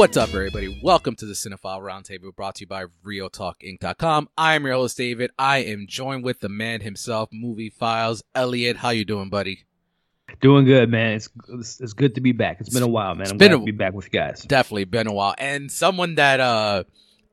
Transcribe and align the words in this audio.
What's 0.00 0.16
up, 0.16 0.30
everybody? 0.30 0.80
Welcome 0.82 1.14
to 1.16 1.26
the 1.26 1.34
Cinephile 1.34 1.82
Roundtable 1.82 2.34
brought 2.34 2.54
to 2.54 2.60
you 2.62 2.66
by 2.66 2.86
RealTalkInc.com. 3.04 4.30
I 4.34 4.54
am 4.54 4.64
your 4.64 4.72
host, 4.72 4.96
David. 4.96 5.30
I 5.38 5.58
am 5.58 5.84
joined 5.86 6.24
with 6.24 6.40
the 6.40 6.48
man 6.48 6.80
himself, 6.80 7.28
Movie 7.30 7.68
Files. 7.68 8.22
Elliot, 8.34 8.78
how 8.78 8.88
you 8.88 9.04
doing, 9.04 9.28
buddy? 9.28 9.66
Doing 10.40 10.64
good, 10.64 10.90
man. 10.90 11.16
It's 11.16 11.28
it's 11.80 11.92
good 11.92 12.14
to 12.14 12.22
be 12.22 12.32
back. 12.32 12.62
It's 12.62 12.70
been 12.70 12.82
a 12.82 12.88
while, 12.88 13.14
man. 13.14 13.28
I'm 13.30 13.36
glad 13.36 13.52
a, 13.52 13.58
to 13.58 13.62
be 13.62 13.72
back 13.72 13.92
with 13.92 14.06
you 14.06 14.10
guys. 14.18 14.40
Definitely 14.40 14.86
been 14.86 15.06
a 15.06 15.12
while. 15.12 15.34
And 15.36 15.70
someone 15.70 16.14
that 16.14 16.40
uh 16.40 16.84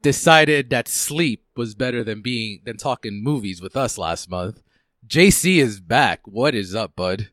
decided 0.02 0.70
that 0.72 0.90
sleep 0.90 1.46
was 1.56 1.74
better 1.74 2.04
than 2.04 2.22
being 2.22 2.64
than 2.66 2.76
talking 2.76 3.24
movies 3.24 3.62
with 3.62 3.78
us 3.78 3.98
last 3.98 4.30
month. 4.30 4.62
JC 5.08 5.60
is 5.62 5.80
back. 5.80 6.20
What 6.26 6.54
is 6.54 6.76
up, 6.76 6.98
bud? 6.98 7.30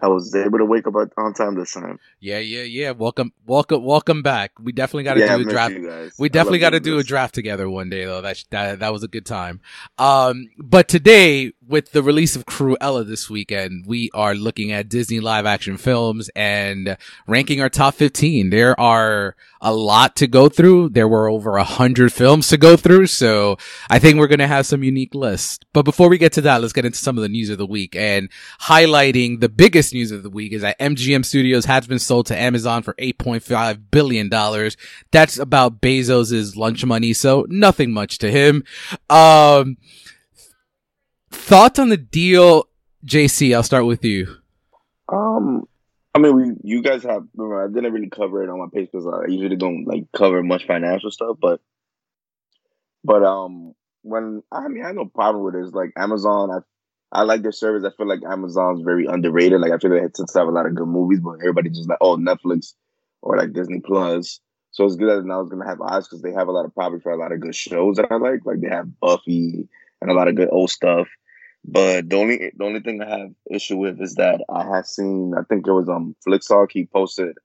I 0.00 0.08
was 0.08 0.34
able 0.34 0.58
to 0.58 0.64
wake 0.64 0.86
up 0.86 0.94
on 0.94 1.34
time 1.34 1.56
this 1.56 1.72
time. 1.72 1.98
Yeah, 2.20 2.38
yeah, 2.38 2.62
yeah. 2.62 2.92
Welcome, 2.92 3.32
welcome, 3.46 3.82
welcome 3.82 4.22
back. 4.22 4.52
We 4.60 4.72
definitely 4.72 5.04
got 5.04 5.14
to 5.14 5.20
yeah, 5.20 5.36
do 5.36 5.42
a 5.42 5.50
draft. 5.50 5.74
We 6.18 6.28
definitely 6.28 6.60
got 6.60 6.70
to 6.70 6.80
do 6.80 6.98
a 6.98 7.02
draft 7.02 7.34
together 7.34 7.68
one 7.68 7.90
day, 7.90 8.04
though. 8.04 8.20
That, 8.20 8.44
that 8.50 8.78
that 8.78 8.92
was 8.92 9.02
a 9.02 9.08
good 9.08 9.26
time. 9.26 9.60
Um, 9.98 10.50
but 10.56 10.88
today, 10.88 11.52
with 11.68 11.92
the 11.92 12.02
release 12.02 12.36
of 12.36 12.46
Cruella 12.46 13.06
this 13.06 13.30
weekend, 13.30 13.86
we 13.86 14.10
are 14.14 14.34
looking 14.34 14.72
at 14.72 14.88
Disney 14.88 15.20
live 15.20 15.46
action 15.46 15.76
films 15.76 16.30
and 16.36 16.96
ranking 17.26 17.60
our 17.60 17.68
top 17.68 17.94
fifteen. 17.94 18.50
There 18.50 18.78
are 18.78 19.36
a 19.60 19.74
lot 19.74 20.16
to 20.16 20.26
go 20.26 20.48
through. 20.48 20.90
There 20.90 21.08
were 21.08 21.28
over 21.28 21.56
a 21.56 21.64
hundred 21.64 22.12
films 22.12 22.48
to 22.48 22.56
go 22.56 22.76
through, 22.76 23.06
so 23.06 23.58
I 23.90 23.98
think 23.98 24.18
we're 24.18 24.26
gonna 24.26 24.46
have 24.46 24.66
some 24.66 24.82
unique 24.82 25.14
lists. 25.14 25.60
But 25.72 25.84
before 25.84 26.08
we 26.08 26.18
get 26.18 26.32
to 26.34 26.40
that, 26.42 26.60
let's 26.60 26.72
get 26.72 26.84
into 26.84 26.98
some 26.98 27.16
of 27.16 27.22
the 27.22 27.28
news 27.28 27.50
of 27.50 27.58
the 27.58 27.66
week 27.66 27.96
and 27.96 28.28
highlighting 28.60 29.40
the 29.40 29.48
biggest 29.48 29.68
biggest 29.68 29.94
news 29.94 30.10
of 30.10 30.22
the 30.22 30.30
week 30.30 30.52
is 30.52 30.62
that 30.62 30.78
MGM 30.80 31.24
Studios 31.24 31.64
has 31.66 31.86
been 31.86 31.98
sold 31.98 32.26
to 32.26 32.36
Amazon 32.36 32.82
for 32.82 32.94
$8.5 32.94 33.80
billion. 33.90 34.28
That's 35.10 35.38
about 35.38 35.80
Bezos's 35.80 36.56
lunch 36.56 36.84
money, 36.84 37.12
so 37.12 37.46
nothing 37.48 37.92
much 37.92 38.18
to 38.18 38.30
him. 38.30 38.64
Um, 39.08 39.76
thoughts 41.30 41.78
on 41.78 41.88
the 41.88 41.96
deal, 41.96 42.68
JC? 43.04 43.54
I'll 43.54 43.62
start 43.62 43.86
with 43.86 44.04
you. 44.04 44.36
Um, 45.08 45.66
I 46.14 46.18
mean, 46.18 46.36
we, 46.36 46.52
you 46.62 46.82
guys 46.82 47.02
have. 47.04 47.24
Remember, 47.36 47.64
I 47.64 47.72
didn't 47.72 47.92
really 47.92 48.10
cover 48.10 48.42
it 48.42 48.50
on 48.50 48.58
my 48.58 48.66
page 48.72 48.88
because 48.92 49.06
I 49.06 49.30
usually 49.30 49.56
don't 49.56 49.84
like 49.84 50.04
cover 50.16 50.42
much 50.42 50.66
financial 50.66 51.10
stuff. 51.10 51.36
But, 51.40 51.60
but 53.04 53.22
um, 53.22 53.74
when 54.02 54.42
I 54.52 54.68
mean, 54.68 54.84
I 54.84 54.88
have 54.88 54.96
no 54.96 55.06
problem 55.06 55.44
with 55.44 55.54
it. 55.54 55.64
It's 55.64 55.74
like 55.74 55.92
Amazon. 55.96 56.50
I 56.50 56.58
I 57.10 57.22
like 57.22 57.42
their 57.42 57.52
service. 57.52 57.84
I 57.84 57.96
feel 57.96 58.08
like 58.08 58.20
Amazon's 58.28 58.82
very 58.82 59.06
underrated. 59.06 59.60
Like 59.60 59.72
I 59.72 59.78
feel 59.78 59.90
like 59.90 60.12
they 60.12 60.38
have 60.38 60.48
a 60.48 60.50
lot 60.50 60.66
of 60.66 60.74
good 60.74 60.88
movies, 60.88 61.20
but 61.20 61.36
everybody 61.40 61.70
just 61.70 61.88
like, 61.88 61.98
oh, 62.00 62.16
Netflix 62.16 62.74
or 63.22 63.36
like 63.36 63.52
Disney 63.52 63.80
Plus. 63.80 64.40
So 64.70 64.84
it's 64.84 64.96
good 64.96 65.08
that 65.08 65.26
now 65.26 65.40
it's 65.40 65.50
gonna 65.50 65.66
have 65.66 65.80
eyes 65.80 66.06
because 66.06 66.22
they 66.22 66.32
have 66.32 66.48
a 66.48 66.52
lot 66.52 66.66
of 66.66 66.74
probably 66.74 67.00
for 67.00 67.12
a 67.12 67.16
lot 67.16 67.32
of 67.32 67.40
good 67.40 67.54
shows 67.54 67.96
that 67.96 68.12
I 68.12 68.16
like. 68.16 68.44
Like 68.44 68.60
they 68.60 68.68
have 68.68 69.00
Buffy 69.00 69.68
and 70.00 70.10
a 70.10 70.14
lot 70.14 70.28
of 70.28 70.36
good 70.36 70.48
old 70.50 70.70
stuff. 70.70 71.08
But 71.64 72.08
the 72.08 72.16
only 72.16 72.52
the 72.56 72.64
only 72.64 72.80
thing 72.80 73.02
I 73.02 73.18
have 73.18 73.30
issue 73.50 73.76
with 73.76 74.00
is 74.00 74.14
that 74.14 74.40
I 74.48 74.64
have 74.64 74.86
seen 74.86 75.34
I 75.36 75.42
think 75.42 75.66
it 75.66 75.72
was 75.72 75.88
um 75.88 76.14
Flixtalk 76.26 76.70
he 76.70 76.86
posted 76.86 77.36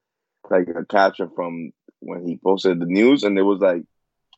like 0.50 0.68
a 0.69 0.86
caption 0.86 1.30
from 1.36 1.72
when 2.00 2.28
he 2.28 2.38
posted 2.38 2.80
the 2.80 2.86
news 2.86 3.24
and 3.24 3.38
it 3.38 3.42
was 3.42 3.59
like 3.59 3.84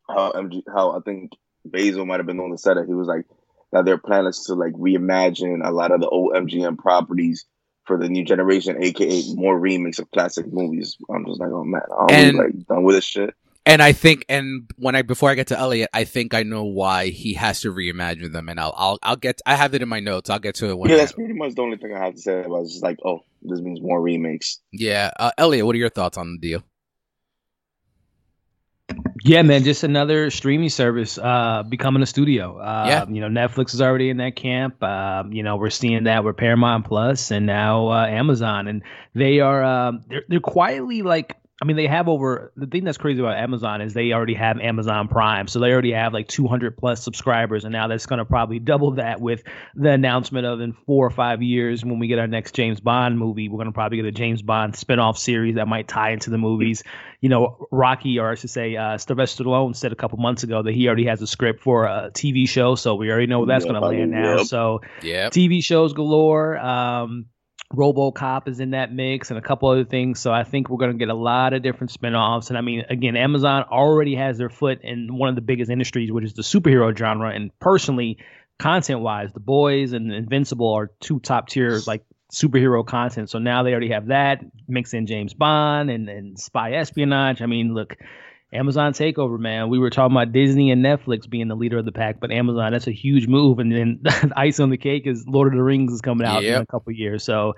how 0.07 0.31
MG 0.31 0.63
how 0.73 0.91
I 0.91 0.99
think 1.01 1.33
Basil 1.65 2.05
might 2.05 2.19
have 2.19 2.25
been 2.25 2.39
on 2.39 2.51
the 2.51 2.57
set. 2.57 2.75
That 2.75 2.87
he 2.87 2.93
was 2.93 3.07
like 3.07 3.25
that 3.71 3.85
their 3.85 3.97
plan 3.97 4.25
is 4.25 4.43
to 4.45 4.53
like 4.53 4.73
reimagine 4.73 5.65
a 5.65 5.71
lot 5.71 5.91
of 5.91 5.99
the 5.99 6.07
old 6.07 6.33
MGM 6.33 6.77
properties 6.77 7.45
for 7.85 7.97
the 7.97 8.09
new 8.09 8.23
generation, 8.23 8.83
aka 8.83 9.33
more 9.33 9.57
remakes 9.57 9.99
of 9.99 10.09
classic 10.11 10.51
movies. 10.51 10.97
I'm 11.09 11.25
just 11.25 11.39
like, 11.39 11.51
oh 11.51 11.63
man, 11.63 11.81
I'm 11.97 12.15
and, 12.15 12.37
like 12.37 12.67
done 12.67 12.83
with 12.83 12.95
this 12.95 13.05
shit. 13.05 13.33
And 13.67 13.81
I 13.81 13.93
think, 13.93 14.25
and 14.29 14.69
when 14.77 14.95
I 14.95 15.01
before 15.01 15.31
I 15.31 15.35
get 15.35 15.47
to 15.47 15.57
Elliot, 15.57 15.89
I 15.91 16.03
think 16.03 16.35
I 16.35 16.43
know 16.43 16.65
why 16.65 17.07
he 17.07 17.33
has 17.33 17.61
to 17.61 17.73
reimagine 17.73 18.31
them, 18.31 18.47
and 18.47 18.59
I'll 18.59 18.73
I'll 18.77 18.99
I'll 19.01 19.15
get 19.15 19.41
I 19.45 19.55
have 19.55 19.73
it 19.73 19.81
in 19.81 19.89
my 19.89 19.99
notes. 19.99 20.29
I'll 20.29 20.39
get 20.39 20.55
to 20.55 20.69
it. 20.69 20.77
When 20.77 20.91
yeah, 20.91 20.97
that's 20.97 21.13
pretty 21.13 21.33
much 21.33 21.55
the 21.55 21.63
only 21.63 21.77
thing 21.77 21.91
I 21.93 22.05
have 22.05 22.13
to 22.13 22.21
say 22.21 22.41
about. 22.41 22.57
It. 22.57 22.61
It's 22.63 22.73
just 22.73 22.83
like, 22.83 22.99
oh, 23.03 23.21
this 23.41 23.59
means 23.59 23.81
more 23.81 23.99
remakes. 23.99 24.59
Yeah, 24.71 25.09
uh, 25.19 25.31
Elliot, 25.37 25.65
what 25.65 25.75
are 25.75 25.79
your 25.79 25.89
thoughts 25.89 26.17
on 26.17 26.33
the 26.33 26.37
deal? 26.37 26.63
Yeah, 29.23 29.41
man, 29.41 29.63
just 29.63 29.83
another 29.83 30.29
streaming 30.29 30.69
service 30.69 31.17
uh, 31.17 31.63
becoming 31.67 32.03
a 32.03 32.05
studio. 32.05 32.59
Uh, 32.59 32.85
yeah. 32.87 33.05
You 33.09 33.21
know, 33.21 33.27
Netflix 33.27 33.73
is 33.73 33.81
already 33.81 34.11
in 34.11 34.17
that 34.17 34.35
camp. 34.35 34.75
Uh, 34.83 35.23
you 35.31 35.41
know, 35.41 35.55
we're 35.55 35.71
seeing 35.71 36.03
that 36.03 36.23
with 36.23 36.37
Paramount 36.37 36.85
Plus 36.85 37.31
and 37.31 37.47
now 37.47 37.87
uh, 37.87 38.05
Amazon, 38.05 38.67
and 38.67 38.83
they 39.15 39.39
are 39.39 39.63
um, 39.63 40.03
they're 40.07 40.23
they're 40.29 40.39
quietly 40.39 41.01
like 41.01 41.35
I 41.61 41.65
mean, 41.65 41.77
they 41.77 41.87
have 41.87 42.09
over 42.09 42.51
the 42.57 42.67
thing 42.67 42.83
that's 42.83 42.97
crazy 42.97 43.21
about 43.21 43.37
Amazon 43.37 43.79
is 43.79 43.93
they 43.93 44.11
already 44.11 44.33
have 44.33 44.59
Amazon 44.59 45.07
Prime, 45.07 45.47
so 45.47 45.59
they 45.59 45.71
already 45.71 45.93
have 45.93 46.13
like 46.13 46.27
200 46.27 46.77
plus 46.77 47.01
subscribers, 47.01 47.63
and 47.63 47.71
now 47.71 47.87
that's 47.87 48.07
going 48.07 48.19
to 48.19 48.25
probably 48.25 48.59
double 48.59 48.95
that 48.95 49.21
with 49.21 49.43
the 49.73 49.91
announcement 49.91 50.45
of 50.45 50.59
in 50.59 50.73
four 50.73 51.07
or 51.07 51.09
five 51.09 51.41
years 51.41 51.85
when 51.85 51.97
we 51.97 52.07
get 52.07 52.19
our 52.19 52.27
next 52.27 52.55
James 52.55 52.81
Bond 52.81 53.17
movie, 53.17 53.47
we're 53.47 53.55
going 53.55 53.67
to 53.67 53.73
probably 53.73 53.97
get 53.97 54.05
a 54.05 54.11
James 54.11 54.41
Bond 54.41 54.73
spinoff 54.73 55.17
series 55.17 55.55
that 55.55 55.65
might 55.65 55.87
tie 55.87 56.11
into 56.11 56.29
the 56.29 56.37
movies. 56.37 56.83
You 57.21 57.29
know, 57.29 57.67
Rocky, 57.71 58.19
or 58.19 58.29
I 58.29 58.35
should 58.35 58.49
say, 58.49 58.75
uh, 58.75 58.97
Sylvester 58.97 59.45
Stallone 59.45 59.77
said 59.77 59.93
a 59.93 59.95
couple 59.95 60.17
months 60.17 60.43
ago 60.43 60.61
that 60.61 60.73
he 60.73 60.87
already 60.87 61.05
has 61.05 61.21
a 61.21 61.27
script 61.27 61.61
for 61.61 61.85
a 61.85 62.11
TV 62.11 62.49
show, 62.49 62.75
so 62.75 62.95
we 62.95 63.09
already 63.09 63.27
know 63.27 63.39
where 63.39 63.47
that's 63.47 63.63
going 63.63 63.75
to 63.75 63.87
land 63.87 64.11
now. 64.11 64.39
Yep. 64.39 64.47
So, 64.47 64.81
yeah, 65.01 65.29
TV 65.29 65.63
shows 65.63 65.93
galore. 65.93 66.57
Um, 66.57 67.27
RoboCop 67.73 68.47
is 68.47 68.59
in 68.59 68.71
that 68.71 68.93
mix 68.93 69.31
and 69.31 69.37
a 69.39 69.41
couple 69.41 69.69
other 69.69 69.85
things. 69.85 70.19
So 70.19 70.31
I 70.31 70.43
think 70.43 70.69
we're 70.69 70.77
going 70.77 70.91
to 70.91 70.97
get 70.97 71.09
a 71.09 71.15
lot 71.15 71.53
of 71.53 71.63
different 71.63 71.91
spinoffs. 71.91 72.49
And 72.49 72.57
I 72.57 72.61
mean, 72.61 72.83
again, 72.89 73.15
Amazon 73.15 73.63
already 73.63 74.15
has 74.15 74.37
their 74.37 74.49
foot 74.49 74.79
in 74.83 75.17
one 75.17 75.29
of 75.29 75.35
the 75.35 75.41
biggest 75.41 75.71
industries, 75.71 76.11
which 76.11 76.25
is 76.25 76.33
the 76.33 76.43
superhero 76.43 76.95
genre. 76.95 77.33
And 77.33 77.51
personally, 77.59 78.19
content 78.59 79.01
wise, 79.01 79.31
The 79.33 79.39
Boys 79.39 79.93
and 79.93 80.13
Invincible 80.13 80.73
are 80.73 80.91
two 80.99 81.19
top 81.19 81.49
tier 81.49 81.79
like 81.87 82.03
superhero 82.31 82.85
content. 82.85 83.29
So 83.29 83.39
now 83.39 83.63
they 83.63 83.71
already 83.71 83.91
have 83.91 84.07
that. 84.07 84.41
Mix 84.67 84.93
in 84.93 85.07
James 85.07 85.33
Bond 85.33 85.89
and, 85.89 86.09
and 86.09 86.39
spy 86.39 86.73
espionage. 86.73 87.41
I 87.41 87.45
mean, 87.47 87.73
look, 87.73 87.97
Amazon 88.55 88.93
takeover, 88.93 89.37
man. 89.37 89.69
We 89.69 89.79
were 89.79 89.89
talking 89.89 90.15
about 90.15 90.31
Disney 90.31 90.71
and 90.71 90.83
Netflix 90.83 91.29
being 91.29 91.47
the 91.47 91.55
leader 91.55 91.77
of 91.77 91.85
the 91.85 91.91
pack, 91.91 92.19
but 92.19 92.31
Amazon, 92.31 92.71
that's 92.71 92.87
a 92.87 92.91
huge 92.91 93.27
move. 93.27 93.59
And 93.59 93.71
then 93.71 93.99
the 94.03 94.33
ice 94.35 94.59
on 94.59 94.69
the 94.69 94.77
cake 94.77 95.05
is 95.05 95.27
Lord 95.27 95.53
of 95.53 95.57
the 95.57 95.63
Rings 95.63 95.93
is 95.93 96.01
coming 96.01 96.25
out 96.25 96.43
yep. 96.43 96.57
in 96.57 96.61
a 96.61 96.65
couple 96.65 96.93
years. 96.93 97.23
So 97.23 97.53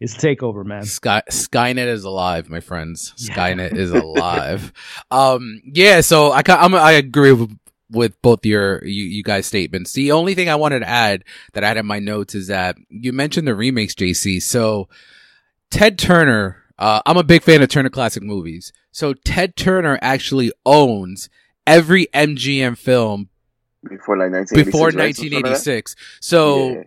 it's 0.00 0.16
takeover, 0.16 0.64
man. 0.64 0.84
Sky 0.84 1.22
Skynet 1.30 1.86
is 1.86 2.04
alive, 2.04 2.50
my 2.50 2.60
friends. 2.60 3.14
Skynet 3.16 3.72
yeah. 3.72 3.78
is 3.78 3.90
alive. 3.92 4.72
um, 5.10 5.62
yeah. 5.64 6.00
So 6.00 6.32
I 6.32 6.42
I'm, 6.48 6.74
I 6.74 6.92
agree 6.92 7.32
with 7.32 7.56
with 7.90 8.20
both 8.22 8.44
your 8.44 8.84
you, 8.84 9.04
you 9.04 9.22
guys 9.22 9.46
statements. 9.46 9.92
The 9.92 10.12
only 10.12 10.34
thing 10.34 10.48
I 10.48 10.56
wanted 10.56 10.80
to 10.80 10.88
add 10.88 11.24
that 11.52 11.64
I 11.64 11.68
had 11.68 11.76
in 11.76 11.86
my 11.86 12.00
notes 12.00 12.34
is 12.34 12.48
that 12.48 12.76
you 12.88 13.12
mentioned 13.12 13.46
the 13.46 13.54
remakes, 13.54 13.94
JC. 13.94 14.42
So 14.42 14.88
Ted 15.70 15.98
Turner 15.98 16.63
uh, 16.78 17.00
I'm 17.06 17.16
a 17.16 17.24
big 17.24 17.42
fan 17.42 17.62
of 17.62 17.68
Turner 17.68 17.90
Classic 17.90 18.22
Movies. 18.22 18.72
So 18.90 19.14
Ted 19.14 19.56
Turner 19.56 19.98
actually 20.02 20.52
owns 20.64 21.28
every 21.66 22.06
MGM 22.14 22.76
film 22.76 23.28
before 23.88 24.16
like 24.16 24.32
1986. 24.32 24.64
Before 24.64 24.86
1986. 24.86 25.96
So 26.20 26.70
yeah. 26.70 26.82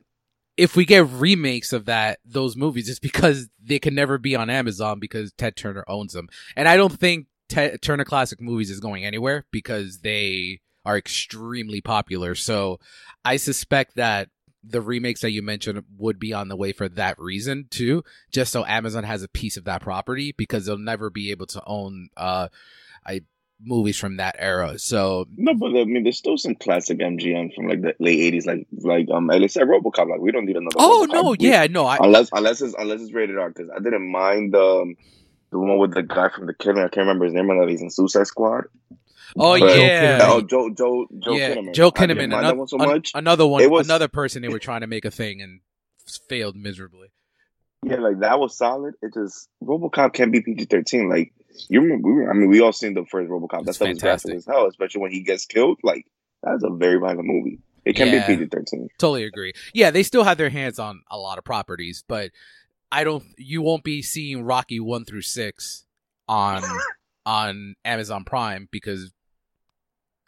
if 0.57 0.75
we 0.75 0.85
get 0.85 1.07
remakes 1.07 1.73
of 1.73 1.85
that, 1.85 2.19
those 2.25 2.55
movies, 2.55 2.89
it's 2.89 2.99
because 2.99 3.49
they 3.63 3.79
can 3.79 3.95
never 3.95 4.17
be 4.17 4.35
on 4.35 4.49
Amazon 4.49 4.99
because 4.99 5.31
Ted 5.33 5.55
Turner 5.55 5.85
owns 5.87 6.13
them. 6.13 6.27
And 6.55 6.67
I 6.67 6.75
don't 6.75 6.97
think 6.97 7.27
Ted 7.49 7.81
Turner 7.81 8.05
Classic 8.05 8.41
Movies 8.41 8.69
is 8.69 8.79
going 8.79 9.05
anywhere 9.05 9.45
because 9.51 9.99
they 9.99 10.59
are 10.85 10.97
extremely 10.97 11.81
popular. 11.81 12.35
So 12.35 12.79
I 13.23 13.37
suspect 13.37 13.95
that 13.95 14.29
the 14.69 14.81
remakes 14.81 15.21
that 15.21 15.31
you 15.31 15.41
mentioned 15.41 15.83
would 15.97 16.19
be 16.19 16.33
on 16.33 16.49
the 16.49 16.55
way 16.55 16.71
for 16.71 16.89
that 16.89 17.19
reason 17.19 17.67
too, 17.69 18.03
just 18.31 18.51
so 18.51 18.65
Amazon 18.65 19.03
has 19.03 19.23
a 19.23 19.27
piece 19.27 19.57
of 19.57 19.65
that 19.65 19.81
property 19.81 20.33
because 20.37 20.65
they'll 20.65 20.77
never 20.77 21.09
be 21.09 21.31
able 21.31 21.47
to 21.47 21.61
own 21.65 22.09
uh 22.17 22.47
I 23.05 23.21
movies 23.63 23.97
from 23.97 24.17
that 24.17 24.35
era. 24.37 24.77
So 24.77 25.25
no, 25.35 25.53
but 25.53 25.67
I 25.67 25.85
mean, 25.85 26.03
there's 26.03 26.17
still 26.17 26.37
some 26.37 26.55
classic 26.55 26.99
MGM 26.99 27.53
from 27.55 27.67
like 27.67 27.81
the 27.81 27.95
late 27.99 28.33
'80s, 28.33 28.45
like 28.45 28.67
like 28.71 29.07
um, 29.11 29.27
like 29.27 29.49
said 29.49 29.67
RoboCop. 29.67 30.09
Like 30.09 30.19
we 30.19 30.31
don't 30.31 30.45
need 30.45 30.57
another. 30.57 30.75
Oh 30.77 31.07
RoboCop 31.09 31.13
no, 31.13 31.23
movie. 31.23 31.45
yeah, 31.45 31.67
no. 31.69 31.85
I, 31.85 31.97
unless 32.01 32.29
unless 32.31 32.61
it's 32.61 32.75
unless 32.77 33.01
it's 33.01 33.13
rated 33.13 33.37
R, 33.37 33.49
because 33.49 33.69
I 33.75 33.79
didn't 33.79 34.09
mind 34.09 34.55
um 34.55 34.95
the 35.51 35.59
one 35.59 35.77
with 35.77 35.93
the 35.93 36.03
guy 36.03 36.29
from 36.29 36.45
the 36.47 36.53
Killing. 36.53 36.79
I 36.79 36.89
can't 36.89 36.97
remember 37.07 37.25
his 37.25 37.33
name. 37.33 37.49
I 37.49 37.55
know 37.55 37.67
he's 37.67 37.81
in 37.81 37.89
Suicide 37.89 38.27
Squad. 38.27 38.65
Oh 39.35 39.59
but, 39.59 39.77
yeah. 39.77 40.19
Oh 40.23 40.41
Joe 40.41 40.69
Joe 40.69 41.07
Joe 41.23 41.33
yeah, 41.33 41.55
Kinnaman. 41.55 41.73
Joel 41.73 41.91
Kinnaman. 41.91 42.23
Another, 42.25 42.55
one 42.55 42.67
so 42.67 42.77
much. 42.77 43.11
another 43.13 43.45
one. 43.45 43.69
Was, 43.69 43.87
another 43.87 44.07
person 44.07 44.41
they 44.41 44.47
were 44.47 44.59
trying 44.59 44.81
to 44.81 44.87
make 44.87 45.05
a 45.05 45.11
thing 45.11 45.41
and 45.41 45.61
failed 46.29 46.55
miserably. 46.55 47.09
Yeah, 47.83 47.97
like 47.97 48.19
that 48.19 48.39
was 48.39 48.57
solid. 48.57 48.95
It 49.01 49.13
just 49.13 49.49
RoboCop 49.63 50.13
can't 50.13 50.31
be 50.31 50.41
PG 50.41 50.65
thirteen. 50.65 51.09
Like 51.09 51.33
you 51.69 51.81
remember, 51.81 52.29
I 52.29 52.33
mean, 52.33 52.49
we 52.49 52.61
all 52.61 52.73
seen 52.73 52.93
the 52.93 53.05
first 53.05 53.29
RoboCop. 53.29 53.65
That's 53.65 53.77
stuff 53.77 53.89
was 53.89 53.99
graphic 53.99 54.35
as 54.35 54.45
hell, 54.45 54.67
especially 54.67 55.01
when 55.01 55.11
he 55.11 55.23
gets 55.23 55.45
killed. 55.45 55.79
Like 55.83 56.05
that's 56.41 56.63
a 56.63 56.69
very 56.69 56.99
violent 56.99 57.25
movie. 57.25 57.59
It 57.85 57.95
can 57.95 58.07
yeah, 58.07 58.27
be 58.27 58.35
PG 58.35 58.49
thirteen. 58.49 58.89
Totally 58.97 59.23
agree. 59.23 59.53
Yeah, 59.73 59.91
they 59.91 60.03
still 60.03 60.23
have 60.23 60.37
their 60.37 60.49
hands 60.49 60.79
on 60.79 61.01
a 61.09 61.17
lot 61.17 61.37
of 61.37 61.43
properties, 61.43 62.03
but 62.07 62.31
I 62.91 63.03
don't. 63.03 63.23
You 63.37 63.61
won't 63.61 63.83
be 63.83 64.01
seeing 64.01 64.43
Rocky 64.43 64.79
one 64.79 65.05
through 65.05 65.21
six 65.21 65.85
on 66.27 66.63
on 67.25 67.75
Amazon 67.85 68.23
Prime 68.23 68.67
because 68.71 69.13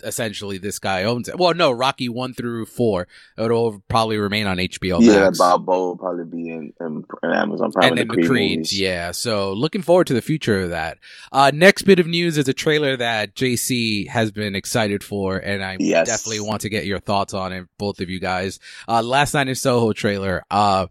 essentially 0.03 0.57
this 0.57 0.79
guy 0.79 1.03
owns 1.03 1.27
it. 1.27 1.37
Well, 1.37 1.53
no, 1.53 1.71
Rocky 1.71 2.09
one 2.09 2.33
through 2.33 2.65
four. 2.65 3.07
It'll 3.37 3.83
probably 3.87 4.17
remain 4.17 4.47
on 4.47 4.57
HBO. 4.57 4.99
Yeah, 5.01 5.25
Max. 5.25 5.37
Bob 5.37 5.67
will 5.67 5.97
probably 5.97 6.25
be 6.25 6.49
in, 6.49 6.73
in, 6.79 7.05
in 7.23 7.31
Amazon 7.31 7.71
Prime. 7.71 7.89
And 7.89 7.97
then 7.97 8.07
the, 8.07 8.15
the 8.21 8.27
Creeds, 8.27 8.77
yeah. 8.77 9.11
So 9.11 9.53
looking 9.53 9.81
forward 9.81 10.07
to 10.07 10.13
the 10.13 10.21
future 10.21 10.61
of 10.61 10.69
that. 10.71 10.97
Uh, 11.31 11.51
next 11.53 11.83
bit 11.83 11.99
of 11.99 12.07
news 12.07 12.37
is 12.37 12.47
a 12.47 12.53
trailer 12.53 12.97
that 12.97 13.35
JC 13.35 14.07
has 14.07 14.31
been 14.31 14.55
excited 14.55 15.03
for, 15.03 15.37
and 15.37 15.63
I 15.63 15.77
yes. 15.79 16.07
definitely 16.07 16.41
want 16.41 16.61
to 16.61 16.69
get 16.69 16.85
your 16.85 16.99
thoughts 16.99 17.33
on 17.33 17.53
it, 17.53 17.67
both 17.77 17.99
of 17.99 18.09
you 18.09 18.19
guys. 18.19 18.59
Uh, 18.87 19.01
last 19.01 19.33
night 19.33 19.47
in 19.47 19.55
Soho 19.55 19.93
trailer. 19.93 20.43
Uh, 20.49 20.87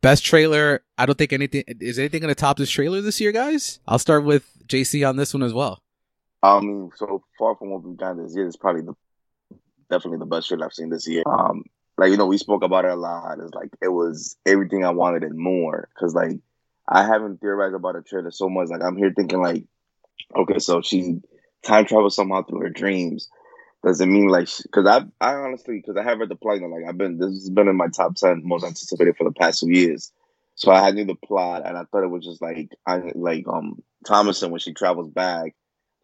best 0.00 0.24
trailer. 0.24 0.82
I 0.98 1.06
don't 1.06 1.16
think 1.16 1.32
anything 1.32 1.64
is 1.66 1.98
anything 1.98 2.20
going 2.20 2.34
to 2.34 2.34
top 2.34 2.56
this 2.56 2.70
trailer 2.70 3.00
this 3.00 3.20
year, 3.20 3.32
guys. 3.32 3.80
I'll 3.86 3.98
start 3.98 4.24
with 4.24 4.50
JC 4.66 5.08
on 5.08 5.16
this 5.16 5.34
one 5.34 5.42
as 5.42 5.52
well. 5.52 5.82
I 6.42 6.60
mean, 6.60 6.90
so 6.96 7.22
far 7.38 7.56
from 7.56 7.70
what 7.70 7.82
we've 7.82 7.96
done 7.96 8.22
this 8.22 8.34
year, 8.34 8.46
it's 8.46 8.56
probably 8.56 8.82
the 8.82 8.94
definitely 9.90 10.18
the 10.18 10.26
best 10.26 10.48
trailer 10.48 10.66
I've 10.66 10.72
seen 10.72 10.90
this 10.90 11.06
year. 11.06 11.22
Um, 11.26 11.64
like 11.98 12.10
you 12.10 12.16
know, 12.16 12.26
we 12.26 12.38
spoke 12.38 12.62
about 12.62 12.84
it 12.84 12.92
a 12.92 12.96
lot. 12.96 13.38
It's 13.40 13.54
like 13.54 13.70
it 13.82 13.88
was 13.88 14.36
everything 14.46 14.84
I 14.84 14.90
wanted 14.90 15.24
and 15.24 15.36
more. 15.36 15.88
Cause 15.98 16.14
like 16.14 16.38
I 16.88 17.04
haven't 17.04 17.40
theorized 17.40 17.74
about 17.74 17.96
a 17.96 18.02
trailer 18.02 18.30
so 18.30 18.48
much. 18.48 18.68
Like 18.68 18.82
I'm 18.82 18.96
here 18.96 19.12
thinking 19.14 19.42
like, 19.42 19.64
okay, 20.34 20.58
so 20.58 20.80
she 20.82 21.20
time 21.62 21.84
travels 21.84 22.16
somehow 22.16 22.42
through 22.42 22.60
her 22.60 22.70
dreams. 22.70 23.28
Does 23.84 24.00
it 24.00 24.06
mean 24.06 24.28
like? 24.28 24.48
Because 24.62 24.86
I, 24.86 25.04
I 25.26 25.34
honestly, 25.34 25.78
because 25.78 25.96
I 25.96 26.02
have 26.02 26.18
read 26.18 26.28
the 26.28 26.36
plot. 26.36 26.60
Like 26.60 26.84
I've 26.88 26.98
been, 26.98 27.18
this 27.18 27.30
has 27.30 27.50
been 27.50 27.68
in 27.68 27.76
my 27.76 27.88
top 27.88 28.14
ten 28.14 28.42
most 28.44 28.64
anticipated 28.64 29.16
for 29.16 29.24
the 29.24 29.32
past 29.32 29.60
two 29.60 29.70
years. 29.70 30.12
So 30.54 30.70
I 30.70 30.90
knew 30.90 31.06
the 31.06 31.14
plot, 31.14 31.62
and 31.64 31.78
I 31.78 31.84
thought 31.84 32.04
it 32.04 32.10
was 32.10 32.24
just 32.24 32.42
like, 32.42 32.70
I 32.86 33.00
like 33.14 33.46
um 33.48 33.82
Thomasin 34.06 34.50
when 34.50 34.60
she 34.60 34.74
travels 34.74 35.08
back 35.08 35.54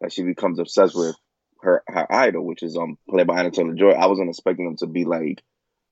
that 0.01 0.13
she 0.13 0.23
becomes 0.23 0.59
obsessed 0.59 0.95
with 0.95 1.15
her 1.61 1.83
her 1.87 2.11
idol, 2.11 2.45
which 2.45 2.63
is 2.63 2.77
um 2.77 2.97
played 3.09 3.27
by 3.27 3.39
Anya 3.39 3.51
Taylor 3.51 3.73
Joy. 3.73 3.91
I 3.91 4.07
wasn't 4.07 4.29
expecting 4.29 4.65
them 4.65 4.77
to 4.77 4.87
be 4.87 5.05
like, 5.05 5.41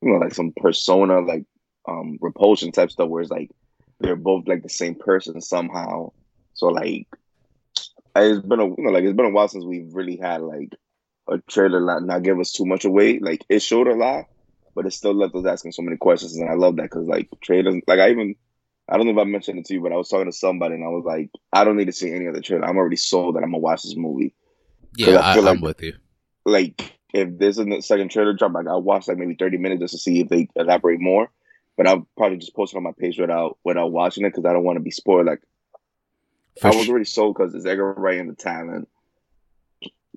you 0.02 0.12
know, 0.12 0.18
like 0.18 0.34
some 0.34 0.54
persona 0.56 1.20
like 1.22 1.46
um 1.88 2.18
repulsion 2.22 2.72
type 2.72 2.92
stuff 2.92 3.10
where 3.10 3.22
it's 3.22 3.32
like 3.32 3.52
they're 4.00 4.16
both 4.16 4.48
like 4.48 4.64
the 4.64 4.70
same 4.70 4.96
person 4.96 5.42
somehow. 5.42 6.12
So 6.54 6.68
like 6.68 7.08
it's 8.16 8.46
been 8.46 8.60
a 8.60 8.68
you 8.68 8.76
know 8.78 8.92
like 8.92 9.04
it's 9.04 9.16
been 9.16 9.26
a 9.26 9.32
while 9.32 9.48
since 9.48 9.66
we've 9.66 9.94
really 9.94 10.18
had 10.18 10.42
like 10.42 10.74
a 11.28 11.40
trailer 11.50 11.82
not, 11.82 12.04
not 12.04 12.24
give 12.24 12.40
us 12.40 12.52
too 12.52 12.66
much 12.66 12.86
away. 12.86 13.20
Like 13.20 13.44
it 13.50 13.60
showed 13.62 13.88
a 13.88 13.96
lot, 13.96 14.26
but 14.76 14.86
it 14.86 14.92
still 14.92 15.14
left 15.14 15.36
us 15.36 15.46
asking 15.46 15.72
so 15.72 15.82
many 15.82 15.98
questions, 15.98 16.36
and 16.36 16.50
I 16.50 16.54
love 16.54 16.76
that 16.78 16.84
because 16.84 17.08
like 17.08 17.30
trailers 17.42 17.82
like 17.88 18.00
I 18.00 18.12
even 18.12 18.36
I 18.88 18.98
don't 18.98 19.08
know 19.08 19.14
if 19.14 19.18
I 19.18 19.24
mentioned 19.24 19.60
it 19.60 19.66
to 19.66 19.74
you, 19.74 19.82
but 19.82 19.92
I 19.92 19.96
was 19.96 20.10
talking 20.10 20.28
to 20.28 20.32
somebody 20.32 20.76
and 20.76 20.84
I 20.84 20.90
was 20.90 21.04
like, 21.06 21.32
I 21.52 21.64
don't 21.64 21.78
need 21.78 21.86
to 21.86 21.94
see 21.94 22.14
any 22.14 22.28
other 22.28 22.42
trailer. 22.42 22.66
I'm 22.66 22.78
already 22.78 22.98
sold 22.98 23.36
that 23.36 23.44
I'm 23.44 23.52
gonna 23.52 23.58
watch 23.58 23.84
this 23.84 23.96
movie. 23.96 24.36
Yeah, 24.96 25.16
I, 25.16 25.34
I 25.34 25.38
am 25.38 25.44
like, 25.44 25.62
with 25.62 25.82
you. 25.82 25.94
Like, 26.46 26.94
if 27.14 27.38
there's 27.38 27.58
a 27.58 27.82
second 27.82 28.12
trailer 28.12 28.34
drop, 28.34 28.54
like 28.54 28.68
I'll 28.68 28.82
watch 28.82 29.08
like 29.08 29.18
maybe 29.18 29.36
30 29.36 29.58
minutes 29.58 29.82
just 29.82 29.94
to 29.94 29.98
see 29.98 30.22
if 30.22 30.30
they 30.30 30.50
elaborate 30.56 31.00
more. 31.00 31.30
But 31.78 31.88
I'll 31.88 32.08
probably 32.16 32.38
just 32.38 32.56
post 32.56 32.74
it 32.74 32.78
on 32.78 32.84
my 32.84 32.92
page 32.98 33.18
without 33.20 33.58
without 33.64 33.92
watching 33.92 34.24
it 34.26 34.30
because 34.30 34.46
I 34.46 34.54
don't 34.54 34.64
want 34.64 34.78
to 34.78 34.84
be 34.84 34.92
spoiled. 34.92 35.26
Like, 35.26 35.42
For 36.62 36.68
I 36.68 36.76
was 36.76 36.88
already 36.88 37.06
sold 37.06 37.36
because 37.36 37.54
it's 37.54 37.66
Edgar 37.66 37.94
Wright 37.94 38.20
and 38.20 38.30
the 38.30 38.36
talent. 38.36 38.88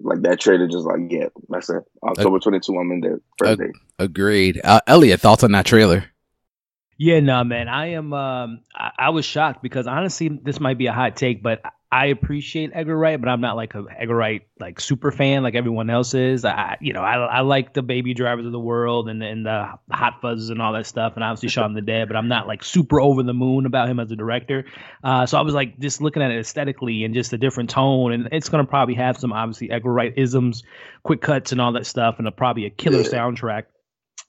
Like 0.01 0.23
that 0.23 0.39
trailer, 0.39 0.69
just 0.69 0.85
like 0.85 1.01
yeah, 1.11 1.29
that's 1.49 1.71
it. 1.71 1.83
October 2.05 2.39
22, 2.39 2.79
I'm 2.79 2.93
in 2.93 3.01
there. 3.01 3.57
Day. 3.57 3.73
Agreed. 3.99 4.61
Uh, 4.63 4.81
Elliot, 4.87 5.21
thoughts 5.21 5.43
on 5.43 5.51
that 5.53 5.67
trailer? 5.67 6.05
Yeah, 7.01 7.21
no, 7.21 7.45
man. 7.45 7.69
I 7.69 7.93
am. 7.93 8.13
Um, 8.13 8.61
I, 8.75 8.91
I, 8.99 9.11
was 9.11 9.25
shocked 9.25 9.63
because 9.63 9.87
honestly, 9.87 10.29
this 10.29 10.59
might 10.59 10.79
be 10.79 10.87
a 10.87 10.93
hot 10.93 11.15
take, 11.15 11.45
but 11.45 11.63
I 11.93 12.07
appreciate 12.07 12.73
Edgar 12.75 12.99
Wright, 12.99 13.21
but 13.21 13.29
I'm 13.29 13.41
not 13.41 13.55
like 13.55 13.77
a 13.77 13.85
Edgar 13.97 14.17
Wright 14.17 14.43
like 14.59 14.81
super 14.81 15.13
fan 15.13 15.45
like 15.45 15.55
everyone 15.55 15.91
else 15.91 16.13
is. 16.13 16.45
I, 16.45 16.77
you 16.81 16.93
know, 16.93 17.03
I, 17.03 17.15
I 17.15 17.41
like 17.43 17.73
the 17.73 17.83
Baby 17.83 18.15
Drivers 18.15 18.47
of 18.47 18.51
the 18.51 18.59
world 18.59 19.09
and 19.09 19.23
and 19.23 19.47
the 19.47 19.79
Hot 19.93 20.21
Fuzzes 20.21 20.51
and 20.51 20.61
all 20.61 20.73
that 20.73 20.87
stuff, 20.87 21.13
and 21.15 21.23
obviously 21.23 21.51
Shaun 21.51 21.73
the 21.75 21.83
Dead, 21.83 22.09
but 22.09 22.17
I'm 22.17 22.27
not 22.27 22.49
like 22.49 22.65
super 22.65 23.01
over 23.01 23.23
the 23.23 23.33
moon 23.33 23.65
about 23.65 23.89
him 23.89 24.01
as 24.01 24.11
a 24.11 24.17
director. 24.17 24.65
Uh, 25.05 25.25
so 25.25 25.39
I 25.39 25.43
was 25.43 25.55
like 25.55 25.79
just 25.79 26.03
looking 26.03 26.21
at 26.21 26.33
it 26.33 26.41
aesthetically 26.41 27.05
and 27.05 27.15
just 27.15 27.33
a 27.33 27.39
different 27.39 27.71
tone, 27.71 28.13
and 28.13 28.29
it's 28.33 28.49
gonna 28.49 28.67
probably 28.67 28.95
have 28.95 29.19
some 29.19 29.33
obviously 29.33 29.71
Edgar 29.71 29.93
Wright 29.93 30.13
isms, 30.17 30.65
quick 31.05 31.21
cuts, 31.21 31.53
and 31.53 31.61
all 31.61 31.71
that 31.75 31.87
stuff, 31.87 32.17
and 32.19 32.27
a, 32.27 32.33
probably 32.33 32.67
a 32.67 32.71
killer 32.71 33.05
soundtrack 33.05 33.67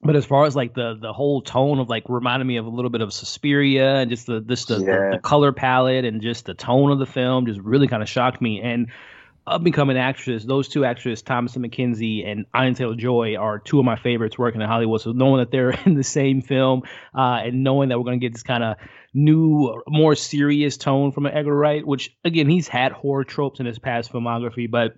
but 0.01 0.15
as 0.15 0.25
far 0.25 0.45
as 0.45 0.55
like 0.55 0.73
the 0.73 0.97
the 0.99 1.11
whole 1.11 1.41
tone 1.41 1.79
of 1.79 1.89
like 1.89 2.03
reminded 2.07 2.45
me 2.45 2.57
of 2.57 2.65
a 2.65 2.69
little 2.69 2.89
bit 2.89 3.01
of 3.01 3.11
Suspiria 3.11 3.95
and 3.95 4.09
just 4.09 4.27
the 4.27 4.39
this 4.39 4.65
the, 4.65 4.79
yeah. 4.79 4.85
the, 4.85 5.09
the, 5.13 5.19
color 5.19 5.51
palette 5.51 6.05
and 6.05 6.21
just 6.21 6.45
the 6.45 6.53
tone 6.53 6.91
of 6.91 6.99
the 6.99 7.05
film 7.05 7.45
just 7.45 7.59
really 7.59 7.87
kind 7.87 8.01
of 8.01 8.07
shocked 8.07 8.41
me. 8.41 8.61
And 8.61 8.87
up 9.45 9.65
and 9.65 9.73
coming 9.73 9.97
actress, 9.97 10.45
those 10.45 10.67
two 10.67 10.85
actresses, 10.85 11.23
Thomasin 11.23 11.65
McKenzie 11.65 12.25
and 12.25 12.45
Anya 12.53 12.75
Taylor 12.75 12.95
Joy, 12.95 13.35
are 13.35 13.59
two 13.59 13.79
of 13.79 13.85
my 13.85 13.95
favorites 13.95 14.37
working 14.37 14.61
in 14.61 14.67
Hollywood. 14.67 15.01
So 15.01 15.11
knowing 15.11 15.39
that 15.39 15.51
they're 15.51 15.71
in 15.85 15.95
the 15.95 16.03
same 16.03 16.41
film 16.41 16.83
uh, 17.17 17.41
and 17.43 17.63
knowing 17.63 17.89
that 17.89 17.97
we're 17.97 18.05
going 18.05 18.19
to 18.19 18.25
get 18.25 18.33
this 18.33 18.43
kind 18.43 18.63
of 18.63 18.77
new, 19.13 19.81
more 19.87 20.15
serious 20.15 20.77
tone 20.77 21.11
from 21.11 21.25
Edgar 21.25 21.55
Wright, 21.55 21.85
which 21.85 22.15
again 22.23 22.47
he's 22.47 22.67
had 22.67 22.93
horror 22.93 23.25
tropes 23.25 23.59
in 23.59 23.65
his 23.65 23.79
past 23.79 24.13
filmography, 24.13 24.69
but 24.69 24.95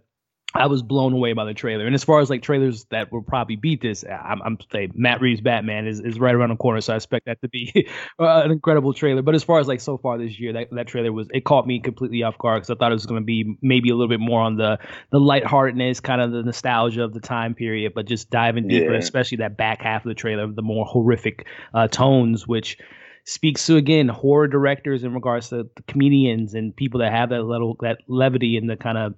I 0.53 0.68
was 0.68 0.81
blown 0.81 1.13
away 1.13 1.31
by 1.33 1.45
the 1.45 1.53
trailer. 1.53 1.86
And 1.86 1.95
as 1.95 2.03
far 2.03 2.19
as 2.19 2.30
like 2.30 2.42
trailers 2.42 2.86
that 2.86 3.12
will 3.12 3.21
probably 3.21 3.56
beat 3.56 3.81
this, 3.81 4.03
I'm, 4.03 4.42
I'm 4.42 4.57
saying 4.71 4.92
Matt 4.95 5.21
Reeves 5.21 5.39
Batman 5.39 5.88
is, 5.88 6.01
is 6.01 6.19
right 6.19 6.36
around 6.36 6.50
the 6.50 6.57
corner, 6.57 6.81
so 6.81 6.94
I 6.94 6.98
expect 6.98 7.25
that 7.27 7.42
to 7.42 7.48
be 7.48 7.88
an 8.19 8.51
incredible 8.51 8.94
trailer. 8.94 9.21
But 9.21 9.33
as 9.33 9.44
far 9.44 9.59
as 9.59 9.68
like 9.68 9.80
so 9.80 9.98
far 9.98 10.18
this 10.18 10.39
year, 10.39 10.51
that, 10.53 10.68
that 10.71 10.88
trailer 10.88 11.13
was 11.13 11.27
it 11.33 11.45
caught 11.45 11.65
me 11.65 11.80
completely 11.80 12.24
off 12.24 12.38
guard 12.38 12.62
because 12.62 12.69
I 12.69 12.77
thought 12.77 12.92
it 12.92 12.95
was 12.95 13.06
going 13.06 13.21
to 13.21 13.25
be 13.25 13.57
maybe 13.62 13.90
a 13.90 13.95
little 13.95 14.09
bit 14.09 14.19
more 14.19 14.42
on 14.42 14.57
the 14.57 14.78
the 15.11 15.19
lightheartedness, 15.19 16.02
kind 16.02 16.21
of 16.21 16.31
the 16.31 16.44
nostalgia 16.44 17.04
of 17.04 17.14
the 17.14 17.21
time 17.21 17.56
period, 17.56 17.94
but 17.95 18.06
just 18.06 18.30
diving 18.30 18.68
deeper, 18.68 18.92
yeah. 18.92 18.99
especially 18.99 19.37
that 19.37 19.56
back 19.57 19.81
half 19.81 20.04
of 20.04 20.09
the 20.09 20.16
trailer, 20.16 20.52
the 20.52 20.61
more 20.61 20.85
horrific 20.85 21.47
uh, 21.73 21.87
tones, 21.87 22.45
which 22.45 22.78
speaks 23.25 23.66
to 23.68 23.75
again 23.75 24.07
horror 24.07 24.47
directors 24.47 25.04
in 25.04 25.14
regards 25.14 25.49
to 25.49 25.69
comedians 25.87 26.54
and 26.54 26.75
people 26.75 26.99
that 26.99 27.11
have 27.11 27.30
that 27.30 27.44
little 27.44 27.78
that 27.81 27.99
levity 28.07 28.57
and 28.57 28.69
the 28.69 28.75
kind 28.75 28.97
of 28.97 29.14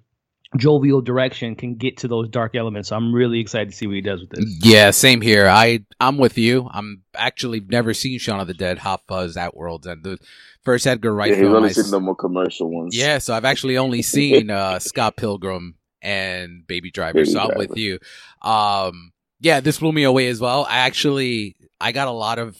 jovial 0.57 1.01
direction 1.01 1.55
can 1.55 1.75
get 1.75 1.98
to 1.98 2.07
those 2.07 2.29
dark 2.29 2.55
elements. 2.55 2.89
So 2.89 2.95
I'm 2.95 3.13
really 3.13 3.39
excited 3.39 3.69
to 3.69 3.75
see 3.75 3.88
what 3.88 3.95
he 3.95 4.01
does 4.01 4.22
with 4.22 4.29
this. 4.31 4.45
Yeah, 4.62 4.91
same 4.91 5.22
here. 5.22 5.48
I 5.48 5.86
I'm 6.00 6.17
with 6.17 6.38
you. 6.38 6.69
I'm 6.72 7.03
actually 7.15 7.60
never 7.60 7.93
seen 7.93 8.19
Shaun 8.19 8.39
of 8.39 8.48
the 8.48 8.53
Dead, 8.53 8.79
Hot 8.79 9.01
Fuzz, 9.07 9.36
Outworlds, 9.36 9.86
and 9.86 10.03
the 10.03 10.19
first 10.63 10.88
Edgar 10.88 11.13
Wright 11.13 11.31
yeah, 11.31 11.38
film. 11.38 11.55
only 11.55 11.69
I, 11.69 11.74
seen 11.74 11.91
the 11.91 12.00
more 12.00 12.15
commercial 12.15 12.69
ones. 12.69 12.95
Yeah, 12.95 13.17
so 13.17 13.33
I've 13.33 13.45
actually 13.45 13.77
only 13.77 14.01
seen 14.01 14.50
uh, 14.50 14.79
Scott 14.79 15.17
Pilgrim 15.17 15.75
and 16.01 16.65
Baby 16.67 16.91
Driver. 16.91 17.19
Baby 17.19 17.31
so 17.31 17.39
I'm 17.39 17.57
with 17.57 17.77
you. 17.77 18.00
Um, 18.41 19.12
yeah, 19.39 19.60
this 19.60 19.79
blew 19.79 19.91
me 19.91 20.03
away 20.03 20.27
as 20.27 20.39
well. 20.39 20.65
I 20.69 20.79
actually 20.79 21.55
I 21.79 21.91
got 21.91 22.07
a 22.07 22.12
lot 22.12 22.39
of 22.39 22.57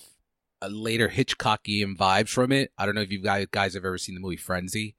uh, 0.62 0.68
later 0.68 1.10
Hitchcockian 1.10 1.96
vibes 1.96 2.30
from 2.30 2.52
it. 2.52 2.72
I 2.78 2.86
don't 2.86 2.96
know 2.96 3.02
if 3.02 3.12
you 3.12 3.20
guys 3.20 3.48
guys 3.52 3.74
have 3.74 3.86
ever 3.86 3.98
seen 3.98 4.16
the 4.16 4.22
movie 4.22 4.38
Frenzy. 4.38 4.96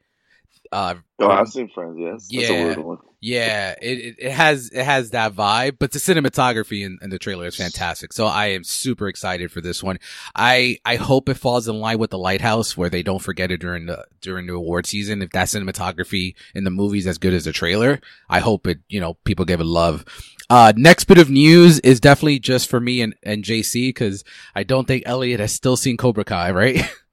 Uh, 0.74 0.96
oh, 1.20 1.30
I've 1.30 1.48
seen 1.48 1.68
Friends. 1.68 1.96
Yes, 1.96 2.26
yeah, 2.28 2.74
yeah. 3.20 3.74
It, 3.80 3.98
it, 3.98 4.14
it 4.18 4.32
has 4.32 4.70
it 4.72 4.82
has 4.82 5.10
that 5.10 5.32
vibe, 5.32 5.76
but 5.78 5.92
the 5.92 6.00
cinematography 6.00 6.84
in, 6.84 6.98
in, 7.00 7.10
the 7.10 7.18
trailer 7.20 7.46
is 7.46 7.54
fantastic. 7.54 8.12
So 8.12 8.26
I 8.26 8.46
am 8.46 8.64
super 8.64 9.06
excited 9.06 9.52
for 9.52 9.60
this 9.60 9.84
one. 9.84 10.00
I 10.34 10.78
I 10.84 10.96
hope 10.96 11.28
it 11.28 11.34
falls 11.34 11.68
in 11.68 11.78
line 11.78 11.98
with 11.98 12.10
the 12.10 12.18
Lighthouse, 12.18 12.76
where 12.76 12.90
they 12.90 13.04
don't 13.04 13.22
forget 13.22 13.52
it 13.52 13.60
during 13.60 13.86
the 13.86 14.04
during 14.20 14.48
the 14.48 14.54
award 14.54 14.86
season. 14.86 15.22
If 15.22 15.30
that 15.30 15.46
cinematography 15.46 16.34
in 16.56 16.64
the 16.64 16.72
movie's 16.72 17.06
as 17.06 17.18
good 17.18 17.34
as 17.34 17.44
the 17.44 17.52
trailer, 17.52 18.00
I 18.28 18.40
hope 18.40 18.66
it 18.66 18.80
you 18.88 18.98
know 18.98 19.14
people 19.22 19.44
give 19.44 19.60
it 19.60 19.66
love. 19.66 20.04
Uh, 20.50 20.72
next 20.76 21.04
bit 21.04 21.18
of 21.18 21.30
news 21.30 21.78
is 21.80 22.00
definitely 22.00 22.40
just 22.40 22.68
for 22.68 22.80
me 22.80 23.00
and 23.00 23.14
and 23.22 23.44
JC 23.44 23.90
because 23.90 24.24
I 24.56 24.64
don't 24.64 24.88
think 24.88 25.04
Elliot 25.06 25.38
has 25.38 25.52
still 25.52 25.76
seen 25.76 25.96
Cobra 25.96 26.24
Kai, 26.24 26.50
right? 26.50 26.82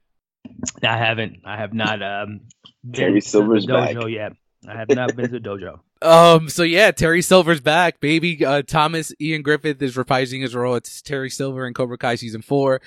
I 0.82 0.96
haven't. 0.96 1.40
I 1.44 1.56
have 1.56 1.72
not. 1.72 2.02
Um, 2.02 2.40
Terry 2.92 3.20
Silver's 3.20 3.66
dojo 3.66 4.02
back. 4.02 4.08
yet. 4.08 4.32
I 4.68 4.74
have 4.76 4.88
not 4.90 5.16
been 5.16 5.30
to 5.30 5.38
the 5.38 5.48
dojo. 5.48 5.80
Um. 6.02 6.48
So 6.48 6.64
yeah, 6.64 6.90
Terry 6.90 7.22
Silver's 7.22 7.60
back, 7.60 8.00
baby. 8.00 8.44
Uh, 8.44 8.62
Thomas 8.62 9.12
Ian 9.20 9.42
Griffith 9.42 9.80
is 9.80 9.94
reprising 9.94 10.42
his 10.42 10.52
role. 10.52 10.74
It's 10.74 11.00
Terry 11.00 11.30
Silver 11.30 11.64
in 11.64 11.74
Cobra 11.74 11.96
Kai 11.96 12.16
season 12.16 12.42
four. 12.42 12.80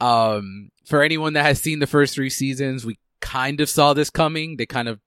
Um. 0.00 0.70
For 0.86 1.02
anyone 1.02 1.34
that 1.34 1.44
has 1.44 1.60
seen 1.60 1.78
the 1.80 1.86
first 1.86 2.14
three 2.14 2.30
seasons, 2.30 2.86
we 2.86 2.98
kind 3.20 3.60
of 3.60 3.68
saw 3.68 3.92
this 3.92 4.08
coming. 4.08 4.56
They 4.56 4.64
kind 4.64 4.88
of 4.88 4.98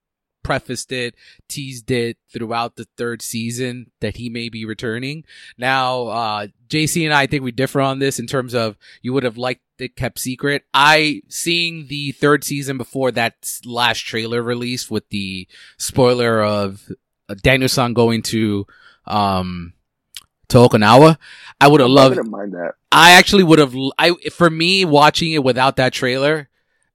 prefaced 0.48 0.94
it, 0.94 1.14
teased 1.50 1.92
it 1.92 2.18
throughout 2.32 2.78
the 2.78 2.88
third 2.96 3.22
season 3.22 3.92
that 4.00 4.16
he 4.16 4.30
may 4.30 4.48
be 4.48 4.64
returning. 4.64 5.26
Now, 5.58 6.08
uh, 6.08 6.48
JC 6.70 7.04
and 7.04 7.14
I, 7.14 7.24
I 7.24 7.28
think 7.28 7.44
we 7.44 7.52
differ 7.52 7.82
on 7.82 8.00
this 8.00 8.18
in 8.18 8.28
terms 8.28 8.56
of 8.56 8.78
you 9.02 9.12
would 9.12 9.24
have 9.24 9.38
liked 9.38 9.62
it 9.78 9.98
kept 9.98 10.20
secret. 10.20 10.64
I 10.74 11.22
seeing 11.28 11.88
the 11.88 12.14
third 12.14 12.46
season 12.46 12.78
before 12.78 13.12
that 13.12 13.60
last 13.66 14.00
trailer 14.00 14.42
release 14.42 14.90
with 14.90 15.08
the 15.10 15.48
spoiler 15.78 16.42
of 16.42 16.90
uh, 17.28 17.36
Daniel-san 17.44 17.94
going 17.94 18.22
to, 18.24 18.66
um, 19.06 19.74
to 20.48 20.58
Okinawa. 20.60 21.18
I 21.60 21.68
would 21.68 21.82
have 21.82 21.90
loved. 21.90 22.26
mind 22.26 22.54
that. 22.54 22.76
I 22.90 23.12
actually 23.12 23.44
would 23.44 23.60
have. 23.60 23.76
I 23.98 24.14
for 24.32 24.50
me 24.50 24.86
watching 24.86 25.34
it 25.34 25.44
without 25.44 25.76
that 25.76 25.92
trailer, 25.92 26.50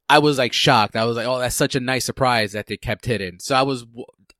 I 0.08 0.18
was 0.18 0.38
like 0.38 0.52
shocked. 0.52 0.96
I 0.96 1.04
was 1.04 1.16
like, 1.16 1.26
oh, 1.26 1.38
that's 1.38 1.56
such 1.56 1.74
a 1.74 1.80
nice 1.80 2.04
surprise 2.04 2.52
that 2.52 2.66
they 2.66 2.76
kept 2.76 3.06
hidden. 3.06 3.40
So 3.40 3.54
I 3.54 3.62
was 3.62 3.86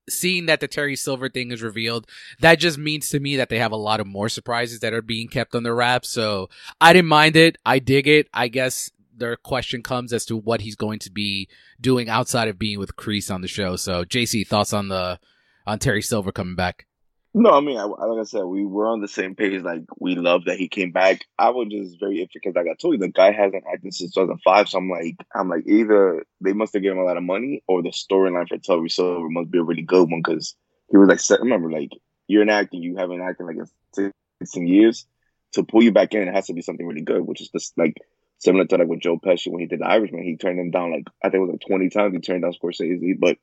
seeing 0.09 0.47
that 0.47 0.61
the 0.61 0.69
Terry 0.69 0.97
Silver 0.97 1.29
thing 1.29 1.51
is 1.51 1.63
revealed. 1.63 2.07
That 2.41 2.59
just 2.59 2.79
means 2.79 3.09
to 3.11 3.21
me 3.21 3.37
that 3.37 3.49
they 3.49 3.59
have 3.59 3.73
a 3.73 3.77
lot 3.77 4.01
of 4.01 4.07
more 4.07 4.29
surprises 4.29 4.81
that 4.81 4.93
are 4.93 5.03
being 5.03 5.29
kept 5.29 5.55
on 5.55 5.63
the 5.63 5.73
wrap. 5.73 6.05
So 6.05 6.49
I 6.81 6.93
didn't 6.93 7.09
mind 7.09 7.37
it. 7.37 7.57
I 7.65 7.79
dig 7.79 8.09
it. 8.09 8.29
I 8.35 8.49
guess 8.49 8.91
their 9.15 9.37
question 9.37 9.83
comes 9.83 10.13
as 10.13 10.25
to 10.27 10.37
what 10.37 10.63
he's 10.63 10.77
going 10.77 10.99
to 11.01 11.11
be 11.11 11.49
doing 11.81 12.09
outside 12.09 12.49
of 12.49 12.59
being 12.59 12.79
with 12.79 12.97
Kreese 12.97 13.33
on 13.33 13.41
the 13.41 13.49
show. 13.49 13.77
So 13.77 14.05
JC, 14.05 14.47
thoughts 14.47 14.73
on 14.73 14.89
the 14.89 15.19
on 15.67 15.79
Terry 15.79 16.03
Silver 16.03 16.33
coming 16.33 16.57
back? 16.57 16.87
No, 17.35 17.51
I 17.51 17.61
mean, 17.61 17.79
I, 17.79 17.85
like 17.85 18.21
I 18.21 18.25
said, 18.25 18.45
we 18.45 18.67
were 18.67 18.87
on 18.87 19.01
the 19.01 19.09
same 19.09 19.35
page. 19.35 19.63
Like, 19.63 19.85
we 19.99 20.17
love 20.17 20.45
that 20.45 20.59
he 20.59 20.69
came 20.69 20.93
back. 20.93 21.25
I 21.39 21.49
was 21.49 21.69
just 21.71 21.99
very 21.99 22.19
iffy 22.19 22.29
because, 22.35 22.55
like 22.55 22.67
I 22.71 22.75
told 22.75 22.95
you, 22.95 22.99
the 23.01 23.09
guy 23.09 23.33
hasn't 23.33 23.65
acted 23.73 23.95
since 23.95 24.13
2005. 24.13 24.69
So 24.69 24.77
I'm 24.79 24.91
like, 24.91 25.17
I'm 25.35 25.49
like, 25.49 25.67
either 25.67 26.25
they 26.43 26.53
must 26.53 26.75
have 26.75 26.83
given 26.83 26.99
him 26.99 27.05
a 27.05 27.07
lot 27.07 27.17
of 27.17 27.23
money, 27.23 27.63
or 27.67 27.83
the 27.83 27.89
storyline 27.89 28.49
for 28.49 28.59
Terry 28.59 28.91
Silver 28.91 29.31
must 29.31 29.51
be 29.51 29.59
a 29.59 29.63
really 29.63 29.83
good 29.83 30.11
one 30.11 30.21
because 30.23 30.55
he 30.91 30.99
was 30.99 31.09
like, 31.09 31.41
remember, 31.41 31.71
like 31.71 31.91
you're 32.29 32.43
an 32.43 32.51
actor, 32.51 32.77
you 32.77 32.97
haven't 32.97 33.23
acted 33.23 33.47
like 33.47 33.57
in 33.57 34.13
16 34.43 34.67
years. 34.67 35.07
To 35.53 35.65
pull 35.65 35.83
you 35.83 35.93
back 35.93 36.15
in, 36.15 36.29
it 36.29 36.35
has 36.35 36.47
to 36.47 36.55
be 36.55 36.63
something 36.63 36.87
really 36.87 37.03
good, 37.03 37.27
which 37.27 37.41
is 37.41 37.49
just 37.49 37.77
like 37.79 37.97
similar 38.39 38.67
to 38.67 38.77
like 38.77 38.89
with 38.89 39.01
Joe 39.01 39.19
Pesci 39.19 39.51
when 39.51 39.61
he 39.61 39.67
did 39.67 39.81
The 39.81 39.87
Irishman. 39.87 40.23
He 40.23 40.37
turned 40.37 40.59
him 40.59 40.71
down 40.71 40.93
like 40.93 41.05
I 41.25 41.31
think 41.31 41.37
it 41.37 41.47
was 41.47 41.51
like 41.53 41.67
20 41.67 41.89
times. 41.89 42.15
He 42.15 42.21
turned 42.21 42.43
down 42.43 42.53
Scorsese, 42.53 43.19
but 43.19 43.39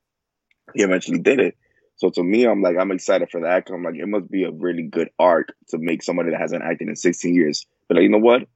he 0.75 0.84
eventually 0.84 1.19
did 1.19 1.39
it. 1.39 1.58
So 2.00 2.10
to 2.12 2.24
me, 2.24 2.46
I'm 2.46 2.62
like, 2.62 2.77
I'm 2.77 2.91
excited 2.91 3.29
for 3.29 3.41
that. 3.41 3.65
Cause 3.65 3.74
I'm 3.75 3.84
like, 3.84 3.96
it 3.96 4.08
must 4.08 4.32
be 4.32 4.46
a 4.46 4.51
really 4.51 4.84
good 4.84 5.10
arc 5.20 5.53
to 5.68 5.77
make 5.77 6.01
somebody 6.01 6.32
that 6.32 6.39
hasn't 6.39 6.63
acted 6.63 6.88
in 6.88 6.96
16 6.96 7.36
years. 7.36 7.68
But 7.88 7.98
like, 7.98 8.03
you 8.03 8.10
know 8.10 8.18
what? 8.18 8.48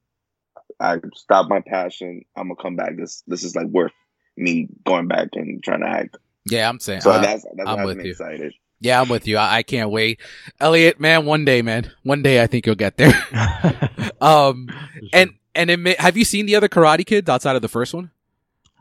I 0.80 0.96
stopped 1.14 1.50
my 1.50 1.60
passion. 1.60 2.22
I'm 2.36 2.48
gonna 2.48 2.56
come 2.60 2.74
back. 2.74 2.96
This 2.96 3.22
this 3.26 3.44
is 3.44 3.54
like 3.54 3.66
worth 3.66 3.92
me 4.36 4.68
going 4.84 5.08
back 5.08 5.28
and 5.34 5.62
trying 5.62 5.80
to 5.80 5.88
act. 5.88 6.16
Yeah, 6.46 6.68
I'm 6.68 6.80
saying. 6.80 7.02
So 7.02 7.10
uh, 7.10 7.20
that's 7.20 7.44
that's 7.54 7.68
I'm 7.68 7.84
with 7.84 8.02
you. 8.02 8.12
Excited. 8.12 8.54
Yeah, 8.80 9.00
I'm 9.00 9.08
with 9.08 9.28
you. 9.28 9.36
I, 9.36 9.56
I, 9.56 9.62
can't 9.62 9.90
wait, 9.90 10.20
Elliot. 10.60 10.98
Man, 11.00 11.24
one 11.24 11.44
day, 11.44 11.62
man, 11.62 11.90
one 12.02 12.22
day 12.22 12.42
I 12.42 12.46
think 12.46 12.66
you'll 12.66 12.74
get 12.74 12.96
there. 12.96 13.14
um, 14.20 14.68
and 15.12 15.34
and 15.54 15.70
it 15.70 15.78
may, 15.78 15.96
have 15.98 16.16
you 16.16 16.24
seen 16.24 16.46
the 16.46 16.56
other 16.56 16.68
Karate 16.68 17.06
Kids 17.06 17.28
outside 17.28 17.56
of 17.56 17.62
the 17.62 17.68
first 17.68 17.94
one? 17.94 18.10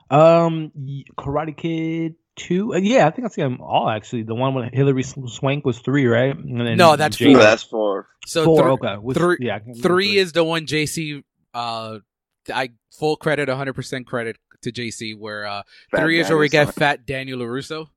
Um, 0.09 0.71
Karate 1.17 1.55
Kid 1.55 2.15
two. 2.35 2.73
Uh, 2.73 2.77
yeah, 2.77 3.07
I 3.07 3.11
think 3.11 3.25
I 3.25 3.29
see 3.29 3.41
them 3.41 3.61
all 3.61 3.89
actually. 3.89 4.23
The 4.23 4.35
one 4.35 4.53
with 4.53 4.73
Hilary 4.73 5.03
Swank 5.03 5.65
was 5.65 5.79
three, 5.79 6.05
right? 6.05 6.35
no, 6.37 6.95
that's 6.95 7.17
four. 7.17 7.37
That's 7.37 7.63
four. 7.63 8.07
So 8.25 8.45
four, 8.45 8.63
th- 8.63 8.79
okay. 8.79 8.95
Which, 8.95 9.17
three, 9.17 9.37
yeah, 9.39 9.59
three 9.81 10.17
is 10.17 10.31
the 10.33 10.43
one 10.43 10.65
JC. 10.65 11.23
Uh, 11.53 11.99
I 12.53 12.71
full 12.91 13.15
credit, 13.15 13.49
100 13.49 13.73
percent 13.73 14.07
credit 14.07 14.37
to 14.61 14.71
JC. 14.71 15.17
Where 15.17 15.45
uh, 15.45 15.63
three 15.95 16.19
is 16.19 16.29
where 16.29 16.37
we 16.37 16.49
get 16.49 16.73
Fat 16.73 17.05
Daniel 17.05 17.39
LaRusso. 17.39 17.87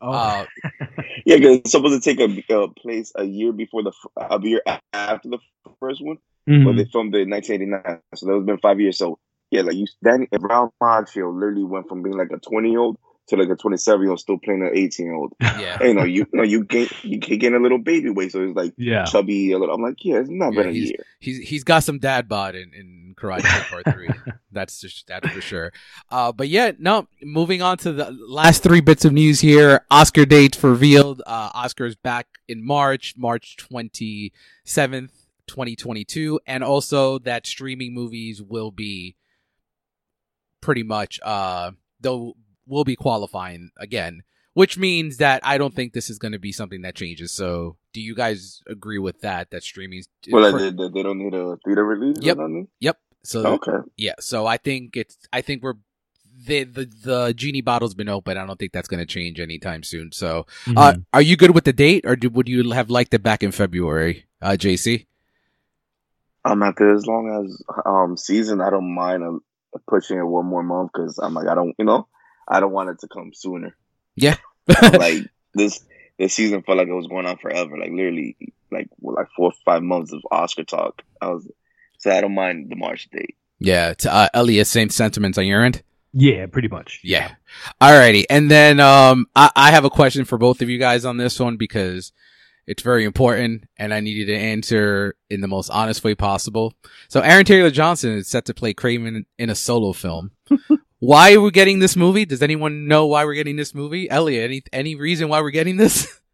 Oh. 0.00 0.10
Uh, 0.10 0.46
yeah, 1.24 1.36
because 1.36 1.58
it's 1.58 1.70
supposed 1.70 2.02
to 2.02 2.14
take 2.14 2.20
a, 2.20 2.54
a, 2.54 2.68
place 2.68 3.12
a 3.14 3.24
year 3.24 3.52
before 3.52 3.84
the 3.84 3.92
a 4.16 4.40
year 4.42 4.60
after 4.92 5.28
the 5.28 5.38
first 5.78 6.02
one, 6.04 6.18
mm-hmm. 6.48 6.64
when 6.64 6.76
they 6.76 6.84
filmed 6.84 7.14
it 7.14 7.22
in 7.22 7.30
1989. 7.30 8.00
So 8.16 8.26
that 8.26 8.32
was 8.32 8.44
been 8.44 8.58
five 8.58 8.80
years. 8.80 8.98
So 8.98 9.18
yeah, 9.50 9.62
like 9.62 9.76
you, 9.76 9.86
Danny 10.02 10.26
Ralph 10.32 10.72
Macchio 10.82 11.32
literally 11.32 11.64
went 11.64 11.88
from 11.88 12.02
being 12.02 12.16
like 12.16 12.30
a 12.32 12.38
20 12.38 12.70
year 12.70 12.80
old 12.80 12.96
to 13.28 13.36
like 13.36 13.48
a 13.48 13.56
27 13.56 14.00
year 14.00 14.10
old 14.10 14.20
still 14.20 14.38
playing 14.38 14.62
an 14.62 14.70
18 14.72 15.06
year 15.06 15.14
old. 15.14 15.32
Yeah. 15.40 15.82
you 15.82 15.94
know, 15.94 16.04
you, 16.04 16.26
you 16.32 16.38
know, 16.38 16.42
you 16.42 16.64
gain 16.64 16.88
you 17.02 17.18
gain 17.18 17.54
a 17.54 17.58
little 17.58 17.78
baby 17.78 18.10
weight, 18.10 18.32
so 18.32 18.42
it's 18.42 18.56
like 18.56 18.74
yeah. 18.76 19.04
chubby 19.04 19.52
a 19.52 19.58
little. 19.58 19.74
I'm 19.74 19.82
like, 19.82 20.04
yeah, 20.04 20.16
it's 20.16 20.28
not 20.30 20.52
yeah, 20.52 20.62
been 20.62 20.70
a 20.70 20.72
year. 20.72 21.04
He's 21.20 21.38
he's 21.38 21.64
got 21.64 21.84
some 21.84 21.98
dad 21.98 22.28
bod 22.28 22.54
in, 22.54 22.72
in 22.74 23.14
Karate 23.16 23.42
Kid 23.42 23.64
Part 23.70 23.94
Three. 23.94 24.10
that's 24.52 24.80
just 24.80 25.06
that's 25.06 25.28
for 25.28 25.40
sure. 25.40 25.72
Uh, 26.10 26.32
but 26.32 26.48
yeah, 26.48 26.72
no. 26.78 27.06
Moving 27.22 27.62
on 27.62 27.78
to 27.78 27.92
the 27.92 28.10
last 28.28 28.62
three 28.62 28.80
bits 28.80 29.04
of 29.04 29.12
news 29.12 29.40
here. 29.40 29.84
Oscar 29.90 30.24
dates 30.24 30.62
revealed. 30.62 31.22
Uh, 31.26 31.52
Oscars 31.52 31.96
back 32.02 32.26
in 32.48 32.64
March, 32.64 33.14
March 33.16 33.56
27th, 33.58 35.10
2022, 35.46 36.40
and 36.46 36.64
also 36.64 37.18
that 37.20 37.46
streaming 37.46 37.94
movies 37.94 38.42
will 38.42 38.70
be 38.70 39.16
pretty 40.60 40.84
much 40.84 41.18
uh 41.24 41.72
they'll 42.00 42.34
will 42.66 42.84
be 42.84 42.96
qualifying 42.96 43.70
again, 43.76 44.22
which 44.54 44.78
means 44.78 45.18
that 45.18 45.40
I 45.44 45.58
don't 45.58 45.74
think 45.74 45.92
this 45.92 46.10
is 46.10 46.18
going 46.18 46.32
to 46.32 46.38
be 46.38 46.52
something 46.52 46.82
that 46.82 46.94
changes. 46.94 47.32
So, 47.32 47.76
do 47.92 48.00
you 48.00 48.14
guys 48.14 48.62
agree 48.66 48.98
with 48.98 49.20
that? 49.20 49.50
That 49.50 49.62
streaming, 49.62 50.04
well, 50.30 50.52
they, 50.52 50.70
they 50.70 51.02
don't 51.02 51.18
need 51.18 51.34
a 51.34 51.56
theater 51.64 51.84
release. 51.84 52.18
Yep. 52.20 52.38
Yep. 52.80 52.98
So 53.24 53.46
okay. 53.46 53.78
Yeah. 53.96 54.14
So 54.20 54.46
I 54.46 54.56
think 54.56 54.96
it's. 54.96 55.16
I 55.32 55.40
think 55.40 55.62
we're. 55.62 55.74
The, 56.44 56.64
the 56.64 56.86
the 57.04 57.34
genie 57.34 57.60
bottle's 57.60 57.94
been 57.94 58.08
open. 58.08 58.36
I 58.36 58.46
don't 58.46 58.58
think 58.58 58.72
that's 58.72 58.88
going 58.88 58.98
to 58.98 59.06
change 59.06 59.38
anytime 59.38 59.84
soon. 59.84 60.10
So, 60.10 60.46
mm-hmm. 60.64 60.78
uh, 60.78 60.94
are 61.12 61.22
you 61.22 61.36
good 61.36 61.54
with 61.54 61.64
the 61.64 61.74
date, 61.74 62.04
or 62.04 62.16
do, 62.16 62.30
would 62.30 62.48
you 62.48 62.68
have 62.72 62.90
liked 62.90 63.14
it 63.14 63.22
back 63.22 63.44
in 63.44 63.52
February, 63.52 64.24
uh, 64.40 64.56
JC? 64.58 65.06
I'm 66.44 66.62
at 66.62 66.74
there 66.76 66.94
as 66.94 67.06
long 67.06 67.44
as 67.44 67.62
um 67.86 68.16
season. 68.16 68.60
I 68.60 68.70
don't 68.70 68.92
mind 68.92 69.22
uh, 69.22 69.78
pushing 69.88 70.18
it 70.18 70.24
one 70.26 70.46
more 70.46 70.62
month 70.62 70.90
because 70.92 71.18
I'm 71.18 71.34
like 71.34 71.46
I 71.46 71.54
don't 71.54 71.74
you 71.78 71.84
know 71.84 72.08
I 72.48 72.60
don't 72.60 72.72
want 72.72 72.90
it 72.90 73.00
to 73.00 73.08
come 73.08 73.32
sooner. 73.34 73.76
Yeah. 74.16 74.36
like 74.82 75.28
this 75.54 75.84
this 76.18 76.34
season 76.34 76.62
felt 76.62 76.78
like 76.78 76.88
it 76.88 76.94
was 76.94 77.06
going 77.06 77.26
on 77.26 77.38
forever. 77.38 77.78
Like 77.78 77.90
literally 77.90 78.36
like 78.70 78.88
like 79.00 79.28
four 79.36 79.50
or 79.50 79.52
five 79.64 79.82
months 79.82 80.12
of 80.12 80.20
Oscar 80.30 80.64
talk. 80.64 81.02
I 81.20 81.28
was 81.28 81.50
so 81.98 82.10
I 82.10 82.20
don't 82.20 82.34
mind 82.34 82.70
the 82.70 82.76
March 82.76 83.08
date. 83.10 83.36
Yeah. 83.58 83.94
To, 83.94 84.12
uh, 84.12 84.28
Elliot, 84.34 84.66
same 84.66 84.90
sentiments 84.90 85.38
on 85.38 85.46
your 85.46 85.64
end? 85.64 85.82
Yeah, 86.12 86.46
pretty 86.46 86.68
much. 86.68 87.00
Yeah. 87.02 87.32
Alrighty. 87.80 88.24
And 88.28 88.50
then 88.50 88.80
um 88.80 89.26
I, 89.34 89.50
I 89.54 89.70
have 89.70 89.84
a 89.84 89.90
question 89.90 90.24
for 90.24 90.38
both 90.38 90.62
of 90.62 90.68
you 90.68 90.78
guys 90.78 91.04
on 91.04 91.16
this 91.16 91.38
one 91.38 91.56
because 91.56 92.12
it's 92.66 92.82
very 92.82 93.04
important 93.04 93.64
and 93.76 93.92
I 93.92 94.00
need 94.00 94.16
you 94.16 94.26
to 94.26 94.36
answer 94.36 95.16
in 95.28 95.40
the 95.40 95.48
most 95.48 95.70
honest 95.70 96.04
way 96.04 96.14
possible. 96.14 96.74
So 97.08 97.20
Aaron 97.20 97.44
Taylor 97.44 97.70
Johnson 97.70 98.12
is 98.12 98.28
set 98.28 98.44
to 98.46 98.54
play 98.54 98.72
Kraven 98.74 99.24
in 99.38 99.50
a 99.50 99.54
solo 99.54 99.92
film. 99.92 100.30
why 101.02 101.34
are 101.34 101.40
we 101.40 101.50
getting 101.50 101.80
this 101.80 101.96
movie? 101.96 102.24
Does 102.24 102.42
anyone 102.42 102.86
know 102.86 103.06
why 103.06 103.24
we're 103.24 103.34
getting 103.34 103.56
this 103.56 103.74
movie? 103.74 104.08
Elliot, 104.08 104.44
any 104.44 104.62
any 104.72 104.94
reason 104.94 105.28
why 105.28 105.40
we're 105.40 105.50
getting 105.50 105.76
this? 105.76 106.06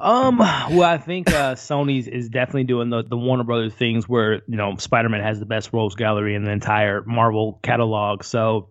Um, 0.00 0.38
well, 0.38 0.84
I 0.84 0.98
think 0.98 1.28
uh, 1.28 1.56
Sony's 1.56 2.06
is 2.06 2.28
definitely 2.28 2.62
doing 2.62 2.88
the, 2.88 3.02
the 3.02 3.16
Warner 3.16 3.42
Brothers 3.42 3.74
things 3.74 4.08
where 4.08 4.34
you 4.46 4.56
know 4.56 4.76
Spider-Man 4.76 5.20
has 5.20 5.40
the 5.40 5.44
best 5.44 5.72
rogues 5.72 5.96
gallery 5.96 6.36
in 6.36 6.44
the 6.44 6.52
entire 6.52 7.02
Marvel 7.02 7.58
catalog. 7.64 8.22
So 8.22 8.70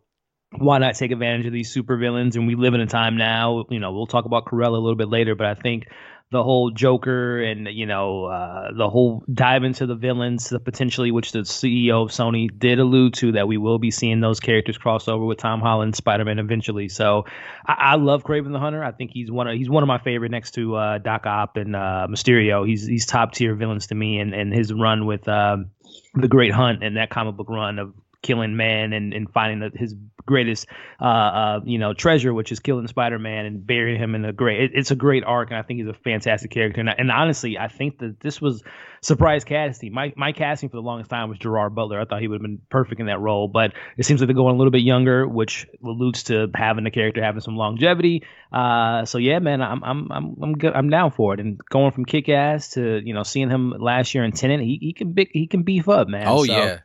why 0.52 0.78
not 0.78 0.96
take 0.96 1.12
advantage 1.12 1.46
of 1.46 1.52
these 1.52 1.70
super 1.70 1.98
villains? 1.98 2.38
And 2.38 2.48
we 2.48 2.56
live 2.56 2.76
in 2.76 2.80
a 2.80 2.86
time 2.88 3.18
now. 3.18 3.66
You 3.70 3.82
know, 3.82 3.92
we'll 3.92 4.08
talk 4.08 4.24
about 4.24 4.46
Cruella 4.46 4.78
a 4.78 4.80
little 4.80 4.96
bit 4.96 5.10
later, 5.10 5.36
but 5.36 5.48
I 5.48 5.56
think 5.56 5.88
the 6.30 6.44
whole 6.44 6.72
Joker 6.72 7.42
and 7.42 7.68
you 7.72 7.86
know 7.86 8.26
uh, 8.26 8.72
the 8.76 8.90
whole 8.90 9.24
dive 9.32 9.64
into 9.64 9.86
the 9.86 9.96
villains, 9.96 10.50
the 10.50 10.60
potentially 10.60 11.12
which 11.12 11.32
the 11.32 11.40
CEO 11.40 12.04
of 12.04 12.10
Sony 12.10 12.50
did 12.58 12.80
allude 12.80 13.14
to 13.16 13.32
that 13.34 13.48
we 13.48 13.58
will 13.58 13.80
be 13.80 13.92
seeing 13.92 14.20
those 14.20 14.40
characters 14.40 14.78
cross 14.78 15.08
over 15.08 15.24
with 15.24 15.38
Tom 15.38 15.62
Holland, 15.62 15.96
Spider 15.96 16.26
Man 16.26 16.40
eventually. 16.40 16.90
So 16.90 17.26
I, 17.66 17.74
I, 17.74 17.96
love 17.96 18.24
Kraven 18.24 18.52
the 18.52 18.60
Hunter. 18.60 18.84
I 18.84 18.92
think 18.92 19.12
he's 19.14 19.32
one 19.32 19.48
of 19.48 19.56
he's 19.56 19.70
one 19.70 19.84
of 19.84 19.88
my 19.88 20.00
favorite 20.00 20.32
next 20.32 20.52
to 20.56 20.76
uh, 20.76 20.98
Doc 20.98 21.26
Ock 21.26 21.52
and 21.56 21.76
uh, 21.76 22.08
Mysterio. 22.10 22.68
He's 22.68 22.86
he's 22.86 23.06
top 23.06 23.32
tier 23.32 23.56
villains 23.56 23.88
to 23.88 23.96
me, 23.96 24.20
and 24.20 24.34
and 24.34 24.54
his 24.54 24.74
run 24.74 25.06
with. 25.06 25.28
Um, 25.28 25.72
the 26.14 26.28
Great 26.28 26.52
Hunt 26.52 26.84
and 26.84 26.98
that 26.98 27.10
comic 27.10 27.36
book 27.36 27.50
run 27.50 27.80
of 27.80 27.94
killing 28.28 28.58
man 28.58 28.92
and, 28.92 29.14
and 29.14 29.32
finding 29.32 29.60
the, 29.60 29.72
his 29.78 29.96
greatest 30.26 30.68
uh, 31.02 31.06
uh, 31.06 31.60
you 31.66 31.80
know 31.80 31.94
treasure, 31.94 32.34
which 32.34 32.52
is 32.52 32.60
killing 32.60 32.86
Spider 32.86 33.18
Man 33.18 33.46
and 33.46 33.66
burying 33.66 34.00
him 34.00 34.14
in 34.14 34.26
a 34.26 34.34
great. 34.34 34.62
It, 34.62 34.72
it's 34.76 34.92
a 34.92 34.96
great 34.96 35.24
arc, 35.24 35.50
and 35.50 35.58
I 35.58 35.64
think 35.64 35.80
he's 35.80 35.88
a 35.88 35.94
fantastic 35.94 36.52
character. 36.52 36.82
And, 36.82 36.90
and, 36.90 37.10
honestly, 37.10 37.58
I 37.58 37.70
think 37.70 37.98
that 38.00 38.20
this 38.20 38.40
was 38.40 38.62
surprise 39.02 39.44
casting. 39.44 39.94
My 39.94 40.14
my 40.16 40.34
casting 40.34 40.70
for 40.70 40.76
the 40.76 40.82
longest 40.82 41.10
time 41.10 41.30
was 41.30 41.40
Gerard 41.40 41.74
Butler. 41.74 42.00
I 42.00 42.06
thought 42.06 42.22
he 42.22 42.28
would 42.28 42.36
have 42.36 42.42
been 42.44 42.62
perfect 42.70 43.00
in 43.00 43.08
that 43.08 43.20
role, 43.20 43.48
but 43.48 43.74
it 43.98 44.06
seems 44.06 44.20
like 44.20 44.28
they're 44.28 44.36
going 44.36 44.54
a 44.54 44.58
little 44.58 44.72
bit 44.72 44.84
younger, 44.84 45.28
which 45.28 45.66
alludes 45.84 46.24
to 46.24 46.52
having 46.54 46.84
the 46.84 46.92
character 46.92 47.24
having 47.24 47.42
some 47.42 47.56
longevity. 47.56 48.24
Uh, 48.52 49.06
so 49.06 49.18
yeah, 49.18 49.40
man, 49.40 49.62
I'm 49.62 49.84
I'm 49.84 50.12
I'm 50.12 50.36
I'm 50.44 50.54
good. 50.54 50.74
I'm 50.74 50.90
down 50.90 51.12
for 51.12 51.34
it. 51.34 51.40
And 51.40 51.58
going 51.70 51.92
from 51.92 52.06
Kick 52.06 52.30
Ass 52.30 52.72
to 52.72 53.02
you 53.04 53.14
know 53.14 53.24
seeing 53.24 53.50
him 53.50 53.72
last 53.72 54.14
year 54.14 54.24
in 54.24 54.34
Tenet, 54.34 54.60
he 54.60 54.78
he 54.82 54.94
can 54.94 55.14
big 55.14 55.30
he 55.32 55.48
can 55.48 55.64
beef 55.64 55.88
up, 55.88 56.08
man. 56.08 56.28
Oh 56.28 56.44
so, 56.44 56.52
yeah 56.52 56.80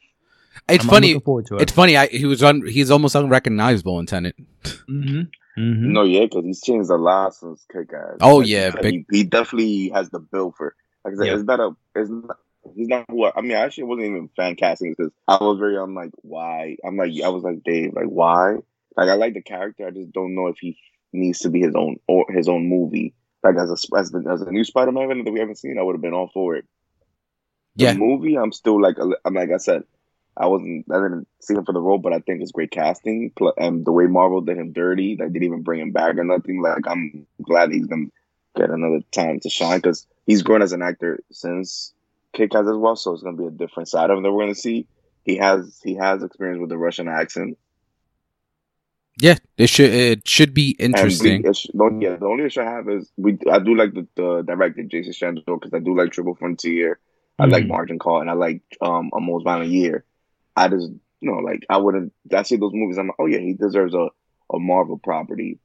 It's 0.69 0.85
I'm, 0.85 0.91
funny. 0.91 1.13
I'm 1.13 1.23
it. 1.27 1.63
It's 1.63 1.73
funny. 1.73 1.97
I, 1.97 2.07
he 2.07 2.27
was 2.27 2.43
on. 2.43 2.67
He's 2.67 2.91
almost 2.91 3.15
unrecognizable 3.15 3.99
in 3.99 4.07
Tenet. 4.07 4.37
Mm-hmm. 4.65 5.23
Mm-hmm. 5.59 5.93
No, 5.93 6.05
yeah, 6.05 6.23
because 6.23 6.45
he's 6.45 6.63
changed 6.63 6.91
a 6.91 6.97
lot 6.97 7.35
since 7.35 7.65
Kick 7.71 7.93
Ass. 7.93 8.19
Oh 8.21 8.37
like, 8.37 8.49
yeah, 8.49 8.73
he, 8.81 9.05
he, 9.11 9.25
definitely 9.25 9.91
has 9.91 10.09
the 10.11 10.21
bill 10.21 10.55
for. 10.57 10.75
Like 11.05 11.15
I 11.15 11.17
said, 11.17 11.27
yeah. 11.27 11.35
it's 11.35 11.45
not 11.45 11.61
a. 11.61 11.71
It's 11.95 12.11
not. 12.11 12.37
He's 12.75 12.89
not 12.89 13.05
who 13.09 13.25
I, 13.25 13.33
I 13.37 13.41
mean. 13.43 13.53
I 13.53 13.61
actually 13.61 13.85
wasn't 13.85 14.07
even 14.07 14.31
fan 14.37 14.57
casting 14.57 14.95
because 14.97 15.13
I 15.29 15.37
was 15.43 15.59
very. 15.59 15.77
I'm 15.77 15.95
like, 15.95 16.13
why? 16.17 16.77
I'm 16.85 16.97
like, 16.97 17.13
I 17.23 17.29
was 17.29 17.43
like, 17.43 17.63
Dave, 17.65 17.93
like, 17.95 18.07
why? 18.07 18.57
Like, 18.97 19.09
I 19.09 19.15
like 19.15 19.35
the 19.35 19.43
character. 19.43 19.87
I 19.87 19.91
just 19.91 20.13
don't 20.13 20.35
know 20.35 20.47
if 20.47 20.57
he 20.59 20.79
needs 21.13 21.41
to 21.41 21.51
be 21.51 21.61
his 21.61 21.75
own 21.75 21.97
or 22.07 22.27
his 22.31 22.49
own 22.49 22.69
movie. 22.69 23.15
Like 23.43 23.57
as 23.57 23.71
a 23.71 23.97
as, 23.97 24.11
the, 24.11 24.25
as 24.31 24.43
a 24.43 24.51
new 24.51 24.65
Spider-Man 24.65 25.25
that 25.25 25.33
we 25.33 25.41
haven't 25.41 25.59
seen, 25.59 25.77
I 25.79 25.83
would 25.83 25.95
have 25.95 26.03
been 26.03 26.15
all 26.15 26.31
for 26.33 26.57
it. 26.57 26.65
The 27.77 27.85
yeah. 27.85 27.95
movie, 27.95 28.37
I'm 28.37 28.53
still 28.53 28.81
like, 28.81 28.97
I'm 28.99 29.35
like 29.35 29.51
I 29.51 29.57
said, 29.57 29.83
I 30.37 30.47
wasn't, 30.47 30.87
I 30.91 30.95
didn't 30.95 31.29
see 31.41 31.55
him 31.55 31.65
for 31.65 31.73
the 31.73 31.81
role, 31.81 31.99
but 31.99 32.13
I 32.13 32.21
think 32.21 32.41
it's 32.41 32.53
great 32.53 32.71
casting. 32.71 33.33
And 33.59 33.85
the 33.85 33.93
way 33.93 34.07
Marvel 34.07 34.41
did 34.41 34.57
him 34.57 34.73
dirty, 34.73 35.15
they 35.15 35.27
didn't 35.27 35.43
even 35.43 35.63
bring 35.63 35.81
him 35.81 35.93
back 35.93 36.17
or 36.17 36.25
nothing. 36.25 36.63
Like, 36.63 36.87
I'm 36.87 37.27
glad 37.43 37.73
he's 37.73 37.87
gonna 37.87 38.07
get 38.57 38.71
another 38.71 39.01
time 39.11 39.41
to 39.41 39.51
shine 39.51 39.79
because 39.79 40.07
he's 40.27 40.43
grown 40.43 40.63
as 40.63 40.73
an 40.73 40.83
actor 40.83 41.21
since 41.31 41.93
Kick 42.33 42.55
Ass 42.55 42.67
as 42.67 42.77
well. 42.77 42.97
So 42.97 43.13
it's 43.13 43.23
gonna 43.23 43.37
be 43.37 43.47
a 43.47 43.51
different 43.51 43.89
side 43.89 44.11
of 44.11 44.17
him 44.17 44.23
that 44.23 44.33
we're 44.33 44.45
gonna 44.45 44.55
see. 44.55 44.87
He 45.25 45.37
has 45.37 45.81
he 45.85 45.95
has 45.95 46.23
experience 46.23 46.61
with 46.61 46.71
the 46.71 46.79
Russian 46.79 47.09
accent. 47.09 47.59
Yeah, 49.21 49.37
it 49.59 49.69
should 49.69 49.91
it 49.91 50.27
should 50.27 50.55
be 50.55 50.71
interesting. 50.71 51.43
We, 51.43 52.05
yeah, 52.05 52.17
the 52.17 52.27
only 52.27 52.45
issue 52.45 52.63
I 52.63 52.71
have 52.71 52.89
is 52.89 53.11
we 53.17 53.39
I 53.51 53.59
do 53.59 53.77
like 53.77 53.93
the, 53.93 54.07
the 54.17 54.43
director 54.43 54.83
Jason 54.85 55.13
Schwartzman 55.13 55.61
because 55.61 55.75
I 55.75 55.81
do 55.81 55.97
like 55.97 56.13
Triple 56.13 56.35
Frontier. 56.35 56.99
I 57.39 57.45
mm-hmm. 57.45 57.53
like 57.53 57.67
Margin 57.67 57.99
Call 57.99 58.21
and 58.21 58.31
I 58.31 58.33
like 58.33 58.63
um 58.81 59.11
a 59.15 59.21
Most 59.21 59.45
Violent 59.45 59.71
Year. 59.71 60.05
I 60.57 60.69
just 60.69 60.89
you 61.21 61.31
know 61.31 61.39
like 61.39 61.65
I 61.69 61.79
wouldn't. 61.79 62.13
I 62.35 62.43
see 62.43 62.57
those 62.57 62.73
movies. 62.75 62.99
I'm 62.99 63.09
like, 63.09 63.17
oh 63.19 63.27
yeah, 63.27 63.39
he 63.39 63.55
deserves 63.55 63.95
a 63.95 64.09
a 64.53 64.59
Marvel 64.59 64.99
property. 64.99 65.59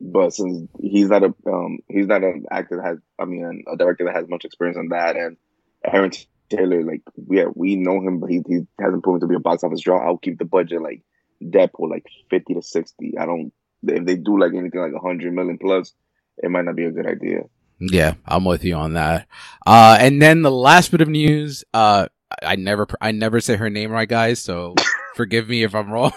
But 0.00 0.34
since 0.34 0.68
he's 0.80 1.08
not 1.08 1.22
a 1.22 1.34
um 1.46 1.78
he's 1.88 2.06
not 2.06 2.22
an 2.22 2.46
actor 2.50 2.76
that 2.76 2.86
has 2.86 2.98
I 3.18 3.24
mean 3.26 3.64
a 3.72 3.76
director 3.76 4.04
that 4.04 4.14
has 4.16 4.28
much 4.28 4.44
experience 4.44 4.76
on 4.76 4.88
that 4.88 5.16
and 5.16 5.36
Aaron 5.84 6.10
Taylor 6.50 6.82
like 6.82 7.02
yeah 7.30 7.46
we 7.54 7.76
know 7.76 8.00
him 8.00 8.20
but 8.20 8.30
he, 8.30 8.42
he 8.46 8.66
hasn't 8.78 9.02
proven 9.02 9.20
to 9.20 9.26
be 9.26 9.36
a 9.36 9.40
box 9.40 9.62
office 9.62 9.80
draw. 9.80 10.04
I'll 10.04 10.18
keep 10.18 10.38
the 10.38 10.44
budget 10.44 10.82
like 10.82 11.02
Deadpool 11.42 11.90
like 11.90 12.06
fifty 12.28 12.54
to 12.54 12.62
sixty. 12.62 13.16
I 13.18 13.26
don't 13.26 13.52
if 13.86 14.04
they 14.04 14.16
do 14.16 14.38
like 14.38 14.52
anything 14.54 14.80
like 14.80 14.92
a 14.94 15.06
hundred 15.06 15.32
million 15.32 15.58
plus, 15.58 15.92
it 16.38 16.50
might 16.50 16.64
not 16.64 16.76
be 16.76 16.84
a 16.84 16.90
good 16.90 17.06
idea. 17.06 17.42
Yeah, 17.80 18.14
I'm 18.24 18.44
with 18.44 18.64
you 18.64 18.74
on 18.74 18.94
that. 18.94 19.26
Uh, 19.66 19.96
and 20.00 20.22
then 20.22 20.42
the 20.42 20.50
last 20.50 20.90
bit 20.90 21.00
of 21.00 21.08
news, 21.08 21.64
uh, 21.74 22.08
I 22.42 22.56
never, 22.56 22.86
I 23.00 23.12
never 23.12 23.40
say 23.40 23.56
her 23.56 23.70
name 23.70 23.90
right, 23.90 24.08
guys. 24.08 24.40
So 24.40 24.74
forgive 25.14 25.48
me 25.48 25.62
if 25.62 25.74
I'm 25.74 25.90
wrong. 25.90 26.12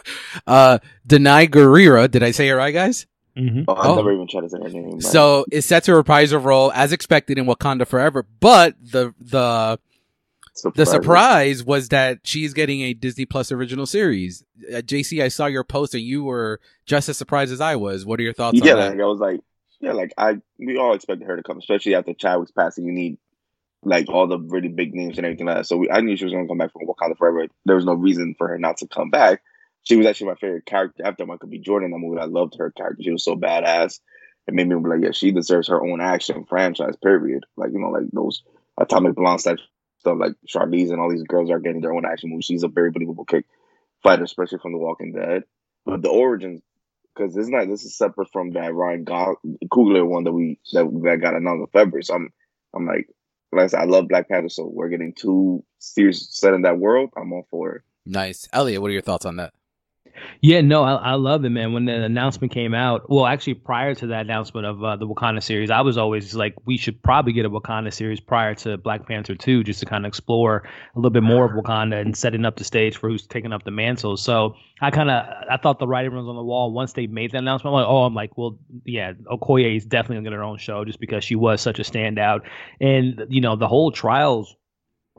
Uh, 0.45 0.79
Danai 1.07 1.49
Guerrera, 1.49 2.09
Did 2.09 2.23
I 2.23 2.31
say 2.31 2.49
it 2.49 2.53
right, 2.53 2.73
guys? 2.73 3.05
Mm-hmm. 3.37 3.63
Oh, 3.67 3.73
I 3.73 3.87
oh. 3.87 3.95
never 3.95 4.11
even 4.11 4.27
tried 4.27 4.41
to 4.41 4.49
say 4.49 4.57
her 4.57 4.69
name. 4.69 4.99
So 4.99 5.45
it's 5.51 5.67
set 5.67 5.83
to 5.83 5.95
reprise 5.95 6.31
her 6.31 6.39
role 6.39 6.71
as 6.73 6.91
expected 6.91 7.37
in 7.37 7.45
Wakanda 7.45 7.85
Forever, 7.85 8.25
but 8.39 8.75
the 8.81 9.13
the 9.19 9.79
surprise. 10.55 10.75
the 10.75 10.85
surprise 10.91 11.63
was 11.63 11.89
that 11.89 12.19
she's 12.23 12.53
getting 12.53 12.81
a 12.81 12.93
Disney 12.93 13.25
Plus 13.25 13.51
original 13.51 13.85
series. 13.85 14.43
Uh, 14.73 14.77
JC, 14.77 15.21
I 15.21 15.27
saw 15.27 15.45
your 15.45 15.63
post 15.63 15.93
and 15.93 16.01
you 16.01 16.23
were 16.23 16.59
just 16.87 17.09
as 17.09 17.17
surprised 17.17 17.53
as 17.53 17.61
I 17.61 17.75
was. 17.75 18.05
What 18.05 18.19
are 18.19 18.23
your 18.23 18.33
thoughts? 18.33 18.59
Yeah, 18.59 18.73
like, 18.73 18.99
I 18.99 19.05
was 19.05 19.19
like, 19.19 19.41
yeah, 19.79 19.93
like 19.93 20.13
I 20.17 20.37
we 20.57 20.77
all 20.77 20.95
expected 20.95 21.27
her 21.27 21.35
to 21.35 21.43
come, 21.43 21.59
especially 21.59 21.93
after 21.93 22.15
Chadwick's 22.15 22.51
passing. 22.51 22.85
You 22.85 22.91
need 22.91 23.19
like 23.83 24.09
all 24.09 24.27
the 24.27 24.39
really 24.39 24.69
big 24.69 24.93
names 24.93 25.17
and 25.17 25.25
everything 25.25 25.45
like 25.45 25.57
that. 25.57 25.67
So 25.67 25.77
we, 25.77 25.89
I 25.89 26.01
knew 26.01 26.17
she 26.17 26.25
was 26.25 26.33
to 26.33 26.47
come 26.47 26.57
back 26.57 26.71
from 26.73 26.87
Wakanda 26.87 27.17
Forever. 27.17 27.47
There 27.65 27.75
was 27.75 27.85
no 27.85 27.93
reason 27.93 28.35
for 28.37 28.47
her 28.47 28.57
not 28.57 28.77
to 28.77 28.87
come 28.87 29.09
back. 29.09 29.41
She 29.83 29.95
was 29.95 30.05
actually 30.05 30.27
my 30.27 30.35
favorite 30.35 30.65
character 30.65 31.05
after 31.05 31.25
Michael 31.25 31.49
B. 31.49 31.59
Jordan. 31.59 31.91
That 31.91 31.99
movie, 31.99 32.19
I 32.19 32.25
loved 32.25 32.55
her 32.57 32.71
character. 32.71 33.03
She 33.03 33.11
was 33.11 33.23
so 33.23 33.35
badass. 33.35 33.99
It 34.47 34.53
made 34.53 34.67
me 34.67 34.75
be 34.75 34.89
like, 34.89 35.03
yeah, 35.03 35.11
she 35.11 35.31
deserves 35.31 35.67
her 35.69 35.81
own 35.81 36.01
action 36.01 36.45
franchise. 36.45 36.95
Period. 37.01 37.45
Like 37.55 37.71
you 37.71 37.79
know, 37.79 37.89
like 37.89 38.09
those 38.11 38.43
Atomic 38.77 39.15
Blonde 39.15 39.41
stuff, 39.41 39.59
like 40.05 40.33
Charlize 40.47 40.91
and 40.91 40.99
all 40.99 41.09
these 41.09 41.23
girls 41.23 41.49
are 41.49 41.59
getting 41.59 41.81
their 41.81 41.93
own 41.93 42.05
action 42.05 42.29
movies. 42.29 42.45
She's 42.45 42.63
a 42.63 42.67
very 42.67 42.91
believable 42.91 43.25
kick 43.25 43.45
fighter, 44.03 44.23
especially 44.23 44.59
from 44.59 44.73
The 44.73 44.77
Walking 44.77 45.13
Dead. 45.13 45.43
But 45.85 46.01
the 46.01 46.09
origins, 46.09 46.61
because 47.15 47.33
this 47.33 47.45
is 47.45 47.49
not 47.49 47.67
this 47.67 47.83
is 47.83 47.97
separate 47.97 48.31
from 48.31 48.51
that 48.51 48.73
Ryan 48.73 49.05
Coogler 49.05 50.05
one 50.05 50.25
that 50.25 50.33
we 50.33 50.59
that, 50.73 50.85
that 51.03 51.21
got 51.21 51.35
announced 51.35 51.61
in 51.61 51.79
February. 51.79 52.03
So 52.03 52.15
I'm 52.15 52.29
I'm 52.75 52.85
like, 52.85 53.07
like 53.51 53.63
I 53.63 53.67
said, 53.67 53.79
I 53.79 53.85
love 53.85 54.07
Black 54.07 54.29
Panther, 54.29 54.49
so 54.49 54.69
we're 54.71 54.89
getting 54.89 55.13
two 55.13 55.63
series 55.79 56.27
set 56.31 56.53
in 56.53 56.63
that 56.63 56.77
world. 56.79 57.11
I'm 57.17 57.31
all 57.33 57.47
for 57.49 57.75
it. 57.75 57.81
Nice, 58.05 58.47
Elliot. 58.53 58.81
What 58.81 58.89
are 58.89 58.93
your 58.93 59.01
thoughts 59.01 59.25
on 59.25 59.37
that? 59.37 59.53
Yeah, 60.41 60.61
no, 60.61 60.83
I, 60.83 60.93
I 60.95 61.13
love 61.13 61.45
it, 61.45 61.49
man. 61.49 61.73
When 61.73 61.85
the 61.85 62.03
announcement 62.03 62.53
came 62.53 62.73
out, 62.73 63.09
well, 63.09 63.25
actually, 63.25 63.55
prior 63.55 63.95
to 63.95 64.07
that 64.07 64.25
announcement 64.25 64.65
of 64.67 64.83
uh, 64.83 64.95
the 64.95 65.07
Wakanda 65.07 65.41
series, 65.41 65.69
I 65.69 65.81
was 65.81 65.97
always 65.97 66.35
like, 66.35 66.55
we 66.65 66.77
should 66.77 67.01
probably 67.01 67.33
get 67.33 67.45
a 67.45 67.49
Wakanda 67.49 67.93
series 67.93 68.19
prior 68.19 68.53
to 68.55 68.77
Black 68.77 69.07
Panther 69.07 69.35
2, 69.35 69.63
just 69.63 69.79
to 69.79 69.85
kind 69.85 70.05
of 70.05 70.09
explore 70.09 70.63
a 70.95 70.99
little 70.99 71.11
bit 71.11 71.23
more 71.23 71.45
of 71.45 71.51
Wakanda 71.51 71.99
and 71.99 72.15
setting 72.15 72.45
up 72.45 72.57
the 72.57 72.63
stage 72.63 72.97
for 72.97 73.09
who's 73.09 73.25
taking 73.25 73.51
up 73.53 73.63
the 73.63 73.71
mantle. 73.71 74.17
So 74.17 74.55
I 74.81 74.91
kind 74.91 75.09
of, 75.09 75.25
I 75.49 75.57
thought 75.57 75.79
the 75.79 75.87
writing 75.87 76.13
was 76.13 76.27
on 76.27 76.35
the 76.35 76.43
wall 76.43 76.71
once 76.71 76.93
they 76.93 77.07
made 77.07 77.31
that 77.31 77.39
announcement. 77.39 77.73
I'm 77.73 77.81
like, 77.81 77.89
oh, 77.89 78.03
I'm 78.03 78.13
like, 78.13 78.37
well, 78.37 78.59
yeah, 78.85 79.13
Okoye 79.31 79.77
is 79.77 79.85
definitely 79.85 80.17
gonna 80.17 80.29
get 80.29 80.33
her 80.33 80.43
own 80.43 80.57
show 80.57 80.85
just 80.85 80.99
because 80.99 81.23
she 81.23 81.35
was 81.35 81.61
such 81.61 81.79
a 81.79 81.83
standout, 81.83 82.41
and 82.79 83.25
you 83.29 83.41
know, 83.41 83.55
the 83.55 83.67
whole 83.67 83.91
trials 83.91 84.55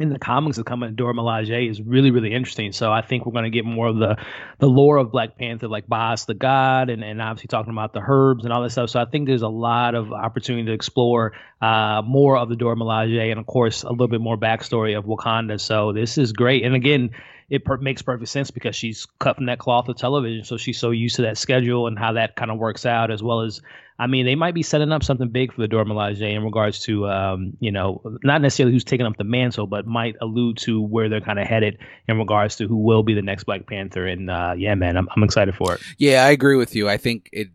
in 0.01 0.11
the 0.11 0.19
comics 0.19 0.57
that 0.57 0.67
come 0.67 0.83
in 0.83 0.95
Dora 0.95 1.15
Milaje 1.15 1.71
is 1.71 1.81
really, 1.81 2.11
really 2.11 2.33
interesting. 2.33 2.73
So 2.73 2.93
I 2.93 3.03
think 3.03 3.27
we're 3.27 3.33
going 3.33 3.45
to 3.45 3.51
get 3.51 3.65
more 3.65 3.89
of 3.89 3.97
the 3.97 4.17
the 4.59 4.67
lore 4.67 4.97
of 4.97 5.13
Black 5.13 5.39
Panther, 5.39 5.69
like 5.69 5.89
Bast 5.89 6.27
the 6.27 6.35
God, 6.35 6.91
and, 6.91 7.03
and 7.03 7.21
obviously 7.21 7.49
talking 7.49 7.73
about 7.73 7.93
the 7.93 8.03
herbs 8.07 8.45
and 8.45 8.53
all 8.53 8.63
this 8.63 8.73
stuff. 8.73 8.91
So 8.91 9.01
I 9.01 9.05
think 9.05 9.27
there's 9.27 9.43
a 9.43 9.49
lot 9.49 9.95
of 9.95 10.13
opportunity 10.13 10.67
to 10.67 10.73
explore 10.73 11.33
uh, 11.61 12.03
more 12.05 12.37
of 12.37 12.49
the 12.49 12.57
Dora 12.57 12.77
Milaje 12.77 13.31
and, 13.31 13.41
of 13.41 13.47
course, 13.47 13.83
a 13.83 13.91
little 13.91 14.09
bit 14.09 14.21
more 14.21 14.37
backstory 14.37 14.97
of 14.97 15.05
Wakanda. 15.05 15.61
So 15.61 15.93
this 15.93 16.19
is 16.19 16.33
great. 16.33 16.65
And 16.65 16.75
again, 16.75 17.11
it 17.51 17.65
per- 17.65 17.79
makes 17.79 18.03
perfect 18.03 18.29
sense 18.29 18.51
because 18.51 18.77
she's 18.77 19.07
cut 19.19 19.37
from 19.37 19.47
that 19.47 19.59
cloth 19.59 19.89
of 19.89 19.97
television. 19.97 20.45
So 20.45 20.57
she's 20.57 20.79
so 20.79 20.91
used 20.91 21.17
to 21.17 21.23
that 21.23 21.39
schedule 21.39 21.87
and 21.87 21.99
how 21.99 22.13
that 22.13 22.37
kind 22.37 22.51
of 22.51 22.59
works 22.59 22.85
out, 22.87 23.11
as 23.11 23.23
well 23.23 23.41
as 23.41 23.61
I 23.99 24.07
mean, 24.07 24.27
they 24.27 24.37
might 24.37 24.55
be 24.55 24.63
setting 24.63 24.93
up 24.93 25.03
something 25.03 25.29
big 25.29 25.53
for 25.53 25.61
the 25.61 25.67
Dora 25.69 25.85
Milaje 25.85 26.33
in 26.33 26.45
regards 26.45 26.81
to, 26.83 27.09
um, 27.09 27.57
you 27.59 27.73
know, 27.73 28.01
not 28.23 28.41
necessarily 28.41 28.73
who's 28.73 28.85
taking 28.85 29.07
up 29.07 29.17
the 29.17 29.25
mantle, 29.25 29.67
but 29.67 29.87
might 29.87 30.15
allude 30.21 30.59
to 30.59 30.81
where 30.81 31.09
they're 31.09 31.21
kind 31.21 31.41
of 31.41 31.47
headed 31.47 31.79
in 32.07 32.17
regards 32.17 32.57
to 32.57 32.69
who 32.69 32.77
will 32.77 33.03
be 33.03 33.15
the 33.15 33.23
next 33.23 33.45
Black 33.45 33.67
Panther. 33.67 34.07
And 34.07 34.31
uh, 34.31 34.55
yeah, 34.57 34.77
man, 34.77 34.97
I'm, 34.97 35.09
I'm 35.17 35.25
excited 35.25 35.57
for 35.57 35.75
it. 35.75 35.81
Yeah, 35.97 36.25
I 36.25 36.31
agree 36.31 36.57
with 36.57 36.77
you. 36.77 36.89
I 36.89 36.97
think 36.97 37.29
it 37.33 37.49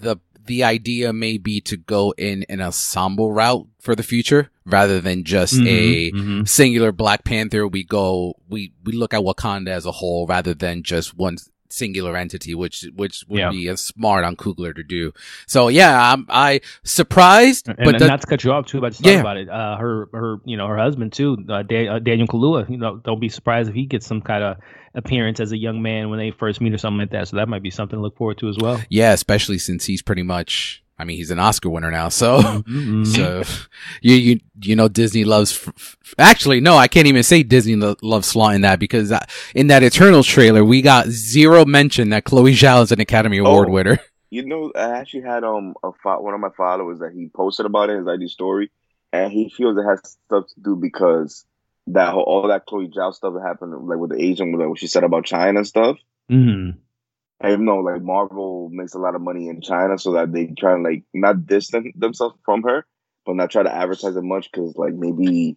the 0.00 0.16
the 0.46 0.64
idea 0.64 1.12
may 1.12 1.38
be 1.38 1.60
to 1.60 1.76
go 1.76 2.14
in 2.16 2.44
an 2.48 2.60
ensemble 2.60 3.32
route 3.32 3.66
for 3.80 3.94
the 3.94 4.02
future 4.02 4.50
rather 4.64 5.00
than 5.00 5.24
just 5.24 5.54
mm-hmm, 5.54 5.66
a 5.66 6.10
mm-hmm. 6.12 6.44
singular 6.44 6.92
Black 6.92 7.24
Panther. 7.24 7.66
We 7.66 7.84
go, 7.84 8.34
we, 8.48 8.72
we 8.84 8.92
look 8.92 9.12
at 9.12 9.22
Wakanda 9.22 9.68
as 9.68 9.86
a 9.86 9.92
whole 9.92 10.26
rather 10.26 10.54
than 10.54 10.82
just 10.82 11.16
one 11.16 11.36
singular 11.72 12.16
entity, 12.16 12.54
which 12.54 12.86
which 12.94 13.24
would 13.28 13.38
yeah. 13.38 13.50
be 13.50 13.74
smart 13.76 14.24
on 14.24 14.36
Coogler 14.36 14.74
to 14.74 14.82
do. 14.82 15.12
So 15.46 15.68
yeah, 15.68 16.12
I'm 16.12 16.26
I 16.28 16.60
surprised, 16.84 17.68
and, 17.68 17.76
but 17.78 17.94
and 17.94 18.00
the, 18.00 18.06
not 18.06 18.20
to 18.22 18.26
cut 18.26 18.44
you 18.44 18.52
off 18.52 18.66
too, 18.66 18.80
but 18.80 18.92
just 18.92 19.04
yeah. 19.04 19.20
about 19.20 19.36
it. 19.36 19.48
Uh, 19.48 19.76
her 19.76 20.08
her 20.12 20.36
you 20.44 20.56
know 20.56 20.66
her 20.66 20.76
husband 20.76 21.12
too, 21.12 21.36
uh, 21.48 21.62
da- 21.62 21.88
uh, 21.88 21.98
Daniel 21.98 22.26
Kaluuya. 22.26 22.68
You 22.68 22.78
know, 22.78 22.96
don't 22.96 23.20
be 23.20 23.28
surprised 23.28 23.68
if 23.68 23.74
he 23.74 23.86
gets 23.86 24.06
some 24.06 24.20
kind 24.20 24.42
of 24.42 24.56
appearance 24.94 25.40
as 25.40 25.52
a 25.52 25.58
young 25.58 25.82
man 25.82 26.10
when 26.10 26.18
they 26.18 26.30
first 26.30 26.60
meet 26.60 26.72
or 26.72 26.78
something 26.78 27.00
like 27.00 27.10
that. 27.10 27.28
So 27.28 27.36
that 27.36 27.48
might 27.48 27.62
be 27.62 27.70
something 27.70 27.98
to 27.98 28.02
look 28.02 28.16
forward 28.16 28.38
to 28.38 28.48
as 28.48 28.56
well. 28.58 28.80
Yeah, 28.88 29.12
especially 29.12 29.58
since 29.58 29.84
he's 29.84 30.02
pretty 30.02 30.22
much 30.22 30.82
I 30.98 31.04
mean, 31.04 31.18
he's 31.18 31.30
an 31.30 31.38
Oscar 31.38 31.68
winner 31.68 31.90
now, 31.90 32.08
so 32.08 32.38
mm-hmm. 32.38 33.04
so 33.04 33.42
you 34.02 34.14
you 34.14 34.40
you 34.62 34.76
know 34.76 34.88
Disney 34.88 35.24
loves. 35.24 35.52
F- 35.52 35.96
actually, 36.18 36.60
no, 36.60 36.76
I 36.76 36.88
can't 36.88 37.06
even 37.06 37.22
say 37.22 37.42
Disney 37.42 37.76
lo- 37.76 37.96
loves 38.02 38.32
flaunting 38.32 38.62
that 38.62 38.78
because 38.78 39.12
in 39.54 39.66
that 39.66 39.82
Eternals 39.82 40.26
trailer, 40.26 40.64
we 40.64 40.82
got 40.82 41.06
zero 41.08 41.64
mention 41.64 42.10
that 42.10 42.24
Chloe 42.24 42.52
Zhao 42.52 42.82
is 42.82 42.92
an 42.92 43.00
Academy 43.00 43.38
Award 43.38 43.68
oh, 43.68 43.72
winner. 43.72 43.98
You 44.28 44.44
know, 44.44 44.72
I 44.74 44.98
actually 44.98 45.22
had 45.22 45.44
um 45.44 45.76
a 45.84 45.92
fo- 46.02 46.20
one 46.20 46.34
of 46.34 46.40
my 46.40 46.50
followers 46.50 46.98
that 46.98 47.12
he 47.12 47.28
posted 47.28 47.64
about 47.64 47.90
it 47.90 47.92
in 47.92 47.98
his 48.00 48.08
ID 48.08 48.26
story, 48.26 48.72
and 49.12 49.32
he 49.32 49.48
feels 49.48 49.78
it 49.78 49.84
has 49.84 50.00
stuff 50.26 50.48
to 50.48 50.60
do 50.60 50.74
because 50.74 51.44
that 51.86 52.12
whole, 52.12 52.24
all 52.24 52.48
that 52.48 52.66
Chloe 52.66 52.88
Zhao 52.88 53.14
stuff 53.14 53.34
that 53.34 53.46
happened, 53.46 53.72
like 53.86 53.98
with 53.98 54.10
the 54.10 54.20
Asian, 54.20 54.52
like 54.52 54.68
what 54.68 54.80
she 54.80 54.88
said 54.88 55.04
about 55.04 55.26
China 55.26 55.60
and 55.60 55.66
stuff. 55.66 55.96
Mm-hmm 56.28 56.80
I 57.40 57.54
know 57.56 57.78
like 57.78 58.02
Marvel 58.02 58.70
makes 58.72 58.94
a 58.94 58.98
lot 58.98 59.14
of 59.14 59.20
money 59.20 59.48
in 59.48 59.60
China, 59.60 59.98
so 59.98 60.12
that 60.12 60.32
they 60.32 60.46
try 60.46 60.76
to 60.76 60.82
like 60.82 61.04
not 61.12 61.46
distance 61.46 61.92
themselves 61.96 62.36
from 62.44 62.62
her, 62.62 62.86
but 63.24 63.36
not 63.36 63.50
try 63.50 63.62
to 63.62 63.74
advertise 63.74 64.16
it 64.16 64.22
much 64.22 64.50
because 64.50 64.74
like 64.76 64.94
maybe 64.94 65.56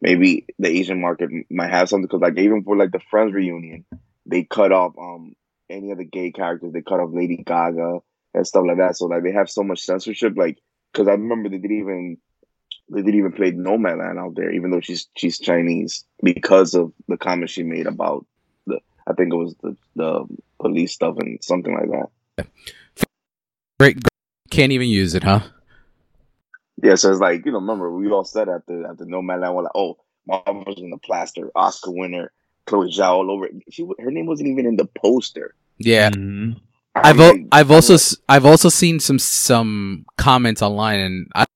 maybe 0.00 0.46
the 0.58 0.68
Asian 0.68 1.00
market 1.00 1.30
might 1.50 1.70
have 1.70 1.88
something. 1.88 2.06
Because 2.06 2.20
like 2.20 2.38
even 2.38 2.62
for 2.62 2.76
like 2.76 2.92
the 2.92 3.00
Friends 3.10 3.32
reunion, 3.32 3.86
they 4.26 4.44
cut 4.44 4.72
off 4.72 4.94
um 4.98 5.34
any 5.70 5.90
of 5.92 5.98
the 5.98 6.04
gay 6.04 6.30
characters. 6.30 6.72
They 6.72 6.82
cut 6.82 7.00
off 7.00 7.10
Lady 7.12 7.38
Gaga 7.38 8.00
and 8.34 8.46
stuff 8.46 8.64
like 8.66 8.78
that. 8.78 8.96
So 8.96 9.06
like 9.06 9.22
they 9.22 9.32
have 9.32 9.48
so 9.48 9.62
much 9.62 9.80
censorship. 9.80 10.34
Like 10.36 10.58
because 10.92 11.08
I 11.08 11.12
remember 11.12 11.48
they 11.48 11.58
didn't 11.58 11.78
even 11.78 12.18
they 12.90 13.00
didn't 13.00 13.18
even 13.18 13.32
play 13.32 13.52
Nomadland 13.52 14.18
out 14.18 14.34
there, 14.34 14.50
even 14.50 14.70
though 14.70 14.80
she's 14.80 15.08
she's 15.16 15.38
Chinese 15.38 16.04
because 16.22 16.74
of 16.74 16.92
the 17.08 17.16
comment 17.16 17.50
she 17.50 17.62
made 17.62 17.86
about 17.86 18.26
the 18.66 18.80
I 19.06 19.14
think 19.14 19.32
it 19.32 19.36
was 19.36 19.54
the 19.62 19.76
the 19.96 20.26
police 20.64 20.92
stuff 20.92 21.16
and 21.18 21.42
something 21.42 21.74
like 21.74 21.90
that. 21.90 22.48
Great, 23.78 23.98
can't 24.50 24.72
even 24.72 24.88
use 24.88 25.14
it, 25.14 25.24
huh? 25.24 25.40
Yeah, 26.82 26.94
so 26.94 27.10
it's 27.10 27.20
like 27.20 27.44
you 27.44 27.52
know, 27.52 27.58
remember 27.58 27.90
we 27.90 28.10
all 28.10 28.24
said 28.24 28.48
at 28.48 28.66
the 28.66 28.86
at 28.88 28.98
the 28.98 29.04
Nomadland, 29.04 29.54
we're 29.54 29.62
like, 29.62 29.72
oh, 29.74 29.98
Marvel's 30.26 30.80
in 30.80 30.90
the 30.90 30.98
plaster, 30.98 31.50
Oscar 31.54 31.90
winner, 31.90 32.32
Chloe 32.66 32.90
Zhao 32.90 33.10
all 33.10 33.30
over. 33.30 33.48
She 33.70 33.86
her 34.00 34.10
name 34.10 34.26
wasn't 34.26 34.48
even 34.48 34.66
in 34.66 34.76
the 34.76 34.86
poster. 34.86 35.54
Yeah. 35.78 36.10
Mm-hmm. 36.10 36.58
I've 36.96 37.20
o- 37.20 37.44
I've 37.50 37.70
also 37.70 37.96
I've 38.28 38.46
also 38.46 38.68
seen 38.68 39.00
some 39.00 39.18
some 39.18 40.06
comments 40.16 40.62
online, 40.62 41.00
and 41.00 41.26
I'm 41.34 41.46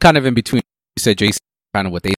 kind 0.00 0.16
of 0.16 0.26
in 0.26 0.34
between. 0.34 0.62
You 0.96 1.00
said 1.00 1.18
Jason, 1.18 1.40
kind 1.74 1.86
of 1.86 1.92
what 1.92 2.04
they 2.04 2.14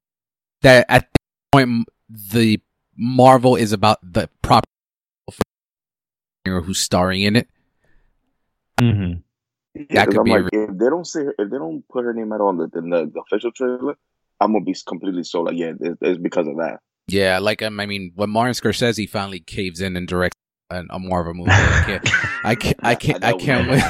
that 0.61 0.85
at 0.89 1.01
this 1.01 1.23
point 1.51 1.87
the 2.09 2.59
Marvel 2.95 3.55
is 3.55 3.73
about 3.73 3.99
the 4.01 4.29
proper 4.41 4.67
who's 6.61 6.79
starring 6.79 7.21
in 7.21 7.35
it. 7.35 7.47
Mm-hmm. 8.79 9.19
Yeah, 9.75 10.05
that 10.05 10.09
could 10.09 10.23
be 10.23 10.31
like, 10.31 10.53
a... 10.53 10.63
if 10.63 10.77
they 10.77 10.89
don't 10.89 11.05
say 11.05 11.25
her, 11.25 11.35
if 11.37 11.49
they 11.49 11.57
don't 11.57 11.87
put 11.87 12.03
her 12.03 12.13
name 12.13 12.33
out 12.33 12.41
on 12.41 12.57
the, 12.57 12.69
in 12.75 12.89
the, 12.89 13.11
the 13.13 13.21
official 13.21 13.51
trailer, 13.51 13.95
I'm 14.39 14.53
gonna 14.53 14.65
be 14.65 14.75
completely 14.85 15.23
so 15.23 15.41
like 15.41 15.55
yeah, 15.55 15.73
it, 15.79 15.97
it's 16.01 16.19
because 16.19 16.47
of 16.47 16.57
that. 16.57 16.79
Yeah, 17.07 17.39
like 17.39 17.61
um, 17.61 17.79
I 17.79 17.85
mean, 17.85 18.11
when 18.15 18.29
Martin 18.29 18.53
Scorsese 18.53 19.09
finally 19.09 19.39
caves 19.39 19.81
in 19.81 19.95
and 19.95 20.07
directs 20.07 20.37
an, 20.69 20.87
a 20.89 20.99
Marvel 20.99 21.33
movie, 21.33 21.51
I 21.51 21.83
can't, 21.85 22.09
I 22.43 22.55
can't, 22.55 22.79
I 22.81 22.95
can't, 22.95 23.23
I 23.23 23.33
can't 23.33 23.69
wait. 23.69 23.83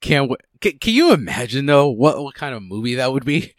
Can't 0.00 0.30
wait. 0.30 0.40
Can, 0.60 0.78
can 0.78 0.94
you 0.94 1.12
imagine 1.12 1.66
though 1.66 1.88
what 1.88 2.22
what 2.22 2.34
kind 2.34 2.54
of 2.54 2.62
movie 2.62 2.96
that 2.96 3.12
would 3.12 3.24
be? 3.24 3.54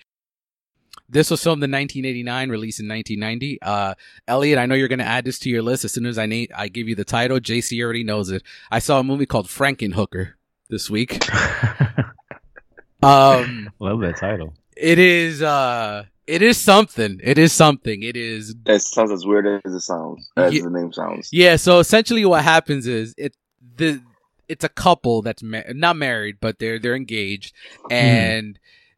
This 1.07 1.29
was 1.29 1.43
filmed 1.43 1.63
in 1.63 1.71
1989, 1.71 2.49
released 2.49 2.79
in 2.79 2.87
1990. 2.87 3.61
Uh, 3.61 3.93
Elliot, 4.27 4.57
I 4.57 4.65
know 4.65 4.75
you're 4.75 4.87
going 4.87 4.99
to 4.99 5.05
add 5.05 5.25
this 5.25 5.37
to 5.39 5.49
your 5.49 5.61
list 5.61 5.85
as 5.85 5.93
soon 5.93 6.05
as 6.05 6.17
I 6.17 6.25
na- 6.25 6.45
I 6.55 6.67
give 6.67 6.87
you 6.87 6.95
the 6.95 7.05
title. 7.05 7.39
JC 7.39 7.81
already 7.83 8.03
knows 8.03 8.31
it. 8.31 8.41
I 8.71 8.79
saw 8.79 8.99
a 8.99 9.03
movie 9.03 9.27
called 9.27 9.47
Frankenhooker 9.47 10.33
this 10.69 10.89
week. 10.89 11.23
um, 13.03 13.69
love 13.79 13.99
that 14.01 14.17
title. 14.19 14.53
It 14.75 14.97
is. 14.97 15.41
Uh, 15.41 16.05
it 16.27 16.41
is 16.41 16.57
something. 16.57 17.19
It 17.23 17.37
is 17.37 17.53
something. 17.53 18.01
It 18.01 18.17
is. 18.17 18.55
It 18.65 18.81
sounds 18.81 19.11
as 19.11 19.25
weird 19.25 19.61
as 19.63 19.73
it 19.73 19.81
sounds. 19.81 20.31
As 20.35 20.53
yeah, 20.53 20.63
the 20.63 20.71
name 20.71 20.91
sounds. 20.91 21.29
Yeah. 21.31 21.55
So 21.55 21.79
essentially, 21.79 22.25
what 22.25 22.43
happens 22.43 22.87
is 22.87 23.13
it 23.17 23.35
the 23.77 24.01
it's 24.47 24.63
a 24.63 24.69
couple 24.69 25.21
that's 25.21 25.43
ma- 25.43 25.61
not 25.73 25.97
married, 25.97 26.37
but 26.39 26.59
they're 26.59 26.79
they're 26.79 26.95
engaged, 26.95 27.53
hmm. 27.83 27.93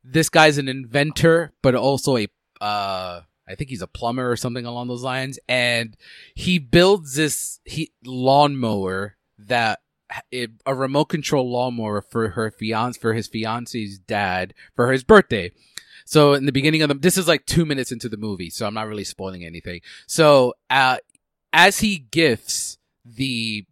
This 0.03 0.29
guy's 0.29 0.57
an 0.57 0.67
inventor, 0.67 1.53
but 1.61 1.75
also 1.75 2.17
a 2.17 2.27
uh, 2.61 3.21
I 3.47 3.55
think 3.55 3.69
he's 3.69 3.81
a 3.81 3.87
plumber 3.87 4.29
or 4.29 4.35
something 4.35 4.65
along 4.65 4.87
those 4.87 5.03
lines, 5.03 5.39
and 5.47 5.95
he 6.35 6.59
builds 6.59 7.15
this 7.15 7.59
he 7.65 7.91
lawnmower 8.05 9.17
that 9.37 9.79
it, 10.31 10.51
a 10.65 10.73
remote 10.73 11.05
control 11.05 11.51
lawnmower 11.51 12.01
for 12.01 12.29
her 12.29 12.51
fiance 12.51 12.99
for 12.99 13.13
his 13.13 13.27
fiance's 13.27 13.99
dad 13.99 14.53
for 14.75 14.91
his 14.91 15.03
birthday. 15.03 15.51
So 16.05 16.33
in 16.33 16.45
the 16.45 16.51
beginning 16.51 16.81
of 16.81 16.89
the 16.89 16.95
this 16.95 17.17
is 17.17 17.27
like 17.27 17.45
two 17.45 17.65
minutes 17.65 17.91
into 17.91 18.09
the 18.09 18.17
movie, 18.17 18.49
so 18.49 18.65
I'm 18.65 18.73
not 18.73 18.87
really 18.87 19.03
spoiling 19.03 19.43
anything. 19.43 19.81
So 20.07 20.53
uh, 20.69 20.97
as 21.51 21.79
he 21.79 21.97
gifts 21.97 22.77
the 23.05 23.65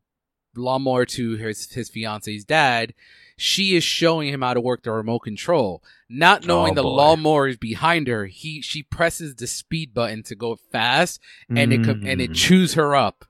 lawnmower 0.56 1.06
to 1.06 1.36
his 1.36 1.72
his 1.72 1.90
fiance's 1.90 2.46
dad, 2.46 2.94
she 3.38 3.76
is 3.76 3.84
showing 3.84 4.30
him 4.30 4.42
how 4.42 4.54
to 4.54 4.62
work 4.62 4.84
the 4.84 4.92
remote 4.92 5.20
control. 5.20 5.84
Not 6.08 6.46
knowing 6.46 6.74
oh, 6.74 6.76
the 6.76 6.84
lawnmower 6.84 7.48
is 7.48 7.58
behind 7.58 8.08
her, 8.08 8.28
he 8.28 8.62
she 8.62 8.84
presses 8.84 9.36
the 9.36 9.48
speed 9.48 9.94
button 9.94 10.22
to 10.24 10.36
go 10.36 10.56
fast, 10.72 11.20
and 11.50 11.72
mm. 11.72 11.88
it 11.88 12.08
and 12.08 12.22
it 12.22 12.32
mm. 12.32 12.36
chews 12.36 12.76
her 12.76 12.96
up. 12.96 13.26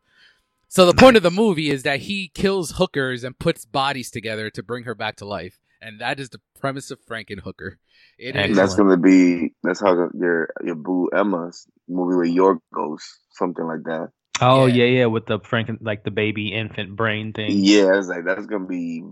So 0.67 0.85
the 0.85 0.91
nice. 0.91 1.01
point 1.01 1.17
of 1.17 1.23
the 1.23 1.31
movie 1.31 1.69
is 1.69 1.83
that 1.83 2.01
he 2.01 2.31
kills 2.33 2.71
hookers 2.71 3.23
and 3.23 3.39
puts 3.39 3.63
bodies 3.63 4.11
together 4.11 4.49
to 4.49 4.61
bring 4.61 4.83
her 4.83 4.93
back 4.93 5.15
to 5.17 5.25
life, 5.25 5.57
and 5.81 6.01
that 6.01 6.19
is 6.19 6.31
the 6.31 6.41
premise 6.59 6.91
of 6.91 6.99
Frankenhooker. 7.05 7.77
It 8.17 8.35
and 8.35 8.51
is. 8.51 8.57
that's 8.57 8.75
going 8.75 8.89
to 8.89 8.97
be 8.97 9.53
that's 9.63 9.79
how 9.79 10.09
your 10.13 10.49
your 10.61 10.75
boo 10.75 11.07
Emma's 11.15 11.65
movie 11.87 12.17
with 12.17 12.35
your 12.35 12.59
goes, 12.73 13.05
something 13.31 13.65
like 13.65 13.83
that. 13.85 14.09
Oh 14.41 14.65
yeah. 14.65 14.83
yeah, 14.83 14.99
yeah, 14.99 15.05
with 15.05 15.27
the 15.27 15.39
Franken 15.39 15.77
like 15.79 16.03
the 16.03 16.11
baby 16.11 16.49
infant 16.49 16.95
brain 16.95 17.31
thing. 17.31 17.51
Yeah, 17.51 17.97
it's 17.97 18.07
like 18.07 18.25
that's 18.25 18.45
gonna 18.47 18.65
be 18.65 19.03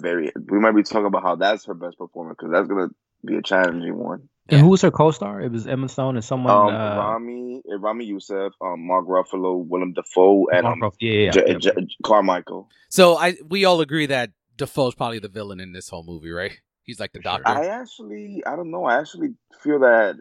very. 0.00 0.32
We 0.50 0.58
might 0.60 0.74
be 0.74 0.82
talking 0.82 1.06
about 1.06 1.22
how 1.22 1.36
that's 1.36 1.66
her 1.66 1.74
best 1.74 1.98
performance 1.98 2.36
because 2.38 2.52
that's 2.52 2.68
gonna 2.68 2.88
be 3.24 3.36
a 3.36 3.42
challenging 3.42 3.96
one. 3.96 4.28
And 4.48 4.60
who 4.60 4.68
was 4.68 4.82
her 4.82 4.90
co-star? 4.90 5.40
It 5.40 5.52
was 5.52 5.66
Emma 5.66 5.88
Stone 5.88 6.16
and 6.16 6.24
someone. 6.24 6.52
Um, 6.52 6.68
uh, 6.68 6.96
Rami, 6.96 7.62
eh, 7.70 7.76
Ramy 7.78 8.04
Youssef, 8.06 8.52
um, 8.60 8.86
Mark 8.86 9.06
Ruffalo, 9.06 9.64
Willem 9.64 9.92
Dafoe, 9.92 10.46
and 10.52 10.66
um, 10.66 10.80
Ruff- 10.82 10.96
yeah, 11.00 11.12
yeah, 11.12 11.30
J- 11.30 11.54
J- 11.58 11.70
J- 11.80 11.96
Carmichael. 12.02 12.68
So 12.88 13.16
I 13.16 13.36
we 13.48 13.64
all 13.64 13.80
agree 13.80 14.06
that 14.06 14.30
Dafoe's 14.56 14.94
probably 14.94 15.20
the 15.20 15.28
villain 15.28 15.60
in 15.60 15.72
this 15.72 15.88
whole 15.88 16.04
movie, 16.04 16.30
right? 16.30 16.52
He's 16.82 16.98
like 16.98 17.12
the 17.12 17.20
doctor. 17.20 17.44
I 17.46 17.66
actually, 17.66 18.42
I 18.44 18.56
don't 18.56 18.70
know. 18.70 18.84
I 18.84 18.98
actually 18.98 19.34
feel 19.62 19.80
that 19.80 20.16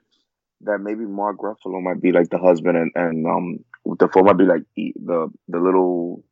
that 0.62 0.80
maybe 0.80 1.06
Mark 1.06 1.38
Ruffalo 1.40 1.82
might 1.82 2.02
be 2.02 2.12
like 2.12 2.30
the 2.30 2.38
husband, 2.38 2.78
and 2.78 2.92
and 2.96 3.26
um, 3.26 3.66
Dafoe 3.98 4.24
might 4.24 4.38
be 4.38 4.46
like 4.46 4.64
the 4.76 4.94
the 5.48 5.60
little 5.60 6.24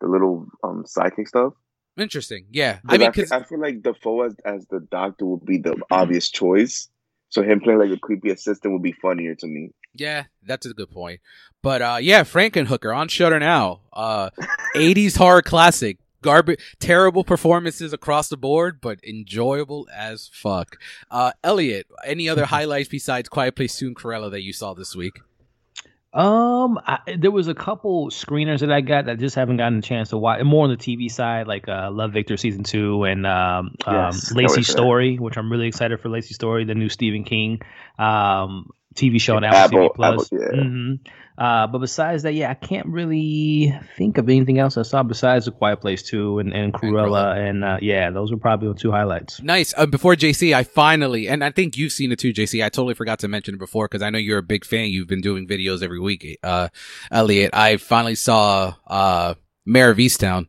the 0.00 0.06
little 0.08 0.46
um 0.62 0.84
psychic 0.86 1.28
stuff. 1.28 1.54
Interesting. 1.98 2.46
Yeah, 2.50 2.78
I 2.86 2.96
mean, 2.96 3.08
I, 3.08 3.36
I, 3.36 3.42
feel 3.42 3.60
like 3.60 3.82
Dafoe 3.82 4.22
as, 4.22 4.34
as 4.44 4.66
the 4.66 4.80
doctor 4.80 5.26
would 5.26 5.44
be 5.44 5.58
the 5.58 5.76
obvious 5.90 6.30
choice. 6.30 6.88
So 7.28 7.42
him 7.42 7.60
playing 7.60 7.80
like 7.80 7.90
a 7.90 7.98
creepy 7.98 8.30
assistant 8.30 8.72
would 8.72 8.82
be 8.82 8.92
funnier 8.92 9.34
to 9.36 9.46
me. 9.46 9.70
Yeah, 9.94 10.24
that's 10.42 10.66
a 10.66 10.74
good 10.74 10.90
point. 10.90 11.20
But 11.62 11.82
uh, 11.82 11.98
yeah, 12.00 12.24
Frankenhooker 12.24 12.94
on 12.94 13.08
Shutter 13.08 13.38
now. 13.38 13.80
Uh, 13.92 14.30
80s 14.74 15.16
horror 15.16 15.42
classic. 15.42 15.98
Garbage, 16.22 16.60
terrible 16.78 17.24
performances 17.24 17.92
across 17.92 18.28
the 18.28 18.36
board, 18.36 18.80
but 18.80 19.02
enjoyable 19.02 19.88
as 19.92 20.30
fuck. 20.32 20.76
Uh, 21.10 21.32
Elliot, 21.42 21.88
any 22.04 22.28
other 22.28 22.44
highlights 22.46 22.88
besides 22.88 23.28
Quiet 23.28 23.56
Place 23.56 23.74
Soon 23.74 23.92
Cruella 23.92 24.30
that 24.30 24.42
you 24.42 24.52
saw 24.52 24.72
this 24.72 24.94
week? 24.94 25.18
Um, 26.14 26.78
I, 26.86 26.98
there 27.18 27.30
was 27.30 27.48
a 27.48 27.54
couple 27.54 28.10
screeners 28.10 28.60
that 28.60 28.70
I 28.70 28.82
got 28.82 29.06
that 29.06 29.18
just 29.18 29.34
haven't 29.34 29.56
gotten 29.56 29.78
a 29.78 29.82
chance 29.82 30.10
to 30.10 30.18
watch. 30.18 30.42
More 30.44 30.64
on 30.64 30.70
the 30.70 30.76
TV 30.76 31.10
side, 31.10 31.46
like 31.46 31.68
uh, 31.68 31.90
Love 31.90 32.12
Victor 32.12 32.36
season 32.36 32.64
two 32.64 33.04
and 33.04 33.26
um, 33.26 33.74
yes, 33.86 34.30
um 34.30 34.36
Lisey's 34.36 34.68
Story, 34.68 35.16
which 35.16 35.38
I'm 35.38 35.50
really 35.50 35.68
excited 35.68 36.00
for. 36.00 36.10
Lisey's 36.10 36.34
Story, 36.34 36.64
the 36.64 36.74
new 36.74 36.90
Stephen 36.90 37.24
King 37.24 37.62
um 37.98 38.70
TV 38.94 39.20
show 39.20 39.36
on 39.36 39.44
Apple, 39.44 39.58
Apple 39.62 39.78
TV 39.78 39.94
Plus. 39.94 40.32
Apple, 40.32 40.38
yeah. 40.38 40.62
mm-hmm. 40.62 41.42
uh, 41.42 41.66
but 41.66 41.78
besides 41.78 42.22
that, 42.24 42.34
yeah, 42.34 42.50
I 42.50 42.54
can't 42.54 42.86
really 42.86 43.78
think 43.96 44.18
of 44.18 44.28
anything 44.28 44.58
else 44.58 44.76
I 44.76 44.82
saw 44.82 45.02
besides 45.02 45.46
The 45.46 45.52
Quiet 45.52 45.80
Place 45.80 46.02
2 46.02 46.38
and, 46.38 46.52
and 46.52 46.72
Cruella. 46.72 47.36
And, 47.36 47.64
uh, 47.64 47.78
yeah, 47.80 48.10
those 48.10 48.30
were 48.30 48.38
probably 48.38 48.68
the 48.68 48.74
two 48.74 48.90
highlights. 48.90 49.42
Nice. 49.42 49.74
Uh, 49.76 49.86
before 49.86 50.14
JC, 50.14 50.54
I 50.54 50.64
finally, 50.64 51.28
and 51.28 51.42
I 51.42 51.50
think 51.50 51.76
you've 51.76 51.92
seen 51.92 52.12
it 52.12 52.18
too, 52.18 52.32
JC. 52.32 52.64
I 52.64 52.68
totally 52.68 52.94
forgot 52.94 53.20
to 53.20 53.28
mention 53.28 53.54
it 53.54 53.58
before 53.58 53.88
because 53.88 54.02
I 54.02 54.10
know 54.10 54.18
you're 54.18 54.38
a 54.38 54.42
big 54.42 54.64
fan. 54.64 54.90
You've 54.90 55.08
been 55.08 55.20
doing 55.20 55.46
videos 55.46 55.82
every 55.82 56.00
week, 56.00 56.38
uh, 56.42 56.68
Elliot. 57.10 57.50
I 57.52 57.76
finally 57.76 58.14
saw 58.14 58.74
uh, 58.86 59.34
Mare 59.64 59.90
of 59.90 59.98
Easttown. 59.98 60.48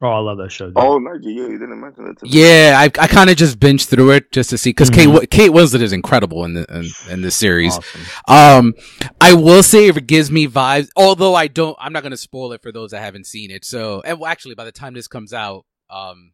Oh, 0.00 0.08
I 0.08 0.18
love 0.20 0.38
that 0.38 0.52
show. 0.52 0.66
Dude. 0.66 0.74
Oh, 0.76 0.98
no, 0.98 1.14
yeah, 1.14 1.48
you 1.48 1.58
didn't 1.58 1.80
mention 1.80 2.06
it. 2.06 2.18
Yeah, 2.22 2.76
I 2.78 2.84
I 2.84 3.06
kind 3.08 3.30
of 3.30 3.36
just 3.36 3.58
binged 3.58 3.88
through 3.88 4.10
it 4.12 4.30
just 4.30 4.50
to 4.50 4.58
see 4.58 4.70
because 4.70 4.90
mm-hmm. 4.90 5.16
Kate 5.16 5.30
Kate 5.30 5.50
Winslet 5.50 5.82
is 5.82 5.92
incredible 5.92 6.44
in 6.44 6.54
the 6.54 6.64
in, 6.72 7.12
in 7.12 7.22
this 7.22 7.34
series. 7.34 7.76
Awesome. 7.76 8.68
Um, 8.68 8.74
I 9.20 9.34
will 9.34 9.64
say 9.64 9.88
it 9.88 10.06
gives 10.06 10.30
me 10.30 10.46
vibes. 10.46 10.88
Although 10.96 11.34
I 11.34 11.48
don't, 11.48 11.76
I'm 11.80 11.92
not 11.92 12.02
going 12.02 12.12
to 12.12 12.16
spoil 12.16 12.52
it 12.52 12.62
for 12.62 12.70
those 12.70 12.92
that 12.92 13.00
haven't 13.00 13.26
seen 13.26 13.50
it. 13.50 13.64
So, 13.64 14.00
and 14.04 14.20
well, 14.20 14.30
actually, 14.30 14.54
by 14.54 14.64
the 14.64 14.72
time 14.72 14.94
this 14.94 15.08
comes 15.08 15.32
out, 15.32 15.64
um, 15.90 16.32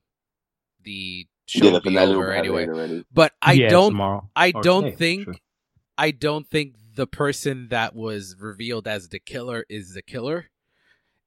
the 0.82 1.26
show 1.46 1.64
yeah, 1.64 1.72
will 1.72 1.80
be 1.80 1.96
over 1.96 2.32
anyway. 2.32 3.02
But 3.12 3.32
I 3.40 3.52
yeah, 3.52 3.68
don't, 3.70 3.92
tomorrow. 3.92 4.28
I 4.36 4.50
don't 4.50 4.84
today, 4.84 4.96
think, 4.96 5.24
sure. 5.24 5.34
I 5.96 6.10
don't 6.10 6.46
think 6.46 6.74
the 6.96 7.06
person 7.06 7.68
that 7.70 7.94
was 7.94 8.36
revealed 8.38 8.86
as 8.86 9.08
the 9.08 9.18
killer 9.18 9.64
is 9.70 9.94
the 9.94 10.02
killer. 10.02 10.50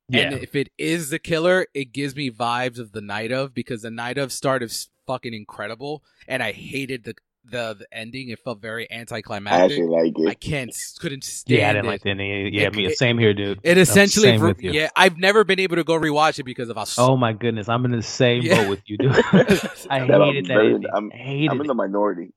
Yeah. 0.10 0.22
And 0.22 0.34
if 0.36 0.56
it 0.56 0.70
is 0.78 1.10
the 1.10 1.20
killer, 1.20 1.68
it 1.74 1.92
gives 1.92 2.16
me 2.16 2.32
vibes 2.32 2.80
of 2.80 2.94
the 2.94 3.02
night 3.02 3.32
of 3.32 3.54
because 3.54 3.82
the 3.82 3.92
night 3.92 4.18
of 4.18 4.32
started 4.32 4.72
fucking 5.06 5.34
incredible, 5.34 6.04
and 6.28 6.42
I 6.42 6.52
hated 6.54 7.04
the 7.04 7.16
the, 7.50 7.76
the 7.80 7.88
ending. 7.92 8.30
It 8.30 8.40
felt 8.40 8.62
very 8.62 8.92
anticlimactic. 8.92 9.60
I 9.60 9.66
actually 9.66 9.88
like 9.88 10.14
it. 10.18 10.28
I 10.28 10.34
can't 10.34 10.76
couldn't 11.00 11.24
stand. 11.24 11.58
It. 11.58 11.62
Yeah, 11.62 11.70
I 11.70 11.74
didn't 11.74 11.86
it. 11.86 11.90
like 11.90 12.02
the 12.04 12.10
ending. 12.12 12.54
Yeah, 12.54 12.68
it, 12.68 12.76
me 12.76 12.94
same 12.94 13.18
here, 13.18 13.34
dude. 13.34 13.60
It 13.64 13.78
essentially, 13.78 14.38
re- 14.38 14.56
yeah, 14.60 14.90
I've 14.96 15.18
never 15.18 15.44
been 15.44 15.60
able 15.60 15.78
to 15.78 15.84
go 15.84 16.00
rewatch 16.00 16.40
it 16.40 16.44
because 16.44 16.70
of 16.70 16.78
how. 16.78 16.86
Oh 16.98 17.18
my 17.18 17.34
goodness, 17.34 17.70
I'm 17.70 17.84
in 17.86 17.92
the 17.92 18.02
same 18.02 18.44
yeah. 18.44 18.62
boat 18.62 18.70
with 18.70 18.82
you, 18.86 18.98
dude. 18.98 19.12
I 19.14 19.20
hated 19.20 20.46
that. 20.48 20.58
Ending. 20.58 20.84
I'm, 20.94 21.12
I 21.14 21.18
hated 21.18 21.52
I'm 21.52 21.62
in 21.62 21.68
the 21.68 21.74
minority. 21.74 22.34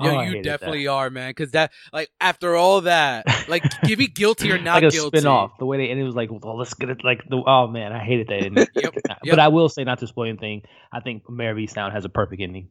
Yo, 0.00 0.16
oh, 0.16 0.20
you 0.22 0.42
definitely 0.42 0.84
that. 0.84 0.92
are, 0.92 1.10
man. 1.10 1.30
Because 1.30 1.52
that, 1.52 1.72
like, 1.92 2.10
after 2.20 2.56
all 2.56 2.82
that, 2.82 3.26
like, 3.48 3.64
give 3.82 3.98
me 3.98 4.06
guilty 4.14 4.50
or 4.50 4.58
not 4.58 4.82
like 4.82 4.84
a 4.84 4.90
guilty. 4.90 5.18
Spin 5.18 5.26
off 5.26 5.52
the 5.58 5.66
way 5.66 5.78
they 5.78 5.90
and 5.90 6.00
it 6.00 6.04
was 6.04 6.14
like, 6.14 6.30
well, 6.30 6.56
let's 6.56 6.74
get 6.74 6.90
it. 6.90 7.04
Like, 7.04 7.22
the 7.28 7.42
oh 7.46 7.66
man, 7.66 7.92
I 7.92 8.04
hated 8.04 8.28
that 8.28 8.42
ending. 8.42 8.66
yep, 8.74 8.94
yep. 9.08 9.18
But 9.24 9.38
I 9.38 9.48
will 9.48 9.68
say, 9.68 9.84
not 9.84 9.98
to 10.00 10.06
spoil 10.06 10.28
anything, 10.28 10.62
I 10.92 11.00
think 11.00 11.28
Mare 11.28 11.52
of 11.52 11.58
Easttown 11.58 11.92
has 11.92 12.04
a 12.04 12.08
perfect 12.08 12.40
ending. 12.42 12.68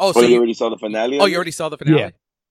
Oh, 0.00 0.12
so 0.12 0.20
oh, 0.20 0.22
you, 0.22 0.28
you 0.30 0.36
already 0.36 0.54
saw 0.54 0.70
the 0.70 0.78
finale? 0.78 1.18
Oh, 1.18 1.26
you 1.26 1.36
already 1.36 1.50
saw 1.50 1.68
the 1.68 1.78
finale. 1.78 2.00
Yeah. 2.00 2.10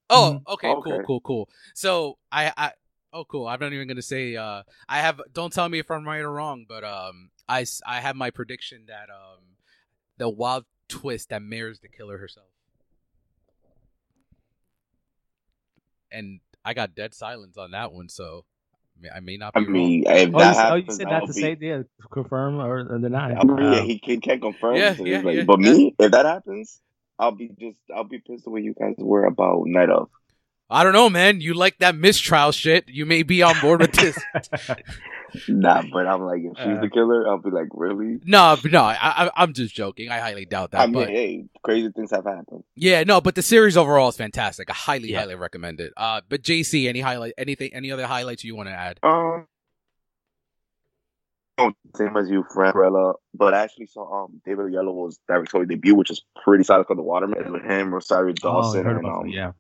Oh, 0.10 0.36
mm-hmm. 0.36 0.54
okay, 0.54 0.70
okay, 0.70 0.92
cool, 0.92 1.04
cool, 1.06 1.22
cool. 1.22 1.50
So 1.74 2.18
I, 2.32 2.52
I, 2.56 2.72
Oh, 3.14 3.26
cool. 3.26 3.48
I'm 3.48 3.60
not 3.60 3.74
even 3.74 3.88
gonna 3.88 4.02
say. 4.02 4.36
Uh, 4.36 4.64
I 4.88 5.00
have. 5.00 5.22
Don't 5.34 5.52
tell 5.52 5.68
me 5.70 5.80
if 5.80 5.90
I'm 5.90 6.06
right 6.06 6.20
or 6.20 6.32
wrong, 6.32 6.66
but 6.68 6.84
um, 6.84 7.32
I 7.48 7.66
I 7.86 8.02
have 8.02 8.16
my 8.16 8.30
prediction 8.30 8.84
that 8.88 9.10
um, 9.10 9.42
the 10.18 10.30
wild 10.30 10.66
twist 10.90 11.30
that 11.30 11.42
Mare's 11.42 11.80
the 11.80 11.88
killer 11.88 12.18
herself. 12.18 12.48
And 16.12 16.40
I 16.64 16.74
got 16.74 16.96
dead 16.96 17.14
silence 17.14 17.58
on 17.58 17.72
that 17.72 17.92
one, 17.92 18.10
so 18.10 18.46
I 19.14 19.20
may 19.20 19.38
not. 19.38 19.54
I 19.56 19.62
mean, 19.62 20.04
wrong. 20.06 20.16
if 20.16 20.34
oh, 20.34 20.40
that 20.40 20.54
you, 20.54 20.60
happens, 20.60 20.72
oh, 20.72 20.76
you 20.76 20.98
said 20.98 21.08
not 21.08 21.28
to 21.28 21.34
be... 21.34 21.42
say, 21.42 21.58
yeah, 21.60 21.82
confirm 22.12 22.60
or 22.60 22.98
deny. 23.00 23.34
I 23.34 23.44
mean, 23.44 23.58
yeah, 23.58 23.80
um, 23.80 23.86
he 23.86 24.00
can, 24.00 24.22
not 24.26 24.42
confirm. 24.42 24.76
Yeah, 24.76 24.96
so 24.96 25.06
yeah, 25.06 25.22
like, 25.22 25.38
yeah, 25.38 25.44
But 25.44 25.60
me, 25.60 25.96
if 25.98 26.12
that 26.12 26.26
happens, 26.26 26.80
I'll 27.20 27.32
be 27.32 27.50
just, 27.60 27.80
I'll 27.96 28.04
be 28.04 28.20
pissed 28.20 28.46
the 28.46 28.50
way 28.50 28.62
you 28.62 28.74
guys 28.74 28.96
were 28.98 29.26
about 29.26 29.64
Night 29.66 29.90
of. 29.90 30.10
I 30.70 30.84
don't 30.84 30.94
know, 30.94 31.10
man. 31.10 31.40
You 31.40 31.54
like 31.54 31.78
that 31.80 31.96
mistrial 31.96 32.52
shit. 32.52 32.90
You 32.90 33.06
may 33.06 33.24
be 33.24 33.42
on 33.42 33.56
board 33.62 33.82
with 33.82 33.94
this. 33.94 34.18
nah, 35.50 35.84
but 35.92 36.08
I'm 36.08 36.22
like, 36.22 36.42
if 36.44 36.58
she's 36.58 36.78
uh, 36.78 36.82
the 36.82 36.90
killer, 36.90 37.28
I'll 37.28 37.40
be 37.40 37.50
like, 37.50 37.68
really? 37.72 38.20
No, 38.26 38.58
no, 38.64 38.84
I, 38.84 39.32
am 39.36 39.54
just 39.54 39.76
joking. 39.76 40.10
I 40.10 40.20
highly 40.20 40.46
doubt 40.46 40.72
that. 40.72 40.82
I 40.82 40.86
mean, 40.86 40.94
but, 40.94 41.10
hey, 41.10 41.46
crazy 41.64 41.90
things 41.92 42.12
have 42.12 42.26
happened. 42.26 42.64
Yeah, 42.76 43.04
no, 43.04 43.22
but 43.22 43.36
the 43.36 43.42
series 43.42 43.78
overall 43.78 44.10
is 44.10 44.18
fantastic. 44.18 44.70
I 44.70 44.74
highly, 44.74 45.12
yeah. 45.12 45.20
highly 45.20 45.36
recommend 45.36 45.80
it. 45.80 45.94
Uh, 45.98 46.22
but 46.28 46.42
JC, 46.42 46.88
any 46.88 47.02
highlight, 47.02 47.34
anything, 47.38 47.74
any 47.74 47.92
other 47.92 48.08
highlights 48.08 48.44
you 48.44 48.56
want 48.56 48.70
to 48.70 48.74
add? 48.74 49.00
Um, 49.04 49.48
oh, 51.58 51.72
same 51.96 52.16
as 52.18 52.30
you, 52.30 52.46
Frank 52.54 52.76
but 53.34 53.54
I 53.54 53.64
actually 53.64 53.88
saw 53.88 54.24
um 54.24 54.42
David 54.46 54.66
Oyelowo's 54.66 55.20
directorial 55.28 55.68
debut, 55.68 55.96
which 55.96 56.12
is 56.12 56.24
pretty 56.44 56.64
solid 56.64 56.88
for 56.88 56.96
the 56.96 57.04
Waterman 57.04 57.52
with 57.52 57.64
him, 57.64 57.94
Rosario 57.94 58.32
oh, 58.32 58.34
Dawson, 58.34 58.88
oh, 58.88 58.90
and 58.90 59.06
um, 59.06 59.28
yeah. 59.28 59.52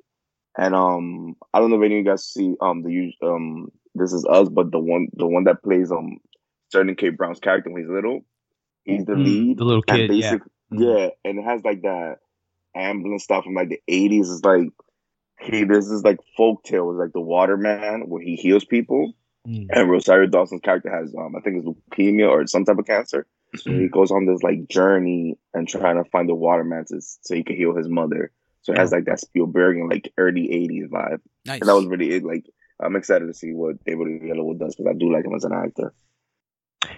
And 0.57 0.73
um, 0.73 1.35
I 1.53 1.59
don't 1.59 1.69
know 1.69 1.75
if 1.75 1.85
any 1.85 1.99
of 1.99 2.05
you 2.05 2.11
guys 2.11 2.25
see 2.25 2.55
um 2.61 2.81
the 2.81 3.13
um 3.21 3.71
this 3.97 4.13
is 4.13 4.25
us, 4.25 4.49
but 4.49 4.71
the 4.71 4.79
one 4.79 5.07
the 5.13 5.27
one 5.27 5.45
that 5.45 5.63
plays 5.63 5.91
um 5.91 6.19
Sterling 6.69 6.95
K. 6.95 7.09
Brown's 7.09 7.39
character 7.39 7.69
when 7.69 7.81
he's 7.81 7.91
little, 7.91 8.25
he's 8.83 9.05
the 9.05 9.13
mm, 9.13 9.25
lead. 9.25 9.57
The 9.57 9.63
little 9.63 9.81
kid, 9.81 10.09
basic, 10.09 10.41
yeah. 10.71 10.95
Yeah, 10.95 11.09
and 11.23 11.39
it 11.39 11.43
has 11.43 11.63
like 11.63 11.81
that 11.83 12.17
ambulance 12.75 13.23
stuff 13.23 13.45
from 13.45 13.53
like 13.53 13.69
the 13.69 13.81
eighties. 13.87 14.31
It's 14.31 14.43
like 14.43 14.69
hey, 15.39 15.63
this 15.63 15.87
is 15.89 16.03
like 16.03 16.19
folk 16.35 16.63
tale, 16.63 16.89
it's 16.91 16.99
like 16.99 17.13
the 17.13 17.21
Waterman 17.21 18.09
where 18.09 18.21
he 18.21 18.35
heals 18.35 18.65
people. 18.65 19.13
Mm. 19.47 19.67
And 19.69 19.89
Rosario 19.89 20.27
Dawson's 20.27 20.61
character 20.61 20.89
has 20.89 21.13
um 21.15 21.35
I 21.35 21.41
think 21.41 21.57
it's 21.57 21.65
leukemia 21.65 22.29
or 22.29 22.45
some 22.47 22.65
type 22.65 22.79
of 22.79 22.85
cancer. 22.85 23.27
So 23.55 23.69
mm. 23.69 23.81
he 23.81 23.87
goes 23.87 24.11
on 24.11 24.25
this 24.25 24.43
like 24.43 24.67
journey 24.67 25.37
and 25.53 25.67
trying 25.67 26.03
to 26.03 26.09
find 26.09 26.27
the 26.27 26.35
Waterman 26.35 26.85
to, 26.87 26.99
so 26.99 27.35
he 27.35 27.43
can 27.43 27.55
heal 27.55 27.75
his 27.75 27.87
mother. 27.87 28.31
So 28.63 28.73
it 28.73 28.79
has 28.79 28.91
like 28.91 29.05
that 29.05 29.21
Spielberg 29.21 29.77
and 29.77 29.89
like 29.89 30.11
early 30.17 30.47
'80s 30.49 30.89
vibe. 30.89 31.21
Nice. 31.45 31.61
And 31.61 31.69
that 31.69 31.75
was 31.75 31.85
really 31.85 32.11
it. 32.11 32.25
Like 32.25 32.45
I'm 32.79 32.95
excited 32.95 33.25
to 33.25 33.33
see 33.33 33.53
what 33.53 33.83
David 33.83 34.07
Oyelowo 34.21 34.57
does 34.57 34.75
because 34.75 34.89
I 34.89 34.97
do 34.97 35.11
like 35.11 35.25
him 35.25 35.35
as 35.35 35.43
an 35.43 35.53
actor. 35.53 35.93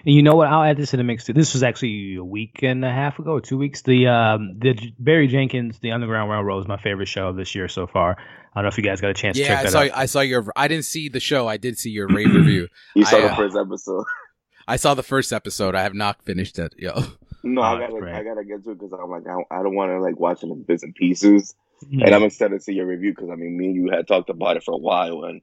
And 0.05 0.15
you 0.15 0.21
know 0.21 0.35
what? 0.35 0.47
I'll 0.47 0.63
add 0.63 0.77
this 0.77 0.93
in 0.93 0.97
the 0.97 1.03
mix 1.03 1.25
too. 1.25 1.33
This 1.33 1.53
was 1.53 1.63
actually 1.63 2.15
a 2.15 2.23
week 2.23 2.59
and 2.63 2.83
a 2.83 2.91
half 2.91 3.19
ago, 3.19 3.31
or 3.31 3.41
two 3.41 3.57
weeks. 3.57 3.81
The 3.81 4.07
um, 4.07 4.59
the 4.59 4.93
Barry 4.99 5.27
Jenkins, 5.27 5.79
The 5.79 5.91
Underground 5.91 6.29
Railroad, 6.29 6.59
is 6.59 6.67
my 6.67 6.77
favorite 6.77 7.07
show 7.07 7.29
of 7.29 7.35
this 7.35 7.55
year 7.55 7.67
so 7.67 7.87
far. 7.87 8.17
I 8.53 8.59
don't 8.59 8.63
know 8.63 8.69
if 8.69 8.77
you 8.77 8.83
guys 8.83 9.01
got 9.01 9.11
a 9.11 9.13
chance 9.13 9.37
yeah, 9.37 9.45
to 9.45 9.49
check 9.49 9.59
I 9.59 9.63
that 9.63 9.71
saw, 9.71 9.79
out. 9.79 9.91
I 9.93 10.05
saw 10.05 10.19
your. 10.21 10.45
I 10.55 10.67
didn't 10.67 10.85
see 10.85 11.09
the 11.09 11.19
show. 11.19 11.47
I 11.47 11.57
did 11.57 11.77
see 11.77 11.91
your 11.91 12.07
rave 12.07 12.33
review. 12.33 12.67
You 12.95 13.05
saw 13.05 13.17
I, 13.17 13.21
the 13.21 13.31
uh, 13.31 13.35
first 13.35 13.55
episode. 13.55 14.05
I 14.67 14.75
saw 14.75 14.93
the 14.93 15.03
first 15.03 15.33
episode. 15.33 15.75
I 15.75 15.81
have 15.83 15.93
not 15.93 16.23
finished 16.23 16.59
it. 16.59 16.75
Yo. 16.77 17.03
No, 17.43 17.61
oh, 17.61 17.63
I 17.63 17.79
gotta, 17.79 18.15
I 18.15 18.23
gotta 18.23 18.43
get 18.43 18.63
to 18.65 18.71
it 18.71 18.79
because 18.79 18.91
I'm 18.91 19.09
like, 19.09 19.25
I 19.25 19.31
don't, 19.31 19.47
I 19.49 19.63
don't 19.63 19.73
want 19.73 19.91
to 19.91 20.01
like 20.01 20.19
watch 20.19 20.43
it 20.43 20.47
in 20.47 20.63
bits 20.63 20.83
and 20.83 20.93
pieces. 20.93 21.55
Mm-hmm. 21.85 22.01
And 22.01 22.15
I'm 22.15 22.23
excited 22.23 22.57
to 22.57 22.59
see 22.59 22.73
your 22.73 22.85
review 22.85 23.13
because 23.15 23.29
I 23.29 23.35
mean, 23.35 23.57
me 23.57 23.67
and 23.67 23.75
you 23.75 23.89
had 23.91 24.07
talked 24.07 24.29
about 24.29 24.57
it 24.57 24.63
for 24.63 24.73
a 24.73 24.77
while, 24.77 25.23
and 25.23 25.41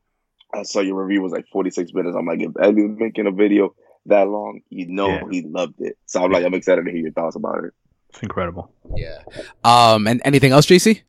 I 0.56 0.62
saw 0.62 0.80
your 0.80 1.02
review 1.02 1.22
was 1.22 1.32
like 1.32 1.46
46 1.48 1.92
minutes. 1.92 2.16
I'm 2.16 2.26
like, 2.26 2.40
if 2.40 2.52
Eddie's 2.60 2.96
making 2.98 3.26
a 3.26 3.30
video 3.30 3.74
that 4.06 4.28
long, 4.28 4.60
you 4.70 4.86
know 4.86 5.08
yeah. 5.08 5.22
he 5.30 5.42
loved 5.42 5.80
it. 5.80 5.98
So 6.06 6.22
I'm 6.22 6.30
like, 6.30 6.44
I'm 6.44 6.54
excited 6.54 6.84
to 6.84 6.90
hear 6.90 7.00
your 7.00 7.12
thoughts 7.12 7.36
about 7.36 7.64
it. 7.64 7.74
It's 8.10 8.22
incredible. 8.22 8.70
Yeah. 8.94 9.18
Um. 9.64 10.06
And 10.06 10.22
anything 10.24 10.52
else, 10.52 10.66
JC? 10.66 11.02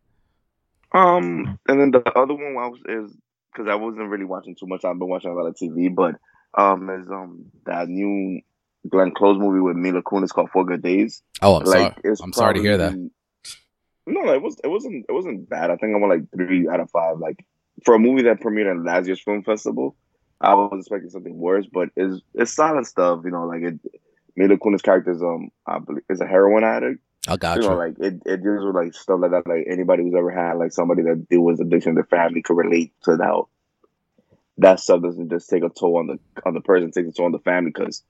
Um. 0.92 1.60
And 1.68 1.80
then 1.80 1.92
the 1.92 2.04
other 2.18 2.34
one 2.34 2.54
was 2.54 2.78
is 2.88 3.16
because 3.52 3.70
I 3.70 3.76
wasn't 3.76 4.10
really 4.10 4.26
watching 4.26 4.56
too 4.56 4.68
much. 4.68 4.86
I've 4.86 5.00
been 5.00 5.08
watching 5.08 5.32
a 5.32 5.34
lot 5.34 5.48
of 5.48 5.56
TV, 5.56 5.94
but 5.94 6.16
um, 6.54 6.90
is 6.90 7.08
um 7.10 7.46
that 7.66 7.88
new 7.88 8.42
Glenn 8.90 9.12
Close 9.12 9.38
movie 9.38 9.60
with 9.60 9.76
Mila 9.76 10.02
Kunis 10.02 10.30
called 10.30 10.50
Four 10.52 10.66
Good 10.66 10.82
Days. 10.82 11.22
Oh, 11.42 11.56
I'm 11.58 11.64
like, 11.64 11.96
sorry. 12.02 12.16
I'm 12.22 12.34
sorry 12.34 12.54
to 12.56 12.62
hear 12.62 12.78
that. 12.78 12.94
No, 14.06 14.34
it 14.34 14.42
was 14.42 14.58
it 14.64 14.68
wasn't 14.68 15.06
it 15.08 15.12
wasn't 15.12 15.50
bad. 15.50 15.70
I 15.70 15.76
think 15.76 15.96
I'm 15.96 16.08
like 16.08 16.32
three 16.34 16.68
out 16.68 16.80
of 16.80 16.90
five. 16.92 17.18
Like 17.20 17.44
for 17.84 17.96
a 17.96 18.00
movie 18.00 18.24
that 18.24 18.40
premiered 18.40 18.72
at 18.72 18.84
last 18.84 19.08
year's 19.08 19.22
film 19.22 19.44
festival, 19.44 19.96
I 20.40 20.54
was 20.54 20.80
expecting 20.80 21.10
something 21.10 21.38
worse, 21.38 21.66
but 21.72 21.90
it's 21.96 22.22
it's 22.34 22.54
solid 22.54 22.86
stuff. 22.86 23.22
You 23.26 23.32
know, 23.32 23.46
like 23.46 23.63
it. 23.63 23.80
Mila 24.36 24.56
Kunis' 24.58 24.84
character 24.84 25.12
is 25.12 25.24
um 25.24 25.50
I 25.66 25.80
believe 25.80 26.04
is 26.10 26.22
a 26.22 26.28
heroin 26.28 26.63
addict. 26.63 27.02
I 27.28 27.38
got 27.38 27.58
you. 27.58 27.63
you. 27.63 27.70
Know, 27.70 27.76
like 27.76 27.98
it, 28.00 28.22
it 28.26 28.44
deals 28.44 28.63
with 28.63 28.76
like 28.76 28.94
stuff 28.94 29.20
like 29.20 29.32
that. 29.32 29.48
Like 29.48 29.66
anybody 29.68 30.04
who's 30.04 30.13
ever 30.16 30.32
had 30.32 30.54
like 30.54 30.72
somebody 30.72 31.02
that 31.04 31.28
deals 31.28 31.60
with 31.60 31.68
addiction 31.68 31.90
in 31.90 31.96
their 31.96 32.04
family 32.04 32.42
could 32.44 32.56
relate 32.56 32.94
to 33.04 33.18
that. 33.18 33.44
That 34.60 34.80
stuff 34.80 35.02
doesn't 35.02 35.30
just 35.30 35.50
take 35.50 35.63
a 35.63 35.70
toll 35.70 35.98
on 35.98 36.08
the 36.08 36.20
on 36.46 36.54
the 36.54 36.62
person, 36.62 36.92
takes 36.92 37.10
a 37.10 37.12
toll 37.12 37.26
on 37.26 37.32
the 37.32 37.40
family 37.40 37.72
because 37.72 38.04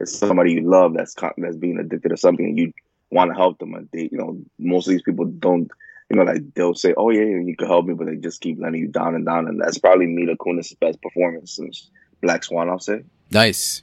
it's 0.00 0.16
somebody 0.16 0.52
you 0.52 0.68
love 0.68 0.94
that's 0.94 1.14
that's 1.36 1.56
being 1.56 1.78
addicted 1.78 2.08
to 2.08 2.16
something, 2.16 2.44
and 2.44 2.58
you 2.58 2.72
want 3.10 3.30
to 3.30 3.36
help 3.36 3.58
them. 3.58 3.74
And 3.74 3.88
they, 3.92 4.08
you 4.10 4.18
know, 4.18 4.38
most 4.58 4.86
of 4.86 4.92
these 4.92 5.02
people 5.02 5.26
don't, 5.26 5.70
you 6.10 6.16
know, 6.16 6.24
like 6.24 6.54
they'll 6.54 6.74
say, 6.74 6.94
"Oh 6.96 7.10
yeah, 7.10 7.22
you 7.22 7.54
can 7.56 7.66
help 7.66 7.86
me," 7.86 7.94
but 7.94 8.06
they 8.06 8.16
just 8.16 8.40
keep 8.40 8.58
letting 8.60 8.80
you 8.80 8.88
down 8.88 9.14
and 9.14 9.24
down. 9.24 9.48
And 9.48 9.60
that's 9.60 9.78
probably 9.78 10.06
Mila 10.06 10.36
Kunis' 10.36 10.78
best 10.78 11.00
performance 11.02 11.56
since 11.56 11.90
Black 12.22 12.44
Swan. 12.44 12.68
I'll 12.68 12.78
say. 12.78 13.04
Nice. 13.30 13.82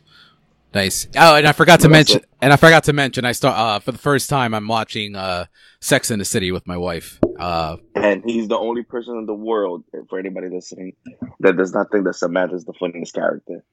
Nice. 0.73 1.07
Oh, 1.17 1.36
and 1.36 1.45
I 1.45 1.51
forgot 1.51 1.81
to 1.81 1.89
mention, 1.89 2.21
and 2.41 2.53
I 2.53 2.55
forgot 2.55 2.86
to 2.86 2.93
mention, 2.93 3.25
I 3.25 3.34
start 3.34 3.57
uh, 3.57 3.79
for 3.79 3.91
the 3.91 3.97
first 3.97 4.29
time. 4.29 4.53
I'm 4.53 4.69
watching 4.69 5.17
uh, 5.17 5.45
Sex 5.81 6.12
in 6.12 6.19
the 6.19 6.23
City 6.23 6.53
with 6.53 6.65
my 6.65 6.77
wife. 6.77 7.19
Uh, 7.38 7.75
and 7.95 8.23
he's 8.25 8.47
the 8.47 8.57
only 8.57 8.84
person 8.84 9.17
in 9.17 9.25
the 9.25 9.34
world, 9.34 9.84
for 10.10 10.17
anybody 10.17 10.47
listening, 10.47 10.93
that 11.41 11.57
does 11.57 11.73
not 11.73 11.91
think 11.91 12.05
that 12.05 12.13
Samantha's 12.13 12.63
the 12.63 12.73
funniest 12.73 13.13
character. 13.13 13.65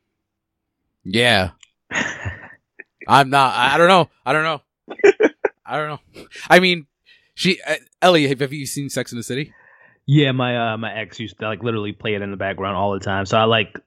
Yeah, 1.04 1.50
I'm 3.06 3.30
not. 3.30 3.54
I 3.54 3.78
don't 3.78 3.88
know. 3.88 4.11
I 4.26 4.32
don't 4.32 4.42
know. 4.42 4.62
I 5.64 5.76
don't 5.76 5.88
know. 5.88 6.26
I 6.50 6.58
mean, 6.58 6.87
she 7.38 7.61
uh, 7.62 7.77
Ellie, 8.03 8.27
have, 8.27 8.40
have 8.40 8.53
you 8.53 8.66
seen 8.66 8.90
Sex 8.90 9.12
in 9.12 9.18
the 9.18 9.22
City? 9.22 9.53
Yeah, 10.07 10.33
my 10.33 10.72
uh, 10.72 10.77
my 10.77 10.92
ex 10.92 11.20
used 11.20 11.38
to 11.38 11.46
like 11.46 11.62
literally 11.62 11.92
play 11.92 12.14
it 12.14 12.22
in 12.22 12.33
the 12.33 12.37
background 12.37 12.77
all 12.77 12.92
the 12.92 13.01
time. 13.01 13.27
So 13.27 13.38
I 13.38 13.44
like 13.44 13.79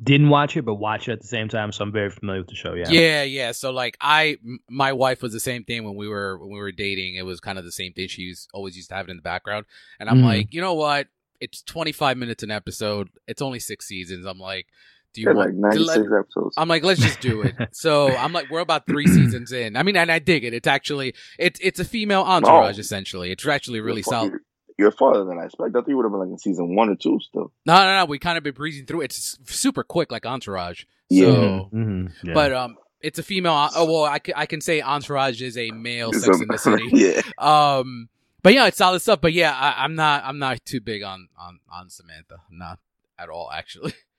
didn't 0.00 0.28
watch 0.28 0.56
it, 0.56 0.64
but 0.64 0.74
watch 0.74 1.08
it 1.08 1.12
at 1.12 1.20
the 1.20 1.26
same 1.26 1.48
time. 1.48 1.72
So 1.72 1.82
I'm 1.82 1.90
very 1.90 2.10
familiar 2.10 2.42
with 2.42 2.50
the 2.50 2.54
show. 2.54 2.74
Yeah. 2.74 2.88
Yeah, 2.88 3.22
yeah. 3.24 3.50
So 3.50 3.72
like 3.72 3.96
I, 4.00 4.38
my 4.68 4.92
wife 4.92 5.22
was 5.22 5.32
the 5.32 5.40
same 5.40 5.64
thing 5.64 5.82
when 5.82 5.96
we 5.96 6.06
were 6.06 6.38
when 6.38 6.50
we 6.50 6.58
were 6.58 6.70
dating. 6.70 7.16
It 7.16 7.24
was 7.24 7.40
kind 7.40 7.58
of 7.58 7.64
the 7.64 7.72
same 7.72 7.92
thing. 7.92 8.06
She 8.06 8.22
used, 8.22 8.48
always 8.54 8.76
used 8.76 8.90
to 8.90 8.94
have 8.94 9.08
it 9.08 9.10
in 9.10 9.16
the 9.16 9.22
background, 9.22 9.66
and 9.98 10.08
I'm 10.08 10.18
mm. 10.18 10.24
like, 10.24 10.54
you 10.54 10.60
know 10.60 10.74
what? 10.74 11.08
It's 11.40 11.62
25 11.62 12.16
minutes 12.16 12.44
an 12.44 12.52
episode. 12.52 13.08
It's 13.26 13.42
only 13.42 13.58
six 13.58 13.88
seasons. 13.88 14.24
I'm 14.24 14.38
like, 14.38 14.68
do 15.12 15.20
you 15.20 15.26
want 15.28 15.38
like 15.38 15.54
96 15.54 15.88
let, 15.88 16.20
episodes? 16.20 16.54
I'm 16.56 16.68
like, 16.68 16.84
let's 16.84 17.00
just 17.00 17.20
do 17.20 17.42
it. 17.42 17.54
so 17.72 18.08
I'm 18.08 18.32
like, 18.32 18.50
we're 18.50 18.60
about 18.60 18.86
three 18.86 19.06
seasons 19.08 19.52
in. 19.52 19.76
I 19.76 19.82
mean, 19.82 19.96
and 19.96 20.10
I 20.10 20.18
dig 20.18 20.44
it. 20.44 20.54
It's 20.54 20.66
actually 20.66 21.14
it's 21.38 21.60
it's 21.62 21.80
a 21.80 21.84
female 21.84 22.22
entourage 22.22 22.78
oh. 22.78 22.80
essentially. 22.80 23.30
It's 23.30 23.46
actually 23.46 23.80
really 23.80 23.98
you're 23.98 24.04
solid. 24.04 24.32
You're 24.78 24.90
farther 24.90 25.24
than 25.24 25.38
I 25.38 25.44
expected. 25.44 25.76
I 25.76 25.80
thought 25.80 25.88
you 25.88 25.96
would 25.96 26.04
have 26.04 26.12
been 26.12 26.20
like 26.20 26.30
in 26.30 26.38
season 26.38 26.74
one 26.74 26.88
or 26.88 26.96
two 26.96 27.18
still. 27.20 27.52
No, 27.66 27.74
no, 27.74 27.96
no. 27.98 28.04
We 28.06 28.18
kind 28.18 28.38
of 28.38 28.44
been 28.44 28.54
breezing 28.54 28.86
through. 28.86 29.02
It's 29.02 29.38
super 29.44 29.84
quick, 29.84 30.10
like 30.10 30.24
Entourage. 30.24 30.84
Yeah. 31.08 31.26
So, 31.26 31.70
mm-hmm. 31.72 32.06
yeah. 32.28 32.34
but 32.34 32.52
um, 32.52 32.76
it's 33.00 33.18
a 33.18 33.22
female. 33.22 33.68
Oh 33.76 33.84
well, 33.84 34.04
I 34.04 34.18
can, 34.18 34.34
I 34.36 34.46
can 34.46 34.60
say 34.60 34.80
Entourage 34.80 35.42
is 35.42 35.58
a 35.58 35.70
male 35.70 36.10
it's 36.10 36.24
Sex 36.24 36.38
a, 36.38 36.42
in 36.42 36.48
the 36.48 36.58
City. 36.58 36.88
yeah. 36.92 37.20
Um, 37.38 38.08
but 38.42 38.54
yeah, 38.54 38.66
it's 38.66 38.78
solid 38.78 39.00
stuff. 39.00 39.20
But 39.20 39.34
yeah, 39.34 39.52
I, 39.52 39.84
I'm 39.84 39.94
not 39.94 40.24
I'm 40.24 40.38
not 40.38 40.64
too 40.64 40.80
big 40.80 41.02
on 41.02 41.28
on 41.38 41.60
on 41.70 41.90
Samantha. 41.90 42.38
Not 42.50 42.78
at 43.18 43.28
all, 43.28 43.50
actually. 43.52 43.94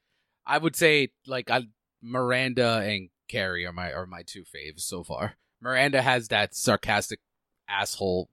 I 0.45 0.57
would 0.57 0.75
say 0.75 1.09
like 1.27 1.49
I, 1.49 1.67
Miranda 2.01 2.83
and 2.85 3.09
Carrie 3.27 3.65
are 3.65 3.73
my 3.73 3.91
are 3.91 4.05
my 4.05 4.23
two 4.23 4.43
faves 4.43 4.81
so 4.81 5.03
far. 5.03 5.35
Miranda 5.61 6.01
has 6.01 6.27
that 6.27 6.55
sarcastic 6.55 7.19
asshole 7.69 8.29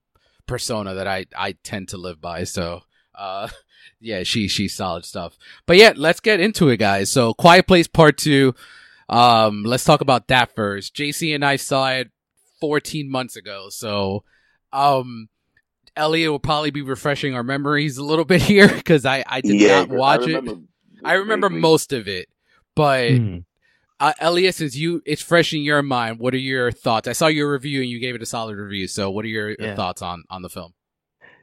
persona 0.46 0.94
that 0.94 1.06
I 1.06 1.26
I 1.36 1.52
tend 1.62 1.88
to 1.88 1.96
live 1.96 2.20
by. 2.20 2.44
So 2.44 2.82
uh 3.14 3.48
yeah, 4.00 4.22
she 4.24 4.48
she's 4.48 4.74
solid 4.74 5.04
stuff. 5.04 5.38
But 5.66 5.76
yeah, 5.76 5.92
let's 5.96 6.20
get 6.20 6.40
into 6.40 6.68
it, 6.68 6.78
guys. 6.78 7.10
So 7.10 7.34
Quiet 7.34 7.66
Place 7.66 7.86
Part 7.86 8.18
Two. 8.18 8.54
Um, 9.08 9.64
let's 9.64 9.84
talk 9.84 10.00
about 10.00 10.28
that 10.28 10.54
first. 10.54 10.94
JC 10.94 11.34
and 11.34 11.44
I 11.44 11.56
saw 11.56 11.90
it 11.90 12.12
14 12.60 13.10
months 13.10 13.34
ago, 13.34 13.66
so 13.68 14.22
um, 14.72 15.28
Elliot 15.96 16.30
will 16.30 16.38
probably 16.38 16.70
be 16.70 16.82
refreshing 16.82 17.34
our 17.34 17.42
memories 17.42 17.98
a 17.98 18.04
little 18.04 18.24
bit 18.24 18.42
here 18.52 18.68
because 18.68 19.04
I 19.04 19.24
I 19.26 19.40
did 19.40 19.60
yeah, 19.60 19.80
not 19.80 19.88
watch 19.88 20.26
it. 20.26 20.44
I 21.04 21.14
remember 21.14 21.50
most 21.50 21.92
of 21.92 22.08
it, 22.08 22.28
but 22.74 23.10
mm. 23.10 23.44
uh, 23.98 24.12
Elias, 24.20 24.56
since 24.56 24.76
you 24.76 25.02
it's 25.04 25.22
fresh 25.22 25.52
in 25.52 25.62
your 25.62 25.82
mind, 25.82 26.18
what 26.18 26.34
are 26.34 26.38
your 26.38 26.70
thoughts? 26.72 27.08
I 27.08 27.12
saw 27.12 27.26
your 27.26 27.52
review 27.52 27.80
and 27.80 27.90
you 27.90 27.98
gave 28.00 28.14
it 28.14 28.22
a 28.22 28.26
solid 28.26 28.56
review. 28.56 28.88
So, 28.88 29.10
what 29.10 29.24
are 29.24 29.28
your, 29.28 29.54
yeah. 29.58 29.74
thoughts 29.74 30.02
on 30.02 30.24
on 30.30 30.42
the 30.42 30.48
film? 30.48 30.74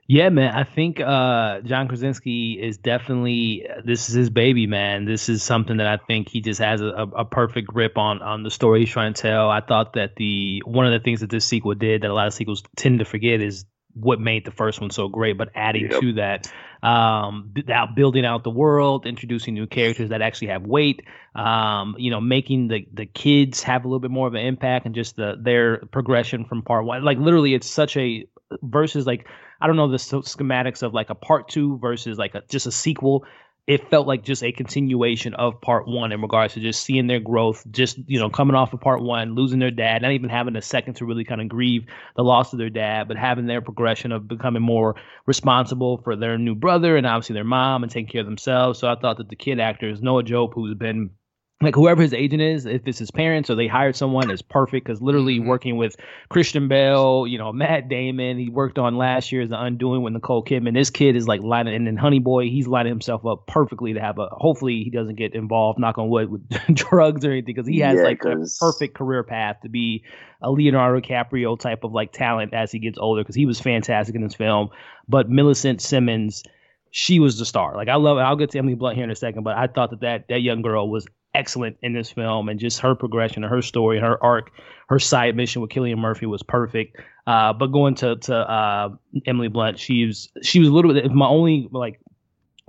Yeah, 0.10 0.30
man. 0.30 0.56
I 0.56 0.64
think 0.64 1.02
uh, 1.02 1.60
John 1.62 1.90
Krasinski 1.90 2.54
is 2.54 2.78
definitely 2.78 3.68
this 3.84 4.08
is 4.08 4.16
his 4.16 4.30
baby, 4.30 4.66
man. 4.66 5.04
This 5.04 5.28
is 5.28 5.44
something 5.44 5.78
that 5.78 5.88
I 5.88 5.98
think 5.98 6.30
he 6.30 6.40
just 6.40 6.62
has 6.62 6.80
a, 6.80 6.86
a, 6.86 7.26
perfect 7.26 7.68
grip 7.68 7.98
on 7.98 8.22
on 8.22 8.44
the 8.44 8.50
story 8.50 8.80
he's 8.80 8.90
trying 8.90 9.14
to 9.14 9.22
tell. 9.22 9.50
I 9.50 9.60
thought 9.60 9.94
that 9.94 10.16
the 10.16 10.64
one 10.66 10.86
of 10.86 10.94
the 10.94 11.04
things 11.04 11.20
that 11.20 11.30
this 11.30 11.44
sequel 11.44 11.74
did 11.74 12.04
that 12.04 12.10
a 12.10 12.14
lot 12.14 12.28
of 12.28 12.34
sequels 12.34 12.64
tend 12.78 13.00
to 13.00 13.06
forget 13.06 13.42
is 13.42 13.66
what 13.96 14.22
made 14.22 14.46
the 14.46 14.52
first 14.52 14.80
one 14.80 14.92
so 14.92 15.10
great, 15.10 15.38
but 15.38 15.50
adding 15.56 15.92
yep. 15.92 16.00
to 16.00 16.14
that, 16.14 16.52
um, 16.84 17.54
building 17.96 18.26
out 18.26 18.44
the 18.44 18.50
world, 18.50 19.06
introducing 19.06 19.54
new 19.54 19.68
characters 19.68 20.10
that 20.10 20.22
actually 20.22 20.48
have 20.48 20.64
weight, 20.64 21.04
um, 21.36 21.96
you 21.98 22.12
know, 22.12 22.22
making 22.22 22.68
the 22.68 22.88
the 22.94 23.06
kids 23.06 23.64
have 23.64 23.86
a 23.86 23.88
little 23.88 24.00
bit 24.00 24.12
more 24.12 24.28
of 24.28 24.34
an 24.34 24.46
impact 24.46 24.86
and 24.86 24.96
just 24.96 25.16
the 25.16 25.38
their 25.42 25.78
progression 25.92 26.46
from 26.46 26.62
part 26.62 26.86
one. 26.86 27.04
Like 27.04 27.18
literally, 27.18 27.54
it's 27.54 27.70
such 27.70 27.98
a 27.98 28.28
versus 28.62 29.06
like 29.06 29.28
I 29.60 29.68
don't 29.68 29.76
know 29.76 29.88
the 29.88 29.98
schematics 29.98 30.84
of 30.84 30.94
like 30.94 31.10
a 31.10 31.16
part 31.16 31.50
two 31.50 31.78
versus 31.80 32.18
like 32.18 32.36
a, 32.36 32.44
just 32.50 32.68
a 32.68 32.72
sequel. 32.72 33.26
It 33.68 33.90
felt 33.90 34.08
like 34.08 34.24
just 34.24 34.44
a 34.44 34.54
continuation 34.54 35.34
of 35.34 35.60
part 35.60 35.90
one 35.90 36.14
in 36.14 36.22
regards 36.22 36.54
to 36.54 36.62
just 36.62 36.84
seeing 36.84 37.08
their 37.08 37.20
growth, 37.20 37.66
just 37.70 38.00
you 38.08 38.18
know 38.18 38.30
coming 38.30 38.56
off 38.56 38.72
of 38.72 38.80
part 38.80 39.02
one, 39.02 39.36
losing 39.36 39.60
their 39.60 39.72
dad, 39.72 40.02
not 40.02 40.14
even 40.14 40.30
having 40.30 40.56
a 40.56 40.62
second 40.62 40.94
to 40.96 41.06
really 41.06 41.26
kind 41.26 41.42
of 41.42 41.50
grieve 41.50 41.86
the 42.16 42.24
loss 42.24 42.54
of 42.54 42.60
their 42.60 42.70
dad, 42.70 43.10
but 43.10 43.18
having 43.18 43.46
their 43.46 43.62
progression 43.62 44.14
of 44.14 44.26
becoming 44.26 44.62
more 44.62 44.96
responsible 45.26 45.98
for 45.98 46.16
their 46.16 46.38
new 46.38 46.56
brother 46.56 46.96
and 46.96 47.06
obviously 47.06 47.34
their 47.34 47.44
mom 47.44 47.84
and 47.84 47.92
taking 47.92 48.10
care 48.10 48.22
of 48.22 48.28
themselves. 48.28 48.80
So 48.80 48.88
I 48.88 48.96
thought 48.96 49.18
that 49.18 49.28
the 49.28 49.36
kid 49.36 49.60
actors, 49.60 50.02
Noah 50.02 50.24
Jupe, 50.24 50.54
who's 50.54 50.76
been 50.76 51.10
like 51.60 51.74
whoever 51.74 52.04
his 52.04 52.14
agent 52.14 52.42
is, 52.42 52.68
if 52.68 52.88
it's 52.88 53.00
his 53.00 53.10
parents 53.10 53.50
or 53.50 53.56
they 53.56 53.66
hired 53.66 53.96
someone, 53.96 54.30
is 54.30 54.44
perfect 54.44 54.86
because 54.86 55.02
literally 55.02 55.40
mm-hmm. 55.40 55.48
working 55.48 55.76
with 55.76 55.96
Christian 56.30 56.68
Bale, 56.68 57.26
you 57.26 57.40
know, 57.40 57.52
Matt 57.52 57.90
Damon, 57.90 58.38
he 58.38 58.48
worked 58.48 58.78
on 58.78 58.96
last 58.96 59.32
year's 59.32 59.50
The 59.50 59.60
Undoing 59.60 60.04
with 60.04 60.14
Nicole 60.14 60.44
Kidman. 60.44 60.76
This 60.76 60.92
kid 60.92 61.16
is 61.16 61.28
like 61.28 61.42
lining, 61.42 61.74
and 61.74 61.88
then 61.88 61.98
Honey 61.98 62.20
Boy, 62.20 62.50
he's 62.50 62.68
lining 62.68 62.92
himself 62.92 63.26
up 63.26 63.48
perfectly 63.48 63.94
to 63.94 64.00
have 64.00 64.20
a. 64.20 64.28
Hopefully, 64.34 64.84
he 64.84 64.92
doesn't 64.92 65.16
get 65.16 65.34
involved, 65.34 65.80
knock 65.80 65.98
on 65.98 66.10
wood, 66.10 66.30
with 66.30 66.48
drugs 66.76 67.26
or 67.26 67.32
anything 67.32 67.56
because 67.56 67.68
he 67.68 67.80
has 67.80 67.96
yeah, 67.96 68.04
like 68.04 68.20
cause... 68.20 68.56
a 68.62 68.64
perfect 68.64 68.94
career 68.94 69.24
path 69.24 69.58
to 69.64 69.70
be 69.70 70.04
a 70.44 70.52
Leonardo 70.52 71.02
DiCaprio 71.02 71.60
type 71.60 71.84
of 71.84 71.92
like 71.92 72.12
talent 72.12 72.54
as 72.54 72.72
he 72.72 72.78
gets 72.78 73.00
older 73.00 73.24
because 73.24 73.36
he 73.36 73.48
was 73.48 73.60
fantastic 73.60 74.14
in 74.14 74.22
this 74.22 74.36
film. 74.36 74.70
But 75.08 75.28
Millicent 75.28 75.82
Simmonds. 75.82 76.44
she 76.92 77.20
was 77.20 77.40
the 77.40 77.46
star. 77.46 77.76
Like 77.76 77.88
I 77.88 77.96
love 77.96 78.20
it. 78.20 78.22
I'll 78.22 78.36
get 78.36 78.52
to 78.52 78.60
Emily 78.60 78.76
Blunt 78.76 78.96
here 78.96 79.04
in 79.04 79.10
a 79.10 79.16
second, 79.16 79.42
but 79.42 79.58
I 79.58 79.66
thought 79.66 79.90
that 79.90 80.02
that, 80.02 80.28
that 80.30 80.44
young 80.44 80.62
girl 80.62 80.88
was 80.88 81.08
excellent 81.38 81.78
in 81.82 81.94
this 81.94 82.12
film, 82.12 82.50
and 82.50 82.60
just 82.60 82.80
her 82.80 82.96
progression, 82.96 83.44
and 83.44 83.52
her 83.52 83.62
story, 83.62 84.00
her 84.00 84.22
arc, 84.24 84.52
her 84.90 85.00
side 85.00 85.36
mission 85.36 85.62
with 85.62 85.72
Cillian 85.72 85.98
Murphy 85.98 86.26
was 86.26 86.44
perfect. 86.44 86.98
Uh, 87.26 87.54
but 87.54 87.68
going 87.68 87.96
to 87.96 88.16
to 88.16 88.36
uh, 88.36 88.90
Emily 89.26 89.48
Blunt, 89.48 89.80
she 89.80 90.06
was 90.06 90.30
she 90.42 90.60
was 90.60 90.70
a 90.70 90.72
little 90.72 90.94
bit. 90.94 91.12
My 91.12 91.28
only 91.28 91.68
like 91.72 92.00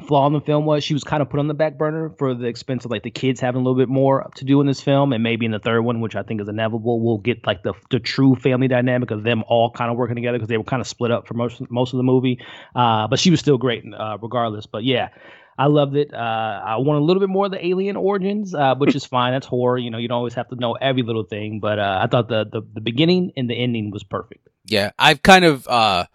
flaw 0.06 0.26
in 0.28 0.32
the 0.32 0.40
film 0.40 0.64
was 0.64 0.84
she 0.84 0.94
was 0.94 1.02
kind 1.02 1.20
of 1.20 1.28
put 1.28 1.40
on 1.40 1.48
the 1.48 1.54
back 1.54 1.76
burner 1.76 2.10
for 2.18 2.32
the 2.32 2.46
expense 2.46 2.84
of 2.84 2.90
like 2.90 3.02
the 3.02 3.10
kids 3.10 3.40
having 3.40 3.60
a 3.60 3.64
little 3.64 3.76
bit 3.76 3.88
more 3.88 4.30
to 4.36 4.44
do 4.44 4.60
in 4.60 4.66
this 4.66 4.80
film, 4.80 5.12
and 5.12 5.22
maybe 5.22 5.44
in 5.44 5.52
the 5.52 5.58
third 5.58 5.82
one, 5.82 6.00
which 6.00 6.14
I 6.14 6.22
think 6.22 6.40
is 6.40 6.48
inevitable, 6.48 7.00
we'll 7.00 7.18
get 7.18 7.46
like 7.46 7.62
the 7.62 7.74
the 7.90 7.98
true 7.98 8.36
family 8.36 8.68
dynamic 8.68 9.10
of 9.10 9.22
them 9.22 9.42
all 9.48 9.70
kind 9.70 9.90
of 9.90 9.96
working 9.96 10.16
together 10.16 10.38
because 10.38 10.48
they 10.48 10.58
were 10.58 10.64
kind 10.64 10.80
of 10.80 10.86
split 10.86 11.10
up 11.10 11.26
for 11.26 11.34
most 11.34 11.60
most 11.70 11.92
of 11.92 11.96
the 11.96 12.04
movie. 12.04 12.38
Uh, 12.74 13.08
but 13.08 13.18
she 13.18 13.30
was 13.30 13.40
still 13.40 13.58
great 13.58 13.84
uh, 13.96 14.18
regardless. 14.20 14.66
But 14.66 14.84
yeah, 14.84 15.08
I 15.58 15.66
loved 15.66 15.96
it. 15.96 16.14
Uh, 16.14 16.16
I 16.16 16.76
want 16.76 17.00
a 17.00 17.04
little 17.04 17.20
bit 17.20 17.28
more 17.28 17.46
of 17.46 17.50
the 17.50 17.66
alien 17.66 17.96
origins, 17.96 18.54
uh, 18.54 18.76
which 18.76 18.94
is 18.94 19.04
fine. 19.04 19.32
That's 19.32 19.46
horror. 19.46 19.76
You 19.76 19.90
know, 19.90 19.98
you 19.98 20.06
don't 20.06 20.18
always 20.18 20.34
have 20.34 20.48
to 20.50 20.56
know 20.56 20.74
every 20.74 21.02
little 21.02 21.24
thing. 21.24 21.58
But 21.60 21.78
uh, 21.78 21.98
I 22.02 22.06
thought 22.06 22.28
the, 22.28 22.44
the, 22.44 22.62
the 22.74 22.80
beginning 22.80 23.32
and 23.36 23.50
the 23.50 23.54
ending 23.54 23.90
was 23.90 24.04
perfect. 24.04 24.48
Yeah, 24.64 24.92
I've 24.98 25.22
kind 25.22 25.44
of 25.44 25.66
uh, 25.66 26.06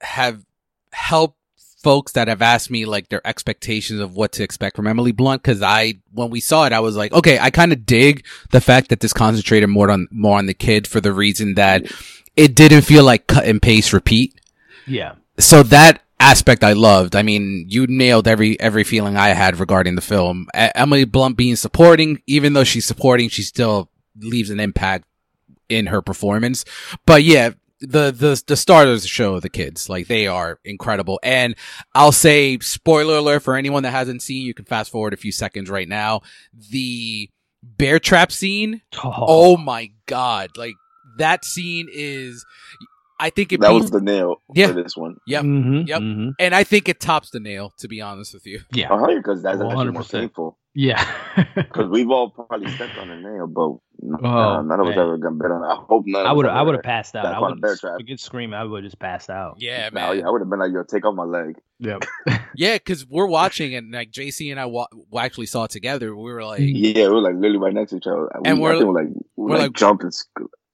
have 0.00 0.44
helped 0.92 1.38
folks 1.82 2.12
that 2.12 2.28
have 2.28 2.42
asked 2.42 2.70
me 2.70 2.84
like 2.84 3.08
their 3.08 3.24
expectations 3.26 4.00
of 4.00 4.14
what 4.14 4.32
to 4.32 4.42
expect 4.42 4.76
from 4.76 4.86
Emily 4.86 5.12
Blunt 5.12 5.42
because 5.42 5.62
I 5.62 5.94
when 6.12 6.30
we 6.30 6.38
saw 6.38 6.64
it 6.64 6.72
I 6.72 6.78
was 6.78 6.94
like 6.94 7.12
okay 7.12 7.40
I 7.40 7.50
kind 7.50 7.72
of 7.72 7.84
dig 7.84 8.24
the 8.52 8.60
fact 8.60 8.90
that 8.90 9.00
this 9.00 9.12
concentrated 9.12 9.68
more 9.68 9.90
on 9.90 10.06
more 10.12 10.38
on 10.38 10.46
the 10.46 10.54
kid 10.54 10.86
for 10.86 11.00
the 11.00 11.12
reason 11.12 11.54
that 11.54 11.92
it 12.36 12.54
didn't 12.54 12.82
feel 12.82 13.04
like 13.04 13.26
cut 13.26 13.44
and 13.44 13.60
paste 13.60 13.92
repeat. 13.92 14.40
Yeah. 14.86 15.14
So 15.38 15.62
that 15.64 16.02
aspect 16.22 16.62
I 16.62 16.72
loved. 16.72 17.16
I 17.16 17.22
mean, 17.22 17.66
you 17.68 17.86
nailed 17.86 18.28
every 18.28 18.58
every 18.60 18.84
feeling 18.84 19.16
I 19.16 19.30
had 19.30 19.58
regarding 19.58 19.96
the 19.96 20.00
film. 20.00 20.46
A- 20.54 20.76
Emily 20.78 21.04
Blunt 21.04 21.36
being 21.36 21.56
supporting, 21.56 22.22
even 22.26 22.52
though 22.52 22.64
she's 22.64 22.86
supporting, 22.86 23.28
she 23.28 23.42
still 23.42 23.90
leaves 24.16 24.50
an 24.50 24.60
impact 24.60 25.04
in 25.68 25.86
her 25.86 26.00
performance. 26.00 26.64
But 27.06 27.24
yeah, 27.24 27.50
the 27.80 28.12
the 28.12 28.42
the 28.46 28.56
starters 28.56 29.06
show 29.06 29.40
the 29.40 29.50
kids 29.50 29.88
like 29.88 30.06
they 30.06 30.28
are 30.28 30.60
incredible 30.64 31.18
and 31.24 31.56
i'll 31.96 32.12
say 32.12 32.56
spoiler 32.60 33.16
alert 33.16 33.42
for 33.42 33.56
anyone 33.56 33.82
that 33.82 33.90
hasn't 33.90 34.22
seen 34.22 34.46
you 34.46 34.54
can 34.54 34.64
fast 34.64 34.92
forward 34.92 35.12
a 35.12 35.16
few 35.16 35.32
seconds 35.32 35.68
right 35.68 35.88
now 35.88 36.20
the 36.70 37.28
bear 37.60 37.98
trap 37.98 38.30
scene 38.30 38.82
oh, 39.02 39.12
oh 39.16 39.56
my 39.56 39.90
god 40.06 40.50
like 40.56 40.74
that 41.18 41.44
scene 41.44 41.88
is 41.92 42.46
I 43.18 43.30
think 43.30 43.52
it 43.52 43.60
that 43.60 43.70
beats, 43.70 43.82
was 43.82 43.90
the 43.90 44.00
nail 44.00 44.42
yeah. 44.54 44.68
for 44.68 44.72
this 44.74 44.96
one. 44.96 45.16
Yep, 45.26 45.44
mm-hmm, 45.44 45.86
yep. 45.86 46.00
Mm-hmm. 46.00 46.30
And 46.38 46.54
I 46.54 46.64
think 46.64 46.88
it 46.88 47.00
tops 47.00 47.30
the 47.30 47.40
nail. 47.40 47.72
To 47.78 47.88
be 47.88 48.00
honest 48.00 48.34
with 48.34 48.46
you, 48.46 48.60
yeah, 48.72 48.88
because 49.16 49.42
that's 49.42 49.58
100%. 49.58 49.70
actually 49.70 49.90
more 49.90 50.04
painful. 50.04 50.58
Yeah, 50.74 51.06
because 51.54 51.90
we've 51.90 52.10
all 52.10 52.30
probably 52.30 52.70
stepped 52.70 52.96
on 52.96 53.10
a 53.10 53.20
nail, 53.20 53.46
but 53.46 53.76
oh, 54.24 54.62
none 54.62 54.80
of 54.80 54.86
us 54.86 54.96
ever 54.96 55.18
got 55.18 55.36
bit 55.36 55.50
on. 55.50 55.62
I 55.62 55.76
hope 55.76 56.04
none. 56.06 56.26
I 56.26 56.32
would. 56.32 56.46
I 56.46 56.62
would 56.62 56.74
have 56.74 56.84
passed 56.84 57.14
out. 57.14 57.26
I 57.26 57.38
would 57.38 57.60
forget 57.60 58.18
screaming. 58.18 58.54
I 58.54 58.64
would 58.64 58.82
have 58.82 58.90
just 58.90 58.98
passed 58.98 59.28
out. 59.28 59.56
Yeah, 59.58 59.90
man. 59.90 60.06
No, 60.06 60.12
yeah, 60.12 60.26
I 60.26 60.30
would 60.30 60.40
have 60.40 60.48
been 60.48 60.60
like, 60.60 60.72
"Yo, 60.72 60.82
take 60.82 61.04
off 61.04 61.14
my 61.14 61.24
leg." 61.24 61.58
Yep. 61.80 62.04
yeah, 62.56 62.76
because 62.76 63.06
we're 63.06 63.26
watching 63.26 63.74
and 63.74 63.92
like 63.92 64.12
JC 64.12 64.50
and 64.50 64.58
I 64.58 64.66
wa- 64.66 64.86
actually 65.18 65.46
saw 65.46 65.64
it 65.64 65.72
together. 65.72 66.16
We 66.16 66.32
were 66.32 66.44
like, 66.44 66.60
yeah, 66.62 67.08
we 67.08 67.08
were 67.08 67.20
like 67.20 67.34
literally 67.34 67.58
right 67.58 67.74
next 67.74 67.90
to 67.90 67.96
each 67.96 68.06
other, 68.06 68.28
and 68.44 68.58
we, 68.58 68.62
we're, 68.62 68.76
like, 68.76 69.08
we 69.08 69.22
we're 69.36 69.56
like, 69.56 69.62
like 69.62 69.72
jumping. 69.72 70.10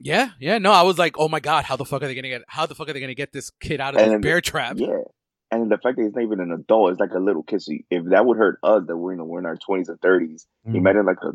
Yeah, 0.00 0.30
yeah. 0.38 0.58
No, 0.58 0.72
I 0.72 0.82
was 0.82 0.98
like, 0.98 1.18
oh 1.18 1.28
my 1.28 1.40
god, 1.40 1.64
how 1.64 1.76
the 1.76 1.84
fuck 1.84 2.02
are 2.02 2.06
they 2.06 2.14
gonna 2.14 2.28
get? 2.28 2.42
How 2.48 2.66
the 2.66 2.74
fuck 2.74 2.88
are 2.88 2.92
they 2.92 3.00
gonna 3.00 3.14
get 3.14 3.32
this 3.32 3.50
kid 3.50 3.80
out 3.80 3.94
of 3.94 4.00
and 4.00 4.12
this 4.12 4.20
bear 4.20 4.40
trap? 4.40 4.76
Yeah, 4.78 5.02
and 5.50 5.70
the 5.70 5.78
fact 5.78 5.96
that 5.96 6.02
he's 6.02 6.14
not 6.14 6.22
even 6.22 6.40
an 6.40 6.52
adult 6.52 6.92
is 6.92 7.00
like 7.00 7.12
a 7.12 7.18
little 7.18 7.42
kissy. 7.42 7.84
If 7.90 8.04
that 8.10 8.24
would 8.24 8.36
hurt 8.36 8.58
us, 8.62 8.84
that 8.86 8.96
we're 8.96 9.14
in, 9.14 9.26
we're 9.26 9.40
in 9.40 9.46
our 9.46 9.56
twenties 9.56 9.88
or 9.88 9.96
30s 9.96 10.46
mm-hmm. 10.66 10.76
imagine 10.76 11.06
like 11.06 11.22
a 11.22 11.32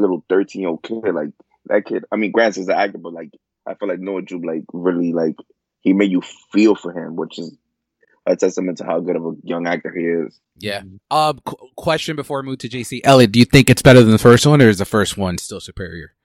little 0.00 0.24
thirteen 0.28 0.62
year 0.62 0.70
old 0.70 0.82
kid. 0.82 1.02
Like 1.12 1.30
that 1.66 1.84
kid. 1.84 2.04
I 2.10 2.16
mean, 2.16 2.32
Grant's 2.32 2.58
is 2.58 2.68
an 2.68 2.76
actor, 2.76 2.98
but 2.98 3.12
like 3.12 3.30
I 3.66 3.74
feel 3.74 3.88
like 3.88 4.00
Noah 4.00 4.22
Jupe 4.22 4.44
like 4.44 4.64
really 4.72 5.12
like 5.12 5.36
he 5.80 5.92
made 5.92 6.10
you 6.10 6.22
feel 6.52 6.74
for 6.74 6.92
him, 6.92 7.16
which 7.16 7.38
is 7.38 7.56
a 8.24 8.36
testament 8.36 8.78
to 8.78 8.84
how 8.84 9.00
good 9.00 9.16
of 9.16 9.24
a 9.24 9.32
young 9.42 9.66
actor 9.66 9.92
he 9.96 10.04
is. 10.04 10.40
Yeah. 10.58 10.82
Um. 11.10 11.40
Qu- 11.44 11.68
question 11.76 12.16
before 12.16 12.40
I 12.40 12.42
move 12.42 12.58
to 12.58 12.68
JC 12.68 13.00
Elliot, 13.04 13.32
do 13.32 13.38
you 13.38 13.44
think 13.44 13.70
it's 13.70 13.82
better 13.82 14.02
than 14.02 14.10
the 14.10 14.18
first 14.18 14.46
one, 14.46 14.62
or 14.62 14.68
is 14.68 14.78
the 14.78 14.84
first 14.84 15.16
one 15.16 15.38
still 15.38 15.60
superior? 15.60 16.15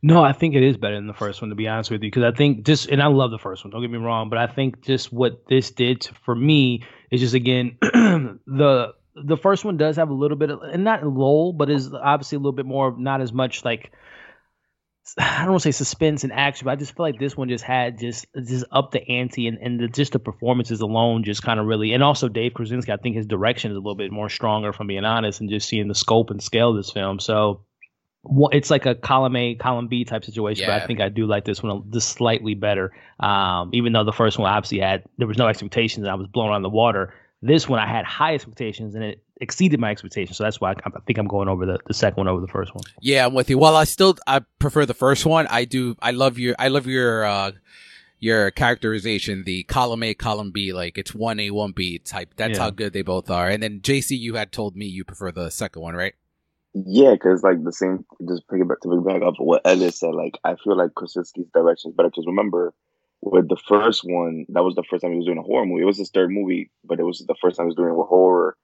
No, 0.00 0.22
I 0.22 0.32
think 0.32 0.54
it 0.54 0.62
is 0.62 0.76
better 0.76 0.94
than 0.94 1.08
the 1.08 1.14
first 1.14 1.42
one 1.42 1.50
to 1.50 1.56
be 1.56 1.66
honest 1.66 1.90
with 1.90 2.02
you 2.02 2.10
because 2.10 2.22
I 2.22 2.36
think 2.36 2.64
just 2.64 2.88
and 2.88 3.02
I 3.02 3.08
love 3.08 3.30
the 3.32 3.38
first 3.38 3.64
one. 3.64 3.72
Don't 3.72 3.82
get 3.82 3.90
me 3.90 3.98
wrong, 3.98 4.28
but 4.28 4.38
I 4.38 4.46
think 4.46 4.82
just 4.82 5.12
what 5.12 5.46
this 5.48 5.72
did 5.72 6.02
to, 6.02 6.14
for 6.24 6.34
me 6.34 6.84
is 7.10 7.20
just 7.20 7.34
again 7.34 7.78
the 7.82 8.92
the 9.16 9.36
first 9.36 9.64
one 9.64 9.76
does 9.76 9.96
have 9.96 10.10
a 10.10 10.14
little 10.14 10.36
bit 10.36 10.50
of 10.50 10.60
and 10.62 10.84
not 10.84 11.04
lull, 11.04 11.52
but 11.52 11.68
is 11.68 11.92
obviously 11.92 12.36
a 12.36 12.38
little 12.38 12.52
bit 12.52 12.66
more 12.66 12.94
not 12.96 13.20
as 13.20 13.32
much 13.32 13.64
like 13.64 13.90
I 15.18 15.40
don't 15.40 15.52
want 15.52 15.62
to 15.62 15.72
say 15.72 15.76
suspense 15.76 16.22
and 16.22 16.32
action, 16.32 16.66
but 16.66 16.72
I 16.72 16.76
just 16.76 16.94
feel 16.94 17.04
like 17.04 17.18
this 17.18 17.36
one 17.36 17.48
just 17.48 17.64
had 17.64 17.98
just 17.98 18.26
just 18.44 18.66
up 18.70 18.92
the 18.92 19.00
ante 19.08 19.48
and 19.48 19.58
and 19.58 19.80
the, 19.80 19.88
just 19.88 20.12
the 20.12 20.20
performances 20.20 20.80
alone 20.80 21.24
just 21.24 21.42
kind 21.42 21.58
of 21.58 21.66
really 21.66 21.92
and 21.92 22.04
also 22.04 22.28
Dave 22.28 22.54
Krasinski. 22.54 22.92
I 22.92 22.98
think 22.98 23.16
his 23.16 23.26
direction 23.26 23.72
is 23.72 23.76
a 23.76 23.80
little 23.80 23.96
bit 23.96 24.12
more 24.12 24.28
stronger, 24.28 24.72
from 24.72 24.86
being 24.86 25.04
honest, 25.04 25.40
and 25.40 25.50
just 25.50 25.68
seeing 25.68 25.88
the 25.88 25.94
scope 25.94 26.30
and 26.30 26.40
scale 26.42 26.70
of 26.70 26.76
this 26.76 26.92
film. 26.92 27.18
So 27.18 27.64
it's 28.24 28.70
like 28.70 28.86
a 28.86 28.94
column 28.94 29.36
A, 29.36 29.54
column 29.54 29.88
B 29.88 30.04
type 30.04 30.24
situation, 30.24 30.62
yeah. 30.62 30.76
but 30.76 30.82
I 30.82 30.86
think 30.86 31.00
I 31.00 31.08
do 31.08 31.26
like 31.26 31.44
this 31.44 31.62
one 31.62 31.90
just 31.90 32.10
slightly 32.10 32.54
better. 32.54 32.92
Um, 33.20 33.70
even 33.72 33.92
though 33.92 34.04
the 34.04 34.12
first 34.12 34.38
one 34.38 34.50
obviously 34.50 34.80
had 34.80 35.04
there 35.18 35.26
was 35.26 35.38
no 35.38 35.46
expectations 35.46 36.04
and 36.04 36.10
I 36.10 36.14
was 36.14 36.26
blown 36.26 36.50
on 36.50 36.62
the 36.62 36.68
water. 36.68 37.14
This 37.40 37.68
one 37.68 37.78
I 37.78 37.86
had 37.86 38.04
high 38.04 38.34
expectations 38.34 38.96
and 38.96 39.04
it 39.04 39.22
exceeded 39.40 39.78
my 39.78 39.92
expectations, 39.92 40.36
so 40.36 40.42
that's 40.42 40.60
why 40.60 40.72
I, 40.72 40.74
I 40.84 41.00
think 41.06 41.18
I'm 41.18 41.28
going 41.28 41.48
over 41.48 41.64
the, 41.64 41.78
the 41.86 41.94
second 41.94 42.16
one 42.16 42.26
over 42.28 42.40
the 42.40 42.48
first 42.48 42.74
one. 42.74 42.82
Yeah, 43.00 43.26
I'm 43.26 43.34
with 43.34 43.48
you. 43.48 43.58
While 43.58 43.76
I 43.76 43.84
still 43.84 44.16
I 44.26 44.40
prefer 44.58 44.86
the 44.86 44.94
first 44.94 45.24
one, 45.24 45.46
I 45.48 45.64
do 45.64 45.96
I 46.00 46.10
love 46.10 46.38
your 46.38 46.56
I 46.58 46.68
love 46.68 46.86
your 46.86 47.24
uh 47.24 47.52
your 48.20 48.50
characterization, 48.50 49.44
the 49.44 49.62
column 49.64 50.02
A, 50.02 50.14
column 50.14 50.50
B, 50.50 50.72
like 50.72 50.98
it's 50.98 51.14
one 51.14 51.38
A, 51.38 51.50
one 51.50 51.70
B 51.70 51.98
type. 51.98 52.34
That's 52.36 52.54
yeah. 52.58 52.64
how 52.64 52.70
good 52.70 52.92
they 52.92 53.02
both 53.02 53.30
are. 53.30 53.48
And 53.48 53.62
then 53.62 53.80
JC, 53.80 54.18
you 54.18 54.34
had 54.34 54.50
told 54.50 54.76
me 54.76 54.86
you 54.86 55.04
prefer 55.04 55.30
the 55.30 55.50
second 55.50 55.82
one, 55.82 55.94
right? 55.94 56.14
Yeah, 56.74 57.12
because 57.12 57.42
like 57.42 57.64
the 57.64 57.72
same, 57.72 58.04
just 58.28 58.46
pick 58.48 58.60
it 58.60 58.68
back 58.68 58.80
to 58.80 58.88
pick 58.90 59.04
back 59.04 59.22
up 59.22 59.34
what 59.38 59.62
Elliot 59.64 59.94
said. 59.94 60.14
Like 60.14 60.38
I 60.44 60.54
feel 60.56 60.76
like 60.76 60.94
Krasinski's 60.94 61.48
direction 61.52 61.90
is 61.90 61.96
better 61.96 62.10
because 62.10 62.26
remember, 62.26 62.74
with 63.22 63.48
the 63.48 63.56
first 63.68 64.02
one, 64.04 64.46
that 64.50 64.62
was 64.64 64.74
the 64.74 64.84
first 64.88 65.02
time 65.02 65.12
he 65.12 65.16
was 65.16 65.26
doing 65.26 65.38
a 65.38 65.42
horror 65.42 65.66
movie. 65.66 65.82
It 65.82 65.86
was 65.86 65.98
his 65.98 66.10
third 66.10 66.30
movie, 66.30 66.70
but 66.84 67.00
it 67.00 67.04
was 67.04 67.24
the 67.26 67.34
first 67.40 67.56
time 67.56 67.66
he 67.66 67.68
was 67.68 67.76
doing 67.76 67.90
a 67.90 67.94
horror. 67.94 68.56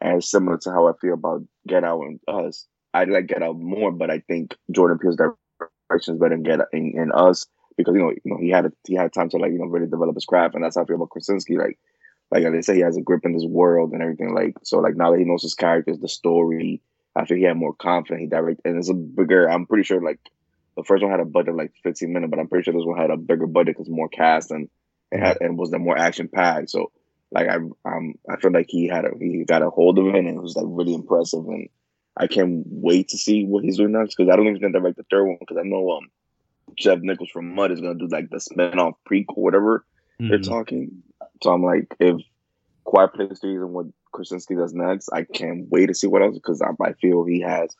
And 0.00 0.22
similar 0.22 0.58
to 0.58 0.70
how 0.70 0.88
I 0.88 0.92
feel 1.00 1.14
about 1.14 1.42
Get 1.66 1.84
Out 1.84 2.02
and 2.02 2.18
Us, 2.28 2.66
I 2.92 3.04
like 3.04 3.28
Get 3.28 3.42
Out 3.42 3.58
more, 3.58 3.92
but 3.92 4.10
I 4.10 4.18
think 4.20 4.56
Jordan 4.72 4.98
Peele's 4.98 5.16
direction 5.16 6.14
is 6.14 6.20
better 6.20 6.34
than 6.34 6.42
Get 6.42 6.60
Out 6.60 6.68
and, 6.72 6.94
and 6.94 7.12
Us 7.14 7.46
because 7.76 7.94
you 7.94 8.00
know, 8.00 8.10
you 8.10 8.20
know, 8.24 8.38
he 8.38 8.50
had 8.50 8.66
a, 8.66 8.72
he 8.86 8.94
had 8.94 9.12
time 9.12 9.28
to 9.30 9.38
like 9.38 9.52
you 9.52 9.58
know 9.58 9.66
really 9.66 9.86
develop 9.86 10.14
his 10.14 10.24
craft, 10.24 10.54
and 10.54 10.64
that's 10.64 10.76
how 10.76 10.82
I 10.82 10.86
feel 10.86 10.96
about 10.96 11.10
Krasinski. 11.10 11.56
Like, 11.56 11.78
like 12.30 12.44
they 12.50 12.62
say, 12.62 12.74
he 12.74 12.80
has 12.80 12.96
a 12.96 13.02
grip 13.02 13.24
in 13.24 13.32
this 13.32 13.46
world 13.46 13.92
and 13.92 14.02
everything. 14.02 14.34
Like, 14.34 14.54
so 14.62 14.78
like 14.78 14.96
now 14.96 15.10
that 15.12 15.18
he 15.18 15.24
knows 15.24 15.42
his 15.42 15.54
characters, 15.54 15.98
the 16.00 16.08
story, 16.08 16.82
after 17.16 17.36
he 17.36 17.42
had 17.42 17.56
more 17.56 17.74
confidence, 17.74 18.22
he 18.22 18.26
directed, 18.26 18.62
and 18.64 18.78
it's 18.78 18.88
a 18.88 18.94
bigger. 18.94 19.48
I'm 19.48 19.66
pretty 19.66 19.84
sure 19.84 20.02
like 20.02 20.20
the 20.76 20.84
first 20.84 21.02
one 21.02 21.10
had 21.10 21.20
a 21.20 21.24
budget 21.24 21.50
of 21.50 21.56
like 21.56 21.72
15 21.82 22.12
minutes, 22.12 22.30
but 22.30 22.38
I'm 22.38 22.48
pretty 22.48 22.64
sure 22.64 22.74
this 22.74 22.86
one 22.86 22.98
had 22.98 23.10
a 23.10 23.16
bigger 23.16 23.46
budget 23.46 23.76
because 23.76 23.90
more 23.90 24.08
cast 24.08 24.50
and 24.50 24.68
it 25.10 25.20
had 25.20 25.38
and 25.40 25.58
was 25.58 25.70
the 25.70 25.78
more 25.78 25.98
action 25.98 26.28
packed. 26.28 26.70
So 26.70 26.90
like 27.30 27.48
I 27.48 27.56
um 27.56 28.14
I 28.28 28.36
feel 28.36 28.52
like 28.52 28.66
he 28.68 28.88
had 28.88 29.04
a 29.04 29.10
he 29.18 29.44
got 29.44 29.62
a 29.62 29.70
hold 29.70 29.98
of 29.98 30.06
it 30.06 30.14
and 30.14 30.28
it 30.28 30.40
was 30.42 30.56
like 30.56 30.66
really 30.68 30.94
impressive 30.94 31.46
and 31.46 31.68
I 32.16 32.26
can't 32.26 32.64
wait 32.66 33.08
to 33.08 33.18
see 33.18 33.44
what 33.44 33.64
he's 33.64 33.78
doing 33.78 33.92
next 33.92 34.16
because 34.16 34.30
I 34.30 34.36
don't 34.36 34.44
think 34.44 34.56
he's 34.56 34.62
gonna 34.62 34.78
direct 34.78 34.96
the 34.96 35.06
third 35.10 35.24
one 35.24 35.36
because 35.40 35.56
I 35.58 35.62
know 35.64 35.92
um 35.92 36.08
Jeff 36.76 37.00
Nichols 37.00 37.30
from 37.30 37.54
Mud 37.54 37.72
is 37.72 37.80
gonna 37.80 37.98
do 37.98 38.08
like 38.08 38.30
the 38.30 38.40
spin-off 38.40 38.94
prequel 39.10 39.36
whatever 39.36 39.84
mm-hmm. 40.20 40.28
they're 40.28 40.38
talking. 40.40 41.02
So 41.42 41.52
I'm 41.52 41.62
like 41.62 41.94
if 42.00 42.20
Quiet 42.84 43.14
Place 43.14 43.38
Three 43.38 43.56
and 43.56 43.72
what 43.72 43.86
Krasinski 44.12 44.54
does 44.54 44.74
next, 44.74 45.08
I 45.12 45.24
can't 45.24 45.68
wait 45.70 45.86
to 45.86 45.94
see 45.94 46.06
what 46.06 46.22
else 46.22 46.34
because 46.34 46.62
I, 46.62 46.70
I 46.82 46.92
feel 46.94 47.24
he 47.24 47.40
has 47.40 47.74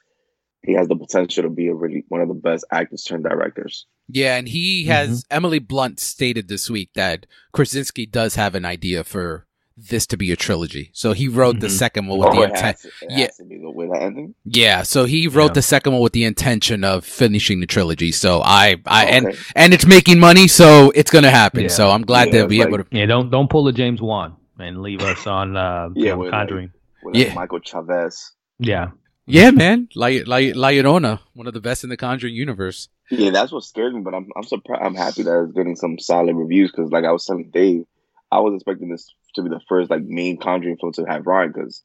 he 0.62 0.74
has 0.74 0.88
the 0.88 0.96
potential 0.96 1.42
to 1.42 1.50
be 1.50 1.68
a 1.68 1.74
really 1.74 2.04
one 2.08 2.20
of 2.20 2.28
the 2.28 2.34
best 2.34 2.64
actors 2.70 3.02
turned 3.02 3.24
directors. 3.24 3.86
Yeah, 4.08 4.36
and 4.36 4.48
he 4.48 4.84
has 4.84 5.24
mm-hmm. 5.24 5.36
Emily 5.36 5.58
Blunt 5.58 6.00
stated 6.00 6.48
this 6.48 6.70
week 6.70 6.90
that 6.94 7.26
Krasinski 7.52 8.06
does 8.06 8.36
have 8.36 8.54
an 8.54 8.64
idea 8.64 9.04
for 9.04 9.46
this 9.76 10.06
to 10.06 10.16
be 10.16 10.30
a 10.30 10.36
trilogy. 10.36 10.90
So 10.92 11.12
he 11.12 11.28
wrote 11.28 11.56
mm-hmm. 11.56 11.60
the 11.60 11.70
second 11.70 12.06
one 12.06 12.18
with 12.18 12.28
oh, 12.28 12.34
the 12.34 12.42
intent. 12.42 12.76
Yeah. 13.08 13.28
The 13.38 14.34
yeah. 14.44 14.82
So 14.82 15.06
he 15.06 15.28
wrote 15.28 15.50
yeah. 15.50 15.54
the 15.54 15.62
second 15.62 15.94
one 15.94 16.02
with 16.02 16.12
the 16.12 16.24
intention 16.24 16.84
of 16.84 17.04
finishing 17.04 17.60
the 17.60 17.66
trilogy. 17.66 18.12
So 18.12 18.42
I, 18.44 18.76
I, 18.86 19.04
okay. 19.04 19.16
and, 19.16 19.38
and 19.56 19.74
it's 19.74 19.86
making 19.86 20.20
money. 20.20 20.46
So 20.46 20.92
it's 20.94 21.10
going 21.10 21.24
to 21.24 21.30
happen. 21.30 21.62
Yeah. 21.62 21.68
So 21.68 21.90
I'm 21.90 22.02
glad 22.02 22.32
yeah, 22.32 22.42
to 22.42 22.48
be 22.48 22.58
like, 22.58 22.68
able 22.68 22.78
to. 22.78 22.86
Yeah. 22.90 23.06
Don't, 23.06 23.30
don't 23.30 23.48
pull 23.48 23.66
a 23.68 23.72
James 23.72 24.02
Wan 24.02 24.36
and 24.62 24.82
leave 24.82 25.02
us 25.02 25.26
on, 25.26 25.56
uh, 25.56 25.90
yeah, 25.94 26.16
Conjuring. 26.30 26.72
Like, 27.02 27.16
yeah. 27.16 27.34
Michael 27.34 27.60
Chaves. 27.60 28.30
Yeah. 28.58 28.90
Yeah, 29.26 29.50
man. 29.50 29.88
La, 29.94 30.08
La, 30.26 30.38
La 30.54 30.68
Llorona, 30.68 31.20
one 31.34 31.46
of 31.46 31.54
the 31.54 31.60
best 31.60 31.84
in 31.84 31.90
the 31.90 31.96
Conjuring 31.96 32.34
universe. 32.34 32.88
Yeah, 33.10 33.30
that's 33.30 33.52
what 33.52 33.64
scared 33.64 33.94
me. 33.94 34.00
But 34.00 34.14
I'm 34.14 34.28
I'm 34.34 34.42
surprised. 34.42 34.82
I'm 34.82 34.94
happy 34.94 35.22
that 35.22 35.44
it's 35.44 35.52
getting 35.52 35.76
some 35.76 35.98
solid 35.98 36.34
reviews 36.34 36.72
because, 36.72 36.90
like 36.90 37.04
I 37.04 37.12
was 37.12 37.24
telling 37.24 37.50
Dave, 37.50 37.84
I 38.30 38.40
was 38.40 38.54
expecting 38.54 38.88
this 38.88 39.14
to 39.34 39.42
be 39.42 39.48
the 39.48 39.60
first 39.68 39.90
like 39.90 40.02
main 40.02 40.38
Conjuring 40.38 40.78
film 40.78 40.92
to 40.94 41.04
have 41.04 41.26
Ryan 41.26 41.52
because 41.52 41.82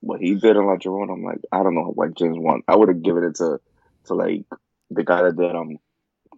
what 0.00 0.20
he 0.20 0.34
did 0.34 0.56
in 0.56 0.66
La 0.66 0.76
Llorona, 0.76 1.12
I'm 1.12 1.22
like, 1.22 1.40
I 1.52 1.62
don't 1.62 1.74
know, 1.74 1.94
like 1.96 2.14
James 2.14 2.38
Wan. 2.38 2.62
I 2.66 2.76
would 2.76 2.88
have 2.88 3.02
given 3.02 3.24
it 3.24 3.36
to 3.36 3.60
to 4.06 4.14
like 4.14 4.44
the 4.90 5.04
guy 5.04 5.22
that 5.22 5.36
did 5.36 5.54
um 5.54 5.78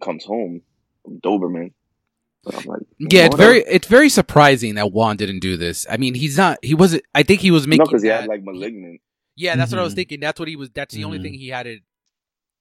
comes 0.01 0.25
home, 0.25 0.61
Doberman. 1.07 1.73
But 2.43 2.65
like, 2.65 2.81
yeah, 2.99 3.25
it's 3.25 3.35
very 3.35 3.59
it's 3.59 3.87
very 3.87 4.09
surprising 4.09 4.75
that 4.75 4.91
Wan 4.91 5.15
didn't 5.15 5.39
do 5.39 5.55
this. 5.55 5.85
I 5.89 5.97
mean, 5.97 6.13
he's 6.13 6.37
not. 6.37 6.59
He 6.61 6.75
wasn't. 6.75 7.03
I 7.15 7.23
think 7.23 7.39
he 7.39 7.51
was 7.51 7.67
making. 7.67 7.87
No, 7.89 7.99
he 7.99 8.07
had 8.07 8.27
like 8.27 8.43
malignant. 8.43 9.01
Yeah, 9.35 9.55
that's 9.55 9.69
mm-hmm. 9.69 9.77
what 9.77 9.81
I 9.81 9.83
was 9.83 9.93
mm-hmm. 9.93 9.97
thinking. 9.97 10.19
That's 10.19 10.39
what 10.39 10.49
he 10.49 10.55
was. 10.55 10.69
That's 10.71 10.93
the 10.93 11.01
mm-hmm. 11.01 11.07
only 11.07 11.19
thing 11.21 11.33
he 11.33 11.47
had 11.49 11.67
it. 11.67 11.83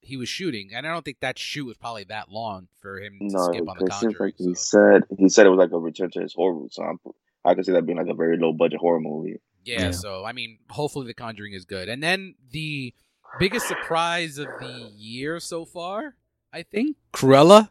He 0.01 0.17
was 0.17 0.29
shooting, 0.29 0.71
and 0.75 0.87
I 0.87 0.93
don't 0.93 1.05
think 1.05 1.21
that 1.21 1.39
shoot 1.39 1.65
was 1.65 1.77
probably 1.77 2.05
that 2.05 2.29
long 2.29 2.69
for 2.81 3.01
him 3.01 3.19
to 3.21 3.27
no, 3.27 3.45
skip 3.45 3.69
on 3.69 3.77
the 3.79 3.87
Conjuring. 3.87 4.17
Like 4.19 4.35
so. 4.39 4.45
He 4.45 4.55
said 4.55 5.03
he 5.19 5.29
said 5.29 5.47
it 5.47 5.51
was 5.51 5.59
like 5.59 5.73
a 5.73 5.79
return 5.79 6.11
to 6.13 6.21
his 6.21 6.33
horror 6.33 6.55
roots. 6.55 6.77
So 6.77 6.83
I'm, 6.85 6.99
I 7.45 7.55
could 7.55 7.67
see 7.67 7.73
that 7.73 7.87
being 7.87 7.99
like 7.99 8.09
a 8.09 8.15
very 8.15 8.37
low 8.37 8.53
budget 8.53 8.79
horror 8.81 9.01
movie. 9.01 9.41
Yeah, 9.65 9.83
yeah, 9.83 9.91
so 9.93 10.25
I 10.25 10.33
mean, 10.33 10.59
hopefully 10.71 11.07
the 11.07 11.15
Conjuring 11.15 11.55
is 11.55 11.65
good. 11.65 11.89
And 11.89 12.03
then 12.03 12.35
the 12.51 12.95
biggest 13.39 13.67
surprise 13.67 14.39
of 14.39 14.47
the 14.61 14.91
year 14.97 15.41
so 15.41 15.65
far, 15.65 16.17
I 16.53 16.63
think, 16.63 16.97
Cruella. 17.13 17.71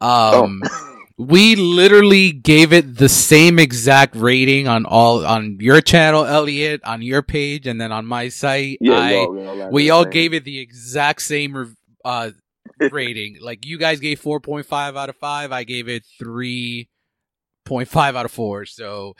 Um, 0.00 0.62
oh 0.64 0.94
we 1.18 1.56
literally 1.56 2.30
gave 2.30 2.72
it 2.72 2.96
the 2.96 3.08
same 3.08 3.58
exact 3.58 4.14
rating 4.14 4.68
on 4.68 4.86
all 4.86 5.26
on 5.26 5.58
your 5.60 5.80
channel, 5.80 6.24
Elliot, 6.24 6.80
on 6.84 7.02
your 7.02 7.22
page, 7.22 7.66
and 7.66 7.80
then 7.80 7.90
on 7.90 8.06
my 8.06 8.28
site. 8.28 8.78
Yeah, 8.80 8.94
I, 8.94 9.68
we 9.68 9.90
all 9.90 10.04
gave 10.04 10.32
it 10.32 10.44
the 10.44 10.60
exact 10.60 11.22
same 11.22 11.76
uh, 12.04 12.30
rating. 12.92 13.38
like 13.40 13.66
you 13.66 13.78
guys 13.78 13.98
gave 13.98 14.20
four 14.20 14.38
point 14.38 14.66
five 14.66 14.96
out 14.96 15.08
of 15.08 15.16
five, 15.16 15.50
I 15.50 15.64
gave 15.64 15.88
it 15.88 16.04
three 16.20 16.88
point 17.64 17.88
five 17.88 18.14
out 18.14 18.24
of 18.24 18.30
four. 18.30 18.64
So, 18.64 19.14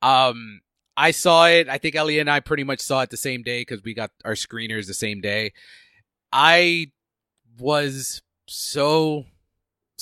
um, 0.00 0.62
I 0.96 1.10
saw 1.10 1.48
it. 1.48 1.68
I 1.68 1.76
think 1.76 1.96
Elliot 1.96 2.22
and 2.22 2.30
I 2.30 2.40
pretty 2.40 2.64
much 2.64 2.80
saw 2.80 3.02
it 3.02 3.10
the 3.10 3.18
same 3.18 3.42
day 3.42 3.60
because 3.60 3.82
we 3.82 3.92
got 3.92 4.10
our 4.24 4.32
screeners 4.32 4.86
the 4.86 4.94
same 4.94 5.20
day. 5.20 5.52
I 6.32 6.92
was 7.58 8.22
so 8.48 9.26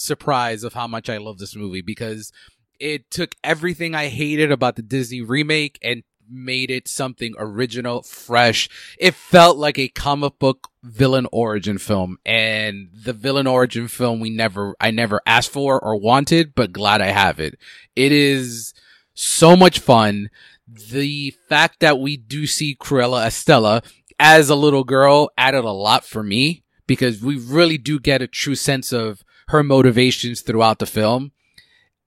surprise 0.01 0.65
of 0.65 0.75
how 0.75 0.87
much 0.87 1.09
I 1.09 1.19
love 1.19 1.39
this 1.39 1.55
movie 1.55 1.83
because 1.83 2.33
it 2.79 3.11
took 3.11 3.35
everything 3.45 3.95
I 3.95 4.09
hated 4.09 4.51
about 4.51 4.77
the 4.77 4.83
Disney 4.83 5.21
remake 5.21 5.79
and 5.83 6.03
made 6.29 6.71
it 6.71 6.89
something 6.89 7.35
original, 7.39 8.03
fresh. 8.03 8.69
It 8.99 9.15
felt 9.15 9.57
like 9.59 9.79
a 9.79 9.89
comic 9.89 10.39
book 10.39 10.69
villain 10.83 11.27
origin 11.33 11.77
film 11.79 12.19
and 12.25 12.89
the 12.93 13.13
villain 13.13 13.47
origin 13.47 13.89
film 13.89 14.21
we 14.21 14.31
never, 14.31 14.75
I 14.81 14.91
never 14.91 15.21
asked 15.27 15.51
for 15.51 15.79
or 15.83 15.97
wanted, 15.97 16.55
but 16.55 16.73
glad 16.73 17.03
I 17.03 17.09
have 17.09 17.41
it. 17.41 17.59
It 17.97 18.13
is 18.13 18.73
so 19.15 19.57
much 19.57 19.81
fun. 19.81 20.31
The 20.67 21.35
fact 21.49 21.81
that 21.81 21.99
we 21.99 22.17
do 22.17 22.47
see 22.47 22.77
Cruella 22.77 23.27
Estella 23.27 23.83
as 24.19 24.49
a 24.49 24.55
little 24.55 24.85
girl 24.85 25.31
added 25.37 25.65
a 25.65 25.71
lot 25.71 26.05
for 26.05 26.23
me 26.23 26.63
because 26.87 27.23
we 27.23 27.37
really 27.37 27.79
do 27.79 27.99
get 27.99 28.23
a 28.23 28.27
true 28.27 28.55
sense 28.55 28.93
of 28.93 29.25
her 29.51 29.63
motivations 29.63 30.41
throughout 30.41 30.79
the 30.79 30.87
film. 30.87 31.33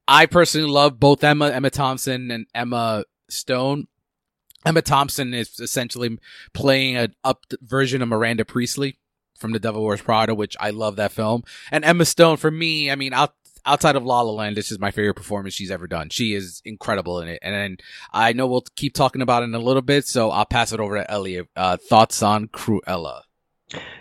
I 0.07 0.25
personally 0.25 0.69
love 0.69 0.99
both 0.99 1.23
Emma, 1.23 1.49
Emma 1.49 1.69
Thompson 1.69 2.31
and 2.31 2.45
Emma 2.53 3.05
Stone. 3.29 3.87
Emma 4.65 4.81
Thompson 4.81 5.33
is 5.33 5.59
essentially 5.59 6.17
playing 6.53 6.95
an 6.95 7.15
up 7.23 7.43
version 7.61 8.01
of 8.01 8.07
Miranda 8.07 8.45
Priestly 8.45 8.97
from 9.37 9.51
The 9.51 9.59
Devil 9.59 9.83
Wears 9.83 10.01
Prada, 10.01 10.33
which 10.33 10.55
I 10.59 10.69
love 10.69 10.95
that 10.95 11.11
film. 11.11 11.43
And 11.69 11.83
Emma 11.83 12.05
Stone, 12.05 12.37
for 12.37 12.49
me, 12.49 12.89
I 12.89 12.95
mean, 12.95 13.13
out, 13.13 13.33
outside 13.65 13.97
of 13.97 14.05
La 14.05 14.21
La 14.21 14.31
Land, 14.31 14.55
this 14.55 14.71
is 14.71 14.79
my 14.79 14.91
favorite 14.91 15.15
performance 15.15 15.53
she's 15.53 15.71
ever 15.71 15.87
done. 15.87 16.09
She 16.09 16.33
is 16.33 16.61
incredible 16.63 17.19
in 17.19 17.27
it. 17.27 17.39
And, 17.41 17.53
and 17.53 17.83
I 18.13 18.31
know 18.31 18.47
we'll 18.47 18.65
keep 18.77 18.93
talking 18.93 19.21
about 19.21 19.43
it 19.43 19.47
in 19.47 19.55
a 19.55 19.59
little 19.59 19.81
bit, 19.81 20.05
so 20.05 20.31
I'll 20.31 20.45
pass 20.45 20.71
it 20.71 20.79
over 20.79 20.95
to 20.95 21.11
Elliot. 21.11 21.49
Uh, 21.57 21.75
thoughts 21.75 22.23
on 22.23 22.47
Cruella? 22.47 23.23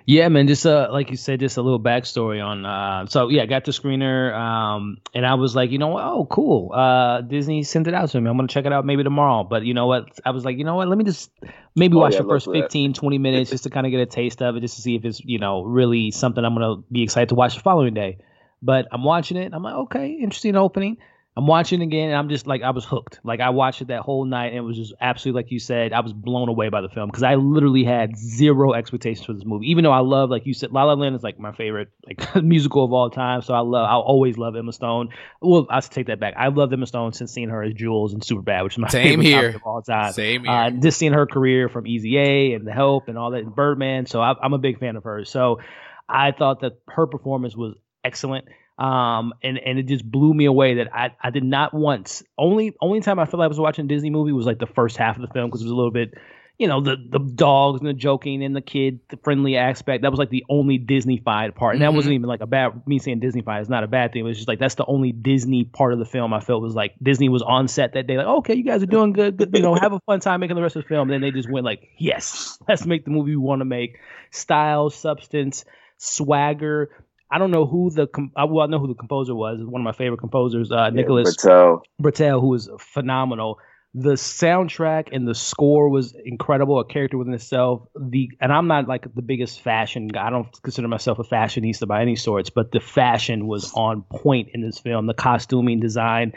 Yeah, 0.04 0.28
man. 0.28 0.48
Just 0.48 0.66
uh, 0.66 0.88
like 0.90 1.10
you 1.10 1.16
said, 1.16 1.40
just 1.40 1.56
a 1.56 1.62
little 1.62 1.80
backstory 1.80 2.44
on. 2.44 2.66
Uh, 2.66 3.06
so 3.06 3.28
yeah, 3.28 3.42
I 3.42 3.46
got 3.46 3.64
the 3.64 3.72
screener, 3.72 4.34
um, 4.34 4.98
and 5.14 5.24
I 5.24 5.34
was 5.34 5.54
like, 5.54 5.70
you 5.70 5.78
know 5.78 5.88
what? 5.88 6.04
Oh, 6.04 6.26
cool. 6.26 6.72
Uh, 6.72 7.20
Disney 7.20 7.62
sent 7.62 7.86
it 7.86 7.94
out 7.94 8.10
to 8.10 8.20
me. 8.20 8.28
I'm 8.28 8.36
gonna 8.36 8.48
check 8.48 8.66
it 8.66 8.72
out 8.72 8.84
maybe 8.84 9.04
tomorrow. 9.04 9.44
But 9.44 9.64
you 9.64 9.74
know 9.74 9.86
what? 9.86 10.08
I 10.24 10.30
was 10.30 10.44
like, 10.44 10.58
you 10.58 10.64
know 10.64 10.74
what? 10.74 10.88
Let 10.88 10.98
me 10.98 11.04
just 11.04 11.30
maybe 11.76 11.96
oh, 11.96 12.00
watch 12.00 12.14
yeah, 12.14 12.22
the 12.22 12.28
first 12.28 12.50
15, 12.50 12.94
20 12.94 13.18
minutes 13.18 13.50
just 13.50 13.64
to 13.64 13.70
kind 13.70 13.86
of 13.86 13.90
get 13.90 14.00
a 14.00 14.06
taste 14.06 14.42
of 14.42 14.56
it, 14.56 14.60
just 14.60 14.76
to 14.76 14.82
see 14.82 14.96
if 14.96 15.04
it's 15.04 15.20
you 15.20 15.38
know 15.38 15.62
really 15.62 16.10
something 16.10 16.44
I'm 16.44 16.54
gonna 16.54 16.82
be 16.90 17.02
excited 17.02 17.28
to 17.28 17.34
watch 17.34 17.54
the 17.54 17.60
following 17.60 17.94
day. 17.94 18.18
But 18.60 18.88
I'm 18.92 19.04
watching 19.04 19.36
it. 19.36 19.52
I'm 19.52 19.62
like, 19.62 19.74
okay, 19.74 20.12
interesting 20.12 20.56
opening. 20.56 20.98
I'm 21.34 21.46
watching 21.46 21.80
again, 21.80 22.10
and 22.10 22.18
I'm 22.18 22.28
just 22.28 22.46
like 22.46 22.60
I 22.62 22.70
was 22.70 22.84
hooked. 22.84 23.20
Like 23.24 23.40
I 23.40 23.50
watched 23.50 23.80
it 23.80 23.88
that 23.88 24.02
whole 24.02 24.26
night, 24.26 24.48
and 24.48 24.56
it 24.56 24.60
was 24.60 24.76
just 24.76 24.92
absolutely 25.00 25.42
like 25.42 25.50
you 25.50 25.58
said. 25.58 25.94
I 25.94 26.00
was 26.00 26.12
blown 26.12 26.50
away 26.50 26.68
by 26.68 26.82
the 26.82 26.90
film 26.90 27.08
because 27.08 27.22
I 27.22 27.36
literally 27.36 27.84
had 27.84 28.18
zero 28.18 28.74
expectations 28.74 29.24
for 29.24 29.32
this 29.32 29.46
movie. 29.46 29.70
Even 29.70 29.82
though 29.82 29.92
I 29.92 30.00
love, 30.00 30.28
like 30.28 30.44
you 30.44 30.52
said, 30.52 30.72
La 30.72 30.84
La 30.84 30.92
Land 30.92 31.16
is 31.16 31.22
like 31.22 31.38
my 31.38 31.52
favorite 31.52 31.88
like 32.06 32.42
musical 32.42 32.84
of 32.84 32.92
all 32.92 33.08
time. 33.08 33.40
So 33.40 33.54
I 33.54 33.60
love, 33.60 33.86
I'll 33.88 34.00
always 34.00 34.36
love 34.36 34.56
Emma 34.56 34.74
Stone. 34.74 35.08
Well, 35.40 35.66
I 35.70 35.80
take 35.80 36.08
that 36.08 36.20
back. 36.20 36.34
I 36.36 36.48
love 36.48 36.70
Emma 36.70 36.86
Stone 36.86 37.14
since 37.14 37.32
seeing 37.32 37.48
her 37.48 37.62
as 37.62 37.72
Jules 37.72 38.12
and 38.12 38.22
Superbad, 38.22 38.64
which 38.64 38.74
is 38.74 38.78
my 38.78 38.88
Same 38.88 39.22
favorite 39.22 39.24
here. 39.24 39.56
of 39.56 39.62
all 39.64 39.80
time. 39.80 40.12
Same 40.12 40.46
uh, 40.46 40.68
here. 40.68 40.78
Uh, 40.78 40.82
just 40.82 40.98
seeing 40.98 41.14
her 41.14 41.26
career 41.26 41.70
from 41.70 41.86
Easy 41.86 42.18
A 42.18 42.52
and 42.52 42.66
The 42.66 42.72
Help 42.72 43.08
and 43.08 43.16
all 43.16 43.30
that, 43.30 43.42
and 43.42 43.54
Birdman. 43.54 44.04
So 44.04 44.20
I, 44.20 44.34
I'm 44.42 44.52
a 44.52 44.58
big 44.58 44.78
fan 44.80 44.96
of 44.96 45.04
hers. 45.04 45.30
So 45.30 45.60
I 46.06 46.32
thought 46.32 46.60
that 46.60 46.72
her 46.88 47.06
performance 47.06 47.56
was 47.56 47.74
excellent. 48.04 48.44
Um, 48.78 49.34
and, 49.42 49.58
and 49.58 49.78
it 49.78 49.86
just 49.86 50.10
blew 50.10 50.32
me 50.32 50.46
away 50.46 50.74
that 50.76 50.94
I, 50.94 51.10
I 51.22 51.30
did 51.30 51.44
not 51.44 51.74
once 51.74 52.22
only 52.38 52.74
only 52.80 53.00
time 53.00 53.18
I 53.18 53.26
felt 53.26 53.38
like 53.38 53.44
I 53.44 53.48
was 53.48 53.60
watching 53.60 53.84
a 53.84 53.88
Disney 53.88 54.10
movie 54.10 54.32
was 54.32 54.46
like 54.46 54.58
the 54.58 54.66
first 54.66 54.96
half 54.96 55.16
of 55.16 55.22
the 55.22 55.28
film 55.28 55.48
because 55.50 55.60
it 55.60 55.64
was 55.64 55.72
a 55.72 55.76
little 55.76 55.90
bit 55.90 56.14
you 56.58 56.68
know 56.68 56.80
the 56.80 56.96
the 56.96 57.18
dogs 57.18 57.80
and 57.80 57.88
the 57.88 57.94
joking 57.94 58.44
and 58.44 58.54
the 58.54 58.60
kid 58.60 59.00
the 59.08 59.16
friendly 59.16 59.56
aspect. 59.56 60.02
That 60.02 60.10
was 60.10 60.18
like 60.18 60.30
the 60.30 60.44
only 60.48 60.78
Disney-fied 60.78 61.54
part. 61.54 61.74
And 61.74 61.82
mm-hmm. 61.82 61.90
that 61.90 61.96
wasn't 61.96 62.14
even 62.14 62.28
like 62.28 62.40
a 62.40 62.46
bad 62.46 62.86
me 62.86 62.98
saying 62.98 63.20
Disney-fied 63.20 63.62
is 63.62 63.68
not 63.68 63.84
a 63.84 63.88
bad 63.88 64.12
thing 64.12 64.20
it 64.20 64.24
was 64.24 64.36
just 64.36 64.48
like 64.48 64.58
that's 64.58 64.76
the 64.76 64.84
only 64.86 65.12
Disney 65.12 65.64
part 65.64 65.92
of 65.92 65.98
the 65.98 66.04
film 66.04 66.32
I 66.32 66.40
felt 66.40 66.62
was 66.62 66.74
like 66.74 66.94
Disney 67.02 67.28
was 67.28 67.42
on 67.42 67.68
set 67.68 67.94
that 67.94 68.06
day 68.06 68.16
like 68.16 68.26
okay 68.26 68.54
you 68.54 68.64
guys 68.64 68.82
are 68.82 68.86
doing 68.86 69.12
good, 69.12 69.36
good 69.36 69.50
you 69.52 69.62
know 69.62 69.74
have 69.74 69.92
a 69.92 70.00
fun 70.06 70.20
time 70.20 70.40
making 70.40 70.56
the 70.56 70.62
rest 70.62 70.76
of 70.76 70.82
the 70.82 70.88
film. 70.88 71.10
And 71.10 71.12
then 71.12 71.20
they 71.20 71.36
just 71.36 71.50
went 71.50 71.64
like 71.64 71.88
yes 71.98 72.58
let's 72.68 72.86
make 72.86 73.04
the 73.04 73.10
movie 73.10 73.32
we 73.32 73.36
want 73.36 73.60
to 73.60 73.66
make. 73.66 73.98
Style 74.30 74.88
substance 74.90 75.64
swagger 75.96 76.90
I 77.32 77.38
don't 77.38 77.50
know 77.50 77.64
who 77.66 77.90
the 77.90 78.06
com- 78.06 78.30
I, 78.36 78.44
well 78.44 78.66
I 78.66 78.68
know 78.68 78.78
who 78.78 78.88
the 78.88 78.94
composer 78.94 79.34
was. 79.34 79.58
One 79.64 79.80
of 79.80 79.84
my 79.84 79.92
favorite 79.92 80.20
composers, 80.20 80.70
uh, 80.70 80.76
yeah, 80.76 80.90
Nicholas 80.90 81.36
Britell. 81.36 81.80
Britell, 82.00 82.40
who 82.40 82.52
is 82.54 82.68
phenomenal. 82.78 83.58
the 83.94 84.14
soundtrack 84.14 85.08
and 85.12 85.28
the 85.28 85.34
score 85.34 85.88
was 85.90 86.14
incredible, 86.24 86.78
a 86.80 86.84
character 86.84 87.18
within 87.18 87.34
itself. 87.34 87.86
The 87.98 88.30
and 88.40 88.52
I'm 88.52 88.66
not 88.66 88.88
like 88.88 89.06
the 89.14 89.22
biggest 89.22 89.60
fashion 89.60 90.08
guy. 90.08 90.26
I 90.26 90.30
don't 90.30 90.48
consider 90.62 90.88
myself 90.88 91.18
a 91.18 91.24
fashionista 91.24 91.86
by 91.86 92.00
any 92.00 92.16
sorts, 92.16 92.50
but 92.50 92.72
the 92.72 92.80
fashion 92.80 93.46
was 93.46 93.72
on 93.74 94.02
point 94.02 94.48
in 94.54 94.62
this 94.62 94.78
film. 94.78 95.06
The 95.06 95.14
costuming 95.14 95.80
design, 95.80 96.32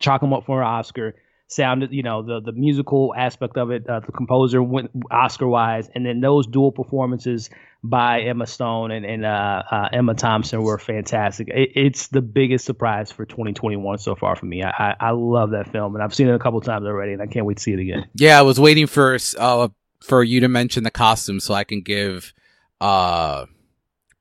chalk 0.00 0.22
him 0.22 0.32
up 0.32 0.44
for 0.44 0.60
an 0.60 0.68
Oscar 0.68 1.14
sounded, 1.54 1.92
you 1.92 2.02
know, 2.02 2.22
the 2.22 2.40
the 2.40 2.52
musical 2.52 3.14
aspect 3.16 3.56
of 3.56 3.70
it, 3.70 3.88
uh, 3.88 4.00
the 4.00 4.12
composer 4.12 4.62
went 4.62 4.90
Oscar 5.10 5.46
wise, 5.46 5.88
and 5.94 6.04
then 6.04 6.20
those 6.20 6.46
dual 6.46 6.72
performances 6.72 7.50
by 7.84 8.20
Emma 8.20 8.46
Stone 8.46 8.92
and, 8.92 9.04
and 9.04 9.24
uh, 9.24 9.62
uh, 9.70 9.88
Emma 9.92 10.14
Thompson 10.14 10.62
were 10.62 10.78
fantastic. 10.78 11.48
It, 11.48 11.72
it's 11.74 12.08
the 12.08 12.22
biggest 12.22 12.64
surprise 12.64 13.10
for 13.10 13.26
2021 13.26 13.98
so 13.98 14.14
far 14.14 14.36
for 14.36 14.46
me. 14.46 14.62
I, 14.62 14.70
I, 14.70 14.96
I 15.00 15.10
love 15.10 15.50
that 15.50 15.72
film, 15.72 15.94
and 15.94 16.02
I've 16.02 16.14
seen 16.14 16.28
it 16.28 16.34
a 16.34 16.38
couple 16.38 16.60
times 16.60 16.86
already, 16.86 17.12
and 17.12 17.22
I 17.22 17.26
can't 17.26 17.44
wait 17.44 17.56
to 17.56 17.62
see 17.62 17.72
it 17.72 17.80
again. 17.80 18.08
Yeah, 18.14 18.38
I 18.38 18.42
was 18.42 18.60
waiting 18.60 18.86
for 18.86 19.18
uh, 19.38 19.68
for 20.00 20.22
you 20.22 20.40
to 20.40 20.48
mention 20.48 20.84
the 20.84 20.90
costume 20.90 21.40
so 21.40 21.54
I 21.54 21.64
can 21.64 21.80
give 21.82 22.32
uh 22.80 23.46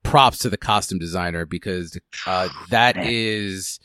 props 0.03 0.39
to 0.39 0.49
the 0.49 0.57
costume 0.57 0.99
designer 0.99 1.45
because 1.45 1.97
uh, 2.25 2.49
that 2.69 2.97
is 2.97 3.79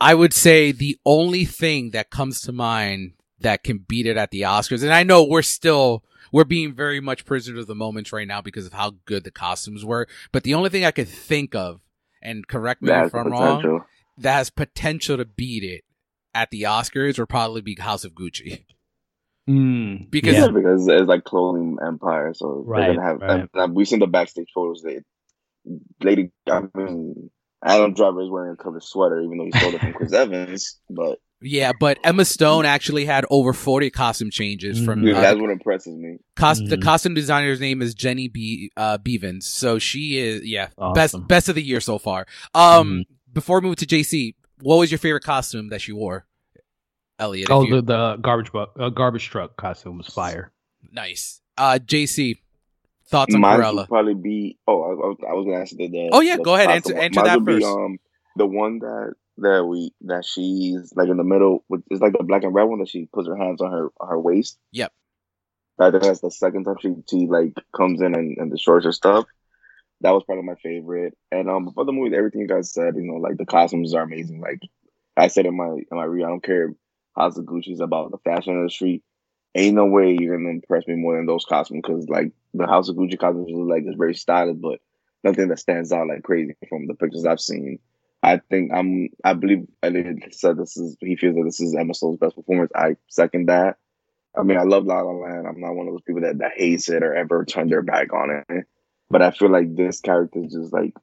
I 0.00 0.14
would 0.14 0.32
say 0.32 0.72
the 0.72 0.98
only 1.04 1.44
thing 1.44 1.90
that 1.90 2.10
comes 2.10 2.40
to 2.42 2.52
mind 2.52 3.12
that 3.40 3.62
can 3.62 3.78
beat 3.78 4.06
it 4.06 4.16
at 4.16 4.30
the 4.30 4.42
Oscars, 4.42 4.82
and 4.82 4.92
I 4.92 5.02
know 5.02 5.24
we're 5.24 5.42
still 5.42 6.04
we're 6.32 6.44
being 6.44 6.74
very 6.74 7.00
much 7.00 7.24
prisoners 7.24 7.60
of 7.60 7.66
the 7.66 7.74
moment 7.74 8.12
right 8.12 8.26
now 8.26 8.40
because 8.40 8.66
of 8.66 8.72
how 8.72 8.94
good 9.04 9.24
the 9.24 9.30
costumes 9.30 9.84
were. 9.84 10.06
But 10.32 10.44
the 10.44 10.54
only 10.54 10.70
thing 10.70 10.84
I 10.84 10.90
could 10.90 11.08
think 11.08 11.54
of, 11.54 11.80
and 12.22 12.46
correct 12.46 12.82
me 12.82 12.92
if 12.92 13.14
I'm 13.14 13.28
wrong, 13.28 13.84
that 14.18 14.34
has 14.34 14.50
potential 14.50 15.16
to 15.16 15.24
beat 15.24 15.64
it 15.64 15.84
at 16.34 16.50
the 16.50 16.62
Oscars 16.62 17.18
would 17.18 17.28
probably 17.28 17.60
be 17.60 17.74
House 17.74 18.04
of 18.04 18.12
Gucci. 18.12 18.64
Mm, 19.48 20.10
because 20.10 20.34
yeah, 20.34 20.48
because 20.48 20.86
it's 20.86 21.08
like 21.08 21.24
clothing 21.24 21.78
empire, 21.84 22.32
so 22.34 22.62
right, 22.64 22.86
they're 22.86 22.94
gonna 22.94 23.06
have. 23.06 23.20
Right. 23.20 23.40
And, 23.40 23.48
and 23.54 23.74
we've 23.74 23.88
seen 23.88 23.98
the 23.98 24.06
backstage 24.06 24.50
photos. 24.54 24.82
They, 24.82 25.00
Lady, 26.00 26.30
I 26.48 26.62
mean, 26.74 27.30
Adam 27.62 27.94
Driver 27.94 28.22
is 28.22 28.30
wearing 28.30 28.52
a 28.52 28.56
covered 28.56 28.82
sweater, 28.82 29.20
even 29.20 29.38
though 29.38 29.44
he 29.44 29.52
stole 29.52 29.74
it 29.74 29.80
from 29.80 29.92
Chris 29.92 30.12
Evans. 30.14 30.78
But 30.88 31.20
yeah, 31.42 31.72
but 31.78 31.98
Emma 32.04 32.24
Stone 32.24 32.64
actually 32.64 33.04
had 33.04 33.24
over 33.30 33.52
forty 33.52 33.90
costume 33.90 34.30
changes 34.30 34.82
from. 34.82 35.02
Dude, 35.02 35.14
uh, 35.14 35.20
that's 35.20 35.40
what 35.40 35.50
impresses 35.50 35.96
me. 35.96 36.18
Cost- 36.36 36.62
mm-hmm. 36.62 36.70
The 36.70 36.78
costume 36.78 37.14
designer's 37.14 37.60
name 37.60 37.82
is 37.82 37.94
Jenny 37.94 38.28
B. 38.28 38.70
Uh, 38.76 38.98
Bevans, 38.98 39.44
so 39.44 39.78
she 39.78 40.18
is 40.18 40.44
yeah 40.44 40.68
awesome. 40.78 40.94
best 40.94 41.28
best 41.28 41.48
of 41.48 41.54
the 41.54 41.62
year 41.62 41.80
so 41.80 41.98
far. 41.98 42.26
Um, 42.54 42.88
mm-hmm. 42.88 43.00
before 43.32 43.60
we 43.60 43.68
move 43.68 43.76
to 43.76 43.86
JC, 43.86 44.34
what 44.60 44.76
was 44.76 44.90
your 44.90 44.98
favorite 44.98 45.24
costume 45.24 45.68
that 45.68 45.80
she 45.80 45.92
wore? 45.92 46.26
Elliot. 47.18 47.48
Oh, 47.50 47.68
the, 47.68 47.82
the 47.82 48.16
garbage 48.16 48.50
bu- 48.50 48.66
uh, 48.78 48.88
garbage 48.88 49.28
truck 49.28 49.56
costume 49.56 49.98
was 49.98 50.06
fire. 50.06 50.50
Nice. 50.90 51.40
Uh, 51.58 51.78
JC, 51.82 52.38
Thoughts 53.10 53.34
on 53.34 53.40
Mine 53.40 53.58
Cruella? 53.58 53.88
Probably 53.88 54.14
be. 54.14 54.58
Oh, 54.68 54.82
I, 54.82 55.30
I 55.30 55.32
was 55.34 55.44
gonna 55.44 55.58
answer 55.58 55.76
the. 55.76 55.88
the 55.88 56.10
oh 56.12 56.20
yeah, 56.20 56.36
the 56.36 56.44
go 56.44 56.54
ahead. 56.54 56.70
Answer, 56.70 56.96
answer 56.96 57.22
that 57.22 57.44
first. 57.44 57.58
Be, 57.58 57.64
um, 57.64 57.98
the 58.36 58.46
one 58.46 58.78
that 58.78 59.14
that 59.38 59.64
we 59.64 59.92
that 60.02 60.24
she's 60.24 60.92
like 60.94 61.08
in 61.08 61.16
the 61.16 61.24
middle. 61.24 61.64
With, 61.68 61.82
it's 61.90 62.00
like 62.00 62.12
the 62.12 62.22
black 62.22 62.44
and 62.44 62.54
red 62.54 62.64
one 62.64 62.78
that 62.78 62.88
she 62.88 63.08
puts 63.12 63.26
her 63.26 63.36
hands 63.36 63.60
on 63.60 63.72
her 63.72 63.88
on 64.00 64.08
her 64.08 64.20
waist. 64.20 64.58
Yep. 64.72 64.92
I 65.80 65.90
think 65.90 66.02
that's 66.02 66.20
the 66.20 66.30
second 66.30 66.64
time 66.64 66.76
she 66.80 66.94
she 67.08 67.26
like 67.26 67.54
comes 67.74 68.00
in 68.00 68.14
and, 68.14 68.36
and 68.38 68.50
destroys 68.50 68.84
her 68.84 68.92
stuff. 68.92 69.24
That 70.02 70.12
was 70.12 70.22
probably 70.24 70.44
my 70.44 70.54
favorite. 70.62 71.16
And 71.32 71.50
um, 71.50 71.72
for 71.74 71.84
the 71.84 71.92
movie, 71.92 72.16
everything 72.16 72.42
you 72.42 72.48
guys 72.48 72.72
said, 72.72 72.94
you 72.96 73.02
know, 73.02 73.14
like 73.14 73.38
the 73.38 73.46
costumes 73.46 73.92
are 73.94 74.02
amazing. 74.02 74.40
Like 74.40 74.60
I 75.16 75.28
said 75.28 75.46
in 75.46 75.56
my 75.56 75.68
in 75.68 75.84
my 75.90 76.04
review, 76.04 76.26
I 76.26 76.28
don't 76.28 76.44
care 76.44 76.74
how 77.16 77.28
the 77.30 77.42
Gucci's 77.42 77.80
about 77.80 78.12
the 78.12 78.18
fashion 78.18 78.54
industry 78.54 79.02
ain't 79.54 79.74
no 79.74 79.86
way 79.86 80.16
you're 80.18 80.36
gonna 80.36 80.50
impress 80.50 80.86
me 80.86 80.94
more 80.94 81.16
than 81.16 81.26
those 81.26 81.44
costumes 81.44 81.82
because 81.84 82.08
like 82.08 82.32
the 82.54 82.66
House 82.66 82.88
of 82.88 82.96
Gucci 82.96 83.18
costumes 83.18 83.50
like 83.52 83.84
is 83.86 83.96
very 83.96 84.14
stylish, 84.14 84.56
but 84.60 84.80
nothing 85.24 85.48
that 85.48 85.58
stands 85.58 85.92
out 85.92 86.08
like 86.08 86.22
crazy 86.22 86.54
from 86.68 86.86
the 86.86 86.94
pictures 86.94 87.26
I've 87.26 87.40
seen. 87.40 87.78
I 88.22 88.40
think 88.50 88.72
I'm 88.72 89.08
I 89.24 89.34
believe 89.34 89.66
Elliot 89.82 90.34
said 90.34 90.56
this 90.58 90.76
is 90.76 90.96
he 91.00 91.16
feels 91.16 91.36
that 91.36 91.44
this 91.44 91.60
is 91.60 91.74
Emma 91.74 91.94
Stone's 91.94 92.18
best 92.18 92.36
performance. 92.36 92.70
I 92.74 92.96
second 93.08 93.46
that. 93.46 93.78
I 94.36 94.42
mean 94.42 94.58
I 94.58 94.62
love 94.62 94.84
La 94.84 95.00
La 95.00 95.12
Land. 95.12 95.46
I'm 95.46 95.60
not 95.60 95.74
one 95.74 95.88
of 95.88 95.94
those 95.94 96.02
people 96.02 96.22
that, 96.22 96.38
that 96.38 96.52
hates 96.56 96.88
it 96.88 97.02
or 97.02 97.14
ever 97.14 97.44
turn 97.44 97.68
their 97.68 97.82
back 97.82 98.12
on 98.12 98.44
it. 98.48 98.66
But 99.08 99.22
I 99.22 99.32
feel 99.32 99.50
like 99.50 99.74
this 99.74 100.00
character 100.00 100.44
is 100.44 100.52
just 100.52 100.72
like 100.72 100.94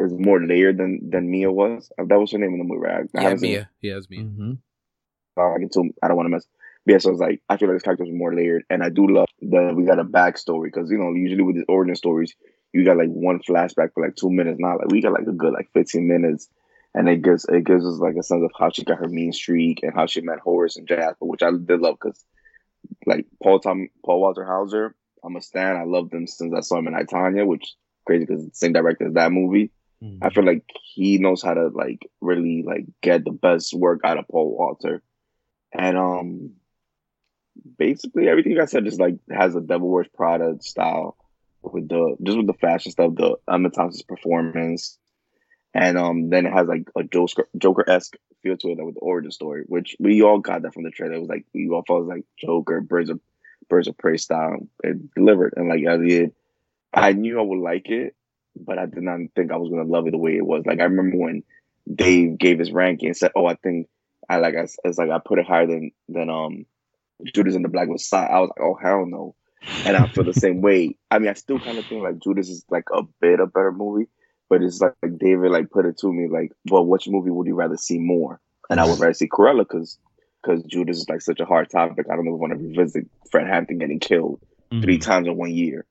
is 0.00 0.12
more 0.12 0.42
layered 0.42 0.78
than 0.78 1.10
than 1.10 1.30
Mia 1.30 1.52
was. 1.52 1.90
That 1.96 2.18
was 2.18 2.32
her 2.32 2.38
name 2.38 2.54
in 2.54 2.58
the 2.58 2.64
movie, 2.64 2.80
right? 2.80 3.06
I 3.16 3.22
yeah, 3.22 3.34
Mia. 3.34 3.70
Yeah, 3.80 3.96
it's 3.98 4.10
Mia. 4.10 4.22
Mm-hmm. 4.22 4.52
Uh, 5.36 5.54
I 5.54 5.58
can 5.58 5.68
tell, 5.70 5.84
I 6.02 6.08
don't 6.08 6.16
want 6.16 6.26
to 6.26 6.30
mess 6.30 6.46
yeah, 6.86 6.98
so 6.98 7.10
it's 7.10 7.20
like 7.20 7.40
I 7.48 7.56
feel 7.56 7.68
like 7.68 7.76
this 7.76 7.82
character 7.82 8.04
is 8.04 8.10
more 8.12 8.34
layered, 8.34 8.64
and 8.70 8.82
I 8.82 8.88
do 8.88 9.06
love 9.06 9.26
that 9.42 9.74
we 9.74 9.84
got 9.84 9.98
a 9.98 10.04
backstory 10.04 10.64
because 10.64 10.90
you 10.90 10.98
know 10.98 11.12
usually 11.12 11.42
with 11.42 11.56
these 11.56 11.64
origin 11.68 11.96
stories 11.96 12.34
you 12.72 12.84
got 12.84 12.96
like 12.96 13.08
one 13.08 13.40
flashback 13.40 13.92
for 13.92 14.04
like 14.04 14.16
two 14.16 14.30
minutes. 14.30 14.58
Not 14.58 14.78
like 14.78 14.88
we 14.88 15.02
got 15.02 15.12
like 15.12 15.26
a 15.26 15.32
good 15.32 15.52
like 15.52 15.70
fifteen 15.72 16.08
minutes, 16.08 16.48
and 16.94 17.08
it 17.08 17.22
gives 17.22 17.44
it 17.44 17.64
gives 17.64 17.86
us 17.86 17.98
like 17.98 18.16
a 18.16 18.22
sense 18.22 18.42
of 18.44 18.50
how 18.58 18.70
she 18.70 18.84
got 18.84 18.98
her 18.98 19.08
mean 19.08 19.32
streak 19.32 19.80
and 19.82 19.94
how 19.94 20.06
she 20.06 20.20
met 20.20 20.40
Horace 20.40 20.76
and 20.76 20.88
Jasper, 20.88 21.26
which 21.26 21.42
I 21.42 21.50
did 21.50 21.80
love 21.80 21.96
because 22.00 22.24
like 23.06 23.26
Paul 23.42 23.60
Tom 23.60 23.88
Paul 24.04 24.20
Walter 24.20 24.44
Hauser, 24.44 24.94
I'm 25.22 25.36
a 25.36 25.42
stan. 25.42 25.76
I 25.76 25.84
loved 25.84 26.12
him 26.12 26.26
since 26.26 26.54
I 26.54 26.60
saw 26.60 26.78
him 26.78 26.88
in 26.88 26.94
I, 26.94 27.02
Tonya, 27.02 27.46
which 27.46 27.74
crazy 28.06 28.24
because 28.24 28.44
the 28.44 28.50
same 28.54 28.72
director 28.72 29.06
as 29.06 29.14
that 29.14 29.32
movie. 29.32 29.70
Mm-hmm. 30.02 30.24
I 30.24 30.30
feel 30.30 30.44
like 30.44 30.64
he 30.94 31.18
knows 31.18 31.42
how 31.42 31.54
to 31.54 31.68
like 31.68 32.08
really 32.20 32.64
like 32.66 32.86
get 33.02 33.24
the 33.24 33.30
best 33.30 33.74
work 33.74 34.00
out 34.02 34.18
of 34.18 34.26
Paul 34.28 34.56
Walter, 34.56 35.02
and 35.72 35.98
um 35.98 36.52
basically 37.78 38.28
everything 38.28 38.58
I 38.60 38.66
said 38.66 38.84
just 38.84 39.00
like 39.00 39.16
has 39.30 39.54
a 39.54 39.60
Devil 39.60 39.88
Wears 39.88 40.08
Prada 40.14 40.56
style 40.60 41.16
with 41.62 41.88
the 41.88 42.16
just 42.22 42.36
with 42.36 42.46
the 42.46 42.54
fashion 42.54 42.92
stuff, 42.92 43.14
the 43.14 43.36
Emma 43.50 43.70
Thompson's 43.70 44.02
performance, 44.02 44.98
and 45.74 45.98
um 45.98 46.30
then 46.30 46.46
it 46.46 46.52
has 46.52 46.66
like 46.66 46.88
a 46.96 47.04
Joker 47.04 47.88
esque 47.88 48.16
feel 48.42 48.56
to 48.56 48.68
it 48.70 48.84
with 48.84 48.94
the 48.94 49.00
origin 49.00 49.30
story, 49.30 49.64
which 49.66 49.96
we 49.98 50.22
all 50.22 50.38
got 50.38 50.62
that 50.62 50.74
from 50.74 50.82
the 50.82 50.90
trailer. 50.90 51.14
It 51.14 51.20
was 51.20 51.28
like 51.28 51.44
we 51.54 51.68
all 51.68 51.84
felt 51.86 52.06
like 52.06 52.24
Joker, 52.38 52.80
Birds 52.80 53.10
of 53.10 53.20
Birds 53.68 53.88
of 53.88 53.96
Prey 53.96 54.16
style. 54.16 54.66
It 54.82 55.14
delivered, 55.14 55.54
and 55.56 55.68
like 55.68 55.84
Elliot, 55.84 56.34
I 56.92 57.12
knew 57.12 57.38
I 57.38 57.42
would 57.42 57.60
like 57.60 57.88
it, 57.88 58.14
but 58.56 58.78
I 58.78 58.86
did 58.86 59.02
not 59.02 59.20
think 59.36 59.52
I 59.52 59.56
was 59.56 59.70
gonna 59.70 59.84
love 59.84 60.06
it 60.06 60.12
the 60.12 60.18
way 60.18 60.36
it 60.36 60.46
was. 60.46 60.64
Like 60.66 60.80
I 60.80 60.84
remember 60.84 61.16
when 61.16 61.42
Dave 61.92 62.38
gave 62.38 62.58
his 62.58 62.72
ranking 62.72 63.08
and 63.08 63.16
said, 63.16 63.32
"Oh, 63.36 63.46
I 63.46 63.54
think." 63.54 63.88
I 64.28 64.38
like 64.38 64.54
I, 64.54 64.66
it's 64.84 64.98
like 64.98 65.10
I 65.10 65.18
put 65.18 65.40
it 65.40 65.46
higher 65.46 65.66
than 65.66 65.90
than 66.08 66.30
um 66.30 66.64
Judas 67.34 67.54
and 67.54 67.64
the 67.64 67.68
Black 67.68 67.88
Messiah, 67.88 68.28
I 68.28 68.40
was 68.40 68.50
like, 68.50 68.66
oh 68.66 68.78
hell 68.80 69.06
no. 69.06 69.34
And 69.84 69.96
I 69.96 70.08
feel 70.08 70.24
the 70.24 70.34
same 70.34 70.60
way. 70.60 70.96
I 71.10 71.18
mean, 71.18 71.28
I 71.28 71.34
still 71.34 71.60
kind 71.60 71.78
of 71.78 71.86
think 71.86 72.02
like 72.02 72.18
Judas 72.18 72.48
is 72.48 72.64
like 72.68 72.84
a 72.92 73.02
bit 73.20 73.40
a 73.40 73.46
better 73.46 73.72
movie, 73.72 74.08
but 74.48 74.62
it's 74.62 74.80
like, 74.80 74.94
like 75.02 75.18
David 75.18 75.52
like 75.52 75.70
put 75.70 75.86
it 75.86 75.98
to 75.98 76.12
me 76.12 76.28
like, 76.28 76.52
well, 76.68 76.84
which 76.84 77.08
movie 77.08 77.30
would 77.30 77.46
you 77.46 77.54
rather 77.54 77.76
see 77.76 77.98
more? 77.98 78.40
And 78.68 78.80
I 78.80 78.86
would 78.86 78.98
rather 78.98 79.14
see 79.14 79.28
Cruella 79.28 79.60
because 79.60 79.98
because 80.42 80.64
Judas 80.64 80.98
is 80.98 81.08
like 81.08 81.20
such 81.20 81.40
a 81.40 81.44
hard 81.44 81.70
topic. 81.70 82.06
I 82.10 82.16
don't 82.16 82.26
even 82.26 82.38
want 82.38 82.52
to 82.52 82.58
revisit 82.58 83.06
Fred 83.30 83.46
Hampton 83.46 83.78
getting 83.78 84.00
killed 84.00 84.40
mm-hmm. 84.72 84.82
three 84.82 84.98
times 84.98 85.28
in 85.28 85.36
one 85.36 85.52
year 85.52 85.86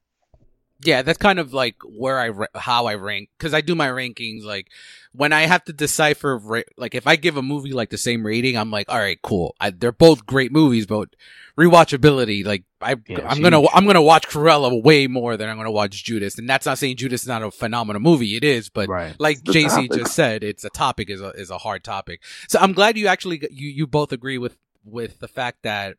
yeah, 0.84 1.02
that's 1.02 1.18
kind 1.18 1.40
of 1.40 1.54
like 1.54 1.76
where 1.84 2.20
I 2.20 2.60
how 2.60 2.86
I 2.86 2.96
rank 2.96 3.30
because 3.38 3.54
I 3.54 3.62
do 3.62 3.76
my 3.76 3.88
rankings. 3.88 4.44
Like 4.44 4.70
when 5.14 5.34
I 5.34 5.42
have 5.42 5.64
to 5.66 5.74
decipher, 5.74 6.64
like 6.78 6.96
if 6.96 7.08
I 7.08 7.16
give 7.16 7.38
a 7.38 7.42
movie 7.42 7.74
like 7.74 7.90
the 7.90 7.98
same 7.98 8.26
rating, 8.26 8.58
I'm 8.58 8.72
like, 8.72 8.90
all 8.90 8.98
right, 8.98 9.22
cool. 9.22 9.56
I, 9.60 9.70
they're 9.72 9.92
both 9.92 10.26
great 10.26 10.52
movies, 10.52 10.86
but 10.86 11.10
rewatchability, 11.58 12.46
like 12.46 12.64
I, 12.82 12.96
yeah, 13.08 13.28
I'm 13.28 13.42
gonna 13.42 13.66
I'm 13.74 13.86
gonna 13.86 14.02
watch 14.02 14.28
Cruella 14.28 14.82
way 14.84 15.08
more 15.08 15.38
than 15.38 15.50
I'm 15.50 15.58
gonna 15.58 15.72
watch 15.72 16.04
Judas. 16.04 16.38
And 16.38 16.50
that's 16.50 16.66
not 16.66 16.78
saying 16.78 16.98
Judas 16.98 17.22
is 17.22 17.28
not 17.28 17.44
a 17.44 17.52
phenomenal 17.52 18.02
movie. 18.02 18.36
It 18.36 18.44
is, 18.44 18.70
but 18.70 18.90
right. 18.90 19.16
like 19.20 19.42
JC 19.44 19.70
topic. 19.70 19.92
just 19.94 20.14
said, 20.14 20.44
it's 20.44 20.64
a 20.64 20.70
topic 20.70 21.10
is 21.10 21.22
a 21.22 21.30
is 21.30 21.50
a 21.50 21.58
hard 21.58 21.84
topic. 21.84 22.22
So 22.48 22.60
I'm 22.60 22.74
glad 22.74 22.98
you 22.98 23.08
actually 23.08 23.42
you 23.52 23.70
you 23.70 23.88
both 23.88 24.12
agree 24.12 24.38
with 24.38 24.58
with 24.84 25.20
the 25.20 25.28
fact 25.28 25.64
that 25.64 25.98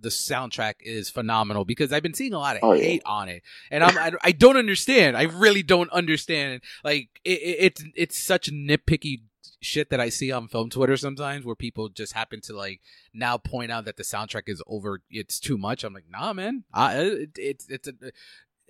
the 0.00 0.08
soundtrack 0.08 0.74
is 0.80 1.10
phenomenal 1.10 1.64
because 1.64 1.92
I've 1.92 2.02
been 2.02 2.14
seeing 2.14 2.34
a 2.34 2.38
lot 2.38 2.56
of 2.56 2.64
oh, 2.64 2.72
hate 2.72 3.02
yeah. 3.04 3.10
on 3.10 3.28
it, 3.28 3.42
and 3.70 3.82
I'm 3.82 3.96
I, 3.96 4.12
I, 4.22 4.32
don't 4.32 4.56
understand. 4.56 5.16
I 5.16 5.22
really 5.22 5.62
don't 5.62 5.90
understand. 5.90 6.62
Like 6.84 7.08
it, 7.24 7.40
it, 7.40 7.56
it's 7.60 7.84
it's 7.94 8.18
such 8.18 8.50
nitpicky 8.50 9.22
shit 9.60 9.90
that 9.90 10.00
I 10.00 10.08
see 10.08 10.30
on 10.32 10.48
film 10.48 10.70
Twitter 10.70 10.96
sometimes 10.96 11.44
where 11.44 11.56
people 11.56 11.88
just 11.88 12.12
happen 12.12 12.40
to 12.42 12.56
like 12.56 12.80
now 13.12 13.38
point 13.38 13.72
out 13.72 13.84
that 13.86 13.96
the 13.96 14.02
soundtrack 14.02 14.44
is 14.46 14.62
over. 14.66 15.00
It's 15.10 15.40
too 15.40 15.58
much. 15.58 15.84
I'm 15.84 15.94
like, 15.94 16.10
nah, 16.10 16.32
man. 16.32 16.64
I, 16.72 16.96
it, 16.98 17.30
it's 17.36 17.66
it's 17.68 17.88
a 17.88 18.12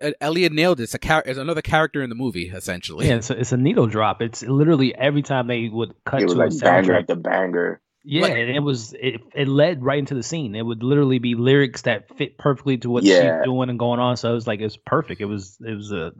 uh, 0.02 0.10
Elliot 0.20 0.52
nailed 0.52 0.80
it. 0.80 0.84
It's 0.84 0.94
a 0.94 0.98
char- 0.98 1.22
it's 1.24 1.38
another 1.38 1.62
character 1.62 2.02
in 2.02 2.10
the 2.10 2.16
movie, 2.16 2.50
essentially. 2.50 3.08
Yeah, 3.08 3.16
it's 3.16 3.30
a, 3.30 3.38
it's 3.38 3.52
a 3.52 3.56
needle 3.56 3.86
drop. 3.86 4.20
It's 4.20 4.42
literally 4.42 4.94
every 4.94 5.22
time 5.22 5.46
they 5.46 5.68
would 5.68 5.94
cut 6.04 6.20
it 6.20 6.24
was 6.24 6.34
to 6.34 6.38
like 6.38 6.52
a 6.52 6.56
banger 6.56 7.02
soundtrack. 7.02 7.06
the 7.06 7.16
banger. 7.16 7.80
Yeah, 8.08 8.22
like, 8.22 8.32
and 8.34 8.50
it 8.50 8.60
was 8.60 8.92
it, 8.92 9.20
it 9.34 9.48
led 9.48 9.82
right 9.82 9.98
into 9.98 10.14
the 10.14 10.22
scene. 10.22 10.54
It 10.54 10.62
would 10.62 10.84
literally 10.84 11.18
be 11.18 11.34
lyrics 11.34 11.82
that 11.82 12.16
fit 12.16 12.38
perfectly 12.38 12.78
to 12.78 12.88
what 12.88 13.02
yeah. 13.02 13.38
she's 13.38 13.44
doing 13.44 13.68
and 13.68 13.80
going 13.80 13.98
on. 13.98 14.16
So 14.16 14.30
it 14.30 14.34
was 14.34 14.46
like 14.46 14.60
it 14.60 14.64
was 14.64 14.76
perfect. 14.76 15.20
It 15.20 15.24
was 15.24 15.58
it 15.60 15.74
was 15.74 15.90
a 15.90 16.06
uh, 16.06 16.10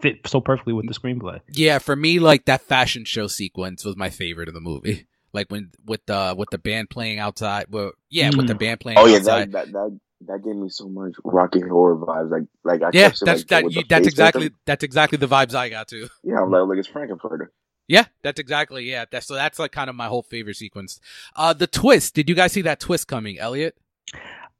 fit 0.00 0.20
so 0.26 0.40
perfectly 0.40 0.72
with 0.72 0.86
the 0.86 0.94
screenplay. 0.94 1.40
Yeah, 1.50 1.78
for 1.78 1.96
me, 1.96 2.20
like 2.20 2.44
that 2.44 2.62
fashion 2.62 3.04
show 3.04 3.26
sequence 3.26 3.84
was 3.84 3.96
my 3.96 4.08
favorite 4.08 4.46
of 4.46 4.54
the 4.54 4.60
movie. 4.60 5.08
like 5.32 5.50
when 5.50 5.72
with 5.84 6.06
the 6.06 6.32
with 6.38 6.50
the 6.50 6.58
band 6.58 6.90
playing 6.90 7.18
outside. 7.18 7.66
Well, 7.70 7.90
yeah, 8.08 8.30
mm. 8.30 8.36
with 8.36 8.46
the 8.46 8.54
mm. 8.54 8.60
band 8.60 8.80
playing. 8.80 8.98
Oh 8.98 9.06
yeah, 9.06 9.16
outside. 9.16 9.50
that, 9.50 9.66
that 9.66 9.72
that 9.72 10.00
that 10.28 10.44
gave 10.44 10.54
me 10.54 10.68
so 10.68 10.88
much 10.88 11.14
Rocky 11.24 11.60
Horror 11.60 11.96
vibes. 11.96 12.30
Like 12.30 12.44
like 12.62 12.82
I 12.82 12.90
yeah, 12.96 13.08
that's 13.08 13.22
like, 13.22 13.46
that. 13.48 13.72
You, 13.72 13.82
that's 13.88 14.06
exactly 14.06 14.50
that's 14.64 14.84
exactly 14.84 15.18
the 15.18 15.26
vibes 15.26 15.56
I 15.56 15.70
got 15.70 15.88
too. 15.88 16.08
Yeah, 16.22 16.40
I'm 16.40 16.52
like 16.52 16.68
like 16.68 16.78
it's 16.78 16.88
Frank-N-Furter. 16.88 17.48
Yeah, 17.88 18.04
that's 18.22 18.40
exactly 18.40 18.90
yeah. 18.90 19.04
That's 19.10 19.26
so 19.26 19.34
that's 19.34 19.58
like 19.58 19.72
kind 19.72 19.88
of 19.88 19.96
my 19.96 20.06
whole 20.06 20.22
favorite 20.22 20.56
sequence. 20.56 21.00
Uh 21.34 21.52
the 21.52 21.66
twist. 21.66 22.14
Did 22.14 22.28
you 22.28 22.34
guys 22.34 22.52
see 22.52 22.62
that 22.62 22.80
twist 22.80 23.06
coming, 23.06 23.38
Elliot? 23.38 23.76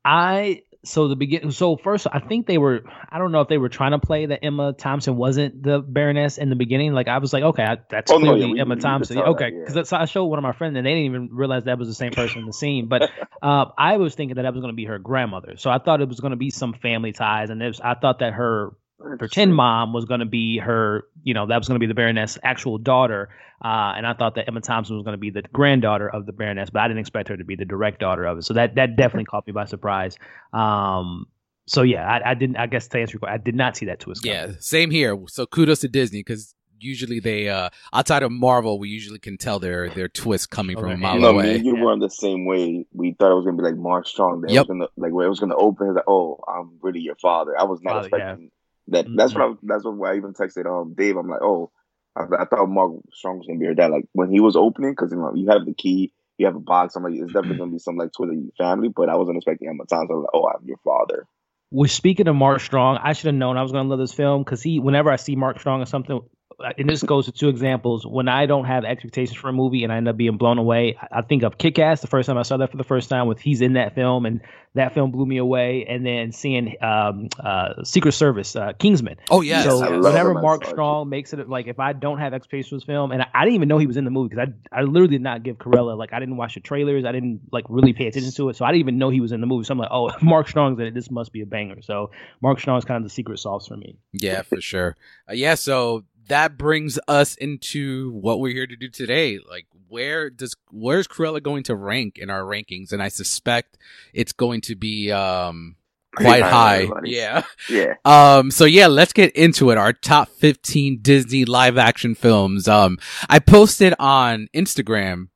I 0.04 0.62
so 0.84 1.08
the 1.08 1.16
begin 1.16 1.50
so 1.50 1.76
first 1.76 2.06
I 2.12 2.20
think 2.20 2.46
they 2.46 2.58
were 2.58 2.82
I 3.10 3.18
don't 3.18 3.32
know 3.32 3.40
if 3.40 3.48
they 3.48 3.58
were 3.58 3.68
trying 3.68 3.90
to 3.90 3.98
play 3.98 4.26
that 4.26 4.44
Emma 4.44 4.72
Thompson 4.72 5.16
wasn't 5.16 5.60
the 5.60 5.80
Baroness 5.80 6.38
in 6.38 6.48
the 6.48 6.54
beginning. 6.54 6.92
Like 6.92 7.08
I 7.08 7.18
was 7.18 7.32
like, 7.32 7.42
okay, 7.42 7.64
I, 7.64 7.78
that's 7.90 8.12
oh, 8.12 8.18
clearly 8.20 8.40
no, 8.40 8.54
yeah, 8.54 8.62
Emma 8.62 8.76
we, 8.76 8.80
Thompson. 8.80 9.16
We 9.16 9.22
okay, 9.22 9.50
because 9.50 9.90
yeah. 9.90 9.98
I 9.98 10.04
showed 10.04 10.26
one 10.26 10.38
of 10.38 10.44
my 10.44 10.52
friends 10.52 10.76
and 10.76 10.86
they 10.86 10.90
didn't 10.90 11.06
even 11.06 11.28
realize 11.32 11.64
that 11.64 11.78
was 11.78 11.88
the 11.88 11.94
same 11.94 12.12
person 12.12 12.40
in 12.40 12.46
the 12.46 12.52
scene. 12.52 12.86
But 12.86 13.10
uh, 13.42 13.66
I 13.78 13.96
was 13.96 14.14
thinking 14.14 14.36
that 14.36 14.42
that 14.42 14.54
was 14.54 14.60
going 14.60 14.72
to 14.72 14.76
be 14.76 14.84
her 14.84 15.00
grandmother. 15.00 15.56
So 15.56 15.70
I 15.70 15.78
thought 15.78 16.00
it 16.00 16.08
was 16.08 16.20
going 16.20 16.30
to 16.30 16.36
be 16.36 16.50
some 16.50 16.74
family 16.74 17.12
ties, 17.12 17.50
and 17.50 17.60
was, 17.60 17.80
I 17.80 17.94
thought 17.94 18.20
that 18.20 18.34
her 18.34 18.72
pretend 19.18 19.54
mom 19.54 19.92
was 19.92 20.04
going 20.04 20.20
to 20.20 20.26
be 20.26 20.58
her, 20.58 21.04
you 21.22 21.34
know, 21.34 21.46
that 21.46 21.58
was 21.58 21.68
going 21.68 21.76
to 21.76 21.84
be 21.84 21.86
the 21.86 21.94
Baroness' 21.94 22.38
actual 22.42 22.78
daughter. 22.78 23.28
Uh, 23.64 23.94
and 23.96 24.06
I 24.06 24.14
thought 24.14 24.34
that 24.36 24.48
Emma 24.48 24.60
Thompson 24.60 24.96
was 24.96 25.04
going 25.04 25.14
to 25.14 25.20
be 25.20 25.30
the 25.30 25.42
granddaughter 25.52 26.08
of 26.08 26.26
the 26.26 26.32
Baroness, 26.32 26.70
but 26.70 26.82
I 26.82 26.88
didn't 26.88 27.00
expect 27.00 27.28
her 27.28 27.36
to 27.36 27.44
be 27.44 27.56
the 27.56 27.64
direct 27.64 28.00
daughter 28.00 28.24
of 28.24 28.38
it. 28.38 28.44
So 28.44 28.54
that 28.54 28.74
that 28.76 28.96
definitely 28.96 29.24
caught 29.30 29.46
me 29.46 29.52
by 29.52 29.64
surprise. 29.64 30.16
Um, 30.52 31.26
so 31.66 31.82
yeah, 31.82 32.06
I, 32.06 32.30
I, 32.30 32.34
didn't. 32.34 32.56
I 32.56 32.66
guess 32.66 32.86
to 32.88 32.98
answer 32.98 33.14
your 33.14 33.20
question, 33.20 33.34
I 33.34 33.42
did 33.42 33.54
not 33.54 33.76
see 33.76 33.86
that 33.86 34.00
twist. 34.00 34.24
Yeah, 34.24 34.52
same 34.60 34.90
here. 34.90 35.18
So 35.28 35.46
kudos 35.46 35.80
to 35.80 35.88
Disney 35.88 36.20
because 36.20 36.54
usually 36.78 37.18
they 37.18 37.48
uh 37.48 37.70
outside 37.92 38.22
of 38.22 38.30
Marvel, 38.30 38.78
we 38.78 38.88
usually 38.88 39.18
can 39.18 39.36
tell 39.36 39.58
their 39.58 39.88
their 39.90 40.08
twist 40.08 40.50
coming 40.50 40.76
okay. 40.76 40.82
from 40.82 40.92
a 40.92 40.96
mile 40.96 41.18
no, 41.18 41.30
away. 41.30 41.58
Me 41.58 41.64
you 41.64 41.76
were 41.76 41.90
on 41.90 41.98
the 41.98 42.10
same 42.10 42.44
way. 42.44 42.86
We 42.92 43.16
thought 43.18 43.32
it 43.32 43.34
was 43.34 43.44
gonna 43.44 43.56
be 43.56 43.64
like 43.64 43.76
Mark 43.76 44.06
Strong. 44.06 44.42
That 44.42 44.52
yep. 44.52 44.68
Gonna, 44.68 44.88
like 44.96 45.12
where 45.12 45.26
it 45.26 45.30
was 45.30 45.40
gonna 45.40 45.56
open. 45.56 45.94
Like, 45.94 46.04
oh, 46.06 46.38
I'm 46.46 46.78
really 46.82 47.00
your 47.00 47.16
father. 47.16 47.58
I 47.58 47.64
was 47.64 47.80
not 47.82 48.04
expecting. 48.04 48.44
Yeah 48.44 48.48
that 48.88 49.06
mm-hmm. 49.06 49.16
that's 49.16 49.34
what 49.34 49.42
I, 49.42 49.52
that's 49.62 49.84
what 49.84 50.10
I 50.10 50.16
even 50.16 50.32
texted 50.32 50.66
um 50.66 50.94
Dave. 50.94 51.16
I'm 51.16 51.28
like, 51.28 51.42
oh, 51.42 51.70
I, 52.16 52.22
I 52.40 52.44
thought 52.44 52.68
Mark 52.68 52.92
Strong 53.12 53.38
was 53.38 53.46
gonna 53.46 53.58
be 53.58 53.66
her 53.66 53.74
dad. 53.74 53.90
Like 53.90 54.04
when 54.12 54.30
he 54.30 54.40
was 54.40 54.56
opening, 54.56 54.92
because 54.92 55.12
you 55.12 55.18
know 55.18 55.32
you 55.34 55.48
have 55.50 55.66
the 55.66 55.74
key, 55.74 56.12
you 56.38 56.46
have 56.46 56.56
a 56.56 56.60
box. 56.60 56.96
I'm 56.96 57.02
like, 57.02 57.14
it's 57.14 57.32
definitely 57.32 57.58
gonna 57.58 57.72
be 57.72 57.78
some 57.78 57.96
like 57.96 58.12
Twitter 58.12 58.34
family. 58.58 58.88
But 58.88 59.08
I 59.08 59.16
wasn't 59.16 59.36
expecting 59.36 59.68
Emma 59.68 59.84
Thompson. 59.86 60.14
I 60.14 60.18
was 60.18 60.24
like, 60.24 60.34
oh, 60.34 60.48
I'm 60.48 60.66
your 60.66 60.78
father. 60.84 61.26
Well, 61.70 61.88
speaking 61.88 62.28
of 62.28 62.36
Mark 62.36 62.60
Strong, 62.60 62.98
I 63.02 63.12
should 63.12 63.26
have 63.26 63.34
known 63.34 63.56
I 63.56 63.62
was 63.62 63.72
gonna 63.72 63.88
love 63.88 63.98
this 63.98 64.12
film 64.12 64.42
because 64.42 64.62
he, 64.62 64.78
whenever 64.78 65.10
I 65.10 65.16
see 65.16 65.36
Mark 65.36 65.58
Strong 65.58 65.82
or 65.82 65.86
something, 65.86 66.20
and 66.58 66.88
this 66.88 67.02
goes 67.02 67.26
to 67.26 67.32
two 67.32 67.48
examples. 67.48 68.06
When 68.06 68.28
I 68.28 68.46
don't 68.46 68.64
have 68.64 68.84
expectations 68.84 69.36
for 69.36 69.48
a 69.48 69.52
movie 69.52 69.84
and 69.84 69.92
I 69.92 69.96
end 69.96 70.08
up 70.08 70.16
being 70.16 70.38
blown 70.38 70.58
away, 70.58 70.96
I 71.12 71.22
think 71.22 71.42
of 71.42 71.58
Kick 71.58 71.78
Ass 71.78 72.00
the 72.00 72.06
first 72.06 72.26
time 72.26 72.38
I 72.38 72.42
saw 72.42 72.56
that 72.58 72.70
for 72.70 72.78
the 72.78 72.84
first 72.84 73.10
time 73.10 73.26
with 73.26 73.40
he's 73.40 73.60
in 73.60 73.74
that 73.74 73.94
film 73.94 74.24
and 74.24 74.40
that 74.74 74.94
film 74.94 75.10
blew 75.10 75.26
me 75.26 75.36
away. 75.36 75.84
And 75.86 76.04
then 76.04 76.32
seeing 76.32 76.76
um, 76.82 77.28
uh, 77.38 77.84
Secret 77.84 78.12
Service, 78.12 78.56
uh, 78.56 78.72
Kingsman. 78.78 79.16
Oh, 79.30 79.42
yeah. 79.42 79.64
So 79.64 80.00
whenever 80.00 80.34
Mark 80.34 80.64
Strong 80.64 81.10
makes 81.10 81.32
it, 81.34 81.48
like 81.48 81.66
if 81.66 81.78
I 81.78 81.92
don't 81.92 82.18
have 82.18 82.32
expectations 82.32 82.68
for 82.70 82.76
this 82.76 82.84
film, 82.84 83.12
and 83.12 83.22
I, 83.22 83.26
I, 83.34 83.44
didn't 83.44 83.56
even 83.56 83.68
know 83.68 83.78
he 83.78 83.86
was 83.86 83.96
in 83.98 84.04
the 84.04 84.10
movie 84.10 84.34
because 84.34 84.48
I, 84.72 84.78
I 84.78 84.82
literally 84.82 85.08
did 85.08 85.22
not 85.22 85.42
give 85.42 85.56
Cruella, 85.56 85.96
like 85.96 86.12
I 86.12 86.20
didn't 86.20 86.36
watch 86.38 86.54
the 86.54 86.60
trailers. 86.60 87.04
I 87.04 87.12
didn't 87.12 87.40
like 87.52 87.64
really 87.68 87.92
pay 87.92 88.06
attention 88.06 88.32
to 88.32 88.48
it. 88.48 88.56
So 88.56 88.64
I 88.64 88.68
didn't 88.68 88.80
even 88.80 88.98
know 88.98 89.10
he 89.10 89.20
was 89.20 89.32
in 89.32 89.40
the 89.40 89.46
movie. 89.46 89.64
So 89.64 89.72
I'm 89.72 89.78
like, 89.78 89.90
oh, 89.90 90.10
Mark 90.22 90.48
Strong's 90.48 90.78
in 90.80 90.86
it. 90.86 90.94
This 90.94 91.10
must 91.10 91.32
be 91.32 91.42
a 91.42 91.46
banger. 91.46 91.82
So 91.82 92.10
Mark 92.40 92.60
Strong's 92.60 92.86
kind 92.86 92.96
of 92.96 93.02
the 93.02 93.14
secret 93.14 93.38
sauce 93.40 93.66
for 93.66 93.76
me. 93.76 93.98
Yeah, 94.12 94.40
for 94.42 94.60
sure. 94.60 94.96
Uh, 95.28 95.34
yeah. 95.34 95.54
So 95.54 96.04
that 96.28 96.58
brings 96.58 96.98
us 97.08 97.34
into 97.36 98.12
what 98.12 98.40
we're 98.40 98.52
here 98.52 98.66
to 98.66 98.76
do 98.76 98.88
today. 98.88 99.38
Like, 99.38 99.66
where 99.88 100.30
does 100.30 100.54
where's 100.70 101.06
Cruella 101.06 101.42
going 101.42 101.62
to 101.64 101.74
rank 101.74 102.18
in 102.18 102.30
our 102.30 102.42
rankings? 102.42 102.92
And 102.92 103.02
I 103.02 103.08
suspect 103.08 103.78
it's 104.12 104.32
going 104.32 104.60
to 104.62 104.74
be 104.74 105.12
um 105.12 105.76
quite 106.16 106.42
high. 106.42 106.88
Yeah. 107.04 107.44
Yeah. 107.68 107.94
Um, 108.04 108.50
so 108.50 108.64
yeah, 108.64 108.86
let's 108.86 109.12
get 109.12 109.34
into 109.36 109.70
it. 109.70 109.78
Our 109.78 109.92
top 109.92 110.28
15 110.28 111.00
Disney 111.02 111.44
live 111.44 111.78
action 111.78 112.14
films. 112.14 112.66
Um, 112.66 112.98
I 113.28 113.38
posted 113.38 113.94
on 113.98 114.48
Instagram, 114.54 115.28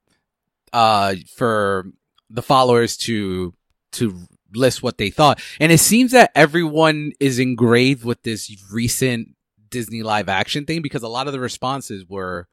uh, 0.72 1.16
for 1.36 1.86
the 2.28 2.42
followers 2.42 2.96
to, 2.96 3.54
to 3.92 4.26
list 4.54 4.82
what 4.82 4.98
they 4.98 5.10
thought. 5.10 5.40
And 5.60 5.70
it 5.70 5.78
seems 5.78 6.12
that 6.12 6.32
everyone 6.34 7.12
is 7.20 7.38
engraved 7.38 8.04
with 8.04 8.22
this 8.22 8.50
recent 8.72 9.28
Disney 9.70 10.02
live 10.02 10.28
action 10.28 10.64
thing 10.64 10.82
because 10.82 11.02
a 11.02 11.08
lot 11.08 11.26
of 11.26 11.32
the 11.32 11.40
responses 11.40 12.04
were 12.08 12.48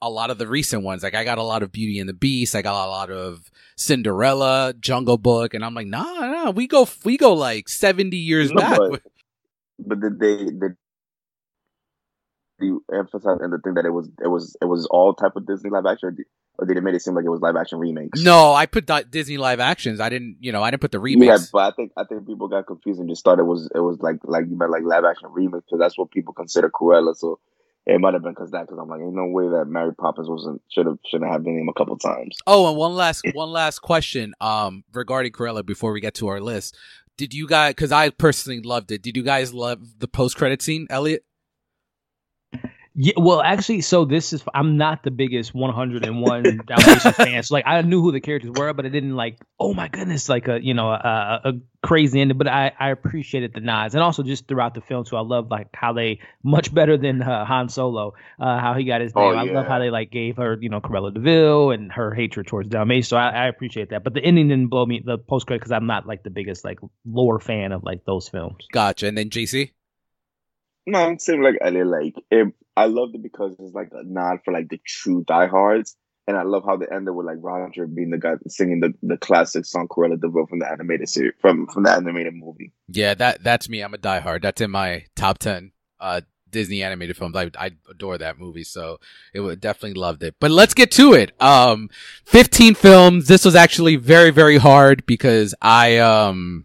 a 0.00 0.10
lot 0.10 0.30
of 0.30 0.38
the 0.38 0.46
recent 0.46 0.82
ones. 0.82 1.02
Like 1.02 1.14
I 1.14 1.24
got 1.24 1.38
a 1.38 1.42
lot 1.42 1.62
of 1.62 1.72
Beauty 1.72 1.98
and 1.98 2.08
the 2.08 2.14
Beast, 2.14 2.54
I 2.54 2.62
got 2.62 2.86
a 2.86 2.88
lot 2.88 3.10
of 3.10 3.50
Cinderella, 3.76 4.74
Jungle 4.78 5.18
Book, 5.18 5.54
and 5.54 5.64
I'm 5.64 5.74
like, 5.74 5.86
nah, 5.86 6.02
nah, 6.02 6.50
we 6.50 6.66
go 6.66 6.86
we 7.04 7.16
go 7.16 7.32
like 7.32 7.68
seventy 7.68 8.18
years 8.18 8.50
no, 8.50 8.60
back. 8.60 8.78
But, 8.78 9.02
but 9.78 10.00
did 10.00 10.18
they 10.20 10.36
did 10.44 10.76
you 12.60 12.84
emphasize 12.92 13.38
in 13.42 13.50
the 13.50 13.58
thing 13.58 13.74
that 13.74 13.84
it 13.84 13.90
was 13.90 14.08
it 14.22 14.28
was 14.28 14.56
it 14.60 14.66
was 14.66 14.86
all 14.86 15.14
type 15.14 15.36
of 15.36 15.46
Disney 15.46 15.70
live 15.70 15.86
action, 15.86 16.16
or 16.58 16.66
did 16.66 16.76
it 16.76 16.82
make 16.82 16.94
it 16.94 17.02
seem 17.02 17.14
like 17.14 17.24
it 17.24 17.30
was 17.30 17.40
live 17.40 17.56
action 17.56 17.78
remakes? 17.78 18.22
No, 18.22 18.52
I 18.52 18.66
put 18.66 18.88
Disney 19.10 19.36
live 19.36 19.60
actions. 19.60 20.00
I 20.00 20.08
didn't, 20.08 20.36
you 20.40 20.52
know, 20.52 20.62
I 20.62 20.70
didn't 20.70 20.80
put 20.80 20.92
the 20.92 21.00
remakes. 21.00 21.42
Yeah, 21.42 21.46
but 21.52 21.72
I 21.72 21.76
think 21.76 21.92
I 21.96 22.04
think 22.04 22.26
people 22.26 22.48
got 22.48 22.66
confused 22.66 23.00
and 23.00 23.08
just 23.08 23.24
thought 23.24 23.38
it 23.38 23.44
was 23.44 23.68
it 23.74 23.80
was 23.80 23.98
like 24.00 24.18
like 24.24 24.46
you 24.48 24.56
meant 24.56 24.70
like 24.70 24.84
live 24.84 25.04
action 25.04 25.28
remakes 25.30 25.64
because 25.66 25.80
that's 25.80 25.98
what 25.98 26.10
people 26.10 26.32
consider 26.34 26.70
Cruella. 26.70 27.16
So 27.16 27.40
it 27.86 28.00
might 28.00 28.14
have 28.14 28.22
been 28.22 28.32
because 28.32 28.50
that 28.52 28.62
because 28.62 28.78
I'm 28.78 28.88
like, 28.88 29.00
ain't 29.00 29.14
no 29.14 29.26
way 29.26 29.48
that 29.48 29.66
Mary 29.66 29.94
Poppins 29.94 30.28
wasn't 30.28 30.62
should 30.70 30.86
have 30.86 30.98
shouldn't 31.06 31.30
have 31.30 31.42
been 31.42 31.56
named 31.56 31.68
a 31.68 31.78
couple 31.78 31.98
times. 31.98 32.38
Oh, 32.46 32.68
and 32.68 32.76
one 32.76 32.94
last 32.94 33.24
one 33.34 33.50
last 33.50 33.80
question 33.80 34.34
um 34.40 34.84
regarding 34.92 35.32
Cruella 35.32 35.64
before 35.64 35.92
we 35.92 36.00
get 36.00 36.14
to 36.14 36.28
our 36.28 36.40
list. 36.40 36.76
Did 37.16 37.34
you 37.34 37.46
guys? 37.46 37.70
Because 37.70 37.92
I 37.92 38.10
personally 38.10 38.60
loved 38.60 38.90
it. 38.90 39.02
Did 39.02 39.16
you 39.16 39.22
guys 39.22 39.54
love 39.54 39.80
the 39.98 40.08
post 40.08 40.36
credit 40.36 40.62
scene, 40.62 40.86
Elliot? 40.90 41.24
Yeah, 42.96 43.14
well, 43.16 43.42
actually, 43.42 43.80
so 43.80 44.04
this 44.04 44.32
is 44.32 44.44
I'm 44.54 44.76
not 44.76 45.02
the 45.02 45.10
biggest 45.10 45.52
101 45.52 46.60
Dalmatian 46.66 47.12
fan. 47.12 47.42
So 47.42 47.54
like 47.56 47.66
I 47.66 47.82
knew 47.82 48.00
who 48.00 48.12
the 48.12 48.20
characters 48.20 48.52
were, 48.52 48.72
but 48.72 48.86
I 48.86 48.88
didn't 48.88 49.16
like. 49.16 49.40
Oh 49.58 49.74
my 49.74 49.88
goodness, 49.88 50.28
like 50.28 50.46
a 50.46 50.62
you 50.62 50.74
know 50.74 50.90
a, 50.90 51.40
a 51.44 51.52
crazy 51.84 52.20
ending. 52.20 52.38
But 52.38 52.46
I 52.46 52.70
I 52.78 52.90
appreciated 52.90 53.52
the 53.52 53.58
nods, 53.58 53.96
and 53.96 54.02
also 54.04 54.22
just 54.22 54.46
throughout 54.46 54.74
the 54.74 54.80
film 54.80 55.04
too. 55.04 55.16
I 55.16 55.22
love 55.22 55.50
like 55.50 55.70
how 55.74 55.92
they 55.92 56.20
much 56.44 56.72
better 56.72 56.96
than 56.96 57.20
uh, 57.20 57.44
Han 57.44 57.68
Solo, 57.68 58.14
uh, 58.38 58.60
how 58.60 58.74
he 58.74 58.84
got 58.84 59.00
his 59.00 59.12
name. 59.12 59.24
Oh, 59.24 59.32
yeah. 59.32 59.40
I 59.40 59.54
love 59.54 59.66
how 59.66 59.80
they 59.80 59.90
like 59.90 60.12
gave 60.12 60.36
her 60.36 60.56
you 60.60 60.68
know 60.68 60.80
Cruella 60.80 61.12
de 61.12 61.18
Vil 61.18 61.72
and 61.72 61.90
her 61.90 62.14
hatred 62.14 62.46
towards 62.46 62.68
Dalmatian. 62.68 63.08
So 63.08 63.16
I, 63.16 63.30
I 63.30 63.46
appreciate 63.48 63.90
that. 63.90 64.04
But 64.04 64.14
the 64.14 64.22
ending 64.24 64.46
didn't 64.46 64.68
blow 64.68 64.86
me 64.86 65.02
the 65.04 65.18
post 65.18 65.48
credit 65.48 65.62
because 65.62 65.72
I'm 65.72 65.88
not 65.88 66.06
like 66.06 66.22
the 66.22 66.30
biggest 66.30 66.64
like 66.64 66.78
lore 67.04 67.40
fan 67.40 67.72
of 67.72 67.82
like 67.82 68.04
those 68.04 68.28
films. 68.28 68.68
Gotcha. 68.70 69.08
And 69.08 69.18
then 69.18 69.30
JC. 69.30 69.72
No, 70.86 70.98
I'm 71.00 71.16
like 71.42 71.56
Elliot, 71.62 71.86
like 71.86 72.14
it, 72.30 72.54
I 72.76 72.86
loved 72.86 73.14
it 73.14 73.22
because 73.22 73.54
it's 73.58 73.74
like 73.74 73.90
a 73.92 74.02
nod 74.04 74.38
for 74.44 74.52
like 74.52 74.68
the 74.68 74.80
true 74.84 75.24
diehards. 75.26 75.96
And 76.26 76.38
I 76.38 76.42
love 76.42 76.64
how 76.64 76.76
they 76.78 76.86
ended 76.90 77.14
with 77.14 77.26
like 77.26 77.36
Roger 77.40 77.86
being 77.86 78.08
the 78.08 78.18
guy 78.18 78.34
singing 78.48 78.80
the, 78.80 78.94
the 79.02 79.18
classic 79.18 79.66
song 79.66 79.88
Cruella 79.88 80.18
de 80.18 80.46
from 80.48 80.58
the 80.58 80.70
animated 80.70 81.08
series 81.08 81.34
from 81.38 81.66
from 81.66 81.82
the 81.82 81.90
animated 81.90 82.32
movie. 82.34 82.72
Yeah, 82.88 83.12
that 83.14 83.44
that's 83.44 83.68
me. 83.68 83.82
I'm 83.82 83.92
a 83.92 83.98
diehard. 83.98 84.40
That's 84.40 84.62
in 84.62 84.70
my 84.70 85.04
top 85.14 85.36
ten 85.38 85.72
uh, 86.00 86.22
Disney 86.50 86.82
animated 86.82 87.18
films. 87.18 87.36
I 87.36 87.50
I 87.58 87.72
adore 87.90 88.16
that 88.16 88.38
movie, 88.38 88.64
so 88.64 89.00
it 89.34 89.40
would 89.40 89.60
definitely 89.60 90.00
loved 90.00 90.22
it. 90.22 90.36
But 90.40 90.50
let's 90.50 90.72
get 90.72 90.90
to 90.92 91.12
it. 91.12 91.32
Um, 91.42 91.90
15 92.24 92.74
films. 92.74 93.26
This 93.26 93.44
was 93.44 93.54
actually 93.54 93.96
very 93.96 94.30
very 94.30 94.56
hard 94.56 95.04
because 95.04 95.54
I 95.60 95.98
um 95.98 96.64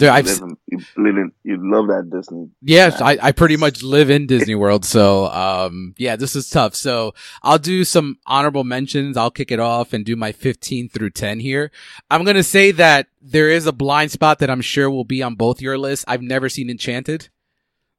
there, 0.00 0.10
I've 0.10 0.24
live 0.24 0.42
in, 0.42 0.56
you 0.66 0.78
in, 0.96 1.32
you 1.44 1.58
love 1.60 1.88
that 1.88 2.08
Disney. 2.10 2.48
Yes, 2.62 3.00
I, 3.02 3.18
I 3.20 3.32
pretty 3.32 3.56
much 3.56 3.82
live 3.84 4.08
in 4.08 4.26
Disney 4.26 4.54
World. 4.54 4.84
So, 4.84 5.26
um, 5.26 5.94
yeah, 5.98 6.16
this 6.16 6.34
is 6.34 6.48
tough. 6.48 6.74
So 6.74 7.12
I'll 7.42 7.58
do 7.58 7.84
some 7.84 8.18
honorable 8.26 8.64
mentions. 8.64 9.16
I'll 9.16 9.30
kick 9.30 9.52
it 9.52 9.60
off 9.60 9.92
and 9.92 10.04
do 10.04 10.16
my 10.16 10.32
15 10.32 10.88
through 10.88 11.10
10 11.10 11.40
here. 11.40 11.70
I'm 12.10 12.24
going 12.24 12.36
to 12.36 12.42
say 12.42 12.70
that 12.72 13.08
there 13.20 13.50
is 13.50 13.66
a 13.66 13.72
blind 13.72 14.10
spot 14.10 14.38
that 14.38 14.48
I'm 14.48 14.62
sure 14.62 14.90
will 14.90 15.04
be 15.04 15.22
on 15.22 15.34
both 15.34 15.60
your 15.60 15.76
lists. 15.76 16.06
I've 16.08 16.22
never 16.22 16.48
seen 16.48 16.70
Enchanted. 16.70 17.28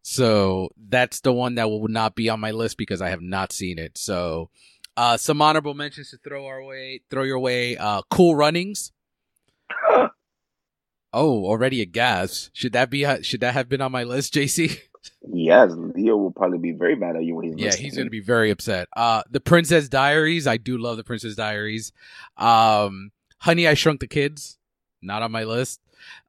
So 0.01 0.69
that's 0.75 1.19
the 1.19 1.31
one 1.31 1.55
that 1.55 1.69
will 1.69 1.87
not 1.87 2.15
be 2.15 2.29
on 2.29 2.39
my 2.39 2.49
list 2.49 2.77
because 2.77 3.01
I 3.01 3.09
have 3.09 3.21
not 3.21 3.51
seen 3.53 3.77
it. 3.77 3.97
So, 3.97 4.49
uh, 4.97 5.17
some 5.17 5.41
honorable 5.41 5.75
mentions 5.75 6.09
to 6.09 6.17
throw 6.17 6.47
our 6.47 6.63
way, 6.63 7.01
throw 7.11 7.23
your 7.23 7.39
way. 7.39 7.77
Uh, 7.77 8.01
cool 8.09 8.35
runnings. 8.35 8.91
Oh, 11.13 11.45
already 11.45 11.81
a 11.81 11.85
gas. 11.85 12.49
Should 12.53 12.73
that 12.73 12.89
be? 12.89 13.05
Should 13.23 13.41
that 13.41 13.53
have 13.53 13.67
been 13.69 13.81
on 13.81 13.91
my 13.91 14.03
list, 14.03 14.33
JC? 14.33 14.79
Yes, 15.33 15.71
Leo 15.73 16.15
will 16.15 16.31
probably 16.31 16.59
be 16.59 16.71
very 16.73 16.95
mad 16.95 17.15
at 17.15 17.23
you 17.23 17.35
when 17.35 17.45
he's 17.45 17.53
listening. 17.53 17.63
yeah, 17.63 17.69
listening. 17.69 17.85
he's 17.85 17.95
going 17.95 18.05
to 18.07 18.11
be 18.11 18.19
very 18.19 18.51
upset. 18.51 18.87
Uh, 18.95 19.23
the 19.29 19.39
Princess 19.39 19.89
Diaries. 19.89 20.45
I 20.47 20.57
do 20.57 20.77
love 20.77 20.97
the 20.97 21.03
Princess 21.03 21.35
Diaries. 21.35 21.91
Um, 22.37 23.11
Honey, 23.39 23.67
I 23.67 23.73
Shrunk 23.73 23.99
the 23.99 24.07
Kids. 24.07 24.57
Not 25.01 25.23
on 25.23 25.31
my 25.31 25.43
list. 25.43 25.79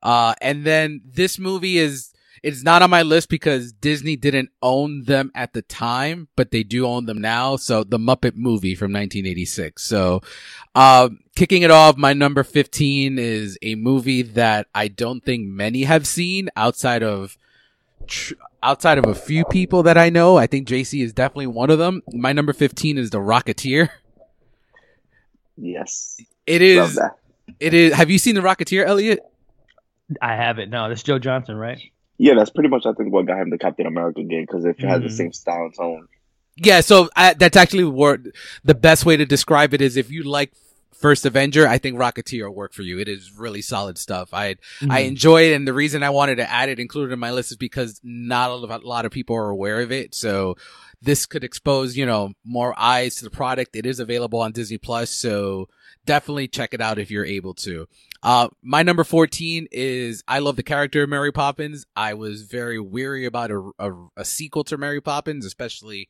Uh, 0.02 0.34
and 0.40 0.64
then 0.64 1.02
this 1.04 1.38
movie 1.38 1.76
is 1.78 2.12
It's 2.42 2.64
not 2.64 2.82
on 2.82 2.90
my 2.90 3.02
list 3.02 3.28
because 3.28 3.72
Disney 3.72 4.16
didn't 4.16 4.50
own 4.62 5.04
them 5.04 5.30
at 5.34 5.52
the 5.52 5.62
time, 5.62 6.26
but 6.34 6.50
they 6.50 6.64
do 6.64 6.86
own 6.86 7.06
them 7.06 7.20
now. 7.20 7.54
So 7.54 7.84
the 7.84 7.98
Muppet 7.98 8.34
movie 8.34 8.74
from 8.74 8.92
1986. 8.92 9.82
So, 9.82 10.22
uh, 10.74 11.10
kicking 11.36 11.62
it 11.62 11.70
off, 11.70 11.96
my 11.96 12.12
number 12.12 12.42
15 12.42 13.18
is 13.18 13.58
a 13.62 13.76
movie 13.76 14.22
that 14.22 14.66
I 14.74 14.88
don't 14.88 15.24
think 15.24 15.46
many 15.46 15.84
have 15.84 16.04
seen 16.06 16.48
outside 16.56 17.04
of, 17.04 17.38
tr- 18.08 18.34
outside 18.60 18.98
of 18.98 19.06
a 19.06 19.14
few 19.14 19.44
people 19.44 19.84
that 19.84 19.96
I 19.96 20.10
know. 20.10 20.36
I 20.36 20.48
think 20.48 20.66
JC 20.66 21.04
is 21.04 21.12
definitely 21.12 21.46
one 21.46 21.70
of 21.70 21.78
them. 21.78 22.02
My 22.12 22.32
number 22.32 22.52
15 22.52 22.98
is 22.98 23.10
The 23.10 23.18
Rocketeer. 23.18 23.88
Yes. 25.56 26.20
It 26.46 26.62
is. 26.62 26.98
It 27.60 27.72
is. 27.74 27.94
Have 27.94 28.10
you 28.10 28.18
seen 28.18 28.34
The 28.34 28.40
Rocketeer, 28.40 28.84
Elliot? 28.84 29.20
I 30.20 30.34
haven't. 30.34 30.70
No, 30.70 30.88
that's 30.88 31.02
Joe 31.02 31.18
Johnston, 31.18 31.56
right? 31.56 31.80
Yeah, 32.18 32.34
that's 32.34 32.50
pretty 32.50 32.68
much 32.68 32.86
I 32.86 32.92
think 32.92 33.12
what 33.12 33.26
got 33.26 33.40
him 33.40 33.50
the 33.50 33.58
Captain 33.58 33.86
America 33.86 34.22
game 34.22 34.44
because 34.46 34.64
it 34.64 34.78
mm-hmm. 34.78 34.88
has 34.88 35.02
the 35.02 35.10
same 35.10 35.32
style 35.32 35.64
and 35.64 35.74
tone. 35.74 36.08
Yeah, 36.56 36.80
so 36.80 37.08
I, 37.16 37.34
that's 37.34 37.56
actually 37.56 37.84
what 37.84 38.20
the 38.62 38.74
best 38.74 39.06
way 39.06 39.16
to 39.16 39.24
describe 39.24 39.72
it 39.72 39.80
is. 39.80 39.96
If 39.96 40.10
you 40.10 40.22
like 40.22 40.52
First 40.92 41.26
Avenger, 41.26 41.66
I 41.66 41.78
think 41.78 41.98
Rocketeer 41.98 42.46
will 42.46 42.54
work 42.54 42.74
for 42.74 42.82
you. 42.82 43.00
It 43.00 43.08
is 43.08 43.32
really 43.32 43.62
solid 43.62 43.98
stuff. 43.98 44.32
I 44.32 44.54
mm-hmm. 44.54 44.92
I 44.92 45.00
enjoy 45.00 45.50
it, 45.50 45.54
and 45.54 45.66
the 45.66 45.72
reason 45.72 46.02
I 46.02 46.10
wanted 46.10 46.36
to 46.36 46.50
add 46.50 46.68
it 46.68 46.78
included 46.78 47.12
in 47.12 47.18
my 47.18 47.32
list 47.32 47.50
is 47.50 47.56
because 47.56 48.00
not 48.04 48.50
a 48.50 48.86
lot 48.86 49.04
of 49.04 49.10
people 49.10 49.34
are 49.34 49.48
aware 49.48 49.80
of 49.80 49.90
it. 49.90 50.14
So 50.14 50.56
this 51.00 51.26
could 51.26 51.42
expose 51.42 51.96
you 51.96 52.06
know 52.06 52.32
more 52.44 52.78
eyes 52.78 53.16
to 53.16 53.24
the 53.24 53.30
product. 53.30 53.74
It 53.74 53.86
is 53.86 53.98
available 53.98 54.40
on 54.40 54.52
Disney 54.52 54.78
Plus, 54.78 55.10
so 55.10 55.68
definitely 56.04 56.48
check 56.48 56.74
it 56.74 56.80
out 56.80 56.98
if 56.98 57.10
you're 57.10 57.26
able 57.26 57.54
to. 57.54 57.88
Uh, 58.22 58.48
my 58.62 58.82
number 58.82 59.04
14 59.04 59.68
is 59.72 60.22
I 60.28 60.38
love 60.38 60.56
the 60.56 60.62
character 60.62 61.02
of 61.02 61.08
Mary 61.08 61.32
Poppins. 61.32 61.86
I 61.96 62.14
was 62.14 62.42
very 62.42 62.78
weary 62.78 63.24
about 63.24 63.50
a, 63.50 63.70
a, 63.78 63.92
a, 64.16 64.24
sequel 64.24 64.62
to 64.64 64.78
Mary 64.78 65.00
Poppins, 65.00 65.44
especially 65.44 66.08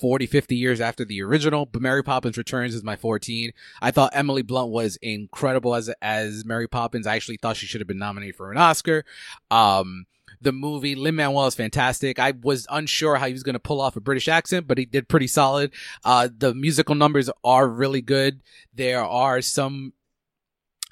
40, 0.00 0.26
50 0.26 0.56
years 0.56 0.80
after 0.80 1.04
the 1.04 1.22
original, 1.22 1.66
but 1.66 1.80
Mary 1.80 2.02
Poppins 2.02 2.36
Returns 2.36 2.74
is 2.74 2.82
my 2.82 2.96
14. 2.96 3.52
I 3.80 3.90
thought 3.92 4.10
Emily 4.14 4.42
Blunt 4.42 4.70
was 4.70 4.96
incredible 4.96 5.76
as, 5.76 5.88
as 6.02 6.44
Mary 6.44 6.66
Poppins. 6.66 7.06
I 7.06 7.14
actually 7.14 7.36
thought 7.36 7.56
she 7.56 7.66
should 7.66 7.80
have 7.80 7.88
been 7.88 7.98
nominated 7.98 8.34
for 8.34 8.50
an 8.50 8.58
Oscar. 8.58 9.04
Um, 9.50 10.06
the 10.40 10.52
movie. 10.52 10.94
Lin 10.94 11.14
Manuel 11.14 11.46
is 11.46 11.54
fantastic. 11.54 12.18
I 12.18 12.32
was 12.42 12.66
unsure 12.68 13.16
how 13.16 13.26
he 13.26 13.32
was 13.32 13.42
going 13.42 13.54
to 13.54 13.60
pull 13.60 13.80
off 13.80 13.96
a 13.96 14.00
British 14.00 14.28
accent, 14.28 14.66
but 14.66 14.78
he 14.78 14.84
did 14.84 15.08
pretty 15.08 15.28
solid. 15.28 15.72
Uh, 16.04 16.28
the 16.36 16.54
musical 16.54 16.94
numbers 16.94 17.30
are 17.42 17.68
really 17.68 18.02
good. 18.02 18.42
There 18.74 19.02
are 19.02 19.40
some 19.40 19.92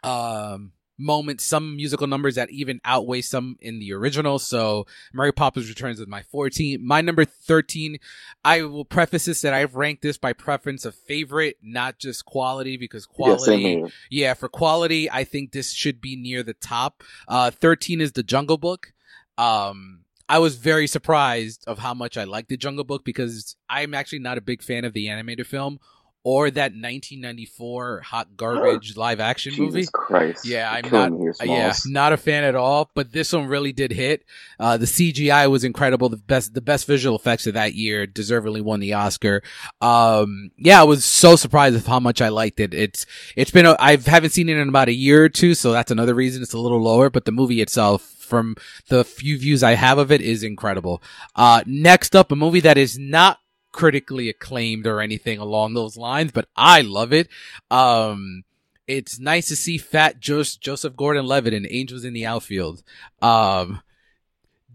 um, 0.03 0.73
moments, 0.99 1.45
some 1.45 1.77
musical 1.77 2.07
numbers 2.07 2.37
that 2.37 2.51
even 2.51 2.81
outweigh 2.85 3.21
some 3.21 3.57
in 3.61 3.79
the 3.79 3.93
original. 3.93 4.39
So 4.39 4.87
Mary 5.13 5.33
Poppins 5.33 5.69
Returns 5.69 6.01
is 6.01 6.07
my 6.07 6.23
14. 6.23 6.85
My 6.85 7.01
number 7.01 7.25
13, 7.25 7.99
I 8.45 8.63
will 8.63 8.85
preface 8.85 9.27
this 9.27 9.43
that 9.43 9.55
I've 9.55 9.75
ranked 9.75 10.03
this 10.03 10.19
by 10.19 10.33
preference 10.33 10.85
of 10.85 10.95
favorite, 10.95 11.59
not 11.63 11.99
just 11.99 12.25
quality, 12.25 12.77
because 12.77 13.07
quality, 13.07 13.83
yeah, 13.83 13.87
yeah, 14.11 14.35
for 14.35 14.49
quality, 14.49 15.11
I 15.11 15.25
think 15.25 15.53
this 15.53 15.73
should 15.73 16.01
be 16.01 16.17
near 16.17 16.43
the 16.43 16.55
top. 16.55 17.03
Uh, 17.29 17.51
13 17.51 18.01
is 18.01 18.13
The 18.13 18.23
Jungle 18.23 18.59
Book. 18.59 18.93
Um, 19.37 20.01
I 20.29 20.39
was 20.39 20.57
very 20.57 20.87
surprised 20.87 21.65
of 21.67 21.79
how 21.79 21.95
much 21.95 22.17
I 22.17 22.25
liked 22.25 22.49
The 22.49 22.57
Jungle 22.57 22.85
Book 22.85 23.05
because 23.05 23.57
I'm 23.69 23.93
actually 23.93 24.21
not 24.21 24.39
a 24.39 24.43
big 24.43 24.63
fan 24.63 24.85
of 24.85 24.93
the 24.93 25.09
animated 25.09 25.47
film 25.47 25.79
or 26.25 26.51
that 26.51 26.73
1994 26.73 28.01
hot 28.03 28.37
garbage 28.37 28.97
live 28.97 29.19
action 29.21 29.53
Jesus 29.53 29.75
movie. 29.75 29.87
Christ. 29.93 30.47
Yeah, 30.47 30.71
I'm 30.71 30.91
not. 30.91 31.37
Yeah, 31.45 31.73
not 31.87 32.13
a 32.13 32.17
fan 32.17 32.45
at 32.45 32.55
all. 32.55 32.91
But 32.95 33.13
this 33.13 33.33
one 33.33 33.47
really 33.47 33.73
did 33.73 33.93
hit. 33.93 34.25
Uh, 34.59 34.77
the 34.77 34.87
CGI 34.87 35.51
was 35.51 35.65
incredible. 35.65 36.09
The 36.09 36.17
best, 36.17 36.55
the 36.55 36.61
best 36.61 36.87
visual 36.87 37.17
effects 37.17 37.47
of 37.47 37.55
that 37.55 37.75
year 37.75 38.07
deservedly 38.07 38.61
won 38.61 38.81
the 38.81 38.93
Oscar. 38.93 39.43
Um, 39.81 40.51
yeah, 40.57 40.81
I 40.81 40.85
was 40.85 41.05
so 41.05 41.37
surprised 41.37 41.77
of 41.77 41.87
how 41.87 42.01
much 42.01 42.21
I 42.21 42.29
liked 42.29 42.61
it. 42.61 42.73
It's, 42.73 43.05
it's 43.37 43.51
been, 43.51 43.67
a, 43.67 43.77
I 43.79 43.97
haven't 43.97 44.31
seen 44.31 44.49
it 44.49 44.57
in 44.57 44.69
about 44.69 44.89
a 44.89 44.95
year 44.95 45.25
or 45.25 45.29
two, 45.29 45.55
so 45.55 45.73
that's 45.73 45.91
another 45.91 46.15
reason 46.15 46.43
it's 46.43 46.53
a 46.53 46.59
little 46.59 46.81
lower. 46.81 47.11
But 47.11 47.25
the 47.25 47.33
movie 47.33 47.61
itself, 47.61 48.03
from 48.03 48.55
the 48.89 49.05
few 49.05 49.39
views 49.39 49.63
I 49.63 49.75
have 49.75 49.99
of 49.99 50.13
it, 50.13 50.21
is 50.21 50.43
incredible. 50.43 51.03
Uh, 51.35 51.63
next 51.67 52.15
up, 52.15 52.31
a 52.31 52.37
movie 52.37 52.61
that 52.61 52.79
is 52.79 52.99
not 52.99 53.41
critically 53.73 54.29
acclaimed 54.29 54.87
or 54.87 55.01
anything 55.01 55.39
along 55.39 55.75
those 55.75 55.97
lines, 55.97 56.33
but 56.33 56.49
I 56.55 56.83
love 56.83 57.13
it. 57.13 57.29
Um, 57.71 58.45
it's 58.87 59.19
nice 59.19 59.49
to 59.49 59.57
see 59.57 59.79
fat 59.79 60.21
Joseph, 60.21 60.61
Joseph 60.61 60.97
Gordon-Levitt 60.97 61.55
in 61.55 61.67
Angels 61.69 62.05
in 62.05 62.13
the 62.13 62.27
Outfield. 62.27 62.83
Um, 63.21 63.81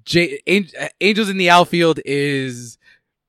J- 0.03 0.39
Angels 1.01 1.29
in 1.29 1.37
the 1.37 1.49
Outfield 1.49 1.99
is 2.05 2.77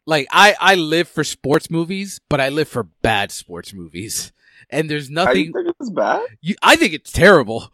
like 0.06 0.26
I 0.30 0.54
I 0.60 0.74
live 0.76 1.08
for 1.08 1.24
sports 1.24 1.70
movies, 1.70 2.20
but 2.28 2.40
I 2.40 2.48
live 2.48 2.68
for 2.68 2.84
bad 2.84 3.30
sports 3.32 3.74
movies. 3.74 4.32
And 4.70 4.88
there's 4.88 5.10
nothing. 5.10 5.48
I 5.48 5.62
think 5.62 5.76
it's 5.80 5.90
bad. 5.90 6.26
You, 6.40 6.54
I 6.62 6.76
think 6.76 6.92
it's 6.92 7.10
terrible. 7.10 7.70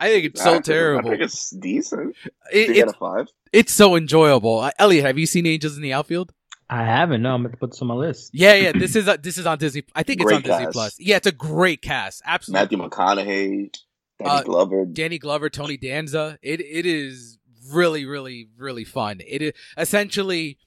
I 0.00 0.08
think 0.08 0.24
it's 0.26 0.42
so 0.42 0.54
I 0.54 0.60
terrible. 0.60 1.08
I 1.08 1.12
think 1.12 1.22
it's 1.24 1.50
decent. 1.50 2.16
It, 2.52 2.76
it's, 2.76 2.92
five. 2.94 3.28
It's 3.52 3.72
so 3.72 3.96
enjoyable. 3.96 4.70
Elliot, 4.78 5.04
have 5.04 5.18
you 5.18 5.26
seen 5.26 5.46
Angels 5.46 5.76
in 5.76 5.82
the 5.82 5.92
Outfield? 5.92 6.32
I 6.70 6.84
haven't. 6.84 7.22
No, 7.22 7.34
I'm 7.34 7.42
going 7.42 7.52
to 7.52 7.58
put 7.58 7.70
this 7.70 7.80
on 7.80 7.88
my 7.88 7.94
list. 7.94 8.30
Yeah, 8.34 8.54
yeah. 8.54 8.72
This 8.78 8.94
is 8.94 9.08
uh, 9.08 9.16
this 9.16 9.38
is 9.38 9.46
on 9.46 9.58
Disney. 9.58 9.84
I 9.94 10.02
think 10.02 10.20
it's 10.20 10.32
on 10.32 10.42
cast. 10.42 10.58
Disney 10.58 10.72
Plus. 10.72 11.00
Yeah, 11.00 11.16
it's 11.16 11.26
a 11.26 11.32
great 11.32 11.82
cast. 11.82 12.22
Absolutely. 12.24 12.76
Matthew 12.76 12.90
McConaughey, 12.90 13.72
Danny 14.18 14.30
uh, 14.30 14.42
Glover, 14.42 14.84
Danny 14.84 15.18
Glover, 15.18 15.48
Tony 15.48 15.76
Danza. 15.76 16.38
It 16.42 16.60
it 16.60 16.86
is 16.86 17.38
really 17.72 18.04
really 18.04 18.48
really 18.56 18.84
fun. 18.84 19.20
It 19.26 19.42
is 19.42 19.52
essentially, 19.76 20.58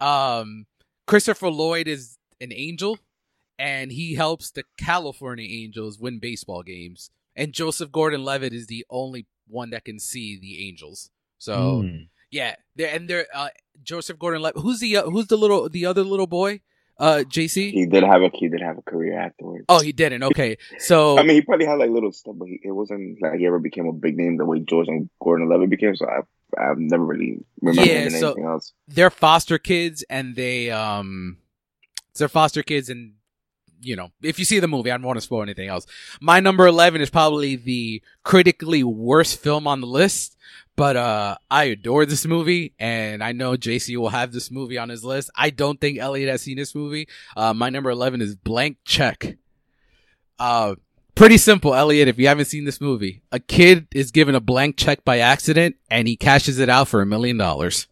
um, 0.00 0.66
Christopher 1.06 1.48
Lloyd 1.50 1.88
is 1.88 2.18
an 2.40 2.52
angel, 2.52 2.98
and 3.58 3.90
he 3.90 4.14
helps 4.14 4.50
the 4.50 4.64
California 4.78 5.46
Angels 5.48 5.98
win 5.98 6.18
baseball 6.18 6.62
games. 6.62 7.10
And 7.38 7.52
Joseph 7.52 7.92
Gordon-Levitt 7.92 8.54
is 8.54 8.66
the 8.66 8.86
only 8.88 9.26
one 9.46 9.68
that 9.68 9.84
can 9.84 9.98
see 9.98 10.38
the 10.38 10.68
Angels. 10.68 11.10
So. 11.38 11.82
Mm 11.82 12.08
yeah, 12.30 12.56
they're, 12.74 12.94
and 12.94 13.08
they're 13.08 13.26
uh, 13.34 13.48
Joseph 13.82 14.18
Gordon-Levitt. 14.18 14.62
Who's 14.62 14.80
the 14.80 14.96
uh, 14.96 15.02
who's 15.04 15.26
the 15.26 15.36
little 15.36 15.68
the 15.68 15.86
other 15.86 16.02
little 16.02 16.26
boy? 16.26 16.60
Uh, 16.98 17.24
JC. 17.28 17.72
He 17.72 17.84
did 17.84 18.02
have 18.04 18.22
a 18.22 18.30
he 18.32 18.48
did 18.48 18.62
have 18.62 18.78
a 18.78 18.82
career 18.82 19.18
afterwards. 19.18 19.66
Oh, 19.68 19.80
he 19.80 19.92
didn't. 19.92 20.22
Okay, 20.22 20.56
so 20.78 21.18
I 21.18 21.22
mean, 21.22 21.36
he 21.36 21.42
probably 21.42 21.66
had 21.66 21.78
like 21.78 21.90
little 21.90 22.12
stuff, 22.12 22.36
but 22.38 22.48
he, 22.48 22.60
it 22.62 22.72
wasn't 22.72 23.20
like 23.20 23.38
he 23.38 23.46
ever 23.46 23.58
became 23.58 23.86
a 23.86 23.92
big 23.92 24.16
name 24.16 24.38
the 24.38 24.46
way 24.46 24.60
Joseph 24.60 24.94
Gordon-Levitt 25.22 25.68
became. 25.68 25.94
So 25.94 26.06
I 26.06 26.20
I've 26.58 26.78
never 26.78 27.04
really 27.04 27.44
remember 27.60 27.90
yeah, 27.90 28.08
so 28.08 28.28
anything 28.28 28.44
else. 28.44 28.72
They're 28.88 29.10
foster 29.10 29.58
kids, 29.58 30.04
and 30.08 30.36
they 30.36 30.70
um, 30.70 31.38
they're 32.16 32.28
foster 32.28 32.62
kids, 32.62 32.88
and 32.88 33.12
you 33.80 33.96
know, 33.96 34.10
if 34.22 34.38
you 34.38 34.44
see 34.44 34.58
the 34.58 34.68
movie, 34.68 34.90
I 34.90 34.96
don't 34.96 35.06
want 35.06 35.18
to 35.18 35.22
spoil 35.22 35.42
anything 35.42 35.68
else. 35.68 35.86
My 36.20 36.40
number 36.40 36.66
11 36.66 37.00
is 37.00 37.10
probably 37.10 37.56
the 37.56 38.02
critically 38.24 38.82
worst 38.82 39.38
film 39.38 39.66
on 39.66 39.80
the 39.80 39.86
list. 39.86 40.36
But 40.76 40.96
uh 40.96 41.36
I 41.50 41.64
adore 41.64 42.04
this 42.04 42.26
movie 42.26 42.74
and 42.78 43.24
I 43.24 43.32
know 43.32 43.52
JC 43.56 43.96
will 43.96 44.10
have 44.10 44.32
this 44.32 44.50
movie 44.50 44.76
on 44.76 44.90
his 44.90 45.04
list. 45.04 45.30
I 45.34 45.50
don't 45.50 45.80
think 45.80 45.98
Elliot 45.98 46.28
has 46.28 46.42
seen 46.42 46.58
this 46.58 46.74
movie. 46.74 47.08
Uh 47.36 47.54
my 47.54 47.70
number 47.70 47.90
11 47.90 48.20
is 48.20 48.36
Blank 48.36 48.78
Check. 48.84 49.38
Uh 50.38 50.74
pretty 51.14 51.38
simple, 51.38 51.74
Elliot, 51.74 52.08
if 52.08 52.18
you 52.18 52.28
haven't 52.28 52.44
seen 52.44 52.64
this 52.64 52.80
movie. 52.80 53.22
A 53.32 53.40
kid 53.40 53.88
is 53.94 54.10
given 54.10 54.34
a 54.34 54.40
blank 54.40 54.76
check 54.76 55.02
by 55.02 55.18
accident 55.18 55.76
and 55.90 56.06
he 56.06 56.16
cashes 56.16 56.58
it 56.58 56.68
out 56.68 56.88
for 56.88 57.00
a 57.00 57.06
million 57.06 57.38
dollars. 57.38 57.86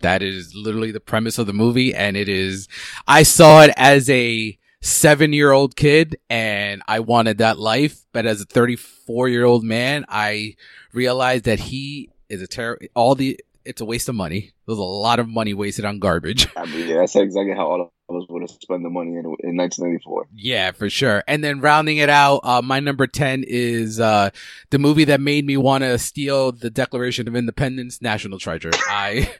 That 0.00 0.22
is 0.22 0.54
literally 0.54 0.92
the 0.92 1.00
premise 1.00 1.38
of 1.38 1.48
the 1.48 1.52
movie 1.52 1.94
and 1.94 2.16
it 2.16 2.28
is 2.28 2.68
I 3.08 3.24
saw 3.24 3.62
it 3.62 3.72
as 3.76 4.08
a 4.08 4.56
seven 4.84 5.32
year 5.32 5.50
old 5.50 5.74
kid 5.74 6.16
and 6.30 6.82
I 6.86 7.00
wanted 7.00 7.38
that 7.38 7.58
life. 7.58 8.04
But 8.12 8.26
as 8.26 8.40
a 8.40 8.44
34 8.44 9.28
year 9.28 9.44
old 9.44 9.64
man, 9.64 10.04
I 10.08 10.56
realized 10.94 11.44
that 11.44 11.58
he 11.58 12.10
is 12.28 12.42
a 12.42 12.46
terror. 12.46 12.78
All 12.94 13.14
the, 13.14 13.38
it's 13.64 13.80
a 13.80 13.84
waste 13.84 14.08
of 14.08 14.14
money. 14.14 14.52
There's 14.66 14.78
a 14.78 14.82
lot 14.82 15.18
of 15.18 15.28
money 15.28 15.54
wasted 15.54 15.84
on 15.84 15.98
garbage. 15.98 16.48
I 16.56 16.66
mean, 16.66 16.88
yeah, 16.88 16.98
that's 16.98 17.16
exactly 17.16 17.54
how 17.54 17.66
all 17.66 17.92
of 18.08 18.16
us 18.16 18.28
would 18.28 18.42
have 18.42 18.50
spent 18.50 18.82
the 18.82 18.90
money 18.90 19.10
in, 19.10 19.24
in 19.24 19.56
1994. 19.56 20.26
Yeah, 20.34 20.72
for 20.72 20.90
sure. 20.90 21.24
And 21.26 21.42
then 21.42 21.60
rounding 21.60 21.96
it 21.96 22.10
out, 22.10 22.40
uh, 22.44 22.62
my 22.62 22.80
number 22.80 23.06
10 23.06 23.44
is, 23.46 24.00
uh, 24.00 24.30
the 24.70 24.78
movie 24.78 25.04
that 25.04 25.20
made 25.20 25.46
me 25.46 25.56
want 25.56 25.84
to 25.84 25.98
steal 25.98 26.52
the 26.52 26.70
Declaration 26.70 27.28
of 27.28 27.36
Independence, 27.36 28.02
National 28.02 28.38
Treasure. 28.38 28.72
I, 28.74 29.32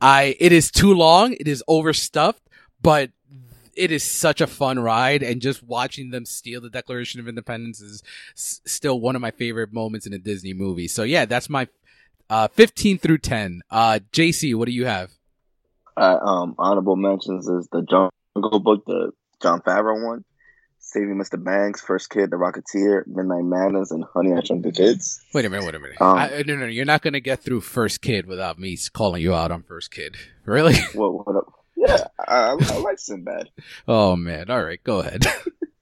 I, 0.00 0.36
it 0.38 0.52
is 0.52 0.70
too 0.70 0.94
long. 0.94 1.32
It 1.34 1.48
is 1.48 1.64
overstuffed, 1.66 2.42
but 2.82 3.10
it 3.76 3.90
is 3.90 4.02
such 4.02 4.40
a 4.40 4.46
fun 4.46 4.78
ride, 4.78 5.22
and 5.22 5.40
just 5.40 5.62
watching 5.62 6.10
them 6.10 6.24
steal 6.24 6.60
the 6.60 6.70
Declaration 6.70 7.20
of 7.20 7.28
Independence 7.28 7.80
is 7.80 8.02
s- 8.36 8.60
still 8.66 9.00
one 9.00 9.16
of 9.16 9.22
my 9.22 9.30
favorite 9.30 9.72
moments 9.72 10.06
in 10.06 10.12
a 10.12 10.18
Disney 10.18 10.52
movie. 10.52 10.88
So 10.88 11.02
yeah, 11.02 11.24
that's 11.24 11.48
my 11.48 11.68
uh, 12.30 12.48
15 12.48 12.98
through 12.98 13.18
10. 13.18 13.62
Uh, 13.70 14.00
JC, 14.12 14.54
what 14.54 14.66
do 14.66 14.72
you 14.72 14.86
have? 14.86 15.10
Uh, 15.96 16.18
um, 16.22 16.54
honorable 16.58 16.96
mentions 16.96 17.46
is 17.48 17.68
the 17.72 17.82
Jungle 17.82 18.60
Book, 18.60 18.84
the 18.86 19.12
Jon 19.42 19.60
Favreau 19.60 20.06
one. 20.06 20.24
Saving 20.84 21.16
Mr. 21.16 21.42
Banks, 21.42 21.80
First 21.80 22.10
Kid, 22.10 22.30
The 22.30 22.36
Rocketeer, 22.36 23.06
Midnight 23.06 23.44
Madness, 23.44 23.92
and 23.92 24.04
Honey 24.12 24.34
I 24.34 24.42
Shrunk 24.42 24.62
the 24.64 24.72
Kids. 24.72 25.22
Wait 25.32 25.44
a 25.44 25.48
minute, 25.48 25.64
wait 25.64 25.74
a 25.74 25.78
minute. 25.78 25.96
Um, 26.00 26.18
I, 26.18 26.42
no, 26.46 26.56
no, 26.56 26.66
you're 26.66 26.84
not 26.84 27.00
going 27.02 27.12
to 27.14 27.20
get 27.20 27.40
through 27.42 27.62
First 27.62 28.02
Kid 28.02 28.26
without 28.26 28.58
me 28.58 28.76
calling 28.92 29.22
you 29.22 29.32
out 29.32 29.50
on 29.52 29.62
First 29.62 29.90
Kid. 29.90 30.16
Really? 30.44 30.74
What, 30.92 31.26
what? 31.26 31.44
Yeah, 31.84 32.04
I, 32.18 32.56
I 32.60 32.78
like 32.78 32.98
Sinbad. 32.98 33.50
oh, 33.88 34.14
man. 34.14 34.50
All 34.50 34.62
right, 34.62 34.82
go 34.84 35.00
ahead. 35.00 35.26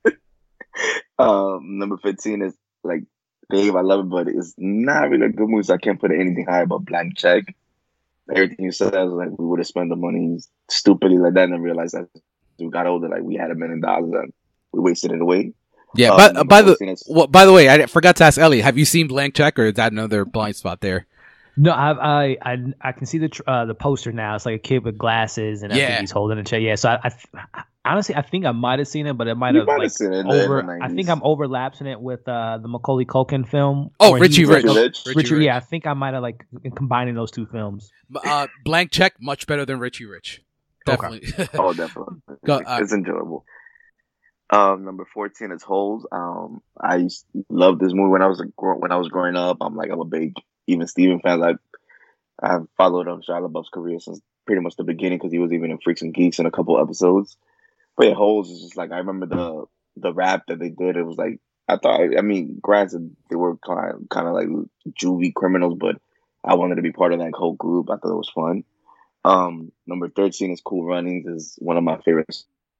um, 1.18 1.78
number 1.78 1.98
15 1.98 2.42
is 2.42 2.54
like 2.82 3.04
babe, 3.50 3.76
I 3.76 3.82
love 3.82 4.00
it, 4.00 4.08
but 4.08 4.28
it's 4.28 4.54
not 4.56 5.10
really 5.10 5.26
a 5.26 5.30
good 5.30 5.48
movie, 5.48 5.64
so 5.64 5.74
I 5.74 5.78
can't 5.78 6.00
put 6.00 6.12
anything 6.12 6.46
high 6.48 6.62
about 6.62 6.86
Blank 6.86 7.18
Check. 7.18 7.54
Everything 8.32 8.64
you 8.64 8.72
said, 8.72 8.94
I 8.94 9.04
was 9.04 9.12
like, 9.12 9.38
we 9.38 9.44
would 9.44 9.58
have 9.58 9.66
spent 9.66 9.90
the 9.90 9.96
money 9.96 10.38
stupidly 10.70 11.18
like 11.18 11.34
that 11.34 11.44
and 11.44 11.54
then 11.54 11.62
realized 11.62 11.94
that 11.94 12.08
we 12.58 12.70
got 12.70 12.86
older, 12.86 13.08
like 13.08 13.22
we 13.22 13.34
had 13.34 13.50
a 13.50 13.56
million 13.56 13.80
dollars 13.80 14.12
and 14.14 14.32
we 14.72 14.80
wasted 14.80 15.10
it 15.12 15.20
away. 15.20 15.52
Yeah, 15.96 16.10
um, 16.10 16.34
but 16.34 16.48
by 16.48 16.62
the 16.62 17.02
well, 17.08 17.26
by 17.26 17.44
the 17.44 17.52
way, 17.52 17.68
I 17.68 17.86
forgot 17.86 18.14
to 18.16 18.24
ask 18.24 18.38
Ellie. 18.38 18.60
Have 18.60 18.78
you 18.78 18.84
seen 18.84 19.08
Blank 19.08 19.34
Check, 19.34 19.58
or 19.58 19.64
is 19.66 19.74
that 19.74 19.90
another 19.90 20.24
blind 20.24 20.54
spot 20.54 20.80
there? 20.80 21.06
No, 21.60 21.72
I 21.72 21.90
I 21.92 22.36
I, 22.40 22.56
I 22.80 22.92
can 22.92 23.06
see 23.06 23.18
the 23.18 23.40
uh, 23.46 23.66
the 23.66 23.74
poster 23.74 24.12
now. 24.12 24.34
It's 24.34 24.46
like 24.46 24.54
a 24.54 24.58
kid 24.58 24.82
with 24.82 24.96
glasses 24.96 25.62
and 25.62 25.74
yeah. 25.74 26.00
he's 26.00 26.10
holding 26.10 26.38
a 26.38 26.44
chair. 26.44 26.58
Yeah, 26.58 26.76
so 26.76 26.88
I, 26.88 27.10
I, 27.54 27.64
honestly 27.84 28.14
I 28.14 28.22
think 28.22 28.46
I 28.46 28.52
might 28.52 28.78
have 28.78 28.88
seen 28.88 29.06
it, 29.06 29.12
but 29.12 29.28
it 29.28 29.34
might 29.34 29.54
have 29.54 29.66
like 29.66 29.92
over. 30.00 30.82
I 30.82 30.88
think 30.88 31.10
I'm 31.10 31.22
overlapping 31.22 31.86
it 31.86 32.00
with 32.00 32.26
uh, 32.26 32.58
the 32.62 32.68
Macaulay 32.68 33.04
Culkin 33.04 33.46
film. 33.46 33.90
Oh, 34.00 34.18
Richie 34.18 34.46
Rich. 34.46 34.64
Rich. 34.64 35.02
Richie, 35.14 35.34
Rich. 35.34 35.44
Yeah, 35.44 35.56
I 35.56 35.60
think 35.60 35.86
I 35.86 35.92
might 35.92 36.14
have 36.14 36.22
like 36.22 36.46
combining 36.74 37.14
those 37.14 37.30
two 37.30 37.44
films. 37.44 37.90
Uh, 38.14 38.46
Blank 38.64 38.90
Check 38.90 39.20
much 39.20 39.46
better 39.46 39.66
than 39.66 39.80
Richie 39.80 40.06
Rich. 40.06 40.42
Definitely. 40.86 41.28
Okay. 41.38 41.48
oh, 41.58 41.74
definitely. 41.74 42.16
Go, 42.46 42.54
uh, 42.56 42.78
it's 42.80 42.94
enjoyable. 42.94 43.44
Um, 44.50 44.84
number 44.84 45.04
fourteen 45.04 45.52
is 45.52 45.62
Holes. 45.62 46.06
Um, 46.10 46.60
I 46.78 47.08
love 47.48 47.78
this 47.78 47.92
movie 47.92 48.10
when 48.10 48.22
I 48.22 48.26
was 48.26 48.40
a, 48.40 48.44
when 48.56 48.90
I 48.90 48.96
was 48.96 49.08
growing 49.08 49.36
up. 49.36 49.58
I'm 49.60 49.76
like 49.76 49.90
I'm 49.90 50.00
a 50.00 50.04
big 50.04 50.34
even 50.66 50.88
Steven 50.88 51.20
fan. 51.20 51.38
Like 51.38 51.56
I've 52.42 52.66
followed 52.76 53.06
um 53.06 53.22
Shia 53.22 53.48
LaBeouf's 53.48 53.68
career 53.68 54.00
since 54.00 54.20
pretty 54.46 54.62
much 54.62 54.74
the 54.76 54.84
beginning 54.84 55.18
because 55.18 55.32
he 55.32 55.38
was 55.38 55.52
even 55.52 55.70
in 55.70 55.78
Freaks 55.78 56.02
and 56.02 56.12
Geeks 56.12 56.40
in 56.40 56.46
a 56.46 56.50
couple 56.50 56.80
episodes. 56.80 57.36
But 57.96 58.08
yeah, 58.08 58.14
Holes 58.14 58.50
is 58.50 58.62
just 58.62 58.76
like 58.76 58.90
I 58.90 58.98
remember 58.98 59.26
the 59.26 59.66
the 59.96 60.12
rap 60.12 60.44
that 60.48 60.58
they 60.58 60.70
did. 60.70 60.96
It 60.96 61.06
was 61.06 61.16
like 61.16 61.38
I 61.68 61.76
thought. 61.76 62.00
I 62.18 62.20
mean, 62.22 62.58
granted 62.60 63.14
they 63.28 63.36
were 63.36 63.56
kind 63.58 63.94
of, 63.94 64.08
kind 64.08 64.26
of 64.26 64.34
like 64.34 64.48
juvie 65.00 65.32
criminals, 65.32 65.76
but 65.78 65.96
I 66.44 66.54
wanted 66.54 66.76
to 66.76 66.82
be 66.82 66.90
part 66.92 67.12
of 67.12 67.20
that 67.20 67.34
whole 67.34 67.54
group. 67.54 67.88
I 67.88 67.96
thought 67.96 68.12
it 68.12 68.16
was 68.16 68.32
fun. 68.34 68.64
Um, 69.24 69.70
number 69.86 70.08
thirteen 70.08 70.50
is 70.50 70.60
Cool 70.60 70.84
Runnings. 70.84 71.28
is 71.28 71.56
one 71.60 71.76
of 71.76 71.84
my 71.84 71.98
favorite 71.98 72.34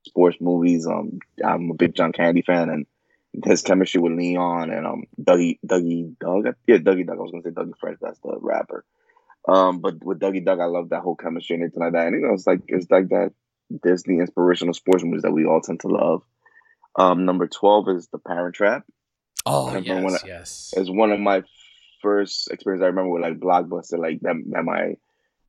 sports 0.07 0.39
movies. 0.41 0.87
Um, 0.87 1.21
I'm 1.45 1.71
a 1.71 1.75
big 1.75 1.95
John 1.95 2.13
Candy 2.13 2.43
fan, 2.43 2.71
and 2.71 2.87
his 3.45 3.63
chemistry 3.63 4.01
with 4.01 4.13
Leon 4.13 4.71
and 4.71 4.87
um 4.87 5.05
Dougie 5.21 5.59
Dougie 5.65 6.17
Doug. 6.19 6.55
Yeah, 6.67 6.79
Dougie 6.79 7.07
Doug. 7.07 7.19
I 7.19 7.23
was 7.23 7.31
gonna 7.31 7.43
say 7.43 7.51
Dougie 7.51 7.79
Fresh. 7.79 7.97
That's 8.01 8.19
the 8.21 8.37
rapper. 8.41 8.85
Um, 9.49 9.81
but 9.81 10.05
with 10.05 10.21
Dougie 10.21 10.45
Doug, 10.45 10.61
I 10.61 10.67
love 10.67 10.91
that 10.91 11.01
whole 11.01 11.17
chemistry 11.17 11.55
and 11.55 11.65
everything 11.65 11.83
like 11.83 11.93
that. 11.93 12.07
And 12.09 12.17
you 12.17 12.27
know, 12.27 12.35
it's 12.35 12.47
like 12.47 12.61
it's 12.69 12.91
like 12.91 13.09
that 13.09 13.33
Disney 13.83 14.19
inspirational 14.19 14.75
sports 14.75 15.05
movies 15.05 15.23
that 15.23 15.33
we 15.33 15.47
all 15.47 15.61
tend 15.61 15.81
to 15.81 15.89
love. 15.89 16.23
Um, 16.97 17.25
number 17.25 17.47
twelve 17.47 17.89
is 17.89 18.09
The 18.09 18.19
Parent 18.19 18.55
Trap. 18.55 18.85
Oh 19.47 19.77
yes, 19.77 20.25
I, 20.25 20.27
yes. 20.27 20.75
It's 20.77 20.91
one 20.91 21.13
of 21.13 21.21
my 21.21 21.43
first 22.03 22.51
experience 22.51 22.83
I 22.83 22.87
remember 22.87 23.11
with 23.11 23.23
like 23.23 23.39
Blockbuster, 23.39 23.99
like 23.99 24.21
that, 24.21 24.35
that 24.51 24.65
my 24.65 24.97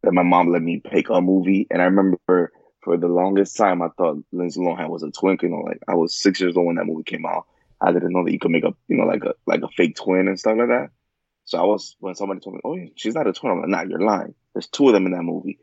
that 0.04 0.14
my 0.14 0.24
mom 0.24 0.52
let 0.52 0.62
me 0.62 0.82
pick 0.84 1.10
a 1.10 1.20
movie, 1.20 1.68
and 1.70 1.82
I 1.82 1.86
remember 1.86 2.52
for 2.84 2.98
the 2.98 3.08
longest 3.08 3.56
time, 3.58 3.82
I 3.82 3.90
thought 3.90 4.24
Lindsay 4.32 4.60
Lohan 4.60 4.90
was 4.90 5.04
a 5.04 5.12
twin. 5.12 5.38
You 5.42 5.50
know, 5.50 5.62
like 5.62 5.80
I 5.88 5.96
was 5.96 6.16
six 6.16 6.42
years 6.42 6.58
old 6.58 6.68
when 6.68 6.76
that 6.78 6.86
movie 6.86 7.04
came 7.04 7.26
out. 7.26 7.46
I 7.80 7.92
didn't 7.92 8.12
know 8.12 8.24
that 8.24 8.32
you 8.32 8.40
could 8.40 8.52
make 8.52 8.64
a, 8.64 8.74
you 8.88 8.98
know, 8.98 9.06
like 9.06 9.24
a 9.24 9.34
like 9.46 9.62
a 9.62 9.68
fake 9.70 9.96
twin 9.96 10.28
and 10.28 10.40
stuff 10.40 10.58
like 10.58 10.68
that. 10.68 10.90
So 11.46 11.58
I 11.58 11.64
was 11.64 11.96
when 12.00 12.16
somebody 12.16 12.40
told 12.40 12.56
me, 12.56 12.62
"Oh, 12.64 12.76
yeah, 12.76 12.90
she's 12.96 13.16
not 13.16 13.28
a 13.28 13.34
twin," 13.34 13.52
I'm 13.52 13.62
like, 13.62 13.70
"Nah, 13.70 13.82
you're 13.84 14.02
lying. 14.02 14.36
There's 14.54 14.68
two 14.68 14.88
of 14.88 14.94
them 14.94 15.06
in 15.06 15.14
that 15.14 15.24
movie." 15.24 15.60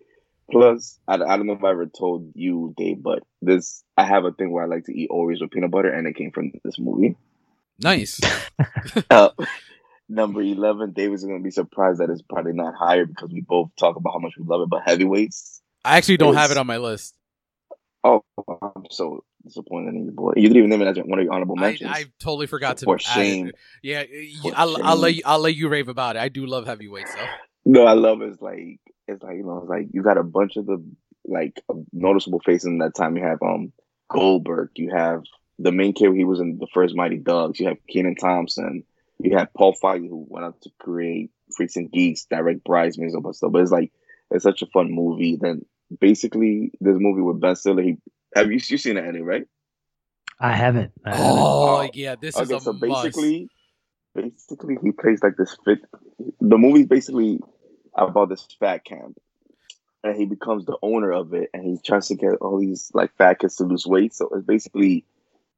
Plus, 0.51 0.99
I, 1.07 1.15
I 1.15 1.37
don't 1.37 1.47
know 1.47 1.53
if 1.53 1.65
I 1.65 1.71
ever 1.71 1.87
told 1.87 2.33
you, 2.35 2.75
Dave, 2.77 3.03
but 3.03 3.23
this 3.43 3.85
I 3.97 4.05
have 4.05 4.25
a 4.25 4.33
thing 4.33 4.51
where 4.51 4.65
I 4.65 4.67
like 4.67 4.87
to 4.87 4.99
eat 4.99 5.11
Oreos 5.11 5.41
with 5.41 5.51
peanut 5.51 5.71
butter, 5.71 5.91
and 5.91 6.07
it 6.07 6.17
came 6.17 6.31
from 6.31 6.53
this 6.65 6.79
movie. 6.79 7.17
Nice. 7.79 8.21
uh, 9.11 9.31
number 10.09 10.41
eleven, 10.41 10.93
David's 10.93 11.25
gonna 11.25 11.41
be 11.41 11.51
surprised 11.51 12.01
that 12.01 12.11
it's 12.11 12.23
probably 12.23 12.55
not 12.55 12.75
higher 12.75 13.05
because 13.05 13.31
we 13.31 13.41
both 13.41 13.71
talk 13.79 13.97
about 13.97 14.15
how 14.15 14.19
much 14.19 14.35
we 14.39 14.45
love 14.45 14.63
it. 14.63 14.71
But 14.71 14.83
heavyweights, 14.87 15.63
I 15.89 15.97
actually 15.97 16.19
don't 16.19 16.35
have 16.35 16.51
it 16.51 16.59
on 16.59 16.67
my 16.67 16.77
list. 16.77 17.15
Oh, 18.05 18.23
I'm 18.63 18.85
so 18.91 19.25
disappointed 19.45 19.95
in 19.95 20.05
you, 20.05 20.13
boy. 20.13 20.35
You 20.37 20.43
didn't 20.43 20.57
even 20.59 20.71
name 20.71 20.83
it 20.83 20.89
as 20.89 20.97
one 21.05 21.19
of 21.19 21.25
your 21.25 21.33
honorable 21.33 21.57
mentions. 21.57 21.91
I, 21.91 22.01
I 22.01 22.05
totally 22.21 22.47
forgot 22.47 22.79
to. 22.79 22.85
For 22.85 22.99
shame. 22.99 23.53
Yeah, 23.83 24.05
for 24.43 24.53
I'll, 24.55 24.77
shame. 24.77 24.85
I'll, 24.85 24.97
let 24.97 25.15
you. 25.15 25.23
I'll 25.25 25.39
let 25.41 25.55
you 25.55 25.69
rave 25.69 25.89
about 25.89 26.17
it. 26.17 26.21
I 26.21 26.29
do 26.29 26.47
love 26.47 26.67
heavyweights, 26.67 27.15
though. 27.15 27.27
No, 27.65 27.87
I 27.87 27.95
love 27.95 28.23
it. 28.23 28.31
It's 28.31 28.43
like 28.43 28.81
it's 29.09 29.23
like 29.23 29.37
you 29.37 29.45
know, 29.45 29.59
it's 29.59 29.69
like 29.69 29.89
you 29.93 30.03
got 30.03 30.19
a 30.19 30.23
bunch 30.23 30.57
of 30.57 30.67
the 30.67 30.85
like 31.25 31.61
noticeable 31.93 32.41
faces 32.41 32.67
in 32.67 32.79
that 32.79 32.95
time. 32.95 33.17
You 33.17 33.25
have 33.25 33.43
um 33.43 33.73
Goldberg. 34.09 34.71
You 34.77 34.91
have 34.95 35.23
the 35.59 35.73
main 35.73 35.93
character. 35.93 36.17
He 36.17 36.25
was 36.25 36.41
in 36.41 36.59
the 36.59 36.69
first 36.73 36.95
Mighty 36.95 37.19
Ducks. 37.19 37.59
You 37.59 37.69
have 37.69 37.79
Kenan 37.89 38.17
Thompson. 38.17 38.85
You 39.19 39.37
have 39.37 39.53
Paul 39.53 39.75
Feig, 39.83 40.09
who 40.09 40.25
went 40.29 40.47
out 40.47 40.61
to 40.63 40.71
create 40.79 41.31
Freaks 41.57 41.77
and 41.77 41.91
Geeks, 41.91 42.27
direct 42.27 42.63
Bridesmaids, 42.65 43.15
and 43.15 43.35
stuff. 43.35 43.53
But 43.53 43.63
it's 43.63 43.73
like 43.73 43.93
it's 44.31 44.45
such 44.45 44.63
a 44.63 44.67
fun 44.67 44.93
movie. 44.93 45.37
Then 45.41 45.65
basically 46.01 46.73
this 46.81 46.97
movie 46.99 47.23
with 47.23 47.41
Ben 47.41 47.57
Stiller. 47.57 47.83
He 47.83 47.97
have 48.35 48.51
you 48.51 48.61
you 48.63 48.79
seen 48.79 48.97
it, 48.97 49.05
Eddie? 49.05 49.23
Right? 49.23 49.47
I 50.41 50.53
haven't. 50.53 50.93
I 51.05 51.17
haven't. 51.17 51.33
Oh, 51.33 51.79
oh 51.79 51.91
yeah, 51.93 52.17
this 52.21 52.37
okay, 52.37 52.45
is 52.45 52.51
a 52.51 52.61
so 52.61 52.73
must. 52.73 53.05
basically, 53.05 53.49
basically 54.15 54.79
he 54.83 54.93
plays 54.93 55.23
like 55.23 55.37
this 55.37 55.57
fit. 55.65 55.81
The 56.41 56.59
movie's 56.59 56.87
basically 56.87 57.41
about 57.95 58.29
this 58.29 58.47
fat 58.61 58.85
camp, 58.85 59.19
and 60.05 60.17
he 60.17 60.27
becomes 60.27 60.67
the 60.67 60.77
owner 60.83 61.13
of 61.13 61.35
it, 61.35 61.51
and 61.53 61.65
he 61.65 61.79
tries 61.85 62.09
to 62.09 62.15
get 62.15 62.35
all 62.41 62.61
these 62.61 62.91
like 62.95 63.17
fat 63.17 63.41
kids 63.41 63.57
to 63.57 63.65
lose 63.65 63.87
weight. 63.87 64.15
So 64.15 64.29
it's 64.35 64.47
basically 64.47 65.05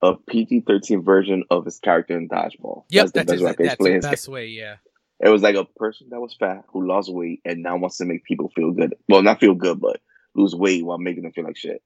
a 0.02 0.14
PG 0.14 0.64
thirteen 0.66 1.02
version 1.02 1.44
of 1.50 1.64
his 1.64 1.78
character 1.78 2.16
in 2.16 2.28
Dodgeball. 2.28 2.84
Yep, 2.88 3.10
that's 3.12 3.12
the 3.12 3.24
best, 3.24 3.42
way, 3.42 3.54
that's 3.58 3.76
the 3.76 4.10
best 4.10 4.28
way. 4.28 4.46
Yeah. 4.46 4.76
It 5.22 5.28
was 5.28 5.42
like 5.42 5.54
a 5.54 5.66
person 5.66 6.08
that 6.10 6.20
was 6.20 6.34
fat 6.34 6.64
who 6.72 6.86
lost 6.86 7.12
weight 7.12 7.42
and 7.44 7.62
now 7.62 7.76
wants 7.76 7.98
to 7.98 8.06
make 8.06 8.24
people 8.24 8.50
feel 8.56 8.70
good. 8.70 8.94
Well, 9.06 9.22
not 9.22 9.38
feel 9.38 9.54
good, 9.54 9.78
but 9.78 10.00
lose 10.34 10.54
weight 10.54 10.84
while 10.84 10.98
making 10.98 11.22
them 11.22 11.32
feel 11.32 11.44
like 11.44 11.56
shit. 11.56 11.82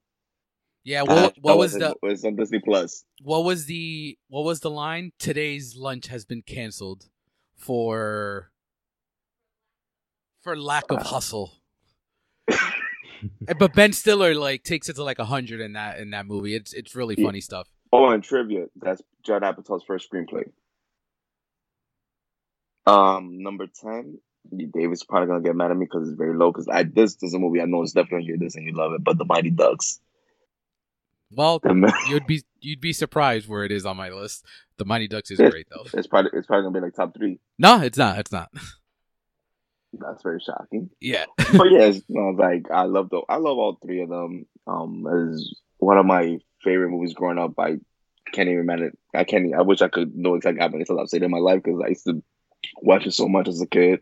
Yeah, 0.84 1.02
what, 1.02 1.10
uh, 1.10 1.30
what 1.40 1.56
was, 1.56 1.72
the 1.72 1.96
was 2.02 2.24
on 2.26 2.36
Disney 2.36 2.58
Plus? 2.58 3.04
What 3.22 3.44
was 3.44 3.64
the 3.64 4.18
what 4.28 4.44
was 4.44 4.60
the 4.60 4.70
line? 4.70 5.12
Today's 5.18 5.76
lunch 5.76 6.08
has 6.08 6.26
been 6.26 6.42
canceled 6.42 7.06
for 7.56 8.50
for 10.42 10.56
lack 10.56 10.90
of 10.90 10.98
uh. 10.98 11.04
hustle. 11.04 11.54
but 13.58 13.72
Ben 13.72 13.94
Stiller 13.94 14.34
like 14.34 14.62
takes 14.62 14.90
it 14.90 14.96
to 14.96 15.04
like 15.04 15.18
a 15.18 15.24
hundred 15.24 15.62
in 15.62 15.72
that 15.72 15.98
in 15.98 16.10
that 16.10 16.26
movie. 16.26 16.54
It's 16.54 16.74
it's 16.74 16.94
really 16.94 17.16
funny 17.16 17.38
yeah. 17.38 17.44
stuff. 17.44 17.68
Oh, 17.90 18.10
and 18.10 18.22
trivia. 18.22 18.66
That's 18.76 19.00
Judd 19.22 19.42
Apatow's 19.42 19.84
first 19.84 20.12
screenplay. 20.12 20.50
Um, 22.86 23.42
number 23.42 23.66
ten. 23.66 24.18
David's 24.72 25.04
probably 25.04 25.28
gonna 25.28 25.42
get 25.42 25.56
mad 25.56 25.70
at 25.70 25.76
me 25.76 25.86
because 25.86 26.08
it's 26.08 26.18
very 26.18 26.36
low. 26.36 26.52
Because 26.52 26.68
I 26.68 26.84
this, 26.84 27.16
this 27.16 27.28
is 27.28 27.34
a 27.34 27.38
movie 27.38 27.60
I 27.60 27.64
know 27.64 27.82
it's 27.82 27.92
definitely 27.92 28.26
your 28.26 28.38
this 28.38 28.56
and 28.56 28.64
you 28.64 28.72
love 28.72 28.92
it. 28.92 29.04
But 29.04 29.18
the 29.18 29.24
Mighty 29.24 29.50
Ducks. 29.50 30.00
Well, 31.30 31.60
you'd 32.08 32.26
be 32.26 32.42
you'd 32.60 32.80
be 32.80 32.92
surprised 32.92 33.48
where 33.48 33.64
it 33.64 33.72
is 33.72 33.86
on 33.86 33.96
my 33.96 34.10
list. 34.10 34.44
The 34.76 34.84
Mighty 34.84 35.08
Ducks 35.08 35.30
is 35.30 35.38
great 35.38 35.66
though. 35.70 35.84
It's 35.92 36.06
probably 36.06 36.30
it's 36.34 36.46
probably 36.46 36.64
gonna 36.64 36.80
be 36.80 36.84
like 36.84 36.94
top 36.94 37.14
three. 37.16 37.40
No, 37.58 37.80
it's 37.80 37.98
not. 37.98 38.18
It's 38.18 38.32
not. 38.32 38.50
That's 39.92 40.22
very 40.22 40.40
shocking. 40.40 40.90
Yeah, 41.00 41.24
but 41.36 41.70
yeah, 41.70 41.86
you 41.86 42.02
know, 42.08 42.30
like 42.30 42.70
I 42.70 42.82
love 42.82 43.10
the 43.10 43.22
I 43.28 43.36
love 43.36 43.58
all 43.58 43.78
three 43.82 44.02
of 44.02 44.08
them. 44.08 44.46
Um, 44.66 45.06
as 45.06 45.54
one 45.78 45.98
of 45.98 46.06
my 46.06 46.38
favorite 46.62 46.90
movies 46.90 47.14
growing 47.14 47.38
up. 47.38 47.52
I 47.58 47.78
can't 48.32 48.48
even 48.48 48.58
remember. 48.58 48.92
I 49.14 49.24
can't. 49.24 49.54
I 49.54 49.62
wish 49.62 49.82
I 49.82 49.88
could 49.88 50.16
know 50.16 50.34
exactly 50.34 50.60
how 50.60 50.68
many 50.68 50.84
times 50.84 50.98
I've 51.00 51.08
seen 51.08 51.22
it 51.22 51.26
in 51.26 51.30
my 51.30 51.38
life 51.38 51.62
because 51.62 51.80
I 51.84 51.88
used 51.88 52.06
to 52.06 52.22
watch 52.82 53.06
it 53.06 53.12
so 53.12 53.28
much 53.28 53.48
as 53.48 53.60
a 53.60 53.66
kid. 53.66 54.00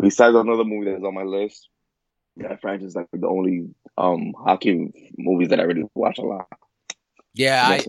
Besides 0.00 0.36
another 0.36 0.64
movie 0.64 0.90
that's 0.90 1.04
on 1.04 1.14
my 1.14 1.24
list, 1.24 1.68
that 2.36 2.60
franchise 2.60 2.88
is 2.88 2.96
like 2.96 3.08
the 3.12 3.26
only 3.26 3.68
um 3.96 4.32
hockey 4.38 5.12
movies 5.16 5.48
that 5.48 5.60
I 5.60 5.64
really 5.64 5.84
watch 5.94 6.18
a 6.18 6.22
lot. 6.22 6.46
Yeah, 7.34 7.62
I 7.64 7.84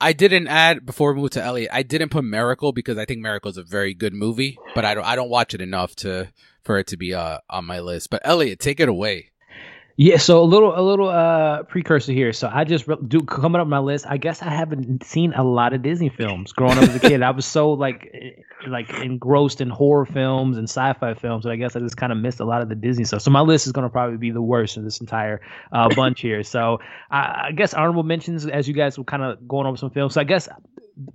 I 0.00 0.12
didn't 0.12 0.48
add 0.48 0.84
before 0.86 1.12
we 1.12 1.20
move 1.20 1.30
to 1.30 1.42
Elliot. 1.42 1.70
I 1.72 1.82
didn't 1.82 2.10
put 2.10 2.24
Miracle 2.24 2.72
because 2.72 2.98
I 2.98 3.04
think 3.04 3.20
Miracle 3.20 3.50
is 3.50 3.56
a 3.56 3.62
very 3.62 3.94
good 3.94 4.14
movie, 4.14 4.58
but 4.74 4.84
I 4.84 4.94
don't 4.94 5.04
I 5.04 5.16
don't 5.16 5.30
watch 5.30 5.54
it 5.54 5.60
enough 5.60 5.94
to 5.96 6.32
for 6.62 6.78
it 6.78 6.88
to 6.88 6.96
be 6.96 7.14
uh 7.14 7.38
on 7.48 7.64
my 7.64 7.80
list. 7.80 8.10
But 8.10 8.22
Elliot, 8.24 8.60
take 8.60 8.80
it 8.80 8.88
away. 8.88 9.30
Yeah, 10.00 10.18
so 10.18 10.40
a 10.40 10.44
little 10.46 10.78
a 10.78 10.80
little 10.80 11.08
uh 11.08 11.64
precursor 11.64 12.12
here. 12.12 12.32
So 12.32 12.48
I 12.50 12.62
just 12.62 12.86
do 13.08 13.20
coming 13.20 13.60
up 13.60 13.66
my 13.66 13.80
list. 13.80 14.06
I 14.08 14.16
guess 14.16 14.42
I 14.42 14.48
haven't 14.48 15.02
seen 15.02 15.32
a 15.32 15.42
lot 15.42 15.72
of 15.72 15.82
Disney 15.82 16.08
films 16.08 16.52
growing 16.52 16.78
up 16.78 16.84
as 16.84 16.94
a 16.94 17.00
kid. 17.00 17.20
I 17.20 17.32
was 17.32 17.44
so 17.44 17.72
like 17.72 18.14
like 18.68 18.90
engrossed 18.90 19.60
in 19.60 19.70
horror 19.70 20.06
films 20.06 20.56
and 20.56 20.68
sci-fi 20.68 21.14
films, 21.14 21.42
so 21.42 21.50
I 21.50 21.56
guess 21.56 21.74
I 21.74 21.80
just 21.80 21.96
kind 21.96 22.12
of 22.12 22.18
missed 22.18 22.38
a 22.38 22.44
lot 22.44 22.62
of 22.62 22.68
the 22.68 22.76
Disney 22.76 23.02
stuff. 23.06 23.22
So 23.22 23.32
my 23.32 23.40
list 23.40 23.66
is 23.66 23.72
going 23.72 23.86
to 23.86 23.90
probably 23.90 24.18
be 24.18 24.30
the 24.30 24.40
worst 24.40 24.76
of 24.76 24.84
this 24.84 25.00
entire 25.00 25.40
uh, 25.72 25.88
bunch 25.96 26.20
here. 26.20 26.44
So 26.44 26.78
I, 27.10 27.46
I 27.46 27.52
guess 27.52 27.74
honorable 27.74 28.04
mentions 28.04 28.46
as 28.46 28.68
you 28.68 28.74
guys 28.74 28.96
were 28.98 29.04
kind 29.04 29.24
of 29.24 29.48
going 29.48 29.66
over 29.66 29.76
some 29.76 29.90
films. 29.90 30.14
So 30.14 30.20
I 30.20 30.24
guess 30.24 30.48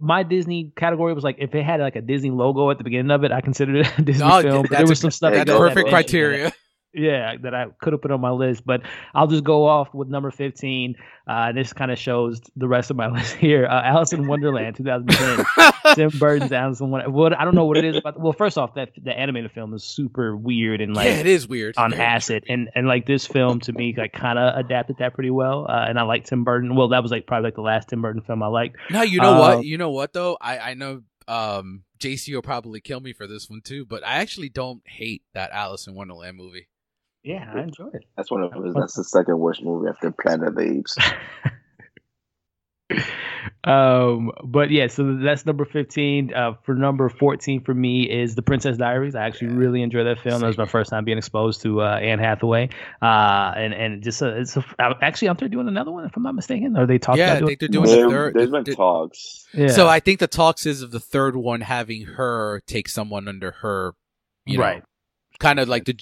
my 0.01 0.23
Disney 0.23 0.73
category 0.75 1.13
was 1.13 1.23
like 1.23 1.37
if 1.39 1.55
it 1.55 1.63
had 1.63 1.79
like 1.79 1.95
a 1.95 2.01
Disney 2.01 2.31
logo 2.31 2.69
at 2.69 2.79
the 2.79 2.83
beginning 2.83 3.11
of 3.11 3.23
it, 3.23 3.31
I 3.31 3.39
considered 3.39 3.77
it 3.77 3.97
a 3.97 4.01
Disney 4.03 4.27
oh, 4.29 4.41
film. 4.41 4.61
But 4.63 4.77
there 4.77 4.87
was 4.87 4.99
some 4.99 5.11
stuff. 5.11 5.33
That's 5.33 5.49
perfect 5.49 5.87
criteria 5.87 6.51
yeah, 6.93 7.35
that 7.41 7.53
I 7.53 7.67
could 7.81 7.93
have 7.93 8.01
put 8.01 8.11
on 8.11 8.21
my 8.21 8.29
list, 8.29 8.65
but 8.65 8.81
I'll 9.13 9.27
just 9.27 9.43
go 9.43 9.65
off 9.65 9.93
with 9.93 10.07
number 10.07 10.31
15. 10.31 10.95
Uh, 11.25 11.51
this 11.51 11.73
kind 11.73 11.91
of 11.91 11.97
shows 11.97 12.41
the 12.55 12.67
rest 12.67 12.91
of 12.91 12.97
my 12.97 13.07
list 13.11 13.33
here. 13.35 13.65
Uh, 13.65 13.81
Alice 13.83 14.13
in 14.13 14.27
Wonderland, 14.27 14.75
2010. 14.75 15.95
Tim 15.95 16.09
Burton's 16.19 16.51
Alice 16.51 16.79
in 16.79 16.91
Wonderland. 16.91 17.15
What 17.15 17.37
I 17.37 17.45
don't 17.45 17.55
know 17.55 17.65
what 17.65 17.77
it 17.77 17.85
is 17.85 17.97
about. 17.97 18.19
Well, 18.19 18.33
first 18.33 18.57
off, 18.57 18.75
that 18.75 18.91
the 19.01 19.17
animated 19.17 19.51
film 19.51 19.73
is 19.73 19.83
super 19.83 20.35
weird 20.35 20.81
and 20.81 20.95
like 20.95 21.05
yeah, 21.05 21.17
it 21.17 21.25
is 21.27 21.47
weird 21.47 21.75
on 21.77 21.93
acid, 21.93 22.43
and 22.47 22.69
and 22.75 22.87
like 22.87 23.05
this 23.05 23.25
film 23.25 23.59
to 23.61 23.73
me, 23.73 23.95
like 23.97 24.13
kind 24.13 24.37
of 24.37 24.57
adapted 24.57 24.97
that 24.99 25.13
pretty 25.13 25.31
well. 25.31 25.65
Uh, 25.67 25.85
and 25.87 25.97
I 25.97 26.03
like 26.03 26.25
Tim 26.25 26.43
Burton. 26.43 26.75
Well, 26.75 26.89
that 26.89 27.01
was 27.01 27.11
like 27.11 27.25
probably 27.25 27.47
like 27.47 27.55
the 27.55 27.61
last 27.61 27.89
Tim 27.89 28.01
Burton 28.01 28.21
film 28.21 28.43
I 28.43 28.47
liked. 28.47 28.77
No, 28.91 29.01
you 29.01 29.19
know 29.19 29.39
what? 29.39 29.57
Um, 29.57 29.63
you 29.63 29.77
know 29.77 29.91
what 29.91 30.13
though? 30.13 30.37
I 30.39 30.59
I 30.59 30.73
know 30.73 31.01
um 31.27 31.83
JC 31.99 32.33
will 32.33 32.41
probably 32.41 32.81
kill 32.81 32.99
me 32.99 33.13
for 33.13 33.27
this 33.27 33.49
one 33.49 33.61
too, 33.61 33.85
but 33.85 34.05
I 34.05 34.15
actually 34.15 34.49
don't 34.49 34.81
hate 34.85 35.23
that 35.33 35.51
Alice 35.51 35.87
in 35.87 35.95
Wonderland 35.95 36.37
movie. 36.37 36.67
Yeah, 37.23 37.49
I 37.53 37.61
enjoyed 37.61 37.95
it. 37.95 38.03
That's 38.17 38.29
one 38.29 38.43
of 38.43 38.51
his, 38.51 38.73
that's 38.73 38.95
the 38.95 39.03
second 39.03 39.39
worst 39.39 39.63
movie 39.63 39.87
after 39.89 40.11
Planet 40.21 40.49
of 40.49 40.55
the 40.55 40.79
Apes. 40.79 40.97
um, 43.63 44.31
but 44.43 44.71
yeah, 44.71 44.87
so 44.87 45.19
that's 45.23 45.45
number 45.45 45.63
fifteen. 45.63 46.33
Uh, 46.33 46.55
for 46.63 46.75
number 46.75 47.07
fourteen 47.07 47.61
for 47.63 47.73
me 47.73 48.03
is 48.03 48.35
The 48.35 48.41
Princess 48.41 48.75
Diaries. 48.75 49.15
I 49.15 49.25
actually 49.25 49.53
really 49.53 49.81
enjoyed 49.81 50.05
that 50.05 50.19
film. 50.19 50.41
That 50.41 50.47
was 50.47 50.57
my 50.57 50.65
first 50.65 50.89
time 50.89 51.05
being 51.05 51.17
exposed 51.17 51.61
to 51.61 51.81
uh, 51.81 51.95
Anne 51.95 52.19
Hathaway. 52.19 52.67
Uh, 53.01 53.53
and 53.55 53.73
and 53.73 54.03
just 54.03 54.21
uh, 54.21 54.33
it's 54.35 54.57
a, 54.57 54.65
actually 55.01 55.29
aren't 55.29 55.39
they 55.39 55.47
doing 55.47 55.69
another 55.69 55.91
one? 55.91 56.03
If 56.03 56.17
I'm 56.17 56.23
not 56.23 56.35
mistaken, 56.35 56.75
are 56.75 56.85
they 56.85 56.97
talking? 56.97 57.19
Yeah, 57.19 57.35
about 57.35 57.43
I 57.43 57.45
think 57.45 57.59
they're 57.61 57.69
doing 57.69 57.85
the 57.85 58.09
third. 58.09 58.33
There's 58.33 58.51
been 58.51 58.65
talks. 58.65 59.47
Yeah. 59.53 59.67
So 59.67 59.87
I 59.87 60.01
think 60.01 60.19
the 60.19 60.27
talks 60.27 60.65
is 60.65 60.81
of 60.81 60.91
the 60.91 60.99
third 60.99 61.37
one 61.37 61.61
having 61.61 62.03
her 62.03 62.61
take 62.67 62.89
someone 62.89 63.29
under 63.29 63.51
her, 63.61 63.93
you 64.45 64.57
know, 64.57 64.63
right 64.65 64.83
kind 65.43 65.59
of 65.59 65.67
like 65.67 65.85
the 65.85 65.99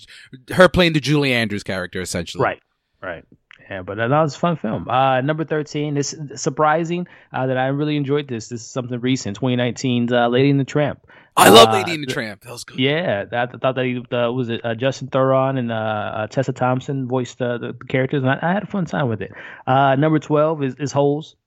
her 0.54 0.70
playing 0.70 0.94
the 0.94 1.00
Julie 1.00 1.34
Andrews 1.34 1.64
character 1.64 2.00
essentially. 2.00 2.44
Right. 2.44 2.62
Right. 3.02 3.26
Yeah, 3.70 3.84
but 3.84 3.96
that 3.96 4.10
was 4.10 4.36
a 4.36 4.40
fun 4.40 4.58
film. 4.58 4.90
Uh, 4.90 5.22
number 5.22 5.46
13, 5.46 5.96
is 5.96 6.16
surprising 6.36 7.08
uh, 7.32 7.48
that 7.48 7.58
I 7.58 7.68
really 7.68 7.96
enjoyed 7.96 8.28
this. 8.28 8.50
This 8.50 8.62
is 8.62 8.68
something 8.68 9.00
recent, 9.00 9.40
2019's 9.40 10.12
uh, 10.12 10.28
Lady 10.28 10.50
and 10.50 10.60
the 10.60 10.66
Tramp. 10.66 11.08
I 11.38 11.48
love 11.48 11.70
uh, 11.70 11.74
Lady 11.74 11.94
and 11.94 12.04
the 12.04 12.12
Tramp. 12.12 12.42
That 12.42 12.52
was 12.52 12.66
good. 12.66 12.78
Yeah, 12.78 13.24
I 13.32 13.46
thought 13.46 13.76
that 13.76 13.86
he 13.86 14.04
uh, 14.14 14.30
was 14.32 14.50
it 14.50 14.66
uh, 14.66 14.76
Justin 14.76 15.08
Theroux 15.08 15.58
and 15.58 15.72
uh, 15.72 16.28
Tessa 16.30 16.52
Thompson 16.52 17.08
voiced 17.08 17.38
the, 17.38 17.58
the, 17.58 17.86
characters, 17.88 18.24
and 18.24 18.32
I, 18.32 18.40
I, 18.42 18.52
had 18.52 18.64
a 18.64 18.68
fun 18.68 18.84
time 18.86 19.08
with 19.08 19.22
it. 19.22 19.32
number 19.66 20.20
12 20.20 20.64
is, 20.64 20.76
is 20.76 20.92
Holes. 20.92 21.38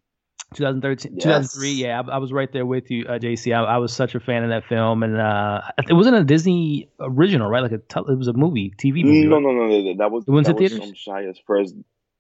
2013, 0.55 1.13
yes. 1.15 1.23
2003. 1.25 1.73
Yeah, 1.73 2.01
I, 2.01 2.15
I, 2.15 2.19
was 2.19 2.33
right 2.33 2.53
there 2.53 2.67
with 2.67 2.91
you, 2.91 3.05
uh, 3.07 3.19
JC. 3.19 3.55
I, 3.55 3.63
I, 3.63 3.79
was 3.79 3.93
such 3.93 4.15
a 4.15 4.21
fan 4.21 4.43
of 4.43 4.51
that 4.51 4.65
film, 4.65 5.03
and 5.03 5.21
uh, 5.21 5.61
it 5.89 5.93
wasn't 5.93 6.17
a 6.17 6.25
Disney 6.25 6.89
original, 7.01 7.49
right? 7.49 7.63
Like 7.63 7.73
a 7.73 7.79
te- 7.79 8.13
it 8.13 8.19
was 8.19 8.29
a 8.29 8.33
movie, 8.33 8.73
TV 8.77 9.05
movie. 9.05 9.27
No, 9.27 9.37
right? 9.37 9.43
no, 9.43 9.53
no, 9.53 9.67
no, 9.67 9.97
That 9.99 10.11
was 10.11 10.25
to 10.25 10.55
theaters. 10.55 10.79
From 10.79 10.95
Shia's 10.95 11.41
first. 11.47 11.75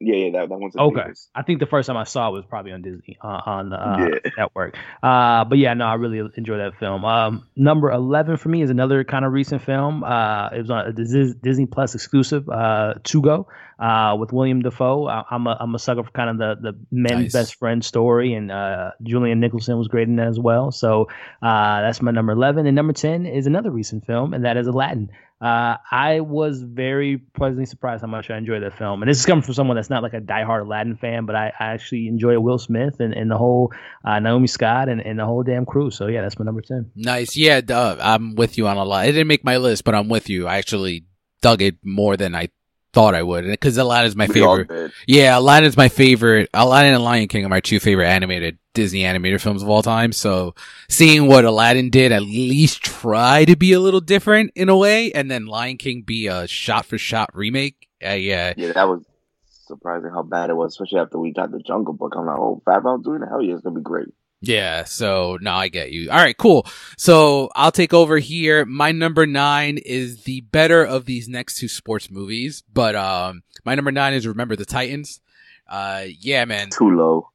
Yeah, 0.04 0.16
yeah, 0.16 0.30
that, 0.32 0.48
that 0.50 0.58
one's 0.58 0.76
okay. 0.76 0.94
Theaters. 0.94 1.28
I 1.34 1.42
think 1.42 1.60
the 1.60 1.66
first 1.66 1.86
time 1.86 1.96
I 1.96 2.04
saw 2.04 2.28
it 2.28 2.32
was 2.32 2.44
probably 2.44 2.72
on 2.72 2.82
Disney 2.82 3.16
uh, 3.22 3.40
on 3.46 3.70
the 3.70 3.76
uh, 3.76 3.96
yeah. 3.98 4.30
network. 4.36 4.76
Uh, 5.02 5.44
but 5.44 5.58
yeah, 5.58 5.72
no, 5.74 5.86
I 5.86 5.94
really 5.94 6.20
enjoyed 6.36 6.60
that 6.60 6.78
film. 6.78 7.04
Um, 7.04 7.46
number 7.56 7.90
eleven 7.90 8.36
for 8.36 8.50
me 8.50 8.62
is 8.62 8.70
another 8.70 9.02
kind 9.04 9.24
of 9.24 9.32
recent 9.32 9.62
film. 9.62 10.04
Uh, 10.04 10.48
it 10.48 10.60
was 10.60 10.70
on 10.70 10.86
a 10.86 10.92
Disney 10.92 11.66
Plus 11.66 11.94
exclusive, 11.94 12.48
uh, 12.48 12.94
Togo 13.02 13.48
uh, 13.78 14.16
with 14.18 14.32
William 14.32 14.62
Dafoe. 14.62 15.06
I, 15.06 15.24
am 15.30 15.46
a 15.46 15.56
I'm 15.58 15.74
a 15.74 15.78
sucker 15.78 16.02
for 16.02 16.10
kind 16.10 16.30
of 16.30 16.38
the 16.38 16.72
the 16.72 16.78
men's 16.90 17.22
nice. 17.22 17.32
best 17.32 17.54
friend 17.56 17.84
story, 17.84 18.34
and 18.34 18.50
uh, 18.50 18.90
Julianne 19.02 19.38
Nicholson 19.38 19.76
was 19.78 19.88
great 19.88 20.08
in 20.08 20.16
that 20.16 20.28
as 20.28 20.38
well. 20.38 20.70
So 20.70 21.08
uh, 21.42 21.80
that's 21.80 22.02
my 22.02 22.10
number 22.10 22.32
eleven, 22.32 22.66
and 22.66 22.74
number 22.74 22.92
ten 22.92 23.26
is 23.26 23.46
another 23.46 23.70
recent 23.70 24.06
film, 24.06 24.34
and 24.34 24.44
that 24.44 24.56
is 24.56 24.66
Aladdin. 24.66 25.10
Uh, 25.40 25.76
I 25.90 26.20
was 26.20 26.62
very 26.62 27.18
pleasantly 27.18 27.66
surprised 27.66 28.00
how 28.00 28.06
much 28.06 28.30
I 28.30 28.38
enjoyed 28.38 28.62
that 28.62 28.78
film. 28.78 29.02
And 29.02 29.10
this 29.10 29.18
is 29.18 29.26
coming 29.26 29.42
from 29.42 29.54
someone 29.54 29.76
that's 29.76 29.90
not 29.90 30.02
like 30.02 30.14
a 30.14 30.20
diehard 30.20 30.62
Aladdin 30.62 30.96
fan, 30.96 31.26
but 31.26 31.36
I, 31.36 31.52
I 31.58 31.66
actually 31.66 32.08
enjoy 32.08 32.38
Will 32.38 32.58
Smith 32.58 33.00
and, 33.00 33.12
and 33.12 33.30
the 33.30 33.36
whole 33.36 33.72
uh, 34.04 34.20
Naomi 34.20 34.46
Scott 34.46 34.88
and, 34.88 35.00
and 35.00 35.18
the 35.18 35.26
whole 35.26 35.42
damn 35.42 35.66
crew. 35.66 35.90
So 35.90 36.06
yeah, 36.06 36.22
that's 36.22 36.38
my 36.38 36.44
number 36.44 36.62
10. 36.62 36.92
Nice. 36.94 37.36
Yeah, 37.36 37.60
uh, 37.68 37.96
I'm 38.00 38.36
with 38.36 38.56
you 38.56 38.68
on 38.68 38.78
a 38.78 38.84
lot. 38.84 39.06
It 39.06 39.12
didn't 39.12 39.28
make 39.28 39.44
my 39.44 39.58
list, 39.58 39.84
but 39.84 39.94
I'm 39.94 40.08
with 40.08 40.30
you. 40.30 40.46
I 40.46 40.56
actually 40.56 41.04
dug 41.42 41.60
it 41.60 41.76
more 41.82 42.16
than 42.16 42.34
I 42.34 42.48
thought 42.94 43.14
I 43.14 43.22
would 43.22 43.44
because 43.44 43.76
Aladdin 43.76 44.06
is 44.06 44.16
my 44.16 44.26
we 44.26 44.34
favorite. 44.34 44.92
Yeah, 45.06 45.38
Aladdin 45.38 45.68
is 45.68 45.76
my 45.76 45.88
favorite. 45.88 46.48
Aladdin 46.54 46.94
and 46.94 47.04
Lion 47.04 47.28
King 47.28 47.44
are 47.44 47.50
my 47.50 47.60
two 47.60 47.80
favorite 47.80 48.06
animated 48.06 48.58
Disney 48.74 49.04
animated 49.04 49.40
films 49.40 49.62
of 49.62 49.68
all 49.68 49.82
time. 49.82 50.12
So 50.12 50.54
seeing 50.88 51.26
what 51.26 51.44
Aladdin 51.44 51.90
did, 51.90 52.12
at 52.12 52.22
least 52.22 52.82
try 52.82 53.44
to 53.44 53.56
be 53.56 53.72
a 53.72 53.80
little 53.80 54.00
different 54.00 54.52
in 54.54 54.68
a 54.68 54.76
way, 54.76 55.12
and 55.12 55.30
then 55.30 55.46
Lion 55.46 55.78
King 55.78 56.02
be 56.02 56.26
a 56.26 56.46
shot 56.46 56.84
for 56.84 56.98
shot 56.98 57.30
remake. 57.34 57.88
Uh, 58.04 58.10
yeah, 58.10 58.52
yeah, 58.56 58.72
that 58.72 58.88
was 58.88 59.04
surprising 59.48 60.10
how 60.10 60.22
bad 60.22 60.50
it 60.50 60.54
was, 60.54 60.72
especially 60.72 60.98
after 61.00 61.18
we 61.18 61.32
got 61.32 61.50
the 61.50 61.60
Jungle 61.60 61.94
Book. 61.94 62.12
I'm 62.16 62.26
like, 62.26 62.38
oh, 62.38 62.62
Favreau 62.66 63.02
doing 63.02 63.22
it? 63.22 63.28
Hell 63.28 63.42
yeah, 63.42 63.54
it's 63.54 63.62
gonna 63.62 63.76
be 63.76 63.82
great. 63.82 64.08
Yeah, 64.40 64.84
so 64.84 65.38
now 65.40 65.56
I 65.56 65.68
get 65.68 65.90
you. 65.90 66.10
All 66.10 66.18
right, 66.18 66.36
cool. 66.36 66.66
So 66.98 67.48
I'll 67.54 67.72
take 67.72 67.94
over 67.94 68.18
here. 68.18 68.66
My 68.66 68.92
number 68.92 69.26
nine 69.26 69.78
is 69.78 70.24
the 70.24 70.42
better 70.42 70.84
of 70.84 71.06
these 71.06 71.28
next 71.28 71.56
two 71.56 71.68
sports 71.68 72.10
movies, 72.10 72.62
but 72.70 72.94
um, 72.94 73.42
my 73.64 73.74
number 73.74 73.90
nine 73.90 74.12
is 74.12 74.26
Remember 74.26 74.54
the 74.54 74.66
Titans. 74.66 75.20
Uh, 75.66 76.04
yeah, 76.20 76.44
man, 76.44 76.68
too 76.68 76.90
low. 76.90 77.30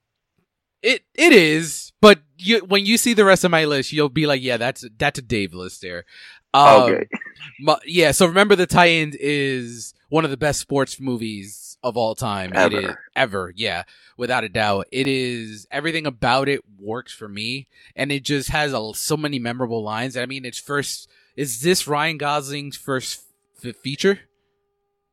It 0.82 1.04
it 1.14 1.34
is, 1.34 1.92
but 2.02 2.20
you 2.38 2.60
when 2.60 2.86
you 2.86 2.98
see 2.98 3.14
the 3.14 3.26
rest 3.26 3.44
of 3.44 3.52
my 3.52 3.66
list, 3.66 3.92
you'll 3.92 4.10
be 4.10 4.26
like, 4.26 4.42
yeah, 4.42 4.58
that's 4.58 4.86
that's 4.98 5.20
a 5.20 5.22
Dave 5.22 5.54
list 5.54 5.82
there. 5.82 6.06
Um, 6.54 6.82
okay. 6.84 7.08
My, 7.62 7.78
yeah, 7.86 8.12
so 8.12 8.26
Remember 8.26 8.56
the 8.56 8.66
Titans 8.66 9.16
is 9.16 9.94
one 10.10 10.26
of 10.26 10.32
the 10.32 10.38
best 10.38 10.60
sports 10.60 11.00
movies 11.00 11.78
of 11.84 11.96
all 11.96 12.16
time. 12.16 12.52
Ever. 12.54 12.78
It 12.78 12.84
is 12.86 12.96
ever, 13.16 13.54
yeah 13.56 13.84
without 14.20 14.44
a 14.44 14.50
doubt. 14.50 14.86
It 14.92 15.08
is 15.08 15.66
everything 15.72 16.06
about 16.06 16.50
it 16.50 16.62
works 16.78 17.14
for 17.14 17.28
me, 17.28 17.68
and 17.96 18.12
it 18.12 18.24
just 18.24 18.50
has 18.50 18.74
a, 18.74 18.92
so 18.94 19.18
many 19.18 19.40
memorable 19.40 19.82
lines. 19.82 20.16
I 20.18 20.28
mean, 20.28 20.46
it's 20.46 20.60
first. 20.60 21.10
Is 21.36 21.62
this 21.62 21.88
Ryan 21.88 22.18
Gosling's 22.18 22.76
first 22.76 23.24
f- 23.64 23.78
feature? 23.78 24.20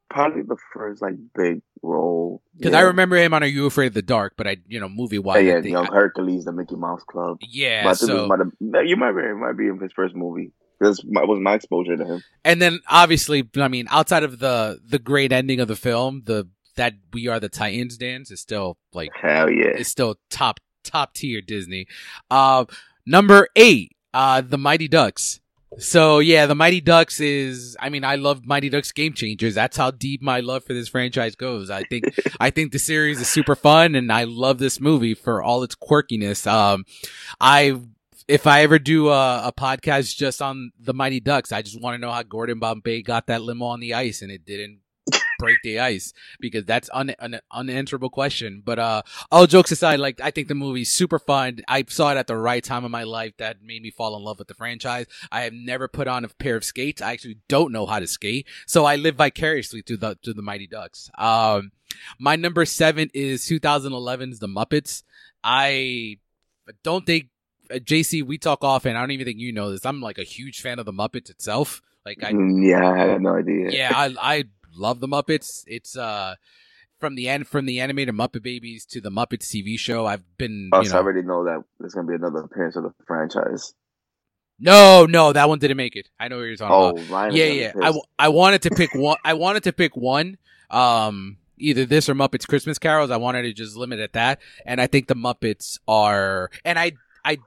Probably 0.09 0.43
the 0.43 0.57
first 0.73 1.03
like 1.03 1.15
big 1.35 1.63
role. 1.83 2.43
Because 2.57 2.73
yeah. 2.73 2.79
I 2.79 2.83
remember 2.83 3.17
him 3.17 3.35
on 3.35 3.43
Are 3.43 3.47
You 3.47 3.67
Afraid 3.67 3.89
of 3.89 3.95
the 3.95 4.03
Dark, 4.03 4.35
but 4.37 4.47
I, 4.47 4.57
you 4.67 4.81
know, 4.81 4.89
movie 4.89 5.19
wise, 5.19 5.45
yeah, 5.45 5.59
yeah 5.59 5.71
Young 5.71 5.89
I, 5.89 5.95
Hercules, 5.95 6.45
the 6.45 6.53
Mickey 6.53 6.77
Mouse 6.77 7.03
Club. 7.05 7.39
Yeah, 7.41 7.85
but 7.85 7.99
so 7.99 8.27
might 8.27 8.39
have, 8.39 8.87
you 8.87 8.97
might 8.97 9.13
be, 9.13 9.23
it 9.23 9.37
might 9.37 9.57
be 9.57 9.69
his 9.81 9.93
first 9.93 10.15
movie. 10.15 10.53
This 10.79 11.03
was 11.05 11.41
my 11.41 11.55
exposure 11.55 11.97
to 11.97 12.05
him. 12.05 12.23
And 12.45 12.61
then 12.61 12.81
obviously, 12.89 13.49
I 13.57 13.69
mean, 13.69 13.87
outside 13.91 14.23
of 14.23 14.39
the 14.39 14.79
the 14.87 14.99
great 14.99 15.33
ending 15.33 15.59
of 15.61 15.69
the 15.69 15.77
film, 15.77 16.23
the 16.25 16.49
that 16.77 16.95
We 17.13 17.29
Are 17.29 17.41
the 17.41 17.49
Titans 17.49 17.97
dance 17.97 18.31
is 18.31 18.41
still 18.41 18.77
like 18.93 19.11
hell 19.15 19.51
yeah, 19.51 19.69
it's 19.69 19.89
still 19.89 20.17
top 20.31 20.61
top 20.85 21.15
tier 21.15 21.41
Disney. 21.41 21.87
Uh, 22.31 22.67
number 23.07 23.49
eight, 23.57 23.97
uh, 24.13 24.43
the 24.43 24.59
Mighty 24.59 24.89
Ducks. 24.89 25.41
So 25.79 26.21
yeah, 26.21 26.47
the 26.47 26.55
Mighty 26.55 26.81
Ducks 26.81 27.21
is. 27.21 27.77
I 27.79 27.89
mean, 27.91 28.05
I 28.05 28.17
love 28.17 28.47
Mighty 28.47 28.69
Ducks 28.69 28.93
Game 28.93 29.13
Changers. 29.13 29.55
That's 29.55 29.77
how 29.77 29.91
deep 29.91 30.23
my 30.23 30.41
love 30.41 30.65
for 30.65 30.73
this 30.73 30.89
franchise 30.89 31.35
goes. 31.35 31.71
I 31.71 31.83
think 31.83 32.05
I 32.41 32.51
think 32.51 32.73
the 32.73 32.79
series 32.79 33.21
is 33.21 33.29
super 33.29 33.55
fun, 33.55 33.95
and 33.95 34.13
I 34.13 34.25
love 34.25 34.59
this 34.59 34.81
movie 34.81 35.15
for 35.15 35.43
all 35.43 35.63
its 35.63 35.75
quirkiness. 35.75 36.51
Um, 36.51 36.85
I 37.41 37.79
if 38.29 38.47
I 38.47 38.63
ever 38.63 38.79
do 38.79 39.11
a, 39.11 39.49
a, 39.49 39.53
podcast 39.53 40.17
just 40.17 40.43
on 40.43 40.73
the 40.81 40.93
Mighty 40.93 41.21
Ducks, 41.21 41.53
I 41.53 41.63
just 41.63 41.81
want 41.81 41.95
to 41.95 41.99
know 41.99 42.11
how 42.11 42.23
Gordon 42.23 42.59
Bombay 42.59 43.03
got 43.03 43.29
that 43.29 43.43
limo 43.43 43.67
on 43.67 43.81
the 43.81 43.95
ice 43.95 44.21
and 44.21 44.33
it 44.33 44.45
didn't 44.45 44.81
break 45.39 45.59
the 45.63 45.81
ice 45.81 46.13
because 46.41 46.65
that's 46.65 46.89
un, 46.93 47.15
an 47.19 47.41
unanswerable 47.51 48.11
question. 48.11 48.63
But 48.65 48.79
uh, 48.79 49.03
all 49.31 49.47
jokes 49.47 49.73
aside, 49.73 50.01
like 50.01 50.21
I 50.21 50.31
think 50.31 50.49
the 50.49 50.55
movie's 50.55 50.91
super 50.91 51.19
fun. 51.19 51.61
I 51.69 51.85
saw 51.89 52.13
it 52.13 52.17
at 52.17 52.27
the 52.27 52.37
right 52.37 52.63
time 52.63 52.85
of 52.85 52.91
my 52.91 53.05
life 53.05 53.37
that 53.39 53.63
made 53.63 53.83
me 53.83 53.91
fall 53.91 54.17
in 54.17 54.23
love 54.23 54.39
with 54.39 54.49
the 54.49 54.55
franchise. 54.55 55.07
I 55.31 55.43
have 55.43 55.53
never 55.53 55.89
put 55.89 56.09
on 56.09 56.25
a 56.25 56.29
pair 56.29 56.57
of 56.57 56.65
skates. 56.65 57.03
I 57.03 57.13
actually 57.13 57.39
don't 57.49 57.73
know 57.73 57.87
how 57.87 57.99
to 57.99 58.07
skate, 58.07 58.47
so 58.67 58.85
I 58.85 58.97
live 58.97 59.17
vicariously 59.17 59.83
through 59.83 59.99
the 59.99 60.19
through 60.23 60.35
the 60.35 60.43
Mighty 60.43 60.67
Ducks. 60.67 61.11
Um, 61.17 61.73
my 62.19 62.37
number 62.37 62.65
seven 62.65 63.11
is 63.15 63.45
2011's 63.45 64.39
The 64.39 64.49
Muppets. 64.49 65.03
I 65.43 66.19
don't 66.83 67.07
think 67.07 67.29
uh, 67.71 67.75
JC, 67.75 68.23
we 68.23 68.39
talk 68.39 68.63
often. 68.63 68.97
I 68.97 69.01
don't 69.01 69.11
even 69.13 69.27
think 69.27 69.39
you 69.39 69.53
know 69.53 69.71
this. 69.71 69.85
I'm 69.87 70.01
like 70.01 70.19
a 70.19 70.25
huge 70.25 70.61
fan 70.61 70.79
of 70.79 70.87
the 70.87 70.93
Muppets 70.93 71.31
itself. 71.31 71.83
Like, 72.05 72.23
I 72.23 72.33
mm, 72.33 72.65
yeah, 72.65 72.89
I 72.89 72.99
had 72.99 73.21
no 73.21 73.35
idea. 73.35 73.71
Yeah, 73.71 73.93
I 73.95 74.15
I 74.21 74.45
love 74.79 75.01
the 75.01 75.09
Muppets. 75.09 75.65
It's 75.67 75.97
uh 75.97 76.35
from 76.99 77.15
the 77.15 77.29
end 77.29 77.47
from 77.47 77.67
the 77.67 77.81
animated 77.81 78.15
Muppet 78.15 78.43
Babies 78.43 78.85
to 78.87 79.01
the 79.01 79.11
Muppets 79.11 79.47
TV 79.47 79.79
show. 79.79 80.07
I've 80.07 80.25
been. 80.39 80.71
Oh, 80.73 80.83
you 80.83 80.89
know, 80.89 80.95
I 80.95 80.99
already 80.99 81.23
know 81.23 81.45
that 81.45 81.65
there's 81.79 81.95
gonna 81.95 82.09
be 82.09 82.15
another 82.15 82.41
appearance 82.41 82.77
of 82.77 82.85
the 82.85 82.93
franchise. 83.07 83.75
No, 84.59 85.05
no, 85.05 85.33
that 85.33 85.49
one 85.49 85.59
didn't 85.59 85.77
make 85.77 85.97
it. 85.97 86.09
I 86.19 86.29
know 86.29 86.37
what 86.37 86.45
you're 86.45 86.57
talking 86.57 87.01
oh, 87.03 87.07
about. 87.07 87.35
Yeah, 87.35 87.45
yeah. 87.45 87.73
I, 87.83 87.93
I 88.19 88.29
wanted 88.29 88.63
to 88.63 88.71
pick 88.71 88.95
one. 88.95 89.19
I 89.23 89.35
wanted 89.35 89.65
to 89.65 89.73
pick 89.73 89.95
one. 89.95 90.39
Um, 90.71 91.37
either 91.59 91.85
this 91.85 92.09
or 92.09 92.15
Muppets 92.15 92.47
Christmas 92.47 92.79
Carols. 92.79 93.11
I 93.11 93.17
wanted 93.17 93.43
to 93.43 93.53
just 93.53 93.77
limit 93.77 94.01
at 94.01 94.13
that. 94.15 94.41
And 94.65 94.81
I 94.81 94.87
think 94.87 95.07
the 95.07 95.15
Muppets 95.15 95.79
are, 95.87 96.51
and 96.65 96.79
I, 96.79 96.93
I, 97.25 97.39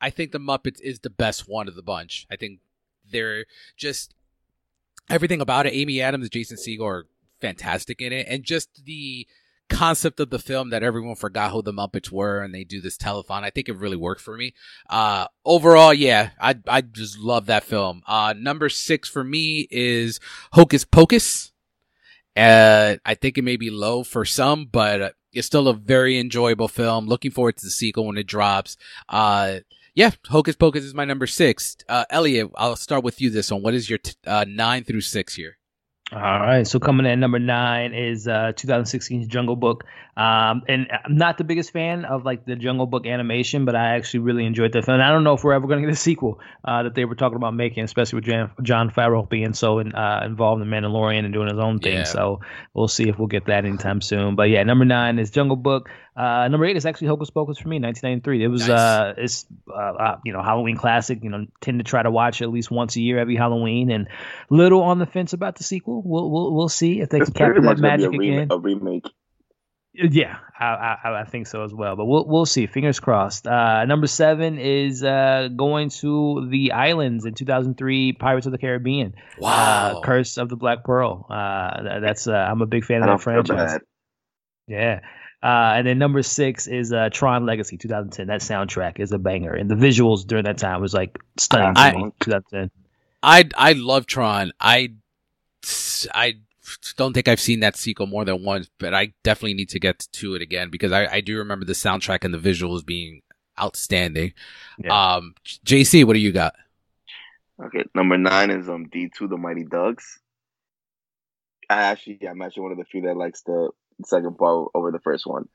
I 0.00 0.10
think 0.10 0.32
the 0.32 0.38
Muppets 0.38 0.80
is 0.80 1.00
the 1.00 1.10
best 1.10 1.48
one 1.48 1.68
of 1.68 1.74
the 1.74 1.82
bunch. 1.82 2.26
I 2.30 2.36
think 2.36 2.60
they're 3.10 3.46
just 3.76 4.14
everything 5.10 5.40
about 5.40 5.66
it. 5.66 5.74
Amy 5.74 6.00
Adams, 6.00 6.28
Jason 6.28 6.56
Segel 6.56 6.86
are 6.86 7.06
fantastic 7.40 8.00
in 8.00 8.12
it, 8.12 8.26
and 8.28 8.44
just 8.44 8.84
the 8.84 9.26
concept 9.70 10.20
of 10.20 10.30
the 10.30 10.38
film 10.38 10.70
that 10.70 10.82
everyone 10.82 11.14
forgot 11.14 11.52
who 11.52 11.62
the 11.62 11.72
Muppets 11.72 12.10
were 12.10 12.42
and 12.42 12.52
they 12.52 12.64
do 12.64 12.80
this 12.80 12.98
telethon. 12.98 13.42
I 13.42 13.50
think 13.50 13.68
it 13.68 13.76
really 13.76 13.96
worked 13.96 14.20
for 14.20 14.36
me. 14.36 14.52
Uh, 14.90 15.26
overall, 15.44 15.94
yeah, 15.94 16.30
I, 16.40 16.56
I 16.66 16.80
just 16.82 17.18
love 17.18 17.46
that 17.46 17.64
film. 17.64 18.02
Uh, 18.06 18.34
number 18.36 18.68
six 18.68 19.08
for 19.08 19.24
me 19.24 19.68
is 19.70 20.20
Hocus 20.52 20.84
Pocus. 20.84 21.52
Uh, 22.36 22.96
I 23.04 23.14
think 23.14 23.38
it 23.38 23.44
may 23.44 23.56
be 23.56 23.70
low 23.70 24.02
for 24.02 24.24
some, 24.24 24.66
but 24.66 25.14
it's 25.32 25.46
still 25.46 25.68
a 25.68 25.74
very 25.74 26.18
enjoyable 26.18 26.68
film. 26.68 27.06
Looking 27.06 27.30
forward 27.30 27.56
to 27.58 27.64
the 27.64 27.70
sequel 27.70 28.06
when 28.06 28.18
it 28.18 28.26
drops. 28.26 28.76
Uh, 29.08 29.60
yeah, 29.94 30.10
Hocus 30.28 30.56
Pocus 30.56 30.84
is 30.84 30.94
my 30.94 31.04
number 31.04 31.26
six. 31.26 31.76
Uh, 31.88 32.04
Elliot, 32.10 32.50
I'll 32.56 32.76
start 32.76 33.04
with 33.04 33.20
you 33.20 33.30
this 33.30 33.50
one. 33.50 33.62
What 33.62 33.74
is 33.74 33.88
your 33.88 33.98
t- 33.98 34.14
uh, 34.26 34.44
nine 34.48 34.84
through 34.84 35.02
six 35.02 35.34
here? 35.34 35.58
All 36.12 36.18
right, 36.20 36.66
so 36.66 36.80
coming 36.80 37.06
in 37.06 37.12
at 37.12 37.18
number 37.18 37.38
nine 37.38 37.94
is 37.94 38.26
uh, 38.26 38.52
2016's 38.56 39.28
Jungle 39.28 39.54
Book. 39.54 39.84
Um, 40.16 40.62
and 40.68 40.88
I'm 40.90 41.16
not 41.16 41.38
the 41.38 41.44
biggest 41.44 41.72
fan 41.72 42.04
of 42.04 42.24
like 42.24 42.44
the 42.44 42.56
Jungle 42.56 42.86
Book 42.86 43.06
animation, 43.06 43.64
but 43.64 43.76
I 43.76 43.94
actually 43.94 44.20
really 44.20 44.44
enjoyed 44.44 44.72
the 44.72 44.82
film. 44.82 44.96
And 44.96 45.04
I 45.04 45.10
don't 45.12 45.22
know 45.22 45.34
if 45.34 45.44
we're 45.44 45.52
ever 45.52 45.68
going 45.68 45.80
to 45.80 45.86
get 45.86 45.92
a 45.92 45.96
sequel 45.96 46.40
uh, 46.64 46.82
that 46.82 46.96
they 46.96 47.04
were 47.04 47.14
talking 47.14 47.36
about 47.36 47.54
making, 47.54 47.84
especially 47.84 48.16
with 48.16 48.24
Jon, 48.24 48.50
Jon 48.60 48.90
Favreau 48.90 49.28
being 49.28 49.54
so 49.54 49.78
in, 49.78 49.94
uh, 49.94 50.22
involved 50.26 50.62
in 50.62 50.68
Mandalorian 50.68 51.24
and 51.24 51.32
doing 51.32 51.48
his 51.48 51.60
own 51.60 51.78
thing. 51.78 51.98
Yeah. 51.98 52.04
So 52.04 52.40
we'll 52.74 52.88
see 52.88 53.08
if 53.08 53.16
we'll 53.16 53.28
get 53.28 53.46
that 53.46 53.64
anytime 53.64 54.00
soon. 54.00 54.34
But 54.34 54.50
yeah, 54.50 54.64
number 54.64 54.84
nine 54.84 55.20
is 55.20 55.30
Jungle 55.30 55.56
Book. 55.56 55.88
Uh, 56.16 56.48
number 56.48 56.66
eight 56.66 56.76
is 56.76 56.84
actually 56.84 57.06
Hocus 57.06 57.30
Pocus 57.30 57.58
for 57.58 57.68
me, 57.68 57.78
1993. 57.78 58.44
It 58.44 58.48
was 58.48 58.62
nice. 58.62 58.70
uh, 58.70 59.14
it's 59.16 59.46
uh, 59.68 59.72
uh, 59.74 60.16
you 60.24 60.32
know 60.32 60.42
Halloween 60.42 60.76
classic. 60.76 61.22
You 61.22 61.30
know, 61.30 61.46
tend 61.60 61.78
to 61.78 61.84
try 61.84 62.02
to 62.02 62.10
watch 62.10 62.42
at 62.42 62.50
least 62.50 62.70
once 62.70 62.96
a 62.96 63.00
year 63.00 63.18
every 63.18 63.36
Halloween, 63.36 63.90
and 63.90 64.08
little 64.50 64.82
on 64.82 64.98
the 64.98 65.06
fence 65.06 65.32
about 65.32 65.56
the 65.56 65.64
sequel. 65.64 66.02
We'll 66.04 66.30
we'll, 66.30 66.54
we'll 66.54 66.68
see 66.68 67.00
if 67.00 67.10
they 67.10 67.20
it's 67.20 67.30
can 67.30 67.34
capture 67.34 67.62
that 67.62 67.78
magic 67.78 68.12
again. 68.12 68.48
A 68.50 68.58
remake. 68.58 69.06
Yeah, 69.92 70.36
I, 70.58 70.96
I, 71.04 71.20
I 71.20 71.24
think 71.24 71.48
so 71.48 71.64
as 71.64 71.74
well. 71.74 71.96
But 71.96 72.06
we'll 72.06 72.24
we'll 72.26 72.46
see. 72.46 72.66
Fingers 72.66 73.00
crossed. 73.00 73.46
Uh, 73.46 73.84
number 73.86 74.06
seven 74.06 74.58
is 74.58 75.02
uh, 75.02 75.48
going 75.54 75.90
to 75.90 76.48
the 76.48 76.72
islands 76.72 77.24
in 77.24 77.34
2003, 77.34 78.12
Pirates 78.12 78.46
of 78.46 78.52
the 78.52 78.58
Caribbean. 78.58 79.14
Uh, 79.16 79.40
wow. 79.40 79.96
Uh, 79.96 80.00
Curse 80.02 80.38
of 80.38 80.48
the 80.48 80.56
Black 80.56 80.84
Pearl. 80.84 81.26
Uh, 81.28 82.00
that's 82.00 82.28
uh, 82.28 82.32
I'm 82.32 82.62
a 82.62 82.66
big 82.66 82.84
fan 82.84 83.02
of 83.02 83.08
that 83.08 83.20
franchise. 83.20 83.80
Yeah. 84.68 85.00
Uh, 85.42 85.72
and 85.76 85.86
then 85.86 85.98
number 85.98 86.22
six 86.22 86.66
is 86.66 86.92
uh, 86.92 87.08
Tron 87.10 87.46
Legacy 87.46 87.78
2010. 87.78 88.26
That 88.26 88.40
soundtrack 88.40 89.00
is 89.00 89.10
a 89.12 89.18
banger, 89.18 89.54
and 89.54 89.70
the 89.70 89.74
visuals 89.74 90.26
during 90.26 90.44
that 90.44 90.58
time 90.58 90.82
was 90.82 90.92
like 90.92 91.18
stunning. 91.38 91.72
I, 91.76 91.92
2010. 92.20 92.70
I 93.22 93.48
I 93.56 93.72
love 93.72 94.06
Tron. 94.06 94.52
I 94.60 94.92
I 96.14 96.34
don't 96.96 97.14
think 97.14 97.28
I've 97.28 97.40
seen 97.40 97.60
that 97.60 97.76
sequel 97.76 98.06
more 98.06 98.24
than 98.24 98.44
once, 98.44 98.70
but 98.78 98.94
I 98.94 99.12
definitely 99.22 99.54
need 99.54 99.70
to 99.70 99.80
get 99.80 100.06
to 100.12 100.34
it 100.34 100.42
again 100.42 100.70
because 100.70 100.92
I, 100.92 101.06
I 101.06 101.20
do 101.20 101.38
remember 101.38 101.64
the 101.64 101.72
soundtrack 101.72 102.24
and 102.24 102.34
the 102.34 102.38
visuals 102.38 102.84
being 102.84 103.22
outstanding. 103.58 104.34
Yeah. 104.78 105.14
Um, 105.14 105.34
JC, 105.44 106.04
what 106.04 106.14
do 106.14 106.20
you 106.20 106.32
got? 106.32 106.54
Okay, 107.62 107.84
number 107.94 108.16
nine 108.16 108.50
is 108.50 108.68
um 108.68 108.88
D 108.88 109.10
two, 109.14 109.28
the 109.28 109.36
Mighty 109.36 109.64
Ducks. 109.64 110.18
I 111.68 111.82
actually, 111.82 112.20
I'm 112.28 112.42
actually 112.42 112.62
one 112.62 112.72
of 112.72 112.78
the 112.78 112.84
few 112.84 113.02
that 113.02 113.16
likes 113.16 113.42
the 113.42 113.70
second 114.06 114.36
part 114.36 114.70
over 114.74 114.90
the 114.90 115.00
first 115.00 115.26
one. 115.26 115.48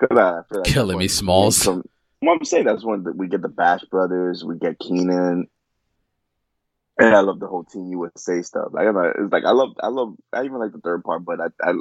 Cause 0.00 0.18
I 0.18 0.42
feel 0.48 0.60
like 0.60 0.64
killing 0.64 0.98
me, 0.98 1.08
Smalls. 1.08 1.56
Some, 1.56 1.84
well, 2.20 2.36
I'm 2.36 2.44
saying 2.44 2.64
that's 2.64 2.84
when 2.84 3.04
we 3.16 3.28
get 3.28 3.42
the 3.42 3.48
Bash 3.48 3.82
Brothers, 3.84 4.44
we 4.44 4.56
get 4.58 4.78
Kenan, 4.78 5.48
and 6.98 7.14
I 7.14 7.20
love 7.20 7.40
the 7.40 7.46
whole 7.46 7.64
Team 7.64 7.88
USA 7.88 8.42
stuff. 8.42 8.68
Like, 8.72 8.86
it's 8.86 9.32
like 9.32 9.44
I 9.44 9.50
love, 9.50 9.70
I 9.82 9.88
love, 9.88 10.14
I 10.32 10.44
even 10.44 10.58
like 10.58 10.72
the 10.72 10.80
third 10.80 11.04
part, 11.04 11.24
but 11.24 11.40
I, 11.40 11.46
I 11.62 11.74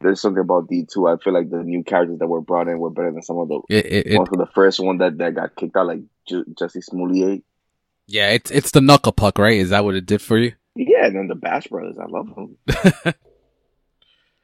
there's 0.00 0.20
something 0.20 0.40
about 0.40 0.68
D 0.68 0.86
two. 0.90 1.08
I 1.08 1.16
feel 1.16 1.32
like 1.32 1.50
the 1.50 1.62
new 1.62 1.82
characters 1.82 2.18
that 2.18 2.26
were 2.26 2.40
brought 2.40 2.68
in 2.68 2.78
were 2.78 2.90
better 2.90 3.12
than 3.12 3.22
some 3.22 3.38
of 3.38 3.48
the 3.48 3.60
it, 3.68 4.06
it, 4.06 4.16
ones 4.16 4.28
from 4.28 4.38
the 4.38 4.46
first 4.46 4.80
one 4.80 4.98
that, 4.98 5.18
that 5.18 5.34
got 5.34 5.56
kicked 5.56 5.76
out, 5.76 5.86
like 5.86 6.00
J- 6.26 6.44
Jussie 6.54 6.82
Smollett. 6.82 7.42
Yeah, 8.06 8.30
it's 8.30 8.50
it's 8.50 8.70
the 8.70 8.80
knuckle 8.80 9.12
puck, 9.12 9.38
right? 9.38 9.58
Is 9.58 9.70
that 9.70 9.84
what 9.84 9.94
it 9.94 10.06
did 10.06 10.22
for 10.22 10.38
you? 10.38 10.52
Yeah, 10.74 11.06
and 11.06 11.16
then 11.16 11.28
the 11.28 11.34
Bash 11.34 11.66
Brothers, 11.66 11.96
I 12.00 12.06
love 12.06 12.34
them. 12.34 13.14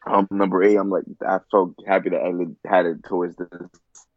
um, 0.07 0.29
number 0.31 0.63
eight, 0.63 0.77
I'm 0.77 0.91
like, 0.91 1.05
I 1.27 1.39
felt 1.51 1.75
happy 1.87 2.11
that 2.11 2.23
I 2.23 2.69
had 2.69 2.87
it 2.87 3.05
towards 3.05 3.37
this 3.37 3.49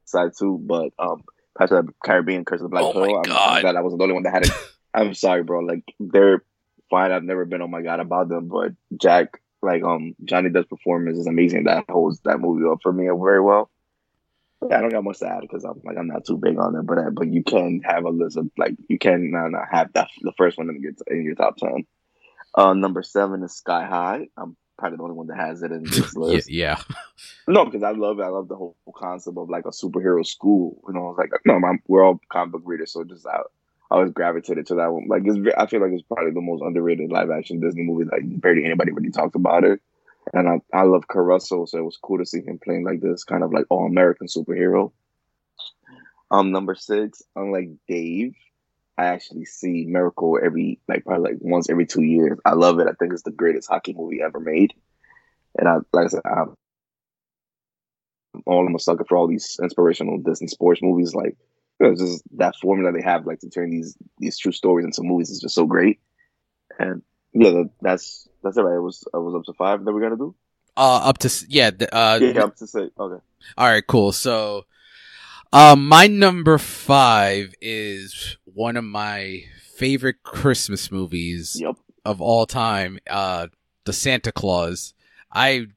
side 0.06 0.32
too, 0.38 0.60
but 0.62 0.92
um, 1.00 1.24
Pirates 1.58 1.74
of 1.74 1.88
the 1.88 1.94
Caribbean, 2.04 2.46
Curse 2.46 2.62
of 2.62 2.66
the 2.66 2.70
Black 2.70 2.84
oh 2.84 2.94
Pearl. 2.94 3.22
I'm, 3.26 3.32
I'm 3.32 3.62
glad 3.62 3.76
I 3.76 3.82
wasn't 3.82 4.00
the 4.00 4.04
only 4.04 4.14
one 4.14 4.24
that 4.24 4.34
had 4.34 4.46
it. 4.46 4.52
I'm 4.94 5.14
sorry, 5.14 5.44
bro. 5.44 5.60
Like 5.60 5.84
they're 6.00 6.44
fine. 6.90 7.12
I've 7.12 7.24
never 7.24 7.46
been 7.46 7.62
oh 7.62 7.68
my 7.68 7.82
god 7.82 8.00
about 8.00 8.30
them, 8.30 8.48
but 8.48 8.72
Jack, 8.98 9.42
like 9.62 9.84
um 9.84 10.16
Johnny 10.24 10.50
Depp's 10.50 10.68
performance 10.68 11.18
is 11.18 11.28
amazing. 11.28 11.66
That 11.66 11.86
holds 11.90 12.20
that 12.22 12.40
movie 12.40 12.68
up 12.72 12.80
for 12.82 12.92
me 12.92 13.06
very 13.06 13.42
well. 13.42 13.70
Yeah, 14.68 14.78
I 14.78 14.82
don't 14.82 14.92
got 14.92 15.04
much 15.04 15.20
to 15.20 15.28
add 15.28 15.42
because 15.42 15.64
I'm 15.64 15.82
like 15.84 15.98
I'm 15.98 16.08
not 16.08 16.26
too 16.26 16.38
big 16.38 16.58
on 16.58 16.76
it, 16.76 16.86
but 16.86 16.98
uh, 16.98 17.10
but 17.12 17.28
you 17.28 17.44
can 17.44 17.82
have 17.84 18.04
a 18.04 18.10
list 18.10 18.38
of 18.38 18.50
like 18.58 18.76
you 18.88 18.98
can 18.98 19.32
not, 19.32 19.52
not 19.52 19.68
have 19.72 19.94
that 19.94 20.10
the 20.22 20.34
first 20.38 20.58
one 20.58 20.70
in 20.70 20.82
your 20.82 20.94
in 21.08 21.24
your 21.24 21.36
top 21.36 21.58
ten. 21.58 21.86
Uh, 22.56 22.74
number 22.74 23.04
seven 23.04 23.44
is 23.44 23.54
Sky 23.54 23.86
High. 23.86 24.28
I'm 24.36 24.58
probably 24.80 24.98
the 24.98 25.04
only 25.04 25.16
one 25.16 25.28
that 25.28 25.38
has 25.38 25.62
it 25.62 25.72
in 25.72 25.84
this 25.86 26.16
list. 26.16 26.50
yeah, 26.50 26.82
No, 27.48 27.66
because 27.66 27.84
I 27.84 27.92
love 27.92 28.20
it. 28.20 28.24
I 28.24 28.30
love 28.30 28.48
the 28.48 28.56
whole 28.56 28.76
concept 28.96 29.38
of 29.38 29.50
like 29.50 29.66
a 29.66 29.70
superhero 29.70 30.26
school. 30.26 30.82
You 30.88 30.94
know, 30.94 31.16
like 31.18 31.32
no, 31.46 31.56
I'm, 31.56 31.82
we're 31.88 32.04
all 32.04 32.20
comic 32.30 32.54
book 32.54 32.64
readers, 32.66 32.94
so 32.94 33.04
just 33.04 33.28
out 33.28 33.52
I 33.92 33.96
always 33.96 34.12
gravitated 34.12 34.68
to 34.68 34.76
that 34.76 34.92
one. 34.92 35.08
Like 35.08 35.24
it's, 35.26 35.38
I 35.58 35.66
feel 35.66 35.82
like 35.82 35.92
it's 35.92 36.04
probably 36.04 36.32
the 36.32 36.42
most 36.42 36.62
underrated 36.62 37.12
live 37.12 37.32
action 37.32 37.60
Disney 37.60 37.84
movie. 37.84 38.06
Like 38.06 38.22
barely 38.40 38.66
anybody 38.66 38.92
really 38.92 39.12
talks 39.12 39.36
about 39.36 39.64
it. 39.64 39.82
And 40.34 40.48
I, 40.48 40.78
I 40.78 40.84
love 40.84 41.08
Kurt 41.08 41.26
Russell, 41.26 41.66
so 41.66 41.80
it 41.80 41.86
was 41.86 41.98
cool 41.98 42.20
to 42.20 42.26
see 42.26 42.42
him 42.42 42.60
playing 42.64 42.84
like 42.84 43.02
this 43.02 43.24
kind 43.24 43.44
of 43.44 43.52
like 43.52 43.66
all 43.70 43.88
American 43.88 44.28
superhero. 44.28 44.92
Um, 46.30 46.52
number 46.52 46.76
six, 46.76 47.24
unlike 47.36 47.70
Dave, 47.88 48.36
I 49.00 49.06
actually 49.06 49.45
see 49.45 49.86
Miracle 49.88 50.39
every 50.43 50.80
like 50.88 51.06
probably 51.06 51.32
like 51.32 51.41
once 51.41 51.70
every 51.70 51.86
two 51.86 52.04
years. 52.04 52.38
I 52.45 52.54
love 52.54 52.80
it. 52.80 52.88
I 52.88 52.93
think 52.93 53.14
it's 53.14 53.24
the 53.24 53.32
greatest 53.32 53.70
hockey 53.70 53.93
movie 53.93 54.22
ever 54.22 54.39
made. 54.39 54.74
And 55.58 55.68
I 55.68 55.78
like 55.93 56.06
I 56.06 56.10
said, 56.10 56.22
I'm 56.26 56.56
all 58.45 58.68
I'm 58.68 58.76
a 58.76 58.80
sucker 58.80 59.06
for 59.08 59.18
all 59.18 59.28
these 59.28 59.60
inspirational 59.62 60.18
Disney 60.20 60.47
sports 60.47 60.82
movies 60.82 61.14
like 61.14 61.38
it's 61.80 62.02
just 62.02 62.24
that 62.38 62.56
formula 62.58 62.91
they 62.91 63.02
have, 63.02 63.26
like 63.26 63.39
to 63.39 63.50
turn 63.50 63.70
these 63.70 63.95
these 64.18 64.38
true 64.38 64.52
stories 64.52 64.86
into 64.86 65.02
movies, 65.04 65.30
is 65.30 65.39
just 65.39 65.56
so 65.56 65.66
great. 65.66 66.00
And 66.78 67.02
yeah, 67.34 67.64
that's 67.82 68.28
that's 68.43 68.58
it. 68.58 68.62
Right? 68.62 68.78
It 68.78 68.82
was 68.82 69.04
it 69.14 69.18
was 69.18 69.36
up 69.36 69.45
to 69.45 69.54
five 69.54 69.84
that 69.86 69.91
we 69.91 70.02
got 70.02 70.10
to 70.10 70.18
do. 70.18 70.36
Uh, 70.76 71.02
up 71.04 71.18
to 71.20 71.45
yeah, 71.47 71.72
uh, 71.91 72.20
yeah, 72.22 72.43
up 72.43 72.56
to 72.58 72.68
six. 72.68 72.91
Okay. 73.00 73.24
All 73.58 73.68
right, 73.68 73.86
cool. 73.86 74.12
So, 74.12 74.66
um, 75.54 75.88
my 75.88 76.08
number 76.08 76.58
five 76.58 77.54
is 77.62 78.38
one 78.60 78.76
of 78.76 78.84
my 78.84 79.41
favorite 79.78 80.22
Christmas 80.22 80.91
movies 80.91 81.57
yep. 81.62 81.78
of 82.03 82.20
all 82.20 82.45
time. 82.45 82.99
Uh, 83.10 83.47
the 83.86 83.93
Santa 83.93 84.34
Claus. 84.34 84.93
I, 85.32 85.68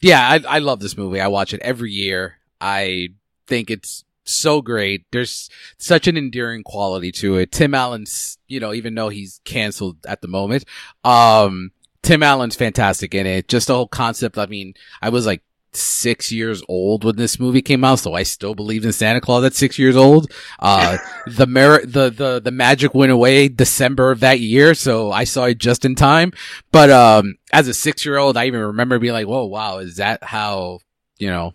yeah, 0.00 0.28
I 0.28 0.56
I 0.56 0.58
love 0.58 0.80
this 0.80 0.96
movie. 0.96 1.20
I 1.20 1.28
watch 1.28 1.54
it 1.54 1.60
every 1.60 1.92
year. 1.92 2.38
I 2.60 3.10
think 3.46 3.70
it's 3.70 4.04
so 4.24 4.60
great. 4.60 5.06
There's 5.12 5.48
such 5.78 6.08
an 6.08 6.16
endearing 6.16 6.64
quality 6.64 7.12
to 7.12 7.36
it. 7.36 7.52
Tim 7.52 7.72
Allen's, 7.72 8.38
you 8.48 8.58
know, 8.58 8.74
even 8.74 8.96
though 8.96 9.10
he's 9.10 9.40
canceled 9.44 9.98
at 10.04 10.20
the 10.20 10.28
moment, 10.28 10.64
um, 11.04 11.70
Tim 12.02 12.24
Allen's 12.24 12.56
fantastic 12.56 13.14
in 13.14 13.28
it. 13.28 13.46
Just 13.46 13.68
the 13.68 13.76
whole 13.76 13.86
concept. 13.86 14.38
I 14.38 14.46
mean, 14.46 14.74
I 15.00 15.10
was 15.10 15.24
like 15.24 15.42
six 15.72 16.32
years 16.32 16.62
old 16.68 17.04
when 17.04 17.16
this 17.16 17.38
movie 17.38 17.62
came 17.62 17.84
out, 17.84 17.98
so 18.00 18.14
I 18.14 18.22
still 18.22 18.54
believed 18.54 18.84
in 18.84 18.92
Santa 18.92 19.20
Claus 19.20 19.44
at 19.44 19.54
six 19.54 19.78
years 19.78 19.96
old. 19.96 20.32
Uh, 20.58 20.98
the 21.26 21.46
merit, 21.46 21.92
the, 21.92 22.10
the, 22.10 22.40
the 22.40 22.50
magic 22.50 22.94
went 22.94 23.12
away 23.12 23.48
December 23.48 24.10
of 24.10 24.20
that 24.20 24.40
year, 24.40 24.74
so 24.74 25.12
I 25.12 25.24
saw 25.24 25.44
it 25.44 25.58
just 25.58 25.84
in 25.84 25.94
time. 25.94 26.32
But, 26.72 26.90
um, 26.90 27.36
as 27.52 27.68
a 27.68 27.74
six 27.74 28.04
year 28.04 28.18
old, 28.18 28.36
I 28.36 28.46
even 28.46 28.60
remember 28.60 28.98
being 28.98 29.12
like, 29.12 29.26
whoa, 29.26 29.46
wow, 29.46 29.78
is 29.78 29.96
that 29.96 30.22
how, 30.22 30.80
you 31.18 31.28
know, 31.28 31.54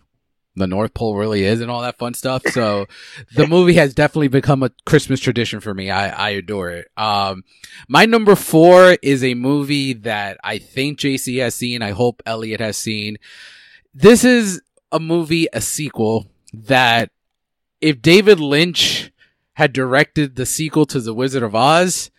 the 0.56 0.66
North 0.66 0.94
Pole 0.94 1.16
really 1.16 1.44
is 1.44 1.60
and 1.60 1.70
all 1.70 1.82
that 1.82 1.98
fun 1.98 2.14
stuff. 2.14 2.42
So 2.50 2.86
the 3.34 3.46
movie 3.48 3.74
has 3.74 3.94
definitely 3.94 4.28
become 4.28 4.62
a 4.62 4.70
Christmas 4.86 5.20
tradition 5.20 5.60
for 5.60 5.74
me. 5.74 5.90
I, 5.90 6.08
I 6.08 6.30
adore 6.30 6.70
it. 6.70 6.88
Um, 6.96 7.44
my 7.88 8.06
number 8.06 8.36
four 8.36 8.96
is 9.02 9.24
a 9.24 9.34
movie 9.34 9.94
that 9.94 10.38
I 10.44 10.58
think 10.58 10.98
JC 10.98 11.40
has 11.40 11.54
seen. 11.54 11.82
I 11.82 11.90
hope 11.90 12.22
Elliot 12.24 12.60
has 12.60 12.76
seen. 12.76 13.16
This 13.94 14.24
is 14.24 14.60
a 14.90 14.98
movie, 14.98 15.46
a 15.52 15.60
sequel 15.60 16.26
that 16.52 17.10
if 17.80 18.02
David 18.02 18.40
Lynch 18.40 19.12
had 19.52 19.72
directed 19.72 20.34
the 20.34 20.46
sequel 20.46 20.84
to 20.86 21.00
The 21.00 21.14
Wizard 21.14 21.44
of 21.44 21.54
Oz, 21.54 22.10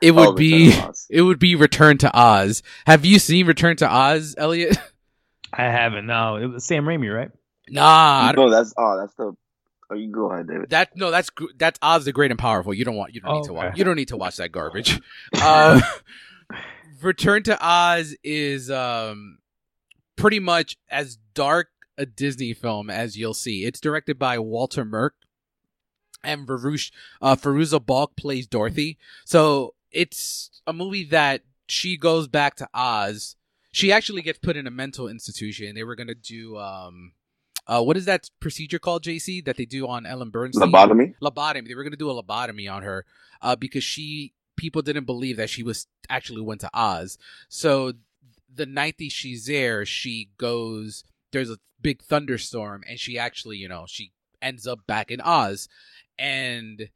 it 0.00 0.12
would 0.12 0.28
oh, 0.28 0.32
be 0.34 0.72
it 1.10 1.22
would 1.22 1.38
be 1.38 1.56
Return 1.56 1.98
to 1.98 2.16
Oz. 2.16 2.62
Have 2.86 3.04
you 3.04 3.18
seen 3.18 3.46
Return 3.46 3.76
to 3.76 3.92
Oz, 3.92 4.34
Elliot? 4.38 4.78
I 5.52 5.64
haven't. 5.64 6.06
No, 6.06 6.36
it 6.36 6.46
was 6.46 6.64
Sam 6.64 6.84
Raimi, 6.84 7.12
right? 7.12 7.30
Nah. 7.68 8.32
No, 8.32 8.50
that's 8.50 8.72
oh, 8.76 8.96
that's 8.98 9.14
the. 9.14 9.32
Oh, 9.90 9.94
you 9.96 10.12
go 10.12 10.30
ahead, 10.30 10.46
David. 10.46 10.70
That 10.70 10.96
no, 10.96 11.10
that's 11.10 11.30
that's 11.56 11.78
Oz 11.82 12.04
the 12.04 12.12
Great 12.12 12.30
and 12.30 12.38
Powerful. 12.38 12.72
You 12.72 12.84
don't 12.84 12.94
want 12.94 13.14
you 13.14 13.20
don't 13.20 13.32
oh, 13.32 13.36
need 13.40 13.46
to 13.46 13.52
watch 13.52 13.76
you 13.76 13.84
don't 13.84 13.96
need 13.96 14.08
to 14.08 14.16
watch 14.16 14.36
that 14.36 14.52
garbage. 14.52 15.00
uh, 15.34 15.80
Return 17.02 17.42
to 17.44 17.58
Oz 17.60 18.14
is 18.22 18.70
um 18.70 19.38
pretty 20.20 20.38
much 20.38 20.76
as 20.90 21.18
dark 21.34 21.68
a 21.96 22.06
Disney 22.06 22.52
film 22.52 22.90
as 22.90 23.16
you'll 23.16 23.34
see. 23.34 23.64
It's 23.64 23.80
directed 23.80 24.18
by 24.18 24.38
Walter 24.38 24.84
Murch, 24.84 25.14
and 26.22 26.46
Fairuza, 26.46 26.92
uh, 27.74 27.78
Balk 27.78 28.16
plays 28.16 28.46
Dorothy. 28.46 28.98
So 29.24 29.74
it's 29.90 30.62
a 30.66 30.72
movie 30.72 31.04
that 31.04 31.42
she 31.66 31.96
goes 31.96 32.28
back 32.28 32.56
to 32.56 32.68
Oz. 32.74 33.36
She 33.72 33.92
actually 33.92 34.22
gets 34.22 34.38
put 34.38 34.56
in 34.56 34.66
a 34.66 34.70
mental 34.70 35.08
institution. 35.08 35.74
They 35.74 35.84
were 35.84 35.96
gonna 35.96 36.14
do 36.14 36.58
um, 36.58 37.12
uh, 37.66 37.82
what 37.82 37.96
is 37.96 38.04
that 38.04 38.28
procedure 38.40 38.78
called, 38.78 39.04
JC, 39.04 39.44
that 39.44 39.56
they 39.56 39.64
do 39.64 39.86
on 39.86 40.04
Ellen 40.04 40.30
Burstyn? 40.30 40.72
Lobotomy. 40.72 41.14
Lobotomy. 41.22 41.68
They 41.68 41.74
were 41.74 41.84
gonna 41.84 41.96
do 41.96 42.10
a 42.10 42.22
lobotomy 42.22 42.70
on 42.70 42.82
her, 42.82 43.06
uh, 43.40 43.56
because 43.56 43.84
she 43.84 44.34
people 44.56 44.82
didn't 44.82 45.04
believe 45.04 45.36
that 45.38 45.48
she 45.48 45.62
was 45.62 45.86
actually 46.08 46.42
went 46.42 46.60
to 46.60 46.70
Oz. 46.74 47.16
So 47.48 47.94
the 48.52 48.66
night 48.66 48.96
that 48.98 49.12
she's 49.12 49.46
there, 49.46 49.84
she 49.84 50.30
goes. 50.38 51.04
There's 51.32 51.50
a 51.50 51.58
big 51.80 52.02
thunderstorm, 52.02 52.82
and 52.88 52.98
she 52.98 53.18
actually, 53.18 53.56
you 53.58 53.68
know, 53.68 53.84
she 53.88 54.12
ends 54.42 54.66
up 54.66 54.86
back 54.86 55.10
in 55.10 55.20
Oz, 55.20 55.68
and 56.18 56.90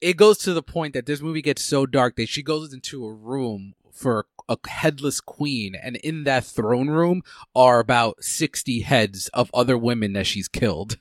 it 0.00 0.16
goes 0.16 0.38
to 0.38 0.52
the 0.52 0.62
point 0.62 0.94
that 0.94 1.06
this 1.06 1.20
movie 1.20 1.42
gets 1.42 1.62
so 1.62 1.86
dark 1.86 2.16
that 2.16 2.28
she 2.28 2.42
goes 2.42 2.72
into 2.72 3.04
a 3.04 3.12
room 3.12 3.74
for 3.92 4.26
a 4.48 4.56
headless 4.66 5.20
queen, 5.20 5.74
and 5.74 5.96
in 5.96 6.24
that 6.24 6.44
throne 6.44 6.88
room 6.88 7.22
are 7.54 7.80
about 7.80 8.22
sixty 8.22 8.80
heads 8.80 9.28
of 9.28 9.50
other 9.54 9.78
women 9.78 10.12
that 10.14 10.26
she's 10.26 10.48
killed. 10.48 10.98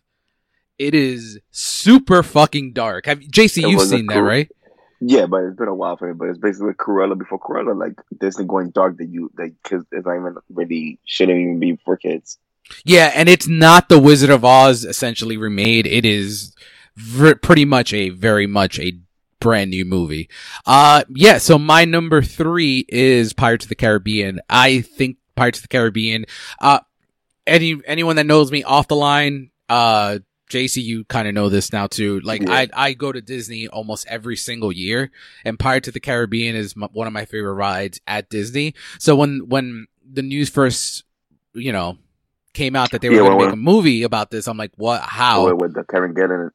It 0.77 0.95
is 0.95 1.39
super 1.51 2.23
fucking 2.23 2.73
dark. 2.73 3.05
Have 3.05 3.19
JC, 3.19 3.69
you've 3.69 3.81
seen 3.81 4.05
that, 4.07 4.21
right? 4.21 4.51
Yeah, 5.01 5.27
but 5.27 5.43
it's 5.43 5.55
been 5.55 5.67
a 5.67 5.76
while 5.76 5.97
for 5.97 6.07
me. 6.07 6.13
But 6.13 6.30
it's 6.30 6.39
basically 6.39 6.73
Cruella 6.73 7.17
before 7.17 7.39
Cruella, 7.39 7.77
like 7.77 7.95
this 8.11 8.35
Disney 8.35 8.45
going 8.45 8.71
dark 8.71 8.97
that 8.97 9.07
you 9.07 9.31
that 9.35 9.53
because 9.63 9.85
it's 9.91 10.05
not 10.05 10.17
even 10.17 10.35
really 10.49 10.99
shouldn't 11.05 11.39
even 11.39 11.59
be 11.59 11.80
for 11.85 11.97
kids. 11.97 12.38
Yeah, 12.85 13.11
and 13.15 13.30
it's 13.30 13.47
not 13.47 13.89
the 13.89 13.99
Wizard 13.99 14.30
of 14.30 14.45
Oz 14.45 14.85
essentially 14.85 15.38
remade. 15.38 15.88
It 15.88 16.05
is 16.05 16.53
v- 16.95 17.35
pretty 17.35 17.65
much 17.65 17.93
a 17.93 18.09
very 18.09 18.45
much 18.45 18.80
a 18.80 18.99
brand 19.39 19.71
new 19.71 19.85
movie. 19.85 20.30
Uh, 20.65 21.03
yeah. 21.09 21.38
So 21.38 21.57
my 21.57 21.85
number 21.85 22.21
three 22.21 22.85
is 22.89 23.34
Pirates 23.34 23.65
of 23.65 23.69
the 23.69 23.76
Caribbean. 23.76 24.41
I 24.49 24.81
think 24.81 25.17
Pirates 25.35 25.59
of 25.59 25.63
the 25.63 25.69
Caribbean. 25.69 26.26
Uh, 26.59 26.80
any 27.47 27.80
anyone 27.85 28.17
that 28.17 28.26
knows 28.26 28.51
me 28.51 28.63
off 28.63 28.88
the 28.88 28.95
line, 28.95 29.51
uh, 29.69 30.19
JC, 30.49 30.84
you 30.84 31.05
kind 31.05 31.27
of 31.27 31.34
know 31.34 31.49
this 31.49 31.71
now 31.71 31.88
too. 31.88 32.19
Like 32.21 32.41
yeah. 32.41 32.51
I, 32.51 32.67
I 32.73 32.93
go 32.93 33.11
to 33.11 33.21
Disney 33.21 33.67
almost 33.67 34.07
every 34.07 34.35
single 34.35 34.71
year, 34.71 35.11
and 35.45 35.57
Pirates 35.57 35.88
of 35.88 35.93
the 35.93 35.99
Caribbean 35.99 36.55
is 36.55 36.73
m- 36.76 36.89
one 36.91 37.07
of 37.07 37.13
my 37.13 37.26
favorite 37.26 37.53
rides 37.53 38.01
at 38.07 38.30
Disney. 38.30 38.73
So 38.97 39.15
when 39.15 39.47
when 39.47 39.88
the 40.11 40.23
news 40.23 40.49
first, 40.49 41.03
you 41.53 41.71
know, 41.71 41.97
came 42.53 42.76
out 42.76 42.91
that 42.91 43.01
they 43.01 43.09
were 43.09 43.15
yeah, 43.15 43.21
going 43.21 43.39
to 43.39 43.45
make 43.45 43.53
a 43.53 43.57
movie 43.57 44.03
about 44.03 44.31
this, 44.31 44.47
I'm 44.47 44.57
like, 44.57 44.71
what? 44.76 45.01
How? 45.01 45.53
With 45.53 45.76
the 45.76 45.84
Karen 45.84 46.13
Gillan. 46.13 46.49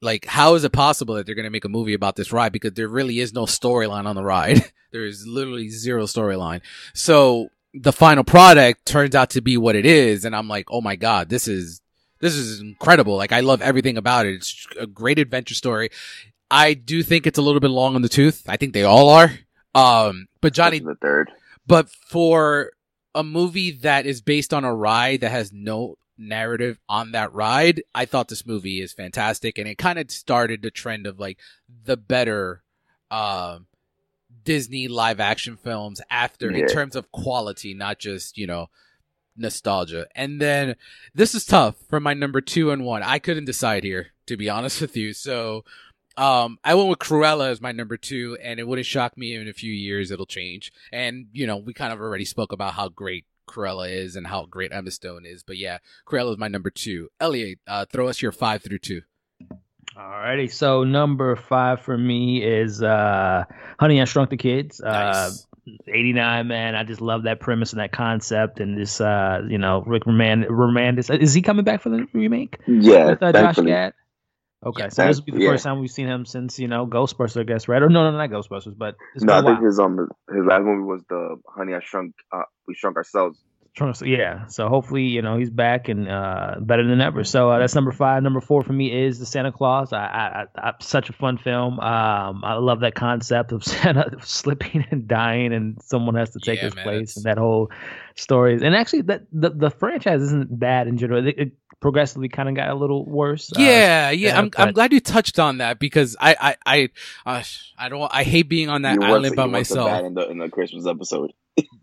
Like, 0.00 0.26
how 0.26 0.54
is 0.54 0.62
it 0.62 0.72
possible 0.72 1.16
that 1.16 1.26
they're 1.26 1.34
going 1.34 1.44
to 1.44 1.50
make 1.50 1.64
a 1.64 1.70
movie 1.70 1.94
about 1.94 2.14
this 2.14 2.32
ride? 2.32 2.52
Because 2.52 2.74
there 2.74 2.86
really 2.86 3.18
is 3.18 3.32
no 3.32 3.46
storyline 3.46 4.04
on 4.04 4.14
the 4.14 4.22
ride. 4.22 4.62
there 4.92 5.04
is 5.04 5.26
literally 5.26 5.70
zero 5.70 6.04
storyline. 6.04 6.60
So 6.94 7.48
the 7.74 7.92
final 7.92 8.22
product 8.22 8.86
turns 8.86 9.14
out 9.14 9.30
to 9.30 9.40
be 9.40 9.56
what 9.56 9.74
it 9.74 9.86
is, 9.86 10.24
and 10.24 10.36
I'm 10.36 10.48
like, 10.48 10.66
oh 10.70 10.80
my 10.80 10.96
god, 10.96 11.28
this 11.28 11.48
is 11.48 11.80
this 12.20 12.34
is 12.34 12.60
incredible. 12.60 13.16
Like 13.16 13.32
I 13.32 13.40
love 13.40 13.62
everything 13.62 13.96
about 13.96 14.26
it. 14.26 14.34
It's 14.34 14.66
a 14.78 14.86
great 14.86 15.18
adventure 15.18 15.54
story. 15.54 15.90
I 16.50 16.74
do 16.74 17.02
think 17.02 17.26
it's 17.26 17.38
a 17.38 17.42
little 17.42 17.60
bit 17.60 17.70
long 17.70 17.94
in 17.94 18.02
the 18.02 18.08
tooth. 18.08 18.44
I 18.48 18.56
think 18.56 18.72
they 18.72 18.84
all 18.84 19.10
are. 19.10 19.32
Um, 19.74 20.28
but 20.40 20.54
Johnny 20.54 20.78
the 20.78 20.94
third. 20.94 21.30
But 21.66 21.90
for 21.90 22.72
a 23.14 23.22
movie 23.22 23.72
that 23.72 24.06
is 24.06 24.22
based 24.22 24.54
on 24.54 24.64
a 24.64 24.74
ride 24.74 25.20
that 25.20 25.30
has 25.30 25.52
no 25.52 25.96
narrative 26.16 26.78
on 26.88 27.12
that 27.12 27.32
ride, 27.32 27.82
I 27.94 28.06
thought 28.06 28.28
this 28.28 28.46
movie 28.46 28.80
is 28.80 28.92
fantastic, 28.92 29.58
and 29.58 29.68
it 29.68 29.76
kind 29.76 29.98
of 29.98 30.10
started 30.10 30.62
the 30.62 30.70
trend 30.70 31.06
of 31.06 31.20
like 31.20 31.38
the 31.84 31.96
better 31.96 32.62
um, 33.10 33.66
Disney 34.44 34.88
live 34.88 35.20
action 35.20 35.56
films 35.56 36.00
after 36.10 36.50
yeah. 36.50 36.60
in 36.60 36.66
terms 36.66 36.96
of 36.96 37.12
quality, 37.12 37.74
not 37.74 37.98
just 37.98 38.38
you 38.38 38.46
know 38.46 38.68
nostalgia. 39.38 40.06
And 40.14 40.40
then 40.40 40.76
this 41.14 41.34
is 41.34 41.44
tough 41.44 41.76
for 41.88 42.00
my 42.00 42.14
number 42.14 42.40
two 42.40 42.70
and 42.70 42.84
one. 42.84 43.02
I 43.02 43.18
couldn't 43.18 43.44
decide 43.44 43.84
here, 43.84 44.08
to 44.26 44.36
be 44.36 44.48
honest 44.50 44.80
with 44.80 44.96
you. 44.96 45.12
So 45.12 45.64
um, 46.16 46.58
I 46.64 46.74
went 46.74 46.88
with 46.88 46.98
Cruella 46.98 47.48
as 47.48 47.60
my 47.60 47.72
number 47.72 47.96
two, 47.96 48.36
and 48.42 48.58
it 48.58 48.66
wouldn't 48.66 48.86
shock 48.86 49.16
me 49.16 49.34
in 49.34 49.48
a 49.48 49.52
few 49.52 49.72
years 49.72 50.10
it'll 50.10 50.26
change. 50.26 50.72
And 50.92 51.26
you 51.32 51.46
know, 51.46 51.56
we 51.56 51.72
kind 51.72 51.92
of 51.92 52.00
already 52.00 52.24
spoke 52.24 52.52
about 52.52 52.74
how 52.74 52.88
great 52.88 53.24
Cruella 53.48 53.90
is 53.90 54.16
and 54.16 54.26
how 54.26 54.46
great 54.46 54.72
Emma 54.72 54.90
Stone 54.90 55.26
is. 55.26 55.42
But 55.42 55.56
yeah, 55.56 55.78
Cruella 56.06 56.32
is 56.32 56.38
my 56.38 56.48
number 56.48 56.70
two. 56.70 57.08
Elliot, 57.20 57.60
uh, 57.66 57.86
throw 57.86 58.08
us 58.08 58.20
your 58.20 58.32
five 58.32 58.62
through 58.62 58.80
two. 58.80 59.02
Alrighty, 59.96 60.52
so 60.52 60.84
number 60.84 61.34
five 61.34 61.80
for 61.80 61.96
me 61.96 62.44
is 62.44 62.82
uh, 62.82 63.44
Honey, 63.80 64.00
I 64.00 64.04
Shrunk 64.04 64.30
the 64.30 64.36
Kids. 64.36 64.80
Uh, 64.80 64.90
nice. 64.90 65.16
Uh, 65.16 65.47
89 65.86 66.46
man 66.46 66.74
i 66.74 66.84
just 66.84 67.00
love 67.00 67.24
that 67.24 67.40
premise 67.40 67.72
and 67.72 67.80
that 67.80 67.92
concept 67.92 68.60
and 68.60 68.76
this 68.78 69.00
uh 69.00 69.42
you 69.48 69.58
know 69.58 69.82
rick 69.86 70.04
Moranis 70.04 71.16
is 71.20 71.34
he 71.34 71.42
coming 71.42 71.64
back 71.64 71.80
for 71.80 71.90
the 71.90 72.06
remake? 72.12 72.58
Yeah 72.66 73.06
with, 73.06 73.22
uh, 73.22 73.32
josh 73.32 73.56
gad? 73.56 73.92
Okay 74.64 74.84
yeah, 74.84 74.88
so 74.88 75.06
this 75.06 75.18
will 75.18 75.24
be 75.24 75.32
the 75.32 75.40
yeah. 75.40 75.50
first 75.50 75.64
time 75.64 75.78
we've 75.78 75.90
seen 75.90 76.08
him 76.08 76.24
since 76.24 76.58
you 76.58 76.68
know 76.68 76.86
ghostbusters 76.86 77.40
i 77.40 77.44
guess 77.44 77.68
right? 77.68 77.82
Or 77.82 77.88
no 77.88 78.10
no 78.10 78.16
not 78.16 78.30
ghostbusters 78.30 78.76
but 78.76 78.96
no 79.16 79.34
i 79.34 79.42
think 79.42 79.64
his 79.64 79.78
um 79.78 80.08
his 80.32 80.44
last 80.44 80.62
movie 80.62 80.82
was 80.82 81.02
the 81.08 81.36
honey 81.48 81.74
i 81.74 81.80
shrunk 81.80 82.14
uh, 82.32 82.42
we 82.66 82.74
shrunk 82.74 82.96
ourselves 82.96 83.38
yeah, 84.04 84.46
so 84.46 84.68
hopefully 84.68 85.04
you 85.04 85.22
know 85.22 85.36
he's 85.38 85.50
back 85.50 85.88
and 85.88 86.08
uh, 86.08 86.56
better 86.60 86.86
than 86.86 87.00
ever. 87.00 87.24
So 87.24 87.50
uh, 87.50 87.58
that's 87.58 87.74
number 87.74 87.92
five. 87.92 88.22
Number 88.22 88.40
four 88.40 88.62
for 88.62 88.72
me 88.72 89.06
is 89.06 89.18
the 89.18 89.26
Santa 89.26 89.52
Claus. 89.52 89.92
I, 89.92 89.98
I, 89.98 90.46
I 90.56 90.72
such 90.80 91.10
a 91.10 91.12
fun 91.12 91.38
film. 91.38 91.80
Um, 91.80 92.44
I 92.44 92.54
love 92.54 92.80
that 92.80 92.94
concept 92.94 93.52
of 93.52 93.64
Santa 93.64 94.16
slipping 94.22 94.84
and 94.90 95.08
dying, 95.08 95.52
and 95.52 95.80
someone 95.82 96.14
has 96.14 96.30
to 96.30 96.40
take 96.40 96.58
yeah, 96.58 96.66
his 96.66 96.74
man, 96.74 96.84
place, 96.84 97.16
and 97.16 97.24
that 97.24 97.38
whole 97.38 97.70
story. 98.16 98.54
And 98.54 98.74
actually, 98.74 99.02
that 99.02 99.22
the, 99.32 99.50
the 99.50 99.70
franchise 99.70 100.22
isn't 100.22 100.58
bad 100.58 100.88
in 100.88 100.98
general. 100.98 101.26
It, 101.26 101.38
it 101.38 101.52
progressively 101.80 102.28
kind 102.28 102.48
of 102.48 102.54
got 102.54 102.68
a 102.68 102.74
little 102.74 103.04
worse. 103.04 103.50
Yeah, 103.56 104.08
uh, 104.08 104.10
yeah. 104.12 104.38
I'm 104.38 104.50
I'm 104.56 104.72
glad 104.72 104.92
you 104.92 105.00
touched 105.00 105.38
on 105.38 105.58
that 105.58 105.78
because 105.78 106.16
I 106.20 106.56
I 106.66 106.88
I 107.24 107.38
uh, 107.38 107.42
I 107.78 107.88
don't 107.88 108.10
I 108.12 108.24
hate 108.24 108.48
being 108.48 108.68
on 108.68 108.82
that 108.82 108.94
you 108.94 109.02
island 109.02 109.36
by 109.36 109.46
myself. 109.46 110.04
In 110.04 110.14
the, 110.14 110.28
in 110.28 110.38
the 110.38 110.48
Christmas 110.48 110.86
episode 110.86 111.32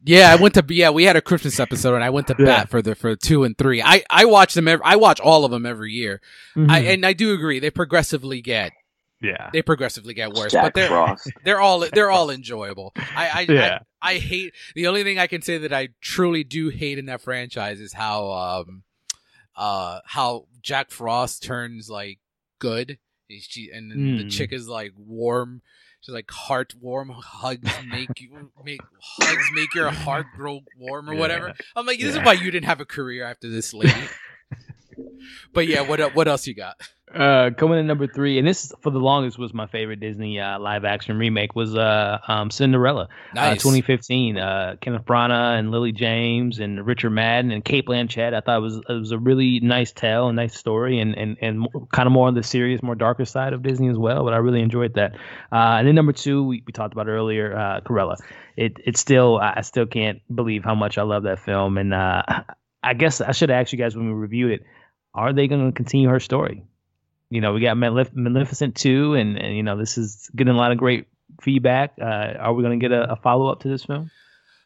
yeah, 0.05 0.31
I 0.31 0.35
went 0.35 0.53
to 0.53 0.65
yeah. 0.69 0.91
We 0.91 1.03
had 1.03 1.15
a 1.15 1.21
Christmas 1.21 1.59
episode, 1.59 1.95
and 1.95 2.03
I 2.03 2.11
went 2.11 2.27
to 2.27 2.35
yeah. 2.37 2.45
bat 2.45 2.69
for 2.69 2.81
the 2.81 2.95
for 2.95 3.15
two 3.15 3.43
and 3.43 3.57
three. 3.57 3.81
I 3.81 4.03
I 4.09 4.25
watch 4.25 4.53
them. 4.53 4.67
Every, 4.67 4.83
I 4.85 4.95
watch 4.95 5.19
all 5.19 5.45
of 5.45 5.51
them 5.51 5.65
every 5.65 5.91
year. 5.93 6.21
Mm-hmm. 6.55 6.69
I, 6.69 6.79
and 6.79 7.05
I 7.05 7.13
do 7.13 7.33
agree 7.33 7.59
they 7.59 7.71
progressively 7.71 8.41
get 8.41 8.71
yeah 9.21 9.49
they 9.51 9.61
progressively 9.61 10.13
get 10.13 10.33
worse, 10.33 10.51
Jack 10.51 10.63
but 10.63 10.73
they're 10.75 10.87
Frost. 10.87 11.31
they're 11.43 11.59
all 11.59 11.85
they're 11.91 12.11
all 12.11 12.29
enjoyable. 12.29 12.93
I 12.95 13.29
I, 13.33 13.39
yeah. 13.49 13.79
I 14.01 14.11
I 14.11 14.17
hate 14.19 14.53
the 14.75 14.87
only 14.87 15.03
thing 15.03 15.17
I 15.17 15.27
can 15.27 15.41
say 15.41 15.57
that 15.57 15.73
I 15.73 15.89
truly 16.01 16.43
do 16.43 16.69
hate 16.69 16.99
in 16.99 17.07
that 17.07 17.21
franchise 17.21 17.79
is 17.79 17.93
how 17.93 18.31
um 18.31 18.83
uh 19.55 20.01
how 20.05 20.45
Jack 20.61 20.91
Frost 20.91 21.43
turns 21.43 21.89
like 21.89 22.19
good. 22.59 22.99
She 23.27 23.71
and 23.71 23.91
mm. 23.91 24.17
the 24.19 24.29
chick 24.29 24.53
is 24.53 24.67
like 24.67 24.91
warm 24.95 25.63
just 26.05 26.13
like 26.13 26.29
heart 26.29 26.75
warm 26.79 27.09
hugs 27.09 27.71
make 27.87 28.21
you 28.21 28.51
make 28.63 28.81
hugs 29.01 29.49
make 29.53 29.73
your 29.73 29.89
heart 29.89 30.27
grow 30.35 30.61
warm 30.77 31.09
or 31.09 31.15
whatever. 31.15 31.53
I'm 31.75 31.85
like, 31.85 31.99
this 31.99 32.13
yeah. 32.13 32.21
is 32.21 32.25
why 32.25 32.33
you 32.33 32.51
didn't 32.51 32.67
have 32.67 32.79
a 32.79 32.85
career 32.85 33.25
after 33.25 33.49
this 33.49 33.73
lady. 33.73 33.93
but 35.53 35.67
yeah, 35.67 35.81
what 35.81 36.15
what 36.15 36.27
else 36.27 36.47
you 36.47 36.55
got? 36.55 36.75
Uh, 37.13 37.51
coming 37.51 37.77
in 37.77 37.85
number 37.85 38.07
three, 38.07 38.39
and 38.39 38.47
this 38.47 38.73
for 38.81 38.89
the 38.89 38.99
longest 38.99 39.37
was 39.37 39.53
my 39.53 39.67
favorite 39.67 39.99
Disney 39.99 40.39
uh, 40.39 40.59
live 40.59 40.83
action 40.83 41.17
remake 41.17 41.55
was 41.55 41.75
uh, 41.75 42.17
um, 42.27 42.49
Cinderella, 42.49 43.03
uh, 43.03 43.35
nice. 43.35 43.61
2015. 43.61 44.37
Uh, 44.37 44.75
Kenneth 44.81 45.05
Branagh 45.05 45.59
and 45.59 45.71
Lily 45.71 45.91
James 45.91 46.59
and 46.59 46.85
Richard 46.85 47.11
Madden 47.11 47.51
and 47.51 47.63
Cate 47.63 47.85
Blanchett. 47.85 48.33
I 48.33 48.41
thought 48.41 48.57
it 48.57 48.61
was 48.61 48.77
it 48.77 48.93
was 48.93 49.11
a 49.11 49.19
really 49.19 49.59
nice 49.61 49.91
tale, 49.91 50.27
a 50.27 50.33
nice 50.33 50.57
story, 50.57 50.99
and 50.99 51.15
and 51.15 51.37
and 51.41 51.67
kind 51.93 52.07
of 52.07 52.11
more 52.11 52.27
on 52.27 52.33
the 52.33 52.43
serious, 52.43 52.81
more 52.81 52.95
darker 52.95 53.23
side 53.23 53.53
of 53.53 53.61
Disney 53.61 53.87
as 53.87 53.97
well. 53.97 54.23
But 54.25 54.33
I 54.33 54.37
really 54.37 54.61
enjoyed 54.61 54.95
that. 54.95 55.13
Uh, 55.51 55.77
and 55.77 55.87
then 55.87 55.95
number 55.95 56.11
two, 56.11 56.43
we, 56.43 56.63
we 56.65 56.73
talked 56.73 56.93
about 56.93 57.07
earlier, 57.07 57.55
uh, 57.55 57.81
Cruella. 57.81 58.17
It 58.57 58.79
it 58.83 58.97
still 58.97 59.37
I 59.37 59.61
still 59.61 59.85
can't 59.85 60.21
believe 60.33 60.63
how 60.65 60.75
much 60.75 60.97
I 60.97 61.03
love 61.03 61.23
that 61.23 61.39
film, 61.39 61.77
and 61.77 61.93
uh, 61.93 62.23
I 62.83 62.93
guess 62.93 63.21
I 63.21 63.31
should 63.31 63.49
have 63.49 63.61
asked 63.61 63.73
you 63.73 63.79
guys 63.79 63.95
when 63.95 64.07
we 64.07 64.13
reviewed 64.13 64.51
it. 64.51 64.63
Are 65.15 65.33
they 65.33 65.47
going 65.47 65.65
to 65.65 65.71
continue 65.71 66.09
her 66.09 66.19
story? 66.19 66.65
you 67.29 67.41
know, 67.41 67.53
we 67.53 67.61
got 67.61 67.75
Malef- 67.77 68.13
Maleficent 68.13 68.75
two, 68.75 69.13
and, 69.15 69.37
and 69.37 69.55
you 69.55 69.63
know, 69.63 69.77
this 69.77 69.97
is 69.97 70.29
getting 70.35 70.53
a 70.53 70.57
lot 70.57 70.71
of 70.71 70.77
great 70.77 71.07
feedback. 71.41 71.93
Uh, 71.99 72.05
are 72.39 72.53
we 72.53 72.63
going 72.63 72.79
to 72.79 72.83
get 72.83 72.91
a, 72.91 73.13
a 73.13 73.15
follow 73.15 73.47
up 73.47 73.61
to 73.61 73.67
this 73.67 73.83
film? 73.83 74.11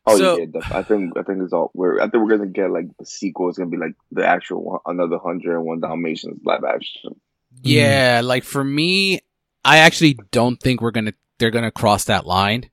Oh 0.06 0.18
so, 0.18 0.38
yeah, 0.38 0.46
I 0.72 0.82
think 0.84 1.18
I 1.18 1.24
think 1.24 1.44
it's 1.44 1.54
all. 1.54 1.72
We're 1.74 2.00
I 2.00 2.10
think 2.10 2.24
we're 2.24 2.38
gonna 2.38 2.50
get 2.50 2.72
like 2.72 2.86
the 2.98 3.06
sequel 3.06 3.50
is 3.50 3.58
gonna 3.58 3.70
be 3.70 3.78
like 3.78 3.94
the 4.12 4.26
actual 4.26 4.64
one, 4.64 4.80
another 4.86 5.18
hundred 5.18 5.56
and 5.56 5.66
one 5.66 5.82
Dalmatians 5.82 6.40
live 6.44 6.64
action. 6.64 7.20
Yeah, 7.62 8.22
mm. 8.22 8.24
like 8.24 8.44
for 8.44 8.64
me, 8.64 9.20
I 9.64 9.80
actually 9.80 10.18
don't 10.32 10.60
think 10.60 10.82
we're 10.82 10.92
gonna 10.92 11.14
they're 11.38 11.52
gonna 11.52 11.70
cross 11.70 12.06
that 12.06 12.26
line 12.26 12.72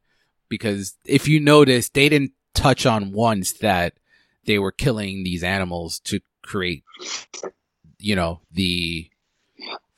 because 0.49 0.95
if 1.05 1.27
you 1.27 1.41
notice, 1.41 1.89
they 1.89 2.09
didn't 2.09 2.33
touch 2.55 2.87
on 2.87 3.13
once 3.13 3.55
that 3.55 3.95
they 4.47 4.59
were 4.59 4.73
killing 4.73 5.25
these 5.25 5.43
animals 5.43 5.99
to 6.05 6.21
create, 6.43 6.85
you 7.99 8.17
know, 8.17 8.41
the 8.53 9.11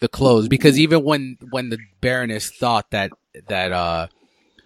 the 0.00 0.08
clothes. 0.08 0.48
Because 0.48 0.78
even 0.78 1.04
when 1.04 1.38
when 1.50 1.70
the 1.70 1.78
Baroness 2.00 2.50
thought 2.50 2.90
that 2.90 3.10
that 3.48 3.72
uh 3.72 4.08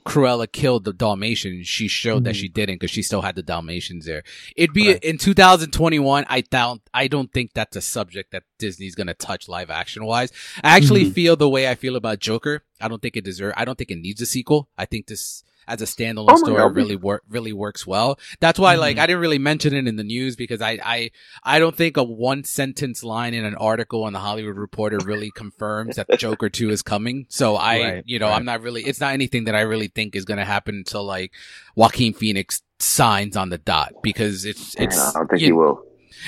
Cruella 0.05 0.51
killed 0.51 0.85
the 0.85 0.93
Dalmatians, 0.93 1.67
she 1.69 1.87
showed 1.87 2.19
mm-hmm. 2.19 2.25
that 2.25 2.37
she 2.37 2.49
didn't 2.49 2.77
because 2.77 2.91
she 2.91 3.03
still 3.03 3.23
had 3.23 3.37
the 3.37 3.43
Dalmatians 3.43 4.05
there. 4.05 4.25
It'd 4.57 4.75
be 4.75 4.89
right. 4.89 5.05
in 5.05 5.17
2021. 5.17 6.25
I 6.29 6.41
don't, 6.41 6.83
I 6.93 7.07
don't 7.07 7.33
think 7.33 7.53
that's 7.55 7.77
a 7.77 7.81
subject 7.81 8.33
that 8.33 8.43
Disney's 8.59 8.97
gonna 8.97 9.15
touch 9.15 9.49
live 9.49 9.71
action 9.71 10.05
wise. 10.05 10.33
I 10.65 10.77
actually 10.77 11.05
mm-hmm. 11.05 11.13
feel 11.13 11.37
the 11.37 11.49
way 11.49 11.69
I 11.69 11.77
feel 11.77 11.97
about 11.97 12.19
Joker. 12.19 12.65
I 12.81 12.89
don't 12.89 13.01
think 13.01 13.17
it 13.17 13.25
deserves. 13.25 13.55
I 13.57 13.65
don't 13.65 13.79
think 13.79 13.91
it 13.91 13.99
needs 13.99 14.21
a 14.21 14.27
sequel. 14.27 14.69
I 14.77 14.87
think 14.87 15.07
this 15.07 15.45
as 15.67 15.83
a 15.83 15.85
standalone 15.85 16.29
oh 16.31 16.37
story 16.37 16.57
God. 16.57 16.77
really 16.77 16.97
work 16.97 17.23
really 17.29 17.53
works 17.53 17.87
well. 17.87 18.19
That's 18.41 18.59
why, 18.59 18.75
mm-hmm. 18.75 18.81
like, 18.81 18.99
I 18.99 19.07
didn't 19.07 19.21
really 19.21 19.39
mention 19.39 19.75
it 19.75 19.87
in 19.87 19.97
the 19.97 20.05
news 20.05 20.37
because 20.37 20.61
I, 20.61 20.79
I, 20.83 21.11
I 21.43 21.59
don't 21.59 21.77
think 21.77 21.97
a 21.97 22.03
one 22.03 22.45
sentence 22.45 23.03
line 23.03 23.35
in 23.35 23.45
an 23.45 23.55
article 23.55 24.05
on 24.05 24.13
the 24.13 24.19
Hollywood 24.19 24.57
Reporter 24.57 24.99
really 25.05 25.31
confirms 25.35 25.97
that 25.97 26.19
Joker 26.19 26.49
two 26.49 26.71
is 26.71 26.83
coming. 26.83 27.27
So 27.29 27.57
I, 27.57 27.81
right, 27.81 28.05
you 28.07 28.19
know, 28.19 28.29
right. 28.29 28.37
I'm 28.37 28.45
not 28.45 28.63
really. 28.63 28.83
It's 28.83 29.01
not 29.01 29.13
anything 29.13 29.45
that 29.45 29.55
I 29.55 29.63
really 29.63 29.89
think 29.89 30.17
is 30.17 30.25
going 30.25 30.39
to 30.39 30.45
happen 30.45 30.77
until 30.77 31.05
like 31.05 31.33
Joaquin 31.75 32.15
Phoenix 32.15 32.63
signs 32.79 33.37
on 33.37 33.51
the 33.51 33.59
dot 33.59 33.95
because 34.03 34.45
it's 34.45 34.75
it's. 34.77 34.99
I 34.99 35.19
don't 35.19 35.29
think 35.29 35.43
he 35.43 35.53
will. 35.53 35.85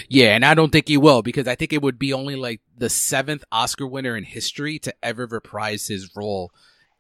Yeah, 0.09 0.35
and 0.35 0.45
I 0.45 0.55
don't 0.55 0.71
think 0.71 0.89
he 0.89 0.97
will 0.97 1.23
because 1.23 1.47
I 1.47 1.55
think 1.55 1.73
it 1.73 1.83
would 1.83 1.99
be 1.99 2.13
only 2.13 2.37
like 2.37 2.61
the 2.77 2.89
seventh 2.89 3.45
Oscar 3.53 3.87
winner 3.87 4.17
in 4.17 4.25
history 4.25 4.79
to 4.81 4.95
ever 5.03 5.27
reprise 5.27 5.89
his 5.89 6.11
role 6.17 6.51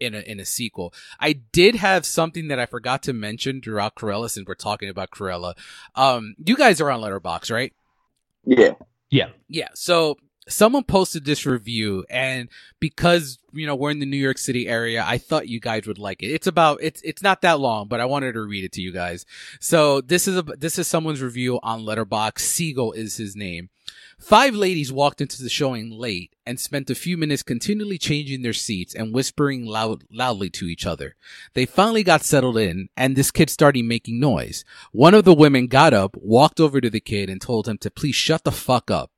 in 0.05 0.15
a 0.15 0.21
in 0.21 0.41
a 0.41 0.45
sequel. 0.45 0.93
I 1.21 1.33
did 1.33 1.77
have 1.77 2.07
something 2.07 2.49
that 2.49 2.59
I 2.59 2.67
forgot 2.67 3.03
to 3.05 3.13
mention 3.13 3.61
throughout 3.61 3.95
Cruella 3.95 4.31
since 4.31 4.47
we're 4.47 4.55
talking 4.55 4.89
about 4.89 5.11
Cruella. 5.11 5.55
Um, 5.95 6.35
you 6.45 6.57
guys 6.57 6.81
are 6.81 6.91
on 6.91 7.01
Letterboxd, 7.01 7.53
right? 7.53 7.73
Yeah. 8.45 8.75
Yeah. 9.11 9.29
Yeah. 9.49 9.69
So 9.75 10.17
someone 10.49 10.85
posted 10.85 11.25
this 11.25 11.47
review 11.47 12.05
and 12.11 12.49
because 12.81 13.39
you 13.53 13.67
know 13.67 13.75
we're 13.75 13.91
in 13.91 13.99
the 13.99 14.07
New 14.07 14.17
York 14.17 14.39
City 14.39 14.69
area 14.69 15.05
I 15.07 15.19
thought 15.19 15.49
you 15.49 15.61
guys 15.61 15.87
would 15.87 15.99
like 15.99 16.23
it. 16.23 16.29
It's 16.29 16.47
about 16.47 16.79
it's 16.83 17.01
it's 17.03 17.23
not 17.23 17.43
that 17.43 17.61
long 17.61 17.89
but 17.89 18.01
I 18.01 18.05
wanted 18.05 18.33
to 18.33 18.43
read 18.43 18.65
it 18.65 18.73
to 18.73 18.83
you 18.83 18.93
guys. 18.93 19.25
So 19.61 20.01
this 20.01 20.29
is 20.29 20.37
a 20.37 20.43
this 20.43 20.79
is 20.79 20.87
someone's 20.87 21.23
review 21.23 21.61
on 21.63 21.83
Letterboxd 21.83 22.41
Siegel 22.41 22.93
is 22.93 23.17
his 23.17 23.35
name. 23.35 23.71
Five 24.19 24.55
ladies 24.55 24.93
walked 24.93 25.21
into 25.21 25.43
the 25.43 25.49
showing 25.49 25.91
late 25.91 26.35
and 26.47 26.59
spent 26.59 26.89
a 26.89 26.95
few 26.95 27.19
minutes 27.19 27.43
continually 27.43 27.99
changing 27.99 28.43
their 28.43 28.53
seats 28.53 28.95
and 28.95 29.13
whispering 29.13 29.67
loud, 29.67 30.05
loudly 30.11 30.49
to 30.51 30.67
each 30.67 30.87
other. 30.87 31.17
They 31.55 31.67
finally 31.67 32.05
got 32.05 32.23
settled 32.23 32.57
in 32.57 32.89
and 32.97 33.17
this 33.17 33.31
kid 33.31 33.51
started 33.51 33.85
making 33.85 34.21
noise. 34.21 34.65
One 34.93 35.15
of 35.15 35.25
the 35.25 35.35
women 35.35 35.67
got 35.67 35.93
up, 35.93 36.17
walked 36.17 36.61
over 36.61 36.81
to 36.81 36.91
the 36.91 37.01
kid 37.01 37.29
and 37.29 37.41
told 37.41 37.67
him 37.67 37.79
to 37.79 37.91
please 37.91 38.15
shut 38.15 38.45
the 38.45 38.53
fuck 38.53 38.91
up. 38.91 39.11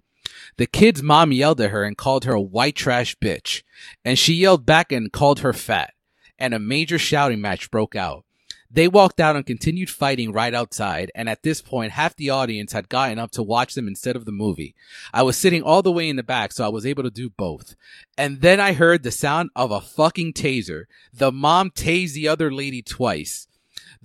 The 0.59 0.66
kid's 0.66 1.03
mom 1.03 1.33
yelled 1.33 1.61
at 1.61 1.70
her 1.70 1.85
and 1.85 1.97
called 1.97 2.24
her 2.24 2.33
a 2.33 2.41
white 2.41 2.77
trash 2.77 3.16
bitch, 3.16 3.62
and 4.05 4.19
she 4.19 4.35
yelled 4.35 4.65
back 4.65 4.91
and 4.91 5.12
called 5.12 5.41
her 5.41 5.53
fat, 5.53 5.93
and 6.39 6.55
a 6.55 6.59
major 6.59 6.99
shouting 6.99 7.41
match 7.41 7.70
broke 7.70 7.95
out. 7.95 8.24
They 8.70 8.89
walked 8.89 9.20
out 9.20 9.37
and 9.37 9.47
continued 9.47 9.91
fighting 9.91 10.33
right 10.33 10.53
outside, 10.53 11.12
and 11.15 11.28
at 11.28 11.43
this 11.43 11.62
point, 11.62 11.93
half 11.93 12.16
the 12.16 12.31
audience 12.31 12.73
had 12.73 12.89
gotten 12.89 13.19
up 13.19 13.31
to 13.33 13.43
watch 13.43 13.74
them 13.74 13.87
instead 13.87 14.16
of 14.16 14.24
the 14.24 14.33
movie. 14.33 14.74
I 15.12 15.23
was 15.23 15.37
sitting 15.37 15.62
all 15.62 15.83
the 15.83 15.93
way 15.93 16.09
in 16.09 16.16
the 16.16 16.23
back, 16.23 16.53
so 16.53 16.65
I 16.65 16.69
was 16.69 16.85
able 16.85 17.05
to 17.05 17.11
do 17.11 17.31
both. 17.31 17.77
And 18.19 18.41
then 18.41 18.59
I 18.59 18.73
heard 18.73 19.03
the 19.03 19.12
sound 19.12 19.51
of 19.55 19.70
a 19.70 19.81
fucking 19.81 20.33
taser. 20.33 20.85
The 21.12 21.31
mom 21.31 21.70
tased 21.70 22.15
the 22.15 22.28
other 22.28 22.53
lady 22.53 22.83
twice. 22.83 23.47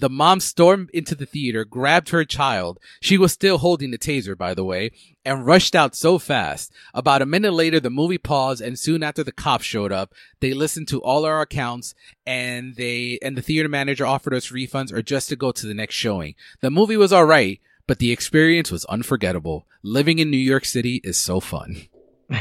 The 0.02 0.10
mom 0.10 0.40
stormed 0.40 0.90
into 0.96 1.14
the 1.14 1.28
theater, 1.28 1.64
grabbed 1.64 2.10
her 2.10 2.26
child. 2.26 2.80
She 3.02 3.20
was 3.20 3.32
still 3.32 3.60
holding 3.60 3.92
the 3.92 4.00
taser, 4.00 4.36
by 4.36 4.56
the 4.56 4.64
way, 4.64 4.90
and 5.24 5.46
rushed 5.46 5.76
out 5.76 5.94
so 5.96 6.18
fast. 6.18 6.74
About 6.96 7.22
a 7.22 7.28
minute 7.28 7.54
later, 7.54 7.80
the 7.80 7.92
movie 7.92 8.18
paused, 8.18 8.64
and 8.64 8.80
soon 8.80 9.04
after 9.04 9.24
the 9.24 9.32
cops 9.32 9.64
showed 9.64 9.92
up, 9.92 10.16
they 10.40 10.56
listened 10.56 10.88
to 10.88 11.04
all 11.04 11.24
our 11.24 11.42
accounts, 11.42 11.94
and 12.26 12.76
they 12.78 13.20
and 13.22 13.38
the 13.38 13.44
theater 13.44 13.70
manager 13.70 14.04
offered 14.04 14.34
us 14.34 14.52
refunds 14.52 14.92
or 14.92 15.04
just 15.04 15.30
to 15.30 15.36
go 15.36 15.52
to 15.52 15.68
the 15.68 15.76
next 15.76 15.94
showing. 15.94 16.34
The 16.62 16.72
movie 16.72 16.98
was 16.98 17.14
all 17.14 17.26
right, 17.26 17.62
but 17.86 18.00
the 18.00 18.12
experience 18.12 18.72
was 18.72 18.86
unforgettable. 18.86 19.68
Living 19.84 20.18
in 20.18 20.32
New 20.32 20.38
York 20.38 20.66
City 20.66 21.00
is 21.04 21.18
so 21.18 21.40
fun. 21.40 21.84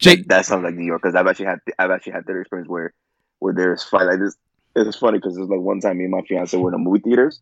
Jake, 0.00 0.26
that 0.26 0.46
sounds 0.46 0.64
like 0.64 0.74
New 0.74 0.84
York 0.84 1.02
because 1.02 1.14
I've 1.14 1.28
actually 1.28 1.46
had 1.46 1.60
I've 1.78 1.92
actually 1.92 2.14
had 2.14 2.26
that 2.26 2.40
experience 2.40 2.68
where 2.68 2.92
where 3.38 3.54
there's 3.54 3.84
fight 3.84 4.06
like 4.06 4.18
this 4.18 4.36
it's 4.76 4.98
funny 4.98 5.18
because 5.18 5.36
it's 5.36 5.48
like 5.48 5.60
one 5.60 5.80
time 5.80 5.98
me 5.98 6.04
and 6.04 6.12
my 6.12 6.22
fiance 6.22 6.56
were 6.56 6.68
in 6.68 6.72
the 6.72 6.78
movie 6.78 7.00
theaters. 7.00 7.40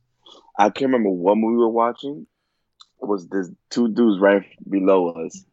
I 0.58 0.70
can't 0.70 0.92
remember 0.92 1.10
what 1.10 1.36
movie 1.36 1.56
we 1.56 1.58
were 1.58 1.68
watching. 1.68 2.26
It 3.02 3.06
was 3.06 3.26
this 3.28 3.50
two 3.70 3.88
dudes 3.88 4.20
right 4.20 4.44
below 4.68 5.10
us, 5.10 5.44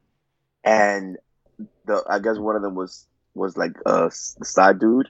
and 0.64 1.18
the 1.86 2.04
I 2.10 2.20
guess 2.20 2.38
one 2.38 2.56
of 2.56 2.62
them 2.62 2.76
was 2.76 3.06
was 3.34 3.58
like 3.58 3.74
a 3.86 4.10
side 4.12 4.80
dude, 4.80 5.10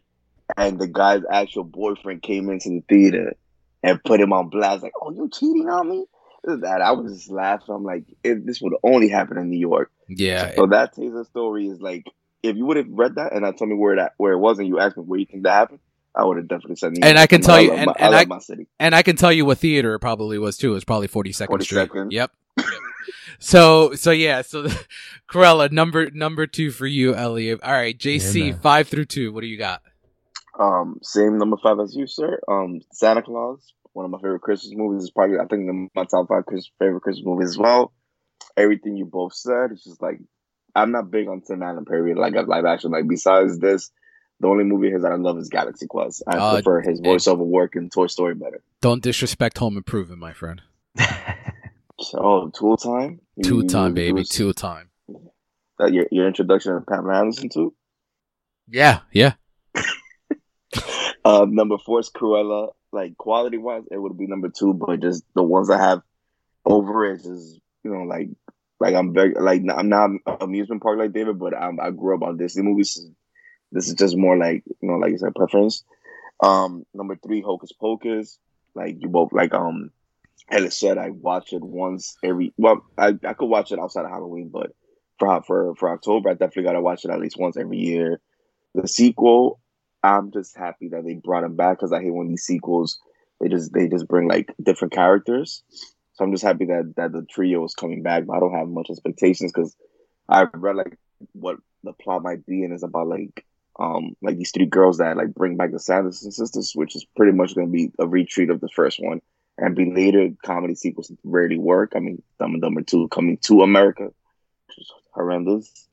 and 0.57 0.80
the 0.80 0.88
guy's 0.88 1.23
actual 1.30 1.64
boyfriend 1.64 2.22
came 2.22 2.49
into 2.49 2.69
the 2.69 2.84
theater 2.88 3.35
and 3.84 4.03
put 4.03 4.22
him 4.22 4.34
on 4.34 4.49
blast 4.49 4.81
like, 4.84 4.93
"Oh, 4.99 5.11
you 5.11 5.30
cheating 5.30 5.69
on 5.69 5.89
me." 5.89 6.06
That 6.43 6.81
I 6.81 6.93
was 6.93 7.14
just 7.14 7.30
laughing. 7.30 7.76
I'm 7.76 7.84
like, 7.84 8.06
this 8.23 8.60
would 8.61 8.73
only 8.84 9.10
happen 9.10 9.38
in 9.38 9.52
New 9.52 9.60
York. 9.60 9.91
Yeah. 10.07 10.56
So 10.56 10.65
that 10.65 10.95
Taser 10.95 11.23
story 11.27 11.68
is 11.68 11.80
like, 11.80 12.06
if 12.41 12.56
you 12.56 12.65
would 12.65 12.77
have 12.77 12.89
read 12.89 13.15
that 13.15 13.34
and 13.34 13.45
I 13.45 13.52
told 13.52 13.69
me 13.69 13.76
where 13.76 13.98
that 13.98 14.14
where 14.18 14.34
it 14.34 14.39
was, 14.39 14.57
and 14.57 14.68
you 14.68 14.80
asked 14.80 14.98
me 14.98 15.03
where 15.03 15.19
you 15.19 15.27
think 15.27 15.43
that 15.43 15.53
happened, 15.53 15.81
I 16.16 16.26
would 16.26 16.38
have 16.38 16.48
definitely 16.48 16.76
said. 16.76 16.94
And 17.02 17.18
I 17.18 17.28
can 17.28 17.42
tell 17.42 17.62
you, 17.62 17.72
and, 17.72 17.88
my, 17.88 17.96
and 17.98 18.16
I, 18.16 18.22
I 18.22 18.56
and 18.80 18.96
I 18.96 19.02
can 19.02 19.16
tell 19.16 19.32
you 19.32 19.46
what 19.46 19.60
theater 19.60 19.96
it 19.96 20.00
probably 20.00 20.38
was 20.38 20.58
too. 20.58 20.72
It 20.72 20.76
was 20.76 20.84
probably 20.84 21.08
Forty 21.08 21.32
Second 21.32 21.62
Street. 21.62 21.90
Yep. 21.94 22.32
yep. 22.58 22.66
so 23.40 23.96
so 23.96 24.12
yeah 24.12 24.42
so 24.42 24.68
Cruella 25.30 25.72
number 25.72 26.12
number 26.12 26.48
two 26.48 26.72
for 26.72 26.86
you 26.86 27.16
Elliot. 27.16 27.62
All 27.64 27.72
right, 27.72 27.98
JC 27.98 28.48
yeah, 28.48 28.56
five 28.56 28.88
through 28.90 29.06
two. 29.06 29.32
What 29.32 29.42
do 29.42 29.48
you 29.48 29.58
got? 29.58 29.82
Um, 30.60 31.00
same 31.02 31.38
number 31.38 31.58
five 31.58 31.80
as 31.80 31.96
you, 31.96 32.08
sir. 32.08 32.40
Um, 32.48 32.82
Santa 32.92 33.22
Claus, 33.22 33.74
one 33.94 34.04
of 34.06 34.12
my 34.12 34.18
favorite 34.18 34.42
Christmas 34.42 34.74
movies. 34.76 35.04
Is 35.04 35.12
probably 35.12 35.40
I 35.40 35.46
think 35.46 35.92
my 35.96 36.04
top 36.04 36.28
five 36.28 36.46
Christmas, 36.46 36.72
favorite 36.78 37.02
Christmas 37.02 37.26
movies 37.26 37.50
as 37.50 37.58
well. 37.58 37.94
Everything 38.58 38.98
you 38.98 39.06
both 39.06 39.34
said, 39.34 39.72
it's 39.72 39.86
just 39.86 40.02
like 40.02 40.20
I'm 40.76 40.92
not 40.92 41.10
big 41.10 41.30
on 41.30 41.42
Tim 41.42 41.64
Allen 41.64 41.86
period, 41.86 42.18
like 42.18 42.36
a 42.36 42.42
live 42.42 42.66
action. 42.66 42.92
Like 42.92 43.08
besides 43.08 43.60
this, 43.60 43.92
the 44.41 44.47
only 44.47 44.63
movie 44.63 44.89
his 44.89 45.03
that 45.03 45.11
I 45.11 45.15
love 45.15 45.38
is 45.38 45.49
Galaxy 45.49 45.85
Quest. 45.85 46.23
I 46.27 46.38
uh, 46.38 46.53
prefer 46.53 46.81
his 46.81 46.99
voiceover 46.99 47.45
work 47.45 47.76
in 47.76 47.89
Toy 47.89 48.07
Story 48.07 48.34
better. 48.34 48.61
Don't 48.81 49.03
disrespect 49.03 49.59
Home 49.59 49.77
Improvement, 49.77 50.19
my 50.19 50.34
friend. 50.34 50.61
oh, 52.15 52.49
Tool 52.49 52.76
Time? 52.76 53.22
Tool 53.43 53.68
Time, 53.68 53.93
baby. 53.93 54.23
Tool 54.23 54.53
Time. 54.53 54.89
That 55.77 55.93
your, 55.93 56.07
your 56.11 56.27
introduction 56.27 56.73
to 56.73 56.81
Pamela 56.81 57.19
Anderson, 57.19 57.49
too? 57.49 57.73
Yeah, 58.68 59.01
yeah. 59.11 59.34
uh, 61.23 61.45
number 61.47 61.77
four 61.77 61.99
is 61.99 62.09
Cruella. 62.09 62.72
Like, 62.91 63.18
quality 63.18 63.57
wise, 63.57 63.84
it 63.91 63.97
would 63.97 64.18
be 64.18 64.26
number 64.26 64.49
two, 64.49 64.73
but 64.73 64.99
just 65.01 65.23
the 65.35 65.43
ones 65.43 65.69
I 65.69 65.77
have 65.77 66.01
over 66.65 67.05
it 67.05 67.22
is, 67.22 67.59
you 67.84 67.91
know, 67.91 68.03
like, 68.03 68.30
like 68.80 68.95
I'm 68.95 69.13
very, 69.13 69.34
like, 69.35 69.61
I'm 69.73 69.89
not 69.89 70.09
amusement 70.41 70.81
park 70.81 70.97
like 70.97 71.13
David, 71.13 71.38
but 71.39 71.55
I'm, 71.55 71.80
I 71.80 71.91
grew 71.91 72.15
up 72.15 72.23
on 72.23 72.38
Disney 72.38 72.63
movies 72.63 72.99
this 73.72 73.88
is 73.88 73.93
just 73.95 74.18
more 74.18 74.38
like 74.38 74.64
you 74.81 74.89
know, 74.89 74.98
like 74.98 75.11
you 75.11 75.18
said, 75.18 75.35
preference. 75.35 75.84
Um, 76.41 76.85
number 76.93 77.15
three, 77.15 77.41
Hocus 77.41 77.72
Pocus. 77.72 78.38
Like 78.73 78.98
you 78.99 79.10
both 79.10 79.31
like 79.34 79.53
um, 79.53 79.91
Ellis 80.49 80.77
said, 80.77 80.98
I 80.98 81.10
watch 81.10 81.53
it 81.53 81.64
once 81.64 82.18
every. 82.23 82.53
Well, 82.57 82.84
I 82.98 83.18
I 83.26 83.34
could 83.34 83.48
watch 83.48 83.72
it 83.72 83.80
outside 83.80 84.06
of 84.06 84.11
Halloween, 84.11 84.49
but 84.49 84.72
for 85.19 85.41
for 85.43 85.76
for 85.76 85.89
October, 85.89 86.30
I 86.30 86.34
definitely 86.34 86.64
got 86.64 86.73
to 86.73 86.81
watch 86.81 87.06
it 87.06 87.11
at 87.11 87.19
least 87.19 87.39
once 87.39 87.57
every 87.57 87.77
year. 87.77 88.19
The 88.73 88.88
sequel, 88.88 89.60
I'm 90.03 90.31
just 90.31 90.57
happy 90.57 90.89
that 90.89 91.03
they 91.03 91.15
brought 91.15 91.43
him 91.43 91.56
back 91.56 91.77
because 91.77 91.91
I 91.91 92.02
hate 92.02 92.14
when 92.14 92.30
these 92.30 92.43
sequels 92.43 92.99
they 93.39 93.49
just 93.49 93.73
they 93.73 93.88
just 93.88 94.07
bring 94.07 94.27
like 94.27 94.53
different 94.61 94.93
characters. 94.93 95.64
So 96.14 96.23
I'm 96.23 96.31
just 96.31 96.43
happy 96.43 96.65
that 96.65 96.93
that 96.98 97.11
the 97.11 97.26
trio 97.30 97.64
is 97.65 97.76
coming 97.76 98.03
back, 98.03 98.26
but 98.26 98.35
I 98.35 98.39
don't 98.39 98.56
have 98.56 98.68
much 98.68 98.89
expectations 98.89 99.52
because 99.53 99.76
I 100.27 100.45
read 100.53 100.76
like 100.76 100.98
what 101.34 101.57
the 101.84 101.93
plot 101.93 102.23
might 102.23 102.45
be 102.45 102.64
and 102.64 102.73
it's 102.73 102.84
about 102.84 103.07
like 103.07 103.45
um, 103.80 104.15
like 104.22 104.38
these 104.38 104.52
three 104.52 104.65
girls 104.65 104.98
that 104.98 105.18
like 105.18 105.34
bring 105.34 105.57
back 105.57 105.72
the 105.72 105.80
Sanderson 105.80 106.31
sisters, 106.31 106.73
which 106.76 106.95
is 106.95 107.06
pretty 107.15 107.31
much 107.31 107.56
going 107.56 107.68
to 107.68 107.72
be 107.72 107.91
a 107.99 108.07
retreat 108.07 108.49
of 108.49 108.60
the 108.60 108.69
first 108.69 108.99
one, 109.02 109.22
and 109.57 109.76
be 109.76 109.91
later 109.91 110.30
comedy 110.43 110.76
sequels 110.76 111.11
rarely 111.23 111.57
work. 111.57 111.93
I 111.95 111.99
mean, 111.99 112.22
Dumb 112.39 112.53
and 112.53 112.61
Dumber 112.61 112.81
Two 112.81 113.07
coming 113.07 113.38
to 113.43 113.61
America, 113.61 114.03
which 114.03 114.77
is 114.77 114.91
horrendous. 115.14 115.88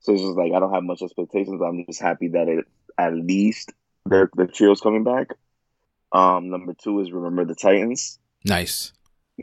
So 0.00 0.12
it's 0.12 0.22
just 0.22 0.36
like 0.36 0.52
I 0.52 0.60
don't 0.60 0.72
have 0.72 0.84
much 0.84 1.02
expectations. 1.02 1.60
I'm 1.60 1.84
just 1.86 2.00
happy 2.00 2.28
that 2.28 2.48
it 2.48 2.64
at 2.96 3.14
least 3.14 3.72
the 4.04 4.28
the 4.34 4.46
trio's 4.46 4.80
coming 4.80 5.04
back. 5.04 5.28
Um, 6.12 6.50
number 6.50 6.74
two 6.74 7.00
is 7.00 7.12
Remember 7.12 7.44
the 7.44 7.54
Titans. 7.54 8.18
Nice. 8.44 8.92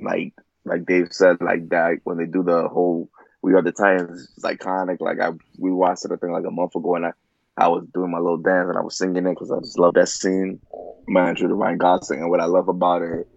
Like 0.01 0.33
like 0.65 0.85
Dave 0.85 1.09
said, 1.11 1.37
like 1.41 1.69
that 1.69 1.97
when 2.03 2.17
they 2.17 2.25
do 2.25 2.43
the 2.43 2.67
whole 2.67 3.09
We 3.41 3.53
Are 3.53 3.61
the 3.61 3.71
Titans, 3.71 4.29
it's 4.35 4.45
iconic. 4.45 5.01
Like 5.01 5.19
I 5.19 5.31
we 5.57 5.71
watched 5.71 6.05
it 6.05 6.11
I 6.11 6.15
think 6.15 6.31
like 6.31 6.45
a 6.45 6.51
month 6.51 6.75
ago, 6.75 6.95
and 6.95 7.07
I 7.07 7.11
I 7.57 7.67
was 7.67 7.85
doing 7.93 8.11
my 8.11 8.19
little 8.19 8.37
dance 8.37 8.69
and 8.69 8.77
I 8.77 8.81
was 8.81 8.97
singing 8.97 9.25
it 9.25 9.29
because 9.29 9.51
I 9.51 9.59
just 9.59 9.77
love 9.77 9.93
that 9.95 10.09
scene. 10.09 10.59
Intro 11.07 11.47
to 11.47 11.53
Ryan 11.53 11.77
Gosling, 11.77 12.21
and 12.21 12.29
what 12.29 12.39
I 12.39 12.45
love 12.45 12.69
about 12.69 13.01
it 13.01 13.27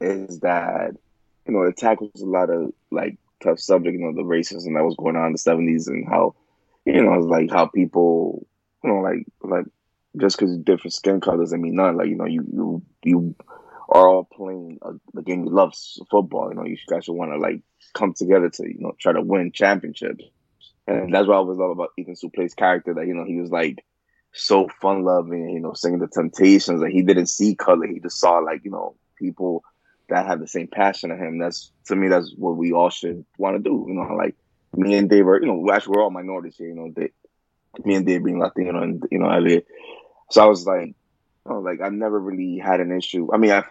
is 0.00 0.40
that 0.40 0.92
you 1.46 1.52
know 1.52 1.62
it 1.62 1.76
tackles 1.76 2.22
a 2.22 2.26
lot 2.26 2.50
of 2.50 2.72
like 2.90 3.18
tough 3.42 3.60
subject, 3.60 3.98
you 3.98 4.04
know, 4.04 4.14
the 4.14 4.22
racism 4.22 4.74
that 4.74 4.84
was 4.84 4.96
going 4.96 5.16
on 5.16 5.26
in 5.26 5.32
the 5.32 5.38
seventies 5.38 5.88
and 5.88 6.08
how 6.08 6.34
you 6.84 7.02
know, 7.02 7.18
like 7.20 7.50
how 7.50 7.66
people, 7.66 8.46
you 8.82 8.90
know, 8.90 9.00
like 9.00 9.26
like 9.42 9.66
just 10.16 10.38
because 10.38 10.56
different 10.58 10.94
skin 10.94 11.20
colors, 11.20 11.52
I 11.52 11.56
mean, 11.56 11.74
not 11.74 11.96
like 11.96 12.08
you 12.08 12.16
know, 12.16 12.26
you 12.26 12.44
you 12.52 12.82
you 13.04 13.34
are 13.88 14.08
all 14.08 14.24
playing 14.24 14.78
a, 14.82 14.92
the 15.14 15.22
game 15.22 15.44
you 15.44 15.50
love, 15.50 15.74
football. 16.10 16.48
You 16.48 16.56
know, 16.56 16.64
you 16.64 16.76
guys 16.88 17.04
should 17.04 17.12
want 17.12 17.32
to 17.32 17.38
like 17.38 17.62
come 17.94 18.14
together 18.14 18.48
to 18.50 18.66
you 18.66 18.80
know 18.80 18.92
try 18.98 19.12
to 19.12 19.22
win 19.22 19.52
championships, 19.52 20.24
and 20.86 21.14
that's 21.14 21.26
what 21.26 21.34
I 21.34 21.38
always 21.38 21.58
love 21.58 21.70
about 21.70 21.90
Ethan 21.98 22.14
Suplee's 22.14 22.54
character. 22.54 22.94
That 22.94 23.06
you 23.06 23.14
know 23.14 23.24
he 23.24 23.40
was 23.40 23.50
like 23.50 23.84
so 24.32 24.68
fun 24.80 25.04
loving, 25.04 25.50
you 25.50 25.60
know, 25.60 25.74
singing 25.74 25.98
the 25.98 26.08
Temptations. 26.08 26.80
Like 26.80 26.92
he 26.92 27.02
didn't 27.02 27.26
see 27.26 27.54
color, 27.54 27.86
he 27.86 28.00
just 28.00 28.18
saw 28.18 28.38
like 28.38 28.64
you 28.64 28.70
know 28.70 28.96
people 29.16 29.62
that 30.08 30.26
have 30.26 30.40
the 30.40 30.48
same 30.48 30.68
passion 30.68 31.10
as 31.10 31.18
him. 31.18 31.38
That's 31.38 31.72
to 31.86 31.96
me, 31.96 32.08
that's 32.08 32.34
what 32.36 32.56
we 32.56 32.72
all 32.72 32.90
should 32.90 33.24
want 33.38 33.56
to 33.56 33.62
do. 33.62 33.84
You 33.88 33.94
know, 33.94 34.14
like 34.14 34.36
me 34.74 34.94
and 34.96 35.08
Dave 35.08 35.26
are, 35.26 35.40
you 35.40 35.46
know, 35.46 35.72
actually 35.72 35.96
we're 35.96 36.02
all 36.02 36.10
minorities 36.10 36.56
here. 36.56 36.68
You 36.68 36.74
know, 36.74 36.92
they, 36.94 37.10
me 37.84 37.94
and 37.94 38.06
Dave 38.06 38.24
being 38.24 38.38
Latino 38.38 38.82
and 38.82 39.02
you 39.10 39.18
know, 39.18 39.26
LA. 39.26 39.60
So 40.30 40.42
I 40.42 40.46
was 40.46 40.66
like, 40.66 40.94
know, 41.48 41.60
like 41.60 41.80
I've 41.80 41.92
never 41.92 42.18
really 42.18 42.58
had 42.58 42.80
an 42.80 42.92
issue. 42.92 43.28
I 43.32 43.36
mean, 43.36 43.52
I've 43.52 43.64
I 43.64 43.68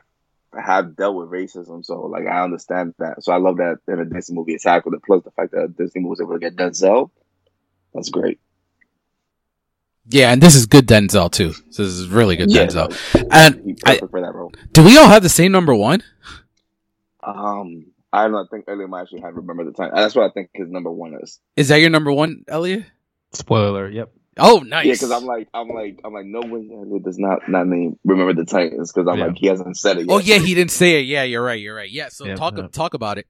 have 0.60 0.96
dealt 0.96 1.16
with 1.16 1.30
racism, 1.30 1.86
so 1.86 2.02
like 2.02 2.28
I 2.28 2.44
understand 2.44 2.94
that. 3.00 3.24
So 3.24 3.32
I 3.32 3.38
love 3.38 3.58
that 3.58 3.78
in 3.88 4.00
a 4.00 4.06
Disney 4.06 4.36
movie 4.36 4.56
attack 4.56 4.86
with 4.86 4.94
it. 4.96 5.04
Plus 5.04 5.24
the 5.24 5.32
fact 5.32 5.52
that 5.52 5.76
Disney 5.78 6.04
was 6.04 6.22
able 6.22 6.34
to 6.34 6.40
get 6.40 6.56
Denzel, 6.56 7.12
that's 7.94 8.10
great. 8.10 8.40
Yeah, 10.08 10.32
and 10.32 10.42
this 10.42 10.56
is 10.56 10.66
good 10.66 10.88
Denzel 10.88 11.32
too. 11.32 11.54
This 11.68 11.80
is 11.80 12.08
really 12.08 12.36
good 12.36 12.52
yeah, 12.52 12.66
Denzel. 12.66 13.16
No, 13.16 13.28
and 13.32 13.80
I, 13.86 13.98
for 13.98 14.22
that 14.22 14.34
role. 14.34 14.52
Do 14.72 14.84
we 14.84 14.98
all 14.98 15.08
have 15.08 15.24
the 15.24 15.30
same 15.30 15.52
number 15.52 15.76
one? 15.76 16.04
Um, 17.24 17.86
I 18.12 18.28
don't 18.28 18.50
think 18.50 18.66
Elliot 18.68 18.90
might 18.90 19.04
actually 19.04 19.22
have 19.22 19.36
remember 19.36 19.64
the 19.64 19.72
time. 19.72 19.92
That's 19.94 20.16
what 20.16 20.30
I 20.30 20.34
think 20.34 20.50
his 20.54 20.70
number 20.70 20.92
one 20.92 21.18
is. 21.22 21.40
Is 21.56 21.70
that 21.70 21.80
your 21.80 21.90
number 21.90 22.12
one, 22.12 22.44
Elliot? 22.48 22.86
Spoiler. 23.32 23.90
Yep. 23.90 24.12
Oh, 24.38 24.60
nice. 24.60 24.86
Yeah, 24.86 24.94
because 24.94 25.12
I'm 25.12 25.26
like, 25.26 25.50
I'm 25.54 25.68
like, 25.68 26.00
I'm 26.06 26.14
like, 26.14 26.26
no 26.26 26.40
way 26.40 26.70
Elliot 26.72 27.04
does 27.04 27.20
not 27.20 27.50
not 27.50 27.68
name 27.68 28.00
remember 28.06 28.34
the 28.34 28.46
Titans 28.46 28.92
because 28.92 29.08
I'm 29.08 29.20
yeah. 29.20 29.26
like 29.26 29.38
he 29.38 29.48
hasn't 29.48 29.78
said 29.78 29.98
it. 29.98 30.08
Oh, 30.10 30.20
yet. 30.20 30.40
Oh 30.40 30.40
yeah, 30.40 30.46
he 30.46 30.56
didn't 30.56 30.72
say 30.72 31.02
it. 31.02 31.04
Yeah, 31.04 31.24
you're 31.24 31.44
right. 31.44 31.60
You're 31.60 31.76
right. 31.76 31.90
Yeah. 31.90 32.10
So 32.10 32.34
talk 32.36 32.56
talk 32.72 32.94
about 32.94 33.18
it. 33.18 33.28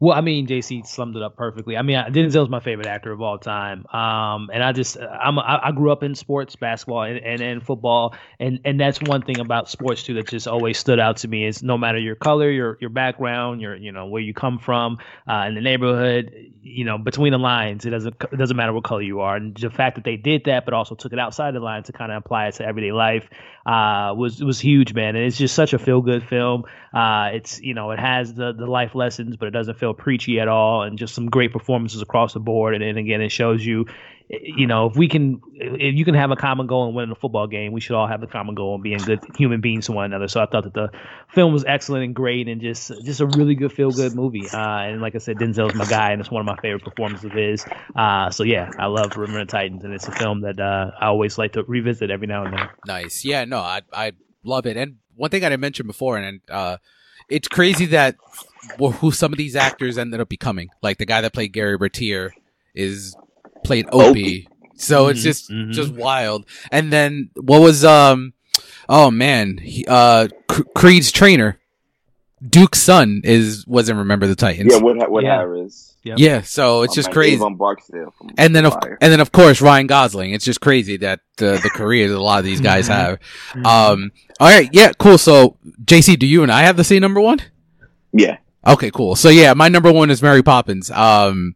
Well, 0.00 0.16
I 0.16 0.22
mean, 0.22 0.46
JC 0.46 0.86
summed 0.86 1.14
it 1.16 1.22
up 1.22 1.36
perfectly. 1.36 1.76
I 1.76 1.82
mean, 1.82 1.98
Denzel's 1.98 2.48
my 2.48 2.60
favorite 2.60 2.86
actor 2.86 3.12
of 3.12 3.20
all 3.20 3.38
time. 3.38 3.84
Um, 3.92 4.48
and 4.50 4.64
I 4.64 4.72
just, 4.72 4.96
I'm, 4.98 5.38
I 5.38 5.72
grew 5.72 5.92
up 5.92 6.02
in 6.02 6.14
sports, 6.14 6.56
basketball, 6.56 7.02
and, 7.02 7.18
and, 7.18 7.42
and 7.42 7.62
football, 7.62 8.14
and 8.38 8.60
and 8.64 8.80
that's 8.80 9.02
one 9.02 9.20
thing 9.20 9.40
about 9.40 9.68
sports 9.68 10.02
too 10.02 10.14
that 10.14 10.26
just 10.26 10.48
always 10.48 10.78
stood 10.78 10.98
out 10.98 11.18
to 11.18 11.28
me 11.28 11.44
is 11.44 11.62
no 11.62 11.76
matter 11.76 11.98
your 11.98 12.16
color, 12.16 12.50
your 12.50 12.78
your 12.80 12.88
background, 12.88 13.60
your 13.60 13.76
you 13.76 13.92
know 13.92 14.06
where 14.06 14.22
you 14.22 14.32
come 14.32 14.58
from, 14.58 14.96
uh, 15.28 15.44
in 15.46 15.54
the 15.54 15.60
neighborhood, 15.60 16.32
you 16.62 16.84
know, 16.86 16.96
between 16.96 17.32
the 17.32 17.38
lines, 17.38 17.84
it 17.84 17.90
doesn't 17.90 18.14
it 18.32 18.36
doesn't 18.38 18.56
matter 18.56 18.72
what 18.72 18.84
color 18.84 19.02
you 19.02 19.20
are, 19.20 19.36
and 19.36 19.54
the 19.56 19.68
fact 19.68 19.96
that 19.96 20.04
they 20.04 20.16
did 20.16 20.44
that, 20.46 20.64
but 20.64 20.72
also 20.72 20.94
took 20.94 21.12
it 21.12 21.18
outside 21.18 21.54
the 21.54 21.60
line 21.60 21.82
to 21.82 21.92
kind 21.92 22.10
of 22.10 22.16
apply 22.24 22.48
it 22.48 22.54
to 22.54 22.64
everyday 22.64 22.92
life, 22.92 23.28
uh, 23.66 24.14
was 24.16 24.42
was 24.42 24.58
huge, 24.60 24.94
man. 24.94 25.16
And 25.16 25.24
it's 25.24 25.36
just 25.36 25.54
such 25.54 25.72
a 25.72 25.78
feel 25.78 26.00
good 26.00 26.22
film. 26.22 26.64
Uh, 26.92 27.30
it's 27.32 27.60
you 27.60 27.74
know 27.74 27.90
it 27.90 27.98
has 27.98 28.34
the 28.34 28.52
the 28.52 28.66
life 28.66 28.94
lessons, 28.94 29.36
but 29.36 29.48
it 29.48 29.52
doesn't 29.52 29.78
feel 29.78 29.94
preachy 29.94 30.40
at 30.40 30.48
all, 30.48 30.82
and 30.82 30.98
just 30.98 31.14
some 31.14 31.26
great 31.26 31.52
performances 31.52 32.02
across 32.02 32.32
the 32.32 32.40
board. 32.40 32.74
And, 32.74 32.82
and 32.82 32.98
again, 32.98 33.20
it 33.20 33.30
shows 33.30 33.64
you, 33.64 33.86
you 34.28 34.66
know, 34.66 34.86
if 34.86 34.96
we 34.96 35.08
can, 35.08 35.40
if 35.54 35.94
you 35.94 36.04
can 36.04 36.14
have 36.14 36.30
a 36.30 36.36
common 36.36 36.66
goal 36.66 36.86
and 36.86 36.94
win 36.94 37.10
a 37.10 37.14
football 37.14 37.46
game, 37.46 37.72
we 37.72 37.80
should 37.80 37.96
all 37.96 38.06
have 38.06 38.20
the 38.20 38.26
common 38.26 38.54
goal 38.54 38.74
and 38.74 38.82
being 38.82 38.98
good 38.98 39.20
human 39.36 39.60
beings 39.60 39.86
to 39.86 39.92
one 39.92 40.04
another. 40.04 40.28
So 40.28 40.40
I 40.40 40.46
thought 40.46 40.64
that 40.64 40.74
the 40.74 40.90
film 41.28 41.52
was 41.52 41.64
excellent 41.64 42.04
and 42.04 42.14
great, 42.14 42.48
and 42.48 42.60
just 42.60 42.92
just 43.04 43.20
a 43.20 43.26
really 43.26 43.54
good 43.54 43.72
feel 43.72 43.90
good 43.90 44.14
movie. 44.14 44.48
Uh, 44.52 44.58
and 44.58 45.00
like 45.00 45.14
I 45.14 45.18
said, 45.18 45.36
Denzel's 45.36 45.74
my 45.74 45.84
guy, 45.84 46.12
and 46.12 46.20
it's 46.20 46.30
one 46.30 46.40
of 46.40 46.46
my 46.46 46.60
favorite 46.62 46.84
performances 46.84 47.24
of 47.24 47.32
his. 47.32 47.64
Uh, 47.94 48.30
so 48.30 48.44
yeah, 48.44 48.70
I 48.78 48.86
love 48.86 49.16
Remember 49.16 49.44
the 49.44 49.50
Titans, 49.50 49.84
and 49.84 49.92
it's 49.92 50.06
a 50.06 50.12
film 50.12 50.42
that 50.42 50.60
uh, 50.60 50.92
I 51.00 51.06
always 51.06 51.36
like 51.36 51.52
to 51.54 51.64
revisit 51.64 52.10
every 52.10 52.26
now 52.26 52.44
and 52.44 52.56
then. 52.56 52.68
Nice, 52.86 53.24
yeah, 53.24 53.44
no, 53.50 53.58
I 53.58 53.82
I 53.92 54.12
love 54.44 54.66
it. 54.66 54.76
And 54.76 54.96
one 55.16 55.30
thing 55.30 55.44
I 55.44 55.50
didn't 55.50 55.60
mention 55.60 55.86
before, 55.86 56.16
and 56.16 56.40
uh, 56.48 56.78
it's 57.28 57.48
crazy 57.48 57.86
that 57.86 58.16
who 58.78 59.10
some 59.10 59.32
of 59.32 59.38
these 59.38 59.56
actors 59.56 59.98
ended 59.98 60.20
up 60.20 60.28
becoming. 60.28 60.70
Like 60.82 60.98
the 60.98 61.06
guy 61.06 61.20
that 61.20 61.34
played 61.34 61.52
Gary 61.52 61.76
Bertier 61.76 62.32
is 62.74 63.14
played 63.64 63.86
Opie. 63.92 64.48
So 64.76 65.02
mm-hmm, 65.02 65.10
it's 65.10 65.22
just 65.22 65.50
mm-hmm. 65.50 65.72
just 65.72 65.92
wild. 65.92 66.46
And 66.72 66.92
then 66.92 67.30
what 67.34 67.60
was 67.60 67.84
um 67.84 68.32
oh 68.88 69.10
man, 69.10 69.58
he, 69.58 69.84
uh 69.86 70.28
Creed's 70.74 71.12
trainer 71.12 71.59
Duke's 72.46 72.80
son 72.80 73.20
is 73.24 73.66
wasn't 73.66 73.98
remember 73.98 74.26
the 74.26 74.34
Titans. 74.34 74.72
Yeah, 74.72 74.80
what 74.80 75.10
what 75.10 75.24
yeah. 75.24 75.36
Harris. 75.36 75.90
Yep. 76.02 76.18
Yeah, 76.18 76.40
so 76.40 76.82
it's 76.82 76.94
just 76.94 77.10
crazy. 77.10 77.42
And 78.38 78.56
then, 78.56 78.64
of, 78.64 78.74
and 78.82 79.12
then 79.12 79.20
of 79.20 79.32
course 79.32 79.60
Ryan 79.60 79.86
Gosling. 79.86 80.32
It's 80.32 80.46
just 80.46 80.62
crazy 80.62 80.96
that 80.98 81.20
uh, 81.38 81.60
the 81.60 81.70
careers 81.74 82.10
a 82.10 82.18
lot 82.18 82.38
of 82.38 82.46
these 82.46 82.62
guys 82.62 82.88
have. 82.88 83.20
Mm-hmm. 83.50 83.66
Um, 83.66 84.12
all 84.38 84.48
right, 84.48 84.70
yeah, 84.72 84.92
cool. 84.98 85.18
So 85.18 85.58
JC, 85.84 86.18
do 86.18 86.26
you 86.26 86.42
and 86.42 86.50
I 86.50 86.62
have 86.62 86.78
the 86.78 86.84
same 86.84 87.02
number 87.02 87.20
one? 87.20 87.40
Yeah. 88.12 88.38
Okay, 88.66 88.90
cool. 88.90 89.14
So 89.14 89.28
yeah, 89.28 89.52
my 89.52 89.68
number 89.68 89.92
one 89.92 90.10
is 90.10 90.22
Mary 90.22 90.42
Poppins. 90.42 90.90
Um, 90.90 91.54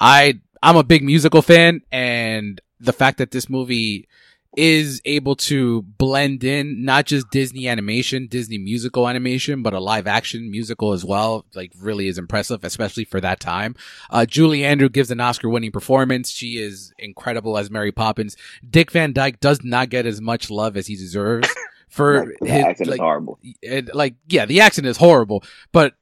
I 0.00 0.40
I'm 0.60 0.76
a 0.76 0.82
big 0.82 1.04
musical 1.04 1.42
fan, 1.42 1.82
and 1.92 2.60
the 2.80 2.92
fact 2.92 3.18
that 3.18 3.30
this 3.30 3.48
movie 3.48 4.08
is 4.56 5.00
able 5.04 5.36
to 5.36 5.82
blend 5.82 6.44
in 6.44 6.84
not 6.84 7.06
just 7.06 7.30
Disney 7.30 7.68
animation, 7.68 8.26
Disney 8.26 8.58
musical 8.58 9.08
animation, 9.08 9.62
but 9.62 9.74
a 9.74 9.80
live 9.80 10.06
action 10.06 10.50
musical 10.50 10.92
as 10.92 11.04
well. 11.04 11.44
Like 11.54 11.72
really 11.78 12.08
is 12.08 12.18
impressive, 12.18 12.64
especially 12.64 13.04
for 13.04 13.20
that 13.20 13.40
time. 13.40 13.74
Uh, 14.10 14.26
Julie 14.26 14.64
Andrew 14.64 14.88
gives 14.88 15.10
an 15.10 15.20
Oscar 15.20 15.48
winning 15.48 15.72
performance. 15.72 16.30
She 16.30 16.58
is 16.58 16.92
incredible 16.98 17.58
as 17.58 17.70
Mary 17.70 17.92
Poppins. 17.92 18.36
Dick 18.68 18.90
Van 18.90 19.12
Dyke 19.12 19.40
does 19.40 19.62
not 19.64 19.90
get 19.90 20.06
as 20.06 20.20
much 20.20 20.50
love 20.50 20.76
as 20.76 20.86
he 20.86 20.96
deserves. 20.96 21.48
For 21.88 22.34
the 22.40 22.48
his, 22.48 22.64
accent 22.64 22.90
like, 22.90 22.96
is 22.96 23.00
horrible. 23.00 23.38
It, 23.62 23.94
like, 23.94 24.16
yeah, 24.26 24.46
the 24.46 24.62
accent 24.62 24.88
is 24.88 24.96
horrible, 24.96 25.44
but 25.70 25.94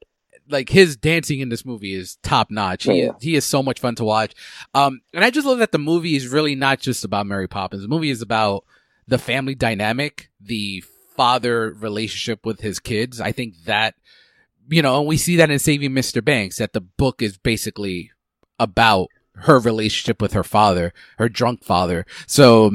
like 0.49 0.69
his 0.69 0.97
dancing 0.97 1.41
in 1.41 1.49
this 1.49 1.65
movie 1.65 1.95
is 1.95 2.17
top 2.23 2.51
notch. 2.51 2.85
He, 2.85 3.05
yeah. 3.05 3.13
he 3.21 3.35
is 3.35 3.45
so 3.45 3.63
much 3.63 3.81
fun 3.81 3.95
to 3.97 4.05
watch. 4.05 4.35
Um, 4.75 5.01
and 5.13 5.25
I 5.25 5.31
just 5.31 5.47
love 5.47 5.59
that 5.59 5.73
the 5.73 5.79
movie 5.79 6.17
is 6.17 6.29
really 6.29 6.55
not 6.55 6.81
just 6.81 7.05
about 7.05 7.27
Mary 7.27 7.49
Poppins. 7.49 7.83
The 7.83 7.89
movie 7.89 8.11
is 8.11 8.23
about 8.23 8.65
the 9.07 9.19
family 9.19 9.55
dynamic, 9.55 10.31
the 10.41 10.83
father 11.17 11.73
relationship 11.79 12.45
with 12.45 12.61
his 12.61 12.79
kids. 12.81 13.21
I 13.21 13.33
think 13.33 13.55
that, 13.65 13.95
you 14.69 14.83
know, 14.83 14.99
and 14.99 15.09
we 15.09 15.17
see 15.17 15.37
that 15.37 15.51
in 15.51 15.59
Saving 15.59 15.91
Mr. 15.93 16.25
Banks, 16.25 16.59
that 16.59 16.73
the 16.73 16.81
book 16.81 17.23
is 17.23 17.37
basically 17.37 18.11
about 18.59 19.09
her 19.37 19.59
relationship 19.59 20.21
with 20.21 20.33
her 20.33 20.45
father, 20.45 20.93
her 21.19 21.29
drunk 21.29 21.65
father. 21.65 22.07
So 22.27 22.73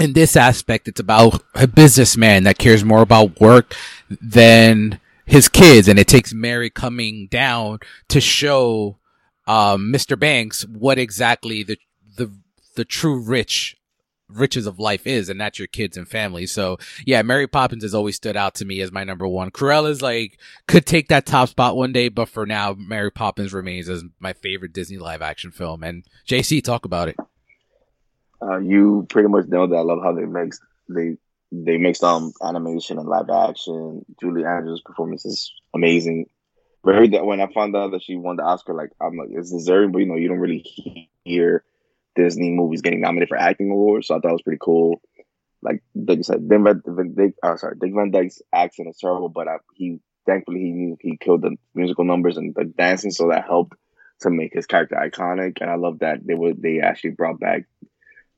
in 0.00 0.12
this 0.12 0.36
aspect, 0.36 0.88
it's 0.88 1.00
about 1.00 1.42
a 1.54 1.66
businessman 1.66 2.44
that 2.44 2.58
cares 2.58 2.84
more 2.84 3.02
about 3.02 3.40
work 3.40 3.74
than 4.20 5.00
his 5.26 5.48
kids 5.48 5.88
and 5.88 5.98
it 5.98 6.06
takes 6.06 6.32
Mary 6.32 6.70
coming 6.70 7.28
down 7.28 7.78
to 8.08 8.20
show 8.20 8.98
um, 9.46 9.92
Mr. 9.92 10.18
Banks 10.18 10.66
what 10.66 10.98
exactly 10.98 11.62
the 11.62 11.78
the 12.16 12.32
the 12.76 12.84
true 12.84 13.20
rich 13.20 13.76
riches 14.28 14.66
of 14.66 14.78
life 14.78 15.06
is, 15.06 15.28
and 15.28 15.40
that's 15.40 15.58
your 15.58 15.68
kids 15.68 15.96
and 15.96 16.08
family. 16.08 16.46
So 16.46 16.78
yeah, 17.06 17.22
Mary 17.22 17.46
Poppins 17.46 17.82
has 17.82 17.94
always 17.94 18.16
stood 18.16 18.36
out 18.36 18.54
to 18.56 18.64
me 18.64 18.80
as 18.80 18.92
my 18.92 19.04
number 19.04 19.26
one. 19.28 19.50
Cruella's 19.50 20.02
like 20.02 20.38
could 20.66 20.86
take 20.86 21.08
that 21.08 21.26
top 21.26 21.48
spot 21.50 21.76
one 21.76 21.92
day, 21.92 22.08
but 22.08 22.28
for 22.28 22.46
now, 22.46 22.74
Mary 22.76 23.10
Poppins 23.10 23.52
remains 23.52 23.88
as 23.88 24.04
my 24.18 24.32
favorite 24.32 24.72
Disney 24.72 24.98
live 24.98 25.22
action 25.22 25.50
film. 25.50 25.82
And 25.82 26.04
JC, 26.26 26.62
talk 26.62 26.84
about 26.84 27.08
it. 27.08 27.16
Uh, 28.42 28.58
you 28.58 29.06
pretty 29.08 29.28
much 29.28 29.46
know 29.46 29.66
that 29.66 29.76
I 29.76 29.80
love 29.80 30.02
how 30.02 30.12
they 30.12 30.26
mix 30.26 30.60
they 30.88 31.16
they 31.62 31.78
mixed 31.78 32.02
um 32.02 32.32
animation 32.42 32.98
and 32.98 33.08
live 33.08 33.30
action. 33.30 34.04
Julie 34.20 34.44
Andrews' 34.44 34.82
performance 34.84 35.24
is 35.24 35.52
amazing. 35.74 36.26
Very 36.84 37.08
that 37.10 37.24
when 37.24 37.40
I 37.40 37.46
found 37.52 37.76
out 37.76 37.92
that 37.92 38.02
she 38.02 38.16
won 38.16 38.36
the 38.36 38.42
Oscar, 38.42 38.74
like 38.74 38.90
I'm 39.00 39.16
like 39.16 39.28
it's 39.30 39.52
deserving, 39.52 39.92
but 39.92 39.98
you 39.98 40.06
know 40.06 40.16
you 40.16 40.28
don't 40.28 40.40
really 40.40 41.10
hear 41.24 41.64
Disney 42.16 42.50
movies 42.50 42.82
getting 42.82 43.00
nominated 43.00 43.28
for 43.28 43.38
acting 43.38 43.70
awards, 43.70 44.08
so 44.08 44.16
I 44.16 44.18
thought 44.18 44.30
it 44.30 44.32
was 44.32 44.42
pretty 44.42 44.60
cool. 44.60 45.00
Like 45.62 45.82
like 45.94 46.18
you 46.18 46.24
said, 46.24 46.48
Dick 46.48 46.60
Van, 46.60 47.14
Dick, 47.16 47.34
oh, 47.42 47.56
sorry, 47.56 47.76
Dick 47.80 47.92
Van 47.94 48.10
Dyke's 48.10 48.42
accent 48.52 48.88
is 48.88 48.98
terrible, 48.98 49.30
but 49.30 49.48
I, 49.48 49.56
he 49.74 50.00
thankfully 50.26 50.60
he 50.60 50.72
knew 50.72 50.98
he 51.00 51.16
killed 51.16 51.42
the 51.42 51.56
musical 51.74 52.04
numbers 52.04 52.36
and 52.36 52.54
the 52.54 52.64
dancing, 52.64 53.12
so 53.12 53.28
that 53.28 53.46
helped 53.46 53.74
to 54.20 54.30
make 54.30 54.52
his 54.52 54.66
character 54.66 54.96
iconic, 54.96 55.58
and 55.60 55.70
I 55.70 55.76
love 55.76 56.00
that 56.00 56.26
they 56.26 56.34
would 56.34 56.60
they 56.60 56.80
actually 56.80 57.10
brought 57.10 57.40
back 57.40 57.64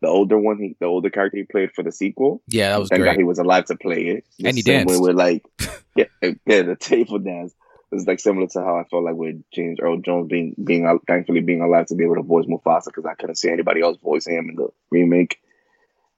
the 0.06 0.12
older 0.12 0.38
one, 0.38 0.58
he, 0.58 0.76
the 0.78 0.86
older 0.86 1.10
character 1.10 1.36
he 1.36 1.42
played 1.42 1.72
for 1.72 1.82
the 1.82 1.90
sequel. 1.90 2.40
Yeah, 2.46 2.70
that 2.70 2.80
was 2.80 2.88
Thank 2.88 3.02
great. 3.02 3.10
God 3.10 3.18
he 3.18 3.24
was 3.24 3.40
alive 3.40 3.64
to 3.66 3.76
play 3.76 4.06
it. 4.06 4.24
The 4.38 4.48
and 4.48 4.56
he 4.56 4.62
danced. 4.62 5.00
With 5.00 5.16
like, 5.16 5.44
yeah, 5.96 6.04
yeah, 6.22 6.62
the 6.62 6.76
table 6.78 7.18
dance 7.18 7.52
is 7.90 8.06
like 8.06 8.20
similar 8.20 8.46
to 8.46 8.60
how 8.60 8.76
I 8.76 8.84
felt 8.84 9.02
like 9.02 9.16
with 9.16 9.42
James 9.52 9.80
Earl 9.80 9.98
Jones 9.98 10.28
being 10.28 10.54
being 10.62 11.00
thankfully 11.08 11.40
being 11.40 11.60
alive 11.60 11.86
to 11.86 11.96
be 11.96 12.04
able 12.04 12.14
to 12.14 12.22
voice 12.22 12.46
Mufasa 12.46 12.86
because 12.86 13.04
I 13.04 13.14
couldn't 13.14 13.34
see 13.34 13.50
anybody 13.50 13.80
else 13.80 13.98
voicing 14.00 14.34
him 14.36 14.48
in 14.50 14.54
the 14.54 14.68
remake. 14.90 15.40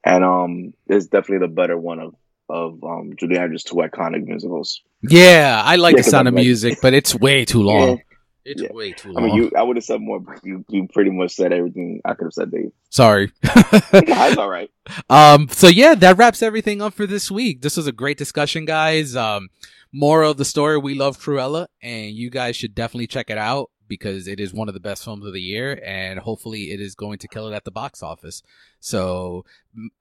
And 0.05 0.23
um, 0.23 0.74
it's 0.86 1.06
definitely 1.06 1.47
the 1.47 1.55
better 1.55 1.78
one 1.78 1.98
of 1.98 2.15
of 2.51 2.85
um 2.85 3.15
Julie 3.16 3.39
Andrews' 3.39 3.65
two 3.65 3.77
iconic 3.77 4.24
musicals. 4.27 4.82
Yeah, 5.02 5.62
I 5.65 5.77
like 5.77 5.97
yeah, 5.97 6.02
the 6.02 6.10
sound 6.10 6.28
of 6.28 6.35
like, 6.35 6.44
music, 6.44 6.78
but 6.82 6.93
it's 6.93 7.15
way 7.15 7.47
too 7.47 7.62
long. 7.62 8.02
It's 8.48 8.62
yeah. 8.62 8.72
way 8.72 8.92
too 8.92 9.12
long. 9.12 9.24
I 9.24 9.26
mean, 9.26 9.36
you, 9.36 9.52
I 9.56 9.62
would 9.62 9.76
have 9.76 9.84
said 9.84 10.00
more, 10.00 10.18
but 10.18 10.44
you, 10.44 10.64
you 10.68 10.88
pretty 10.88 11.10
much 11.10 11.32
said 11.32 11.52
everything 11.52 12.00
I 12.04 12.14
could 12.14 12.24
have 12.24 12.32
said, 12.32 12.50
Dave. 12.50 12.72
Sorry. 12.88 13.30
That's 13.42 14.38
all 14.38 14.48
right. 14.48 14.70
Um, 15.10 15.48
so 15.50 15.68
yeah, 15.68 15.94
that 15.96 16.16
wraps 16.16 16.42
everything 16.42 16.80
up 16.80 16.94
for 16.94 17.06
this 17.06 17.30
week. 17.30 17.60
This 17.60 17.76
was 17.76 17.86
a 17.86 17.92
great 17.92 18.16
discussion, 18.16 18.64
guys. 18.64 19.14
Um, 19.14 19.50
moral 19.92 20.30
of 20.30 20.38
the 20.38 20.46
story, 20.46 20.78
we 20.78 20.94
love 20.94 21.18
Cruella, 21.18 21.66
and 21.82 22.12
you 22.12 22.30
guys 22.30 22.56
should 22.56 22.74
definitely 22.74 23.06
check 23.06 23.28
it 23.28 23.38
out 23.38 23.70
because 23.86 24.28
it 24.28 24.38
is 24.38 24.54
one 24.54 24.68
of 24.68 24.74
the 24.74 24.80
best 24.80 25.04
films 25.04 25.26
of 25.26 25.32
the 25.32 25.40
year, 25.40 25.80
and 25.84 26.18
hopefully 26.18 26.70
it 26.72 26.80
is 26.80 26.94
going 26.94 27.18
to 27.18 27.28
kill 27.28 27.48
it 27.48 27.54
at 27.54 27.64
the 27.64 27.70
box 27.70 28.02
office. 28.02 28.42
So, 28.80 29.44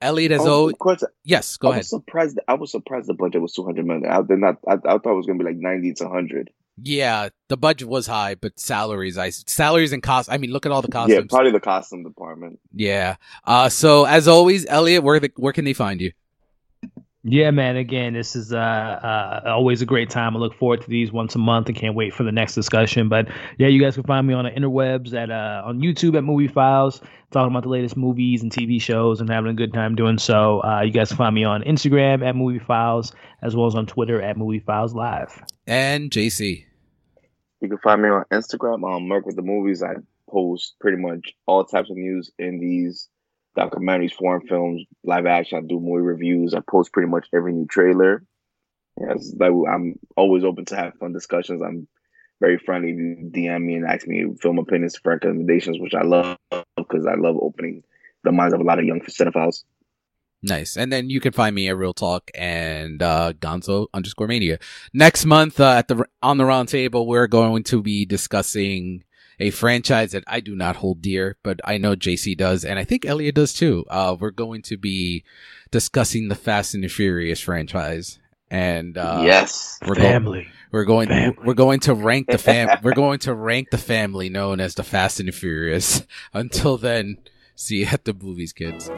Elliot, 0.01 0.31
as 0.31 0.41
oh, 0.41 0.71
always, 0.79 1.03
yes, 1.23 1.57
go 1.57 1.69
I 1.69 1.71
ahead. 1.71 1.79
Was 1.81 1.89
surprised. 1.89 2.39
I 2.47 2.53
was 2.53 2.71
surprised 2.71 3.07
the 3.07 3.13
budget 3.13 3.41
was 3.41 3.53
two 3.53 3.65
hundred 3.65 3.85
million. 3.85 4.05
I 4.05 4.21
did 4.21 4.39
not. 4.39 4.57
I, 4.67 4.73
I 4.73 4.97
thought 4.97 5.11
it 5.11 5.15
was 5.15 5.25
going 5.25 5.39
to 5.39 5.43
be 5.43 5.51
like 5.51 5.59
ninety 5.59 5.93
to 5.95 6.07
hundred. 6.09 6.51
Yeah, 6.81 7.29
the 7.47 7.57
budget 7.57 7.87
was 7.87 8.05
high, 8.05 8.35
but 8.35 8.59
salaries, 8.59 9.17
I 9.17 9.31
salaries 9.31 9.93
and 9.93 10.03
costs. 10.03 10.31
I 10.31 10.37
mean, 10.37 10.51
look 10.51 10.65
at 10.65 10.71
all 10.71 10.81
the 10.81 10.87
costumes. 10.87 11.17
Yeah, 11.19 11.25
probably 11.29 11.51
the 11.51 11.59
costume 11.59 12.03
department. 12.03 12.59
Yeah. 12.73 13.15
Uh, 13.45 13.69
so 13.69 14.05
as 14.05 14.27
always, 14.27 14.65
Elliot, 14.67 15.03
where 15.03 15.19
the, 15.19 15.31
where 15.37 15.53
can 15.53 15.65
they 15.65 15.73
find 15.73 15.99
you? 15.99 16.11
Yeah, 17.29 17.51
man. 17.51 17.75
Again, 17.75 18.13
this 18.13 18.37
is 18.37 18.53
uh, 18.53 18.57
uh, 18.57 19.41
always 19.47 19.81
a 19.81 19.85
great 19.85 20.09
time. 20.09 20.37
I 20.37 20.39
look 20.39 20.53
forward 20.53 20.81
to 20.81 20.89
these 20.89 21.11
once 21.11 21.35
a 21.35 21.37
month 21.37 21.67
and 21.67 21.75
can't 21.75 21.93
wait 21.93 22.13
for 22.13 22.23
the 22.23 22.31
next 22.31 22.55
discussion. 22.55 23.09
But 23.09 23.27
yeah, 23.57 23.67
you 23.67 23.81
guys 23.81 23.95
can 23.95 24.05
find 24.05 24.25
me 24.25 24.33
on 24.33 24.45
the 24.45 24.51
interwebs 24.51 25.13
at 25.13 25.29
uh, 25.29 25.61
on 25.65 25.79
YouTube 25.79 26.15
at 26.17 26.23
Movie 26.23 26.47
Files, 26.47 27.01
talking 27.31 27.51
about 27.51 27.63
the 27.63 27.69
latest 27.69 27.97
movies 27.97 28.43
and 28.43 28.49
TV 28.49 28.81
shows 28.81 29.19
and 29.19 29.29
having 29.29 29.51
a 29.51 29.53
good 29.53 29.73
time 29.73 29.93
doing 29.95 30.17
so. 30.17 30.63
Uh, 30.63 30.79
you 30.83 30.91
guys 30.91 31.09
can 31.09 31.17
find 31.17 31.35
me 31.35 31.43
on 31.43 31.63
Instagram 31.63 32.25
at 32.25 32.33
Movie 32.33 32.59
Files 32.59 33.11
as 33.41 33.57
well 33.57 33.67
as 33.67 33.75
on 33.75 33.85
Twitter 33.87 34.21
at 34.21 34.37
Movie 34.37 34.59
Files 34.59 34.93
Live. 34.93 35.43
And 35.67 36.09
JC. 36.09 36.63
You 37.59 37.67
can 37.67 37.77
find 37.79 38.01
me 38.01 38.07
on 38.07 38.23
Instagram 38.31 38.83
on 38.83 39.05
Merc 39.05 39.25
with 39.25 39.35
the 39.35 39.41
Movies. 39.41 39.83
I 39.83 39.95
post 40.29 40.75
pretty 40.79 41.01
much 41.01 41.33
all 41.45 41.65
types 41.65 41.89
of 41.89 41.97
news 41.97 42.31
in 42.39 42.61
these 42.61 43.09
documentaries, 43.57 44.13
foreign 44.13 44.45
films, 44.47 44.83
live 45.03 45.25
action. 45.25 45.57
I 45.57 45.61
do 45.61 45.79
movie 45.79 46.01
reviews. 46.01 46.53
I 46.53 46.59
post 46.59 46.93
pretty 46.93 47.09
much 47.09 47.27
every 47.33 47.53
new 47.53 47.65
trailer. 47.65 48.23
I'm 48.99 49.95
always 50.15 50.43
open 50.43 50.65
to 50.65 50.75
have 50.75 50.95
fun 50.95 51.13
discussions. 51.13 51.61
I'm 51.61 51.87
very 52.39 52.57
friendly. 52.57 52.91
If 52.91 52.97
you 52.97 53.31
DM 53.31 53.63
me 53.63 53.75
and 53.75 53.85
ask 53.85 54.07
me 54.07 54.25
film 54.41 54.59
opinions 54.59 54.97
for 54.97 55.13
recommendations, 55.13 55.79
which 55.79 55.93
I 55.93 56.03
love 56.03 56.37
because 56.75 57.05
I 57.05 57.15
love 57.15 57.37
opening 57.41 57.83
the 58.23 58.31
minds 58.31 58.53
of 58.53 58.61
a 58.61 58.63
lot 58.63 58.79
of 58.79 58.85
young 58.85 59.01
cinephiles. 59.01 59.63
Nice. 60.43 60.77
And 60.77 60.91
then 60.93 61.09
you 61.09 61.19
can 61.19 61.33
find 61.33 61.55
me 61.55 61.67
at 61.67 61.77
Real 61.77 61.93
Talk 61.93 62.29
and 62.35 63.01
uh, 63.01 63.33
Gonzo 63.33 63.87
underscore 63.93 64.27
Mania. 64.27 64.59
Next 64.93 65.25
month 65.25 65.59
uh, 65.59 65.71
at 65.71 65.87
the 65.87 66.05
on 66.21 66.37
the 66.37 66.45
round 66.45 66.69
table, 66.69 67.07
we're 67.07 67.27
going 67.27 67.63
to 67.63 67.81
be 67.81 68.05
discussing 68.05 69.03
a 69.39 69.51
franchise 69.51 70.11
that 70.11 70.23
I 70.27 70.39
do 70.39 70.55
not 70.55 70.77
hold 70.77 71.01
dear, 71.01 71.37
but 71.43 71.59
I 71.63 71.77
know 71.77 71.95
JC 71.95 72.37
does, 72.37 72.65
and 72.65 72.79
I 72.79 72.83
think 72.83 73.05
Elliot 73.05 73.35
does 73.35 73.53
too. 73.53 73.85
Uh, 73.89 74.15
we're 74.19 74.31
going 74.31 74.61
to 74.63 74.77
be 74.77 75.23
discussing 75.71 76.27
the 76.27 76.35
Fast 76.35 76.73
and 76.73 76.83
the 76.83 76.87
Furious 76.87 77.39
franchise, 77.39 78.19
and 78.49 78.97
uh, 78.97 79.21
yes, 79.23 79.79
we're 79.85 79.95
family. 79.95 80.43
Go- 80.43 80.49
we're 80.71 80.85
going. 80.85 81.07
Family. 81.07 81.37
We're 81.43 81.53
going 81.53 81.79
to 81.81 81.93
rank 81.93 82.27
the 82.27 82.37
fam. 82.37 82.79
we're 82.83 82.93
going 82.93 83.19
to 83.19 83.33
rank 83.33 83.69
the 83.71 83.77
family 83.77 84.29
known 84.29 84.59
as 84.59 84.75
the 84.75 84.83
Fast 84.83 85.19
and 85.19 85.27
the 85.27 85.33
Furious. 85.33 86.03
Until 86.33 86.77
then, 86.77 87.17
see 87.55 87.77
you 87.77 87.87
at 87.91 88.05
the 88.05 88.13
movies, 88.13 88.53
kids. 88.53 88.89